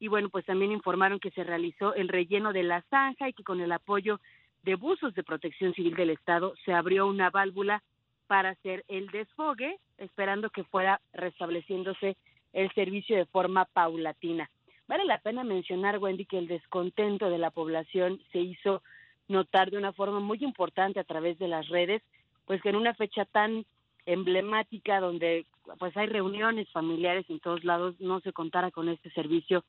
y 0.01 0.09
bueno, 0.09 0.31
pues 0.31 0.45
también 0.45 0.73
informaron 0.73 1.21
que 1.21 1.31
se 1.31 1.45
realizó 1.45 1.95
el 1.95 2.09
relleno 2.09 2.53
de 2.53 2.65
la 2.65 2.83
zanja 2.91 3.29
y 3.29 3.33
que 3.33 3.45
con 3.45 3.61
el 3.61 3.71
apoyo 3.71 4.21
de 4.65 4.75
buzos 4.75 5.15
de 5.15 5.23
protección 5.23 5.75
civil 5.75 5.95
del 5.95 6.11
Estado 6.11 6.55
se 6.65 6.73
abrió 6.73 7.07
una 7.07 7.31
válvula 7.31 7.83
para 8.27 8.51
hacer 8.51 8.85
el 8.89 9.09
desfogue, 9.09 9.79
esperando 9.99 10.51
que 10.51 10.65
fuera 10.65 11.01
restableciéndose 11.13 12.17
el 12.53 12.73
servicio 12.73 13.17
de 13.17 13.27
forma 13.27 13.65
paulatina. 13.67 14.51
Vale 14.89 15.05
la 15.05 15.19
pena 15.19 15.45
mencionar, 15.45 15.99
Wendy, 15.99 16.25
que 16.25 16.39
el 16.39 16.49
descontento 16.49 17.31
de 17.31 17.39
la 17.39 17.51
población 17.51 18.21
se 18.33 18.41
hizo 18.41 18.83
notar 19.29 19.71
de 19.71 19.79
una 19.79 19.93
forma 19.93 20.19
muy 20.19 20.39
importante 20.41 20.99
a 20.99 21.05
través 21.05 21.39
de 21.39 21.49
las 21.49 21.69
redes, 21.69 22.03
pues 22.45 22.61
que 22.61 22.71
en 22.71 22.77
una 22.77 22.95
fecha 22.95 23.25
tan 23.25 23.65
emblemática 24.07 25.01
donde 25.01 25.47
pues 25.79 25.97
hay 25.97 26.07
reuniones 26.07 26.69
familiares 26.71 27.25
en 27.29 27.41
todos 27.41 27.65
lados, 27.65 27.95
no 28.01 28.21
se 28.21 28.33
contara 28.33 28.71
con 28.71 28.89
este 28.89 29.11
servicio 29.11 29.65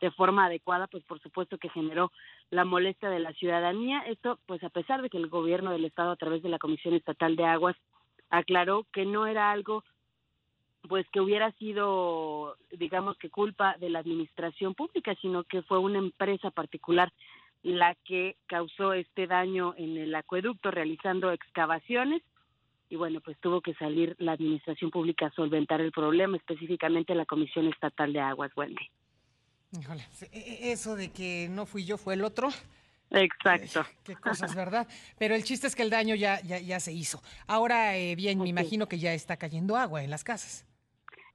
de 0.00 0.10
forma 0.10 0.46
adecuada, 0.46 0.86
pues 0.86 1.04
por 1.04 1.20
supuesto 1.20 1.58
que 1.58 1.68
generó 1.70 2.10
la 2.50 2.64
molestia 2.64 3.10
de 3.10 3.20
la 3.20 3.32
ciudadanía. 3.34 4.00
Esto, 4.00 4.38
pues 4.46 4.62
a 4.64 4.70
pesar 4.70 5.02
de 5.02 5.10
que 5.10 5.18
el 5.18 5.28
gobierno 5.28 5.70
del 5.70 5.84
estado 5.84 6.10
a 6.10 6.16
través 6.16 6.42
de 6.42 6.48
la 6.48 6.58
Comisión 6.58 6.94
Estatal 6.94 7.36
de 7.36 7.44
Aguas 7.44 7.76
aclaró 8.30 8.86
que 8.92 9.04
no 9.04 9.26
era 9.26 9.50
algo 9.50 9.84
pues 10.88 11.08
que 11.10 11.20
hubiera 11.20 11.50
sido 11.52 12.56
digamos 12.72 13.16
que 13.16 13.30
culpa 13.30 13.76
de 13.78 13.88
la 13.88 14.00
administración 14.00 14.74
pública, 14.74 15.14
sino 15.22 15.44
que 15.44 15.62
fue 15.62 15.78
una 15.78 15.98
empresa 15.98 16.50
particular 16.50 17.10
la 17.62 17.94
que 18.04 18.36
causó 18.46 18.92
este 18.92 19.26
daño 19.26 19.74
en 19.78 19.96
el 19.96 20.14
acueducto 20.14 20.70
realizando 20.70 21.32
excavaciones 21.32 22.22
y 22.94 22.96
bueno, 22.96 23.20
pues 23.20 23.36
tuvo 23.40 23.60
que 23.60 23.74
salir 23.74 24.14
la 24.20 24.32
administración 24.32 24.88
pública 24.88 25.26
a 25.26 25.32
solventar 25.32 25.80
el 25.80 25.90
problema, 25.90 26.36
específicamente 26.36 27.12
la 27.16 27.26
Comisión 27.26 27.66
Estatal 27.66 28.12
de 28.12 28.20
Aguas, 28.20 28.52
Wendy. 28.56 28.88
Híjole, 29.72 30.06
e, 30.32 30.38
e, 30.38 30.72
eso 30.72 30.94
de 30.94 31.10
que 31.10 31.48
no 31.50 31.66
fui 31.66 31.84
yo, 31.84 31.98
fue 31.98 32.14
el 32.14 32.22
otro. 32.22 32.50
Exacto. 33.10 33.84
Qué 34.04 34.14
cosas, 34.14 34.54
¿verdad? 34.54 34.86
Pero 35.18 35.34
el 35.34 35.42
chiste 35.42 35.66
es 35.66 35.74
que 35.74 35.82
el 35.82 35.90
daño 35.90 36.14
ya, 36.14 36.40
ya, 36.42 36.60
ya 36.60 36.78
se 36.78 36.92
hizo. 36.92 37.20
Ahora, 37.48 37.96
eh, 37.96 38.14
bien, 38.14 38.38
me 38.38 38.48
imagino 38.48 38.86
que 38.86 39.00
ya 39.00 39.12
está 39.12 39.36
cayendo 39.36 39.76
agua 39.76 40.04
en 40.04 40.10
las 40.10 40.22
casas. 40.22 40.64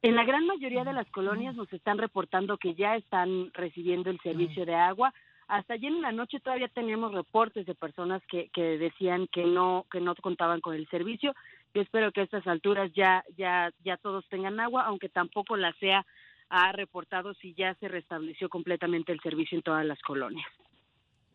En 0.02 0.16
la 0.16 0.24
gran 0.24 0.46
mayoría 0.46 0.86
de 0.86 0.94
las 0.94 1.12
colonias 1.12 1.58
nos 1.58 1.72
están 1.74 1.98
reportando 1.98 2.58
que 2.58 2.74
ya 2.74 2.96
están 2.96 3.52
recibiendo 3.54 4.10
el 4.10 4.20
servicio 4.22 4.66
de 4.66 4.76
agua. 4.76 5.14
Hasta 5.50 5.74
ayer 5.74 5.92
en 5.92 6.02
la 6.02 6.12
noche 6.12 6.40
todavía 6.40 6.68
teníamos 6.68 7.12
reportes 7.12 7.66
de 7.66 7.74
personas 7.74 8.22
que, 8.30 8.50
que 8.54 8.78
decían 8.78 9.28
que 9.32 9.44
no 9.44 9.88
que 9.92 10.00
no 10.00 10.14
contaban 10.16 10.62
con 10.62 10.76
el 10.76 10.88
servicio. 10.90 11.34
Yo 11.74 11.82
espero 11.82 12.12
que 12.12 12.22
a 12.22 12.24
estas 12.24 12.46
alturas 12.46 12.92
ya 12.96 13.24
ya 13.36 13.72
ya 13.84 13.98
todos 13.98 14.30
tengan 14.30 14.60
agua, 14.60 14.84
aunque 14.84 15.10
tampoco 15.10 15.58
la 15.58 15.74
sea 15.80 16.06
ha 16.50 16.72
reportado 16.72 17.34
si 17.34 17.56
ya 17.56 17.74
se 17.76 17.88
restableció 17.88 18.48
completamente 18.48 19.12
el 19.12 19.20
servicio 19.22 19.58
en 19.58 19.64
todas 19.64 19.86
las 19.86 20.00
colonias. 20.02 20.48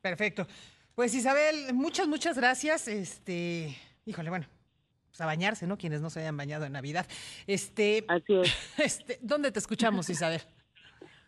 Perfecto. 0.00 0.46
Pues 0.94 1.12
Isabel, 1.14 1.74
muchas, 1.74 2.06
muchas 2.06 2.36
gracias. 2.36 2.86
Este, 2.86 3.76
híjole, 4.06 4.30
bueno, 4.30 4.46
pues 5.08 5.20
a 5.20 5.26
bañarse, 5.26 5.66
¿no? 5.66 5.76
Quienes 5.76 6.00
no 6.00 6.10
se 6.10 6.20
hayan 6.20 6.36
bañado 6.36 6.66
en 6.66 6.72
Navidad. 6.72 7.06
Este, 7.48 8.04
Así 8.06 8.34
es. 8.34 8.78
Este, 8.78 9.18
¿dónde 9.22 9.50
te 9.50 9.58
escuchamos, 9.58 10.08
Isabel? 10.08 10.40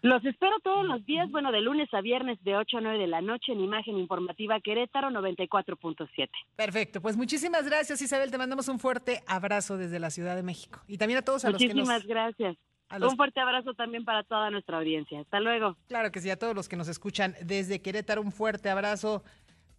Los 0.06 0.24
espero 0.24 0.54
todos 0.62 0.86
los 0.86 1.04
días, 1.04 1.28
bueno, 1.32 1.50
de 1.50 1.60
lunes 1.60 1.92
a 1.92 2.00
viernes 2.00 2.38
de 2.44 2.56
8 2.56 2.78
a 2.78 2.80
9 2.80 2.96
de 2.96 3.08
la 3.08 3.22
noche 3.22 3.50
en 3.50 3.58
Imagen 3.58 3.98
Informativa 3.98 4.60
Querétaro 4.60 5.08
94.7. 5.10 6.28
Perfecto, 6.54 7.02
pues 7.02 7.16
muchísimas 7.16 7.66
gracias 7.66 8.00
Isabel, 8.00 8.30
te 8.30 8.38
mandamos 8.38 8.68
un 8.68 8.78
fuerte 8.78 9.24
abrazo 9.26 9.76
desde 9.76 9.98
la 9.98 10.10
Ciudad 10.10 10.36
de 10.36 10.44
México 10.44 10.80
y 10.86 10.96
también 10.96 11.18
a 11.18 11.22
todos 11.22 11.44
a 11.44 11.50
los 11.50 11.58
que 11.58 11.66
nos... 11.66 11.74
Muchísimas 11.74 12.06
gracias. 12.06 12.56
Un 13.00 13.16
fuerte 13.16 13.40
abrazo 13.40 13.74
también 13.74 14.04
para 14.04 14.22
toda 14.22 14.48
nuestra 14.50 14.78
audiencia. 14.78 15.22
Hasta 15.22 15.40
luego. 15.40 15.76
Claro 15.88 16.12
que 16.12 16.20
sí, 16.20 16.30
a 16.30 16.38
todos 16.38 16.54
los 16.54 16.68
que 16.68 16.76
nos 16.76 16.86
escuchan 16.86 17.34
desde 17.42 17.82
Querétaro, 17.82 18.22
un 18.22 18.30
fuerte 18.30 18.70
abrazo 18.70 19.24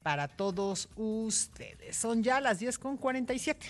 para 0.03 0.27
todos 0.27 0.89
ustedes. 0.97 1.95
Son 1.95 2.21
ya 2.21 2.41
las 2.41 2.59
10 2.59 2.79
con 2.79 2.97
47. 2.97 3.65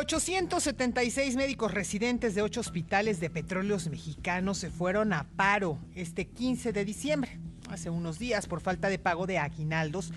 876 0.00 1.36
médicos 1.36 1.74
residentes 1.74 2.34
de 2.34 2.40
ocho 2.40 2.60
hospitales 2.60 3.20
de 3.20 3.28
petróleos 3.28 3.86
mexicanos 3.88 4.56
se 4.56 4.70
fueron 4.70 5.12
a 5.12 5.24
paro 5.36 5.78
este 5.94 6.26
15 6.26 6.72
de 6.72 6.86
diciembre 6.86 7.38
hace 7.68 7.90
unos 7.90 8.18
días 8.18 8.46
por 8.46 8.62
falta 8.62 8.88
de 8.88 8.98
pago 8.98 9.26
de 9.26 9.36
aguinaldos 9.36 10.10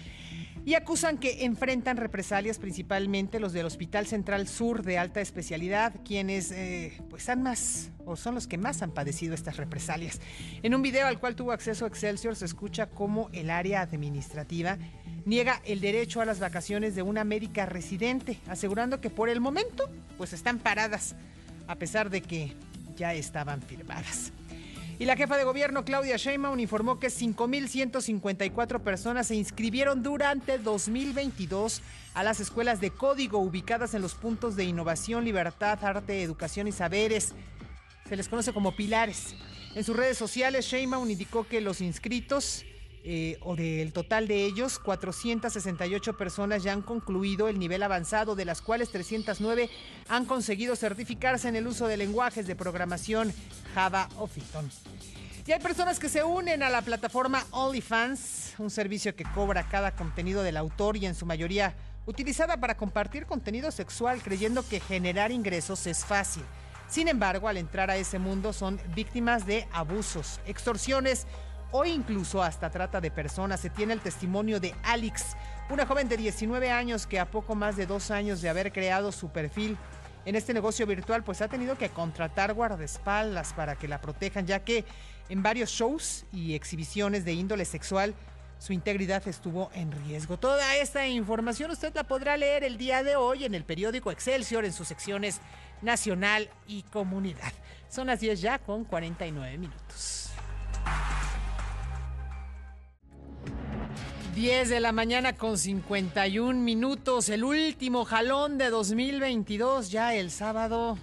y 0.65 0.75
acusan 0.75 1.17
que 1.17 1.43
enfrentan 1.45 1.97
represalias 1.97 2.57
principalmente 2.57 3.39
los 3.39 3.53
del 3.53 3.65
Hospital 3.65 4.07
Central 4.07 4.47
Sur 4.47 4.83
de 4.83 4.97
alta 4.97 5.21
especialidad, 5.21 5.93
quienes 6.05 6.51
eh, 6.51 6.93
pues 7.09 7.27
han 7.29 7.43
más 7.43 7.89
o 8.05 8.15
son 8.15 8.35
los 8.35 8.47
que 8.47 8.57
más 8.57 8.81
han 8.81 8.91
padecido 8.91 9.33
estas 9.33 9.57
represalias. 9.57 10.19
En 10.61 10.75
un 10.75 10.81
video 10.81 11.07
al 11.07 11.19
cual 11.19 11.35
tuvo 11.35 11.51
acceso 11.51 11.85
Excelsior 11.85 12.35
se 12.35 12.45
escucha 12.45 12.87
cómo 12.87 13.29
el 13.33 13.49
área 13.49 13.81
administrativa 13.81 14.77
niega 15.25 15.61
el 15.65 15.81
derecho 15.81 16.21
a 16.21 16.25
las 16.25 16.39
vacaciones 16.39 16.95
de 16.95 17.01
una 17.01 17.23
médica 17.23 17.65
residente, 17.65 18.39
asegurando 18.47 19.01
que 19.01 19.09
por 19.09 19.29
el 19.29 19.41
momento 19.41 19.89
pues 20.17 20.33
están 20.33 20.59
paradas 20.59 21.15
a 21.67 21.75
pesar 21.75 22.09
de 22.09 22.21
que 22.21 22.53
ya 22.95 23.13
estaban 23.13 23.61
firmadas. 23.61 24.31
Y 24.99 25.05
la 25.05 25.15
jefa 25.15 25.37
de 25.37 25.43
gobierno, 25.43 25.85
Claudia 25.85 26.17
Sheinbaum, 26.17 26.59
informó 26.59 26.99
que 26.99 27.07
5.154 27.07 28.79
personas 28.81 29.27
se 29.27 29.35
inscribieron 29.35 30.03
durante 30.03 30.59
2022 30.59 31.81
a 32.13 32.23
las 32.23 32.39
escuelas 32.39 32.79
de 32.79 32.91
código 32.91 33.39
ubicadas 33.39 33.93
en 33.95 34.01
los 34.01 34.13
puntos 34.13 34.55
de 34.55 34.65
innovación, 34.65 35.25
libertad, 35.25 35.83
arte, 35.83 36.21
educación 36.21 36.67
y 36.67 36.71
saberes. 36.71 37.33
Se 38.07 38.15
les 38.15 38.29
conoce 38.29 38.53
como 38.53 38.75
pilares. 38.75 39.35
En 39.73 39.83
sus 39.83 39.95
redes 39.95 40.17
sociales, 40.17 40.65
Sheinbaum 40.65 41.09
indicó 41.09 41.47
que 41.47 41.59
los 41.59 41.81
inscritos 41.81 42.63
eh, 43.05 43.37
o 43.41 43.55
del 43.55 43.91
total 43.91 44.27
de 44.29 44.45
ellos, 44.45 44.79
468 44.79 46.15
personas 46.15 46.63
ya 46.63 46.71
han 46.71 46.81
concluido 46.81 47.49
el 47.49 47.59
nivel 47.59 47.83
avanzado, 47.83 48.35
de 48.35 48.45
las 48.45 48.61
cuales 48.61 48.91
309 48.91 49.69
han 50.07 50.25
conseguido 50.25 50.75
certificarse 50.77 51.49
en 51.49 51.57
el 51.57 51.67
uso 51.67 51.87
de 51.87 51.97
lenguajes 51.97 52.47
de 52.47 52.55
programación 52.55 53.33
Java 53.73 54.07
o 54.17 54.27
Python. 54.27 54.69
Y 55.45 55.51
hay 55.51 55.59
personas 55.59 55.99
que 55.99 56.07
se 56.07 56.23
unen 56.23 56.63
a 56.63 56.69
la 56.69 56.81
plataforma 56.81 57.45
OnlyFans, 57.51 58.53
un 58.59 58.69
servicio 58.69 59.13
que 59.13 59.25
cobra 59.25 59.67
cada 59.67 59.91
contenido 59.91 60.41
del 60.41 60.55
autor 60.55 60.95
y 60.95 61.05
en 61.05 61.15
su 61.15 61.25
mayoría 61.25 61.75
utilizada 62.05 62.55
para 62.55 62.77
compartir 62.77 63.25
contenido 63.25 63.69
sexual 63.71 64.21
creyendo 64.23 64.65
que 64.65 64.79
generar 64.79 65.31
ingresos 65.31 65.85
es 65.87 66.05
fácil. 66.05 66.43
Sin 66.87 67.09
embargo, 67.09 67.49
al 67.49 67.57
entrar 67.57 67.89
a 67.89 67.97
ese 67.97 68.19
mundo 68.19 68.53
son 68.53 68.79
víctimas 68.95 69.45
de 69.45 69.67
abusos, 69.73 70.39
extorsiones, 70.45 71.27
o 71.73 71.85
incluso 71.85 72.41
hasta 72.41 72.69
trata 72.69 73.01
de 73.01 73.11
personas. 73.11 73.59
Se 73.59 73.69
tiene 73.69 73.93
el 73.93 73.99
testimonio 73.99 74.59
de 74.59 74.73
Alex, 74.83 75.35
una 75.69 75.85
joven 75.85 76.07
de 76.07 76.15
19 76.15 76.71
años 76.71 77.05
que 77.07 77.19
a 77.19 77.29
poco 77.29 77.55
más 77.55 77.75
de 77.75 77.87
dos 77.87 78.11
años 78.11 78.41
de 78.41 78.47
haber 78.47 78.71
creado 78.71 79.11
su 79.11 79.29
perfil 79.29 79.75
en 80.25 80.35
este 80.35 80.53
negocio 80.53 80.85
virtual, 80.85 81.23
pues 81.23 81.41
ha 81.41 81.49
tenido 81.49 81.77
que 81.77 81.89
contratar 81.89 82.53
guardaespaldas 82.53 83.53
para 83.53 83.75
que 83.75 83.87
la 83.87 83.99
protejan, 83.99 84.45
ya 84.45 84.59
que 84.59 84.85
en 85.29 85.43
varios 85.43 85.71
shows 85.71 86.25
y 86.31 86.53
exhibiciones 86.53 87.25
de 87.25 87.33
índole 87.33 87.65
sexual 87.65 88.13
su 88.59 88.71
integridad 88.71 89.27
estuvo 89.27 89.71
en 89.73 89.91
riesgo. 89.91 90.37
Toda 90.37 90.77
esta 90.77 91.07
información 91.07 91.71
usted 91.71 91.93
la 91.95 92.05
podrá 92.05 92.37
leer 92.37 92.63
el 92.63 92.77
día 92.77 93.03
de 93.03 93.17
hoy 93.17 93.43
en 93.43 93.55
el 93.55 93.65
periódico 93.65 94.11
Excelsior 94.11 94.63
en 94.63 94.71
sus 94.71 94.87
secciones 94.87 95.41
Nacional 95.81 96.49
y 96.67 96.83
Comunidad. 96.83 97.51
Son 97.89 98.07
las 98.07 98.21
10 98.21 98.39
ya 98.39 98.59
con 98.59 98.85
49 98.85 99.57
minutos. 99.57 100.29
10 104.33 104.69
de 104.69 104.79
la 104.79 104.91
mañana 104.91 105.33
con 105.33 105.59
51 105.59 106.59
minutos, 106.59 107.29
el 107.29 107.43
último 107.43 108.03
jalón 108.03 108.57
de 108.57 108.71
2022, 108.71 109.91
ya 109.91 110.15
el 110.15 110.31
sábado 110.31 110.97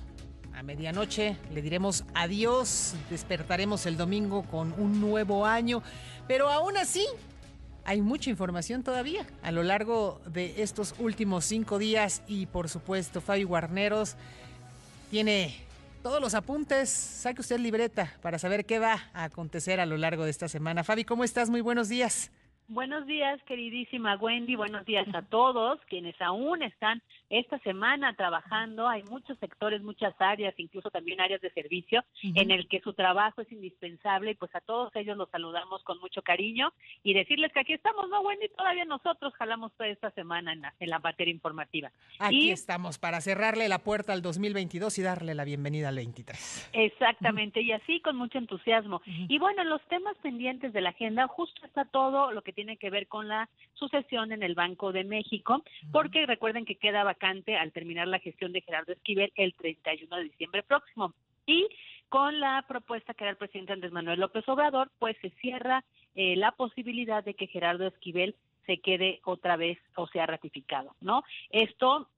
a 0.52 0.64
medianoche 0.64 1.36
le 1.52 1.62
diremos 1.62 2.04
adiós, 2.12 2.94
despertaremos 3.08 3.86
el 3.86 3.96
domingo 3.96 4.42
con 4.42 4.72
un 4.72 5.00
nuevo 5.00 5.46
año, 5.46 5.80
pero 6.26 6.48
aún 6.48 6.76
así 6.76 7.06
hay 7.84 8.00
mucha 8.00 8.30
información 8.30 8.82
todavía 8.82 9.24
a 9.42 9.52
lo 9.52 9.62
largo 9.62 10.20
de 10.26 10.60
estos 10.60 10.96
últimos 10.98 11.44
cinco 11.44 11.78
días 11.78 12.22
y 12.26 12.46
por 12.46 12.68
supuesto 12.68 13.20
Fabi 13.20 13.44
Guarneros 13.44 14.16
tiene 15.12 15.54
todos 16.02 16.20
los 16.20 16.34
apuntes, 16.34 16.90
saque 16.90 17.42
usted 17.42 17.60
libreta 17.60 18.12
para 18.22 18.40
saber 18.40 18.66
qué 18.66 18.80
va 18.80 19.08
a 19.12 19.22
acontecer 19.22 19.78
a 19.78 19.86
lo 19.86 19.98
largo 19.98 20.24
de 20.24 20.30
esta 20.30 20.48
semana. 20.48 20.82
Fabi, 20.82 21.04
¿cómo 21.04 21.22
estás? 21.22 21.48
Muy 21.48 21.60
buenos 21.60 21.88
días. 21.88 22.32
Buenos 22.70 23.04
días, 23.04 23.42
queridísima 23.46 24.14
Wendy. 24.14 24.54
Buenos 24.54 24.86
días 24.86 25.12
a 25.12 25.22
todos 25.22 25.80
quienes 25.88 26.14
aún 26.22 26.62
están 26.62 27.02
esta 27.30 27.58
semana 27.60 28.14
trabajando. 28.14 28.88
Hay 28.88 29.04
muchos 29.04 29.38
sectores, 29.38 29.82
muchas 29.82 30.14
áreas, 30.18 30.52
incluso 30.58 30.90
también 30.90 31.20
áreas 31.20 31.40
de 31.40 31.50
servicio, 31.50 32.04
en 32.22 32.50
el 32.50 32.68
que 32.68 32.80
su 32.80 32.92
trabajo 32.92 33.40
es 33.40 33.50
indispensable 33.52 34.32
y 34.32 34.34
pues 34.34 34.54
a 34.54 34.60
todos 34.60 34.94
ellos 34.96 35.16
los 35.16 35.30
saludamos 35.30 35.82
con 35.84 35.98
mucho 36.00 36.22
cariño 36.22 36.72
y 37.02 37.14
decirles 37.14 37.52
que 37.52 37.60
aquí 37.60 37.72
estamos, 37.72 38.08
¿no, 38.08 38.20
Wendy? 38.20 38.48
Todavía 38.48 38.84
nosotros 38.84 39.32
jalamos 39.34 39.72
toda 39.76 39.88
esta 39.88 40.10
semana 40.10 40.52
en 40.52 40.62
la, 40.62 40.74
en 40.80 40.90
la 40.90 40.98
materia 40.98 41.32
informativa. 41.32 41.92
Aquí 42.18 42.50
estamos 42.50 42.98
para 42.98 43.20
cerrarle 43.20 43.68
la 43.68 43.78
puerta 43.78 44.12
al 44.12 44.22
2022 44.22 44.98
y 44.98 45.02
darle 45.02 45.34
la 45.34 45.44
bienvenida 45.44 45.88
al 45.88 45.96
23. 45.96 46.70
Exactamente, 46.72 47.62
y 47.62 47.72
así 47.72 48.00
con 48.00 48.16
mucho 48.16 48.38
entusiasmo. 48.38 49.02
Y 49.06 49.38
bueno, 49.38 49.62
en 49.62 49.70
los 49.70 49.82
temas 49.88 50.16
pendientes 50.18 50.72
de 50.72 50.80
la 50.80 50.90
agenda 50.90 51.28
justo 51.28 51.64
está 51.64 51.84
todo 51.84 52.32
lo 52.32 52.42
que 52.42 52.52
tiene 52.52 52.76
que 52.76 52.90
ver 52.90 53.06
con 53.06 53.28
la 53.28 53.48
sucesión 53.74 54.32
en 54.32 54.42
el 54.42 54.54
Banco 54.54 54.92
de 54.92 55.04
México, 55.04 55.62
porque 55.92 56.26
recuerden 56.26 56.64
que 56.64 56.74
queda 56.74 57.04
al 57.26 57.72
terminar 57.72 58.08
la 58.08 58.18
gestión 58.18 58.52
de 58.52 58.62
Gerardo 58.62 58.92
Esquivel 58.92 59.32
el 59.36 59.54
31 59.54 60.16
de 60.16 60.24
diciembre 60.24 60.62
próximo. 60.62 61.14
Y 61.46 61.68
con 62.08 62.40
la 62.40 62.64
propuesta 62.68 63.14
que 63.14 63.24
era 63.24 63.30
el 63.30 63.36
presidente 63.36 63.72
Andrés 63.72 63.92
Manuel 63.92 64.20
López 64.20 64.48
Obrador, 64.48 64.90
pues 64.98 65.16
se 65.20 65.30
cierra 65.40 65.84
eh, 66.14 66.36
la 66.36 66.52
posibilidad 66.52 67.24
de 67.24 67.34
que 67.34 67.46
Gerardo 67.46 67.86
Esquivel 67.86 68.34
se 68.66 68.78
quede 68.78 69.20
otra 69.24 69.56
vez 69.56 69.78
o 69.96 70.06
sea 70.08 70.26
ratificado, 70.26 70.94
¿no? 71.00 71.22
Esto 71.50 72.08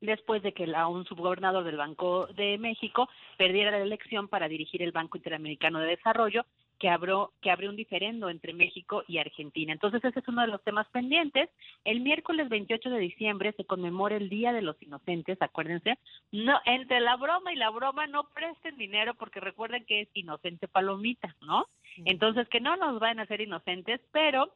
después 0.00 0.42
de 0.42 0.52
que 0.52 0.66
la, 0.66 0.88
un 0.88 1.04
subgobernador 1.06 1.64
del 1.64 1.76
Banco 1.76 2.26
de 2.26 2.58
México 2.58 3.08
perdiera 3.38 3.70
la 3.70 3.78
elección 3.78 4.28
para 4.28 4.48
dirigir 4.48 4.82
el 4.82 4.92
Banco 4.92 5.16
Interamericano 5.16 5.78
de 5.78 5.86
Desarrollo, 5.86 6.44
que 6.82 6.88
abrió, 6.88 7.30
que 7.40 7.52
abrió 7.52 7.70
un 7.70 7.76
diferendo 7.76 8.28
entre 8.28 8.52
México 8.52 9.04
y 9.06 9.18
Argentina. 9.18 9.72
Entonces, 9.72 10.04
ese 10.04 10.18
es 10.18 10.26
uno 10.26 10.42
de 10.42 10.48
los 10.48 10.64
temas 10.64 10.88
pendientes. 10.88 11.48
El 11.84 12.00
miércoles 12.00 12.48
28 12.48 12.90
de 12.90 12.98
diciembre 12.98 13.54
se 13.56 13.64
conmemora 13.64 14.16
el 14.16 14.28
Día 14.28 14.52
de 14.52 14.62
los 14.62 14.82
Inocentes, 14.82 15.40
acuérdense. 15.40 15.96
No, 16.32 16.58
entre 16.64 16.98
la 16.98 17.14
broma 17.14 17.52
y 17.52 17.56
la 17.56 17.70
broma 17.70 18.08
no 18.08 18.24
presten 18.34 18.76
dinero 18.78 19.14
porque 19.14 19.38
recuerden 19.38 19.84
que 19.84 20.00
es 20.00 20.08
inocente 20.14 20.66
palomita, 20.66 21.36
¿no? 21.42 21.68
Entonces, 22.04 22.48
que 22.48 22.58
no 22.58 22.76
nos 22.76 22.98
vayan 22.98 23.20
a 23.20 23.26
ser 23.26 23.42
inocentes, 23.42 24.00
pero 24.10 24.52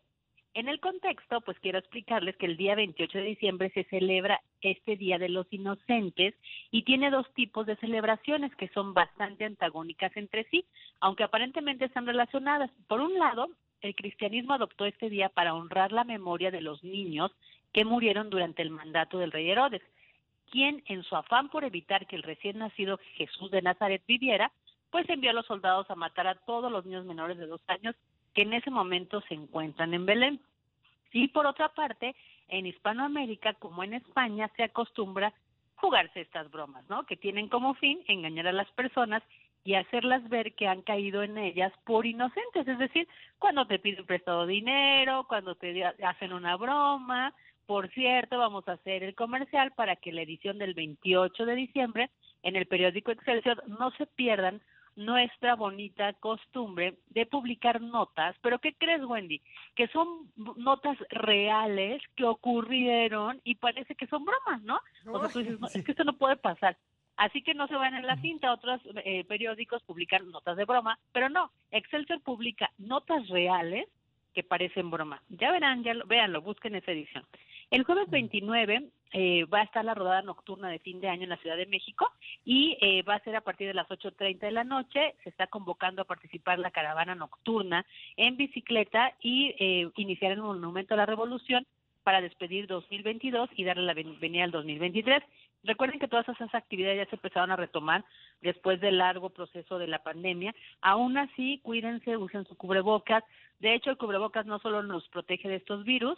en 0.56 0.68
el 0.68 0.80
contexto, 0.80 1.42
pues 1.42 1.58
quiero 1.60 1.78
explicarles 1.78 2.34
que 2.36 2.46
el 2.46 2.56
día 2.56 2.74
28 2.74 3.18
de 3.18 3.24
diciembre 3.24 3.70
se 3.74 3.84
celebra 3.84 4.40
este 4.62 4.96
Día 4.96 5.18
de 5.18 5.28
los 5.28 5.46
Inocentes 5.50 6.34
y 6.70 6.82
tiene 6.84 7.10
dos 7.10 7.30
tipos 7.34 7.66
de 7.66 7.76
celebraciones 7.76 8.56
que 8.56 8.68
son 8.68 8.94
bastante 8.94 9.44
antagónicas 9.44 10.16
entre 10.16 10.44
sí, 10.44 10.64
aunque 10.98 11.24
aparentemente 11.24 11.84
están 11.84 12.06
relacionadas. 12.06 12.70
Por 12.88 13.02
un 13.02 13.18
lado, 13.18 13.50
el 13.82 13.94
cristianismo 13.94 14.54
adoptó 14.54 14.86
este 14.86 15.10
día 15.10 15.28
para 15.28 15.52
honrar 15.52 15.92
la 15.92 16.04
memoria 16.04 16.50
de 16.50 16.62
los 16.62 16.82
niños 16.82 17.32
que 17.74 17.84
murieron 17.84 18.30
durante 18.30 18.62
el 18.62 18.70
mandato 18.70 19.18
del 19.18 19.32
rey 19.32 19.50
Herodes, 19.50 19.82
quien 20.50 20.82
en 20.86 21.02
su 21.02 21.16
afán 21.16 21.50
por 21.50 21.64
evitar 21.64 22.06
que 22.06 22.16
el 22.16 22.22
recién 22.22 22.56
nacido 22.56 22.98
Jesús 23.16 23.50
de 23.50 23.60
Nazaret 23.60 24.02
viviera, 24.08 24.50
pues 24.90 25.06
envió 25.10 25.32
a 25.32 25.34
los 25.34 25.44
soldados 25.44 25.90
a 25.90 25.96
matar 25.96 26.26
a 26.26 26.34
todos 26.46 26.72
los 26.72 26.86
niños 26.86 27.04
menores 27.04 27.36
de 27.36 27.46
dos 27.46 27.60
años 27.66 27.94
que 28.36 28.42
en 28.42 28.52
ese 28.52 28.70
momento 28.70 29.22
se 29.22 29.34
encuentran 29.34 29.94
en 29.94 30.04
Belén. 30.04 30.40
Y 31.10 31.28
por 31.28 31.46
otra 31.46 31.70
parte, 31.70 32.14
en 32.48 32.66
Hispanoamérica 32.66 33.54
como 33.54 33.82
en 33.82 33.94
España 33.94 34.50
se 34.56 34.62
acostumbra 34.62 35.32
jugarse 35.76 36.20
estas 36.20 36.50
bromas, 36.50 36.84
¿no? 36.90 37.06
Que 37.06 37.16
tienen 37.16 37.48
como 37.48 37.74
fin 37.74 38.04
engañar 38.06 38.46
a 38.46 38.52
las 38.52 38.70
personas 38.72 39.22
y 39.64 39.74
hacerlas 39.74 40.28
ver 40.28 40.54
que 40.54 40.68
han 40.68 40.82
caído 40.82 41.22
en 41.22 41.38
ellas 41.38 41.72
por 41.84 42.04
inocentes, 42.04 42.68
es 42.68 42.78
decir, 42.78 43.08
cuando 43.38 43.66
te 43.66 43.78
piden 43.78 44.04
prestado 44.04 44.46
dinero, 44.46 45.24
cuando 45.26 45.54
te 45.54 45.82
hacen 46.04 46.34
una 46.34 46.56
broma. 46.56 47.32
Por 47.64 47.88
cierto, 47.92 48.38
vamos 48.38 48.68
a 48.68 48.72
hacer 48.72 49.02
el 49.02 49.14
comercial 49.14 49.72
para 49.72 49.96
que 49.96 50.12
la 50.12 50.22
edición 50.22 50.58
del 50.58 50.74
28 50.74 51.46
de 51.46 51.54
diciembre 51.54 52.10
en 52.42 52.54
el 52.54 52.66
periódico 52.66 53.10
Excelsior 53.12 53.66
no 53.66 53.90
se 53.92 54.06
pierdan 54.06 54.60
nuestra 54.96 55.54
bonita 55.54 56.12
costumbre 56.14 56.96
de 57.10 57.26
publicar 57.26 57.80
notas, 57.80 58.34
pero 58.42 58.58
¿qué 58.58 58.74
crees, 58.74 59.04
Wendy? 59.04 59.40
Que 59.74 59.88
son 59.88 60.32
notas 60.56 60.98
reales 61.10 62.02
que 62.16 62.24
ocurrieron 62.24 63.40
y 63.44 63.56
parece 63.56 63.94
que 63.94 64.06
son 64.06 64.24
bromas, 64.24 64.62
¿no? 64.62 64.80
O 65.12 65.20
sea, 65.20 65.28
tú 65.28 65.40
dices, 65.40 65.60
no, 65.60 65.68
es 65.68 65.84
que 65.84 65.92
esto 65.92 66.04
no 66.04 66.16
puede 66.16 66.36
pasar. 66.36 66.76
Así 67.16 67.42
que 67.42 67.54
no 67.54 67.66
se 67.66 67.76
van 67.76 67.94
en 67.94 68.06
la 68.06 68.16
cinta, 68.20 68.52
otros 68.52 68.80
eh, 69.04 69.24
periódicos 69.24 69.82
publican 69.84 70.30
notas 70.30 70.56
de 70.56 70.64
broma, 70.64 70.98
pero 71.12 71.28
no, 71.28 71.50
Excelsior 71.70 72.20
publica 72.20 72.70
notas 72.78 73.26
reales 73.28 73.88
que 74.34 74.42
parecen 74.42 74.90
broma. 74.90 75.22
Ya 75.30 75.50
verán, 75.50 75.82
ya 75.82 75.94
lo, 75.94 76.06
véanlo, 76.06 76.42
busquen 76.42 76.74
esa 76.74 76.92
edición. 76.92 77.24
El 77.70 77.82
jueves 77.82 78.08
29 78.10 78.90
eh, 79.12 79.44
va 79.46 79.60
a 79.60 79.64
estar 79.64 79.84
la 79.84 79.94
rodada 79.94 80.22
nocturna 80.22 80.68
de 80.68 80.78
fin 80.78 81.00
de 81.00 81.08
año 81.08 81.24
en 81.24 81.30
la 81.30 81.36
Ciudad 81.38 81.56
de 81.56 81.66
México 81.66 82.08
y 82.44 82.78
eh, 82.80 83.02
va 83.02 83.14
a 83.14 83.24
ser 83.24 83.34
a 83.34 83.40
partir 83.40 83.66
de 83.66 83.74
las 83.74 83.88
8.30 83.88 84.38
de 84.38 84.50
la 84.52 84.62
noche. 84.62 85.16
Se 85.24 85.30
está 85.30 85.48
convocando 85.48 86.02
a 86.02 86.06
participar 86.06 86.60
la 86.60 86.70
caravana 86.70 87.16
nocturna 87.16 87.84
en 88.16 88.36
bicicleta 88.36 89.14
y 89.20 89.54
eh, 89.58 89.90
iniciar 89.96 90.32
el 90.32 90.42
Monumento 90.42 90.94
a 90.94 90.96
la 90.96 91.06
Revolución 91.06 91.66
para 92.04 92.20
despedir 92.20 92.68
2022 92.68 93.50
y 93.56 93.64
darle 93.64 93.82
la 93.82 93.94
bienvenida 93.94 94.44
al 94.44 94.52
2023. 94.52 95.24
Recuerden 95.64 95.98
que 95.98 96.06
todas 96.06 96.28
esas 96.28 96.54
actividades 96.54 96.98
ya 96.98 97.10
se 97.10 97.16
empezaron 97.16 97.50
a 97.50 97.56
retomar 97.56 98.04
después 98.42 98.80
del 98.80 98.98
largo 98.98 99.30
proceso 99.30 99.78
de 99.80 99.88
la 99.88 100.04
pandemia. 100.04 100.54
Aún 100.82 101.18
así, 101.18 101.58
cuídense, 101.64 102.16
usen 102.16 102.44
su 102.44 102.56
cubrebocas. 102.56 103.24
De 103.58 103.74
hecho, 103.74 103.90
el 103.90 103.96
cubrebocas 103.96 104.46
no 104.46 104.60
solo 104.60 104.84
nos 104.84 105.08
protege 105.08 105.48
de 105.48 105.56
estos 105.56 105.84
virus, 105.84 106.16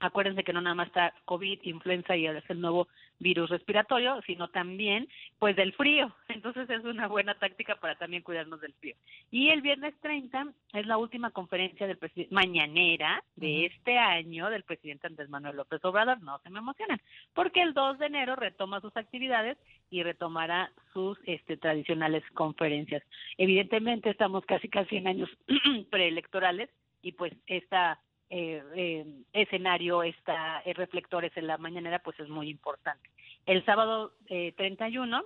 Acuérdense 0.00 0.44
que 0.44 0.54
no 0.54 0.62
nada 0.62 0.74
más 0.74 0.88
está 0.88 1.14
COVID, 1.26 1.60
influenza 1.64 2.16
y 2.16 2.26
es 2.26 2.48
el 2.48 2.60
nuevo 2.60 2.88
virus 3.18 3.50
respiratorio, 3.50 4.20
sino 4.26 4.48
también 4.48 5.06
pues 5.38 5.54
del 5.54 5.74
frío. 5.74 6.14
Entonces 6.28 6.68
es 6.70 6.84
una 6.84 7.06
buena 7.06 7.34
táctica 7.34 7.76
para 7.76 7.96
también 7.96 8.22
cuidarnos 8.22 8.60
del 8.62 8.72
frío. 8.74 8.96
Y 9.30 9.50
el 9.50 9.60
viernes 9.60 9.94
30 10.00 10.52
es 10.72 10.86
la 10.86 10.96
última 10.96 11.30
conferencia 11.30 11.86
del 11.86 11.98
mañanera 12.30 13.22
de 13.36 13.66
este 13.66 13.98
año 13.98 14.48
del 14.48 14.64
presidente 14.64 15.06
Andrés 15.06 15.28
Manuel 15.28 15.56
López 15.56 15.84
Obrador. 15.84 16.22
No 16.22 16.38
se 16.38 16.50
me 16.50 16.60
emocionen, 16.60 17.00
porque 17.34 17.60
el 17.60 17.74
2 17.74 17.98
de 17.98 18.06
enero 18.06 18.36
retoma 18.36 18.80
sus 18.80 18.96
actividades 18.96 19.58
y 19.90 20.02
retomará 20.02 20.72
sus 20.94 21.18
este, 21.24 21.58
tradicionales 21.58 22.24
conferencias. 22.32 23.02
Evidentemente 23.36 24.08
estamos 24.08 24.46
casi 24.46 24.68
casi 24.68 24.96
en 24.96 25.08
años 25.08 25.28
preelectorales 25.90 26.70
y 27.02 27.12
pues 27.12 27.34
esta 27.46 28.00
eh, 28.30 28.62
eh, 28.74 29.06
escenario, 29.32 30.02
esta 30.02 30.62
eh, 30.64 30.72
reflectores 30.72 31.36
en 31.36 31.46
la 31.46 31.58
mañanera, 31.58 31.98
pues 31.98 32.18
es 32.20 32.28
muy 32.28 32.48
importante. 32.48 33.10
El 33.44 33.64
sábado 33.64 34.12
eh, 34.28 34.52
31, 34.56 35.24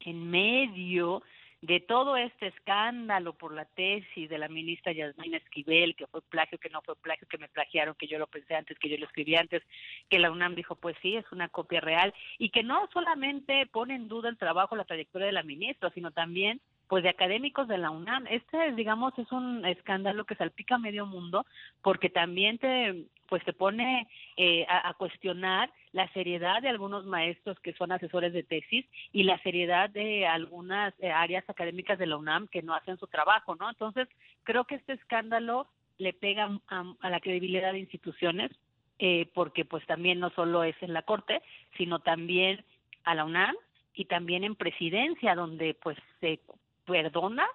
en 0.00 0.30
medio 0.30 1.22
de 1.60 1.78
todo 1.78 2.16
este 2.16 2.48
escándalo 2.48 3.34
por 3.34 3.54
la 3.54 3.64
tesis 3.66 4.28
de 4.28 4.38
la 4.38 4.48
ministra 4.48 4.92
Yasmina 4.92 5.36
Esquivel, 5.36 5.94
que 5.94 6.08
fue 6.08 6.20
plagio, 6.22 6.58
que 6.58 6.70
no 6.70 6.82
fue 6.82 6.96
plagio, 6.96 7.28
que 7.28 7.38
me 7.38 7.48
plagiaron, 7.48 7.94
que 7.94 8.08
yo 8.08 8.18
lo 8.18 8.26
pensé 8.26 8.56
antes, 8.56 8.76
que 8.80 8.88
yo 8.88 8.96
lo 8.98 9.06
escribí 9.06 9.36
antes, 9.36 9.62
que 10.08 10.18
la 10.18 10.32
UNAM 10.32 10.56
dijo, 10.56 10.74
pues 10.74 10.96
sí, 11.00 11.14
es 11.14 11.30
una 11.30 11.48
copia 11.48 11.80
real, 11.80 12.12
y 12.38 12.50
que 12.50 12.64
no 12.64 12.88
solamente 12.92 13.66
pone 13.66 13.94
en 13.94 14.08
duda 14.08 14.28
el 14.28 14.38
trabajo, 14.38 14.74
la 14.74 14.84
trayectoria 14.84 15.26
de 15.26 15.32
la 15.32 15.44
ministra, 15.44 15.90
sino 15.90 16.10
también 16.10 16.60
pues 16.88 17.02
de 17.02 17.08
académicos 17.08 17.68
de 17.68 17.78
la 17.78 17.90
UNAM. 17.90 18.26
Este, 18.28 18.72
digamos, 18.72 19.18
es 19.18 19.30
un 19.32 19.64
escándalo 19.64 20.24
que 20.24 20.34
salpica 20.34 20.74
a 20.74 20.78
medio 20.78 21.06
mundo 21.06 21.46
porque 21.82 22.10
también 22.10 22.58
te 22.58 23.06
pues 23.32 23.42
te 23.46 23.54
pone 23.54 24.06
eh, 24.36 24.66
a, 24.68 24.92
cuestionar 24.92 25.72
la 25.92 26.06
seriedad 26.12 26.60
de 26.60 26.68
algunos 26.68 27.06
maestros 27.06 27.58
que 27.60 27.72
son 27.72 27.90
asesores 27.90 28.34
de 28.34 28.42
tesis 28.42 28.84
y 29.10 29.22
la 29.22 29.38
seriedad 29.38 29.88
de 29.88 30.26
algunas 30.26 30.92
eh, 30.98 31.10
áreas 31.10 31.42
académicas 31.48 31.98
de 31.98 32.04
la 32.04 32.18
UNAM 32.18 32.46
que 32.48 32.60
no 32.60 32.74
hacen 32.74 32.98
su 32.98 33.06
trabajo, 33.06 33.56
¿no? 33.56 33.70
Entonces, 33.70 34.06
creo 34.44 34.64
que 34.64 34.74
este 34.74 34.92
escándalo 34.92 35.66
le 35.96 36.12
pega 36.12 36.50
a, 36.68 37.08
la 37.08 37.20
credibilidad 37.20 37.72
de 37.72 37.78
instituciones 37.78 38.50
eh, 38.98 39.30
porque 39.32 39.64
pues 39.64 39.86
también 39.86 40.20
no 40.20 40.28
solo 40.30 40.62
es 40.62 40.76
en 40.82 40.92
la 40.92 41.00
Corte, 41.00 41.40
sino 41.78 42.00
también 42.00 42.62
a 43.04 43.14
la 43.14 43.24
UNAM 43.24 43.56
y 43.94 44.04
también 44.04 44.44
en 44.44 44.56
presidencia, 44.56 45.34
donde 45.34 45.72
pues 45.72 45.96
se 46.20 46.40
perdona 46.84 47.46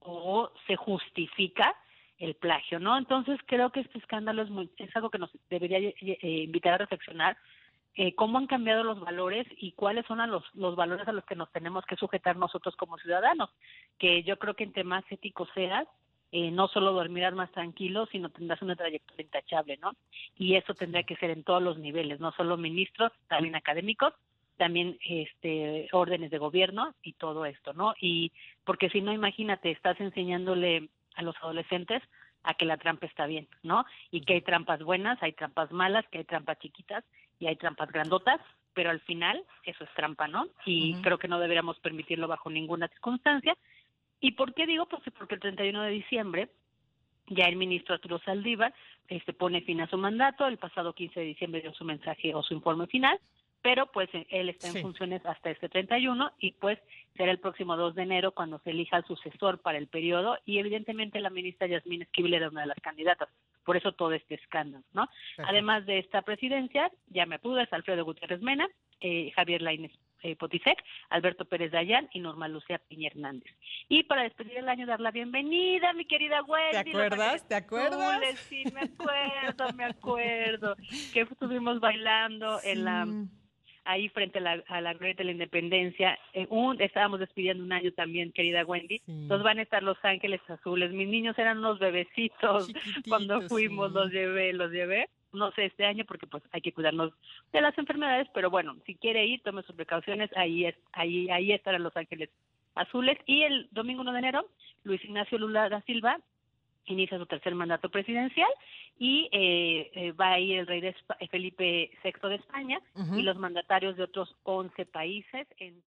o 0.00 0.50
se 0.66 0.76
justifica 0.76 1.74
el 2.18 2.34
plagio, 2.34 2.78
¿no? 2.78 2.96
Entonces 2.96 3.38
creo 3.46 3.70
que 3.70 3.80
este 3.80 3.98
escándalo 3.98 4.42
es, 4.42 4.50
muy, 4.50 4.70
es 4.78 4.94
algo 4.96 5.10
que 5.10 5.18
nos 5.18 5.30
debería 5.50 5.78
eh, 5.78 5.94
invitar 6.22 6.74
a 6.74 6.78
reflexionar 6.78 7.36
eh, 7.94 8.14
cómo 8.14 8.38
han 8.38 8.46
cambiado 8.46 8.84
los 8.84 9.00
valores 9.00 9.46
y 9.58 9.72
cuáles 9.72 10.04
son 10.06 10.18
los, 10.30 10.44
los 10.54 10.76
valores 10.76 11.08
a 11.08 11.12
los 11.12 11.24
que 11.24 11.34
nos 11.34 11.50
tenemos 11.50 11.84
que 11.86 11.96
sujetar 11.96 12.36
nosotros 12.36 12.76
como 12.76 12.98
ciudadanos, 12.98 13.50
que 13.98 14.22
yo 14.22 14.38
creo 14.38 14.54
que 14.54 14.64
entre 14.64 14.84
más 14.84 15.04
éticos 15.10 15.48
seas, 15.54 15.86
eh, 16.32 16.50
no 16.50 16.68
solo 16.68 16.92
dormirás 16.92 17.34
más 17.34 17.50
tranquilo, 17.52 18.06
sino 18.12 18.28
tendrás 18.28 18.60
una 18.60 18.76
trayectoria 18.76 19.24
intachable, 19.24 19.78
¿no? 19.78 19.92
Y 20.36 20.56
eso 20.56 20.74
tendría 20.74 21.04
que 21.04 21.16
ser 21.16 21.30
en 21.30 21.44
todos 21.44 21.62
los 21.62 21.78
niveles, 21.78 22.20
no 22.20 22.32
solo 22.32 22.58
ministros, 22.58 23.12
también 23.28 23.54
académicos, 23.54 24.12
también 24.56 24.98
este 25.04 25.88
órdenes 25.92 26.30
de 26.30 26.38
gobierno 26.38 26.94
y 27.02 27.12
todo 27.14 27.44
esto, 27.46 27.72
¿no? 27.72 27.94
Y 28.00 28.32
porque 28.64 28.90
si 28.90 29.00
no, 29.00 29.12
imagínate, 29.12 29.70
estás 29.70 30.00
enseñándole 30.00 30.88
a 31.14 31.22
los 31.22 31.36
adolescentes 31.36 32.02
a 32.42 32.54
que 32.54 32.64
la 32.64 32.76
trampa 32.76 33.06
está 33.06 33.26
bien, 33.26 33.48
¿no? 33.62 33.84
Y 34.10 34.22
que 34.22 34.34
hay 34.34 34.40
trampas 34.40 34.82
buenas, 34.82 35.22
hay 35.22 35.32
trampas 35.32 35.72
malas, 35.72 36.06
que 36.08 36.18
hay 36.18 36.24
trampas 36.24 36.58
chiquitas 36.58 37.04
y 37.38 37.46
hay 37.46 37.56
trampas 37.56 37.90
grandotas, 37.90 38.40
pero 38.72 38.90
al 38.90 39.00
final 39.00 39.42
eso 39.64 39.84
es 39.84 39.90
trampa, 39.94 40.28
¿no? 40.28 40.46
Y 40.64 40.94
creo 41.02 41.18
que 41.18 41.28
no 41.28 41.40
deberíamos 41.40 41.78
permitirlo 41.80 42.28
bajo 42.28 42.50
ninguna 42.50 42.88
circunstancia. 42.88 43.56
¿Y 44.20 44.32
por 44.32 44.54
qué 44.54 44.66
digo? 44.66 44.86
Pues 44.86 45.02
porque 45.18 45.34
el 45.34 45.40
31 45.40 45.82
de 45.82 45.90
diciembre 45.90 46.48
ya 47.28 47.46
el 47.46 47.56
ministro 47.56 47.94
Arturo 47.94 48.20
Saldívar 48.20 48.72
este, 49.08 49.32
pone 49.32 49.60
fin 49.62 49.80
a 49.80 49.88
su 49.88 49.96
mandato, 49.98 50.46
el 50.46 50.58
pasado 50.58 50.92
15 50.92 51.20
de 51.20 51.26
diciembre 51.26 51.60
dio 51.60 51.72
su 51.74 51.84
mensaje 51.84 52.34
o 52.34 52.42
su 52.42 52.54
informe 52.54 52.86
final, 52.86 53.18
pero 53.66 53.90
pues 53.90 54.08
él 54.30 54.48
está 54.48 54.68
en 54.68 54.80
funciones 54.80 55.26
hasta 55.26 55.50
este 55.50 55.68
31 55.68 56.30
y 56.38 56.52
pues 56.52 56.78
será 57.16 57.32
el 57.32 57.40
próximo 57.40 57.76
2 57.76 57.96
de 57.96 58.02
enero 58.04 58.30
cuando 58.30 58.60
se 58.60 58.70
elija 58.70 58.98
el 58.98 59.04
sucesor 59.06 59.58
para 59.58 59.76
el 59.76 59.88
periodo 59.88 60.38
y 60.44 60.60
evidentemente 60.60 61.18
la 61.18 61.30
ministra 61.30 61.66
Yasmín 61.66 62.02
Esquivel 62.02 62.34
era 62.34 62.48
una 62.48 62.60
de 62.60 62.68
las 62.68 62.78
candidatas, 62.78 63.28
por 63.64 63.76
eso 63.76 63.90
todo 63.90 64.12
este 64.12 64.36
escándalo, 64.36 64.84
¿no? 64.92 65.08
Además 65.38 65.84
de 65.84 65.98
esta 65.98 66.22
presidencia, 66.22 66.92
ya 67.08 67.26
me 67.26 67.40
es 67.42 67.72
Alfredo 67.72 68.04
Gutiérrez 68.04 68.40
Mena, 68.40 68.68
eh, 69.00 69.32
Javier 69.34 69.62
Lainez 69.62 69.90
eh, 70.22 70.36
Potisek, 70.36 70.78
Alberto 71.10 71.44
Pérez 71.44 71.72
Dayán 71.72 72.08
y 72.12 72.20
Norma 72.20 72.46
Lucía 72.46 72.78
Piña 72.78 73.08
Hernández. 73.08 73.52
Y 73.88 74.04
para 74.04 74.22
despedir 74.22 74.58
el 74.58 74.68
año, 74.68 74.86
dar 74.86 75.00
la 75.00 75.10
bienvenida, 75.10 75.92
mi 75.92 76.04
querida 76.04 76.44
Wendy. 76.44 76.84
¿Te 76.84 76.90
acuerdas? 76.90 77.48
¿Te 77.48 77.54
acuerdas? 77.56 78.38
Sí, 78.48 78.62
me 78.72 78.82
acuerdo, 78.82 79.72
me 79.74 79.84
acuerdo. 79.84 80.76
Que 81.12 81.22
estuvimos 81.22 81.80
bailando 81.80 82.60
en 82.62 82.84
la 82.84 83.06
ahí 83.86 84.08
frente 84.10 84.38
a 84.38 84.42
la, 84.42 84.64
a 84.68 84.80
la 84.80 84.94
de 84.94 85.24
la 85.24 85.30
Independencia. 85.30 86.18
Eh, 86.32 86.46
un, 86.50 86.80
estábamos 86.80 87.20
despidiendo 87.20 87.64
un 87.64 87.72
año 87.72 87.92
también, 87.92 88.32
querida 88.32 88.64
Wendy. 88.64 89.00
Entonces 89.06 89.44
van 89.44 89.58
a 89.58 89.62
estar 89.62 89.82
Los 89.82 89.96
Ángeles 90.02 90.40
Azules. 90.48 90.92
Mis 90.92 91.08
niños 91.08 91.38
eran 91.38 91.58
unos 91.58 91.78
bebecitos 91.78 92.68
cuando 93.08 93.42
fuimos, 93.42 93.92
los 93.92 94.10
llevé, 94.10 94.52
los 94.52 94.70
llevé. 94.70 95.08
No 95.32 95.50
sé 95.52 95.66
este 95.66 95.84
año 95.84 96.04
porque 96.04 96.26
pues 96.26 96.42
hay 96.52 96.60
que 96.60 96.72
cuidarnos 96.72 97.12
de 97.52 97.60
las 97.60 97.76
enfermedades, 97.78 98.28
pero 98.32 98.50
bueno, 98.50 98.76
si 98.86 98.94
quiere 98.94 99.26
ir, 99.26 99.42
tome 99.42 99.62
sus 99.62 99.74
precauciones. 99.74 100.30
Ahí 100.36 100.64
es, 100.64 100.74
ahí, 100.92 101.30
ahí 101.30 101.52
estarán 101.52 101.82
Los 101.82 101.96
Ángeles 101.96 102.30
Azules. 102.74 103.18
Y 103.26 103.42
el 103.42 103.68
domingo 103.70 104.02
1 104.02 104.12
de 104.12 104.18
enero, 104.18 104.46
Luis 104.84 105.02
Ignacio 105.04 105.38
Lula 105.38 105.68
da 105.68 105.80
Silva 105.82 106.18
inicia 106.86 107.18
su 107.18 107.26
tercer 107.26 107.54
mandato 107.54 107.88
presidencial 107.90 108.48
y 108.98 109.28
eh, 109.32 109.90
eh, 109.94 110.12
va 110.12 110.32
a 110.32 110.38
ir 110.38 110.60
el 110.60 110.66
rey 110.66 110.80
de 110.80 110.88
eh, 110.88 111.28
Felipe 111.28 111.90
VI 112.02 112.28
de 112.28 112.34
España 112.36 112.80
y 113.16 113.22
los 113.22 113.36
mandatarios 113.36 113.96
de 113.96 114.04
otros 114.04 114.34
11 114.44 114.86
países. 114.86 115.46
En... 115.58 115.82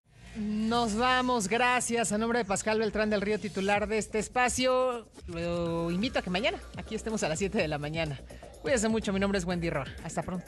Nos 0.68 0.96
vamos, 0.96 1.48
gracias. 1.48 2.12
A 2.12 2.18
nombre 2.18 2.38
de 2.38 2.44
Pascal 2.44 2.78
Beltrán 2.78 3.10
del 3.10 3.20
Río, 3.20 3.40
titular 3.40 3.88
de 3.88 3.98
este 3.98 4.18
espacio, 4.18 5.08
lo 5.26 5.90
invito 5.90 6.20
a 6.20 6.22
que 6.22 6.30
mañana 6.30 6.58
aquí 6.76 6.94
estemos 6.94 7.22
a 7.22 7.28
las 7.28 7.38
7 7.38 7.58
de 7.58 7.68
la 7.68 7.78
mañana. 7.78 8.20
Cuídense 8.62 8.88
mucho, 8.88 9.12
mi 9.12 9.20
nombre 9.20 9.38
es 9.38 9.44
Wendy 9.44 9.70
Roa. 9.70 9.86
Hasta 10.04 10.22
pronto. 10.22 10.46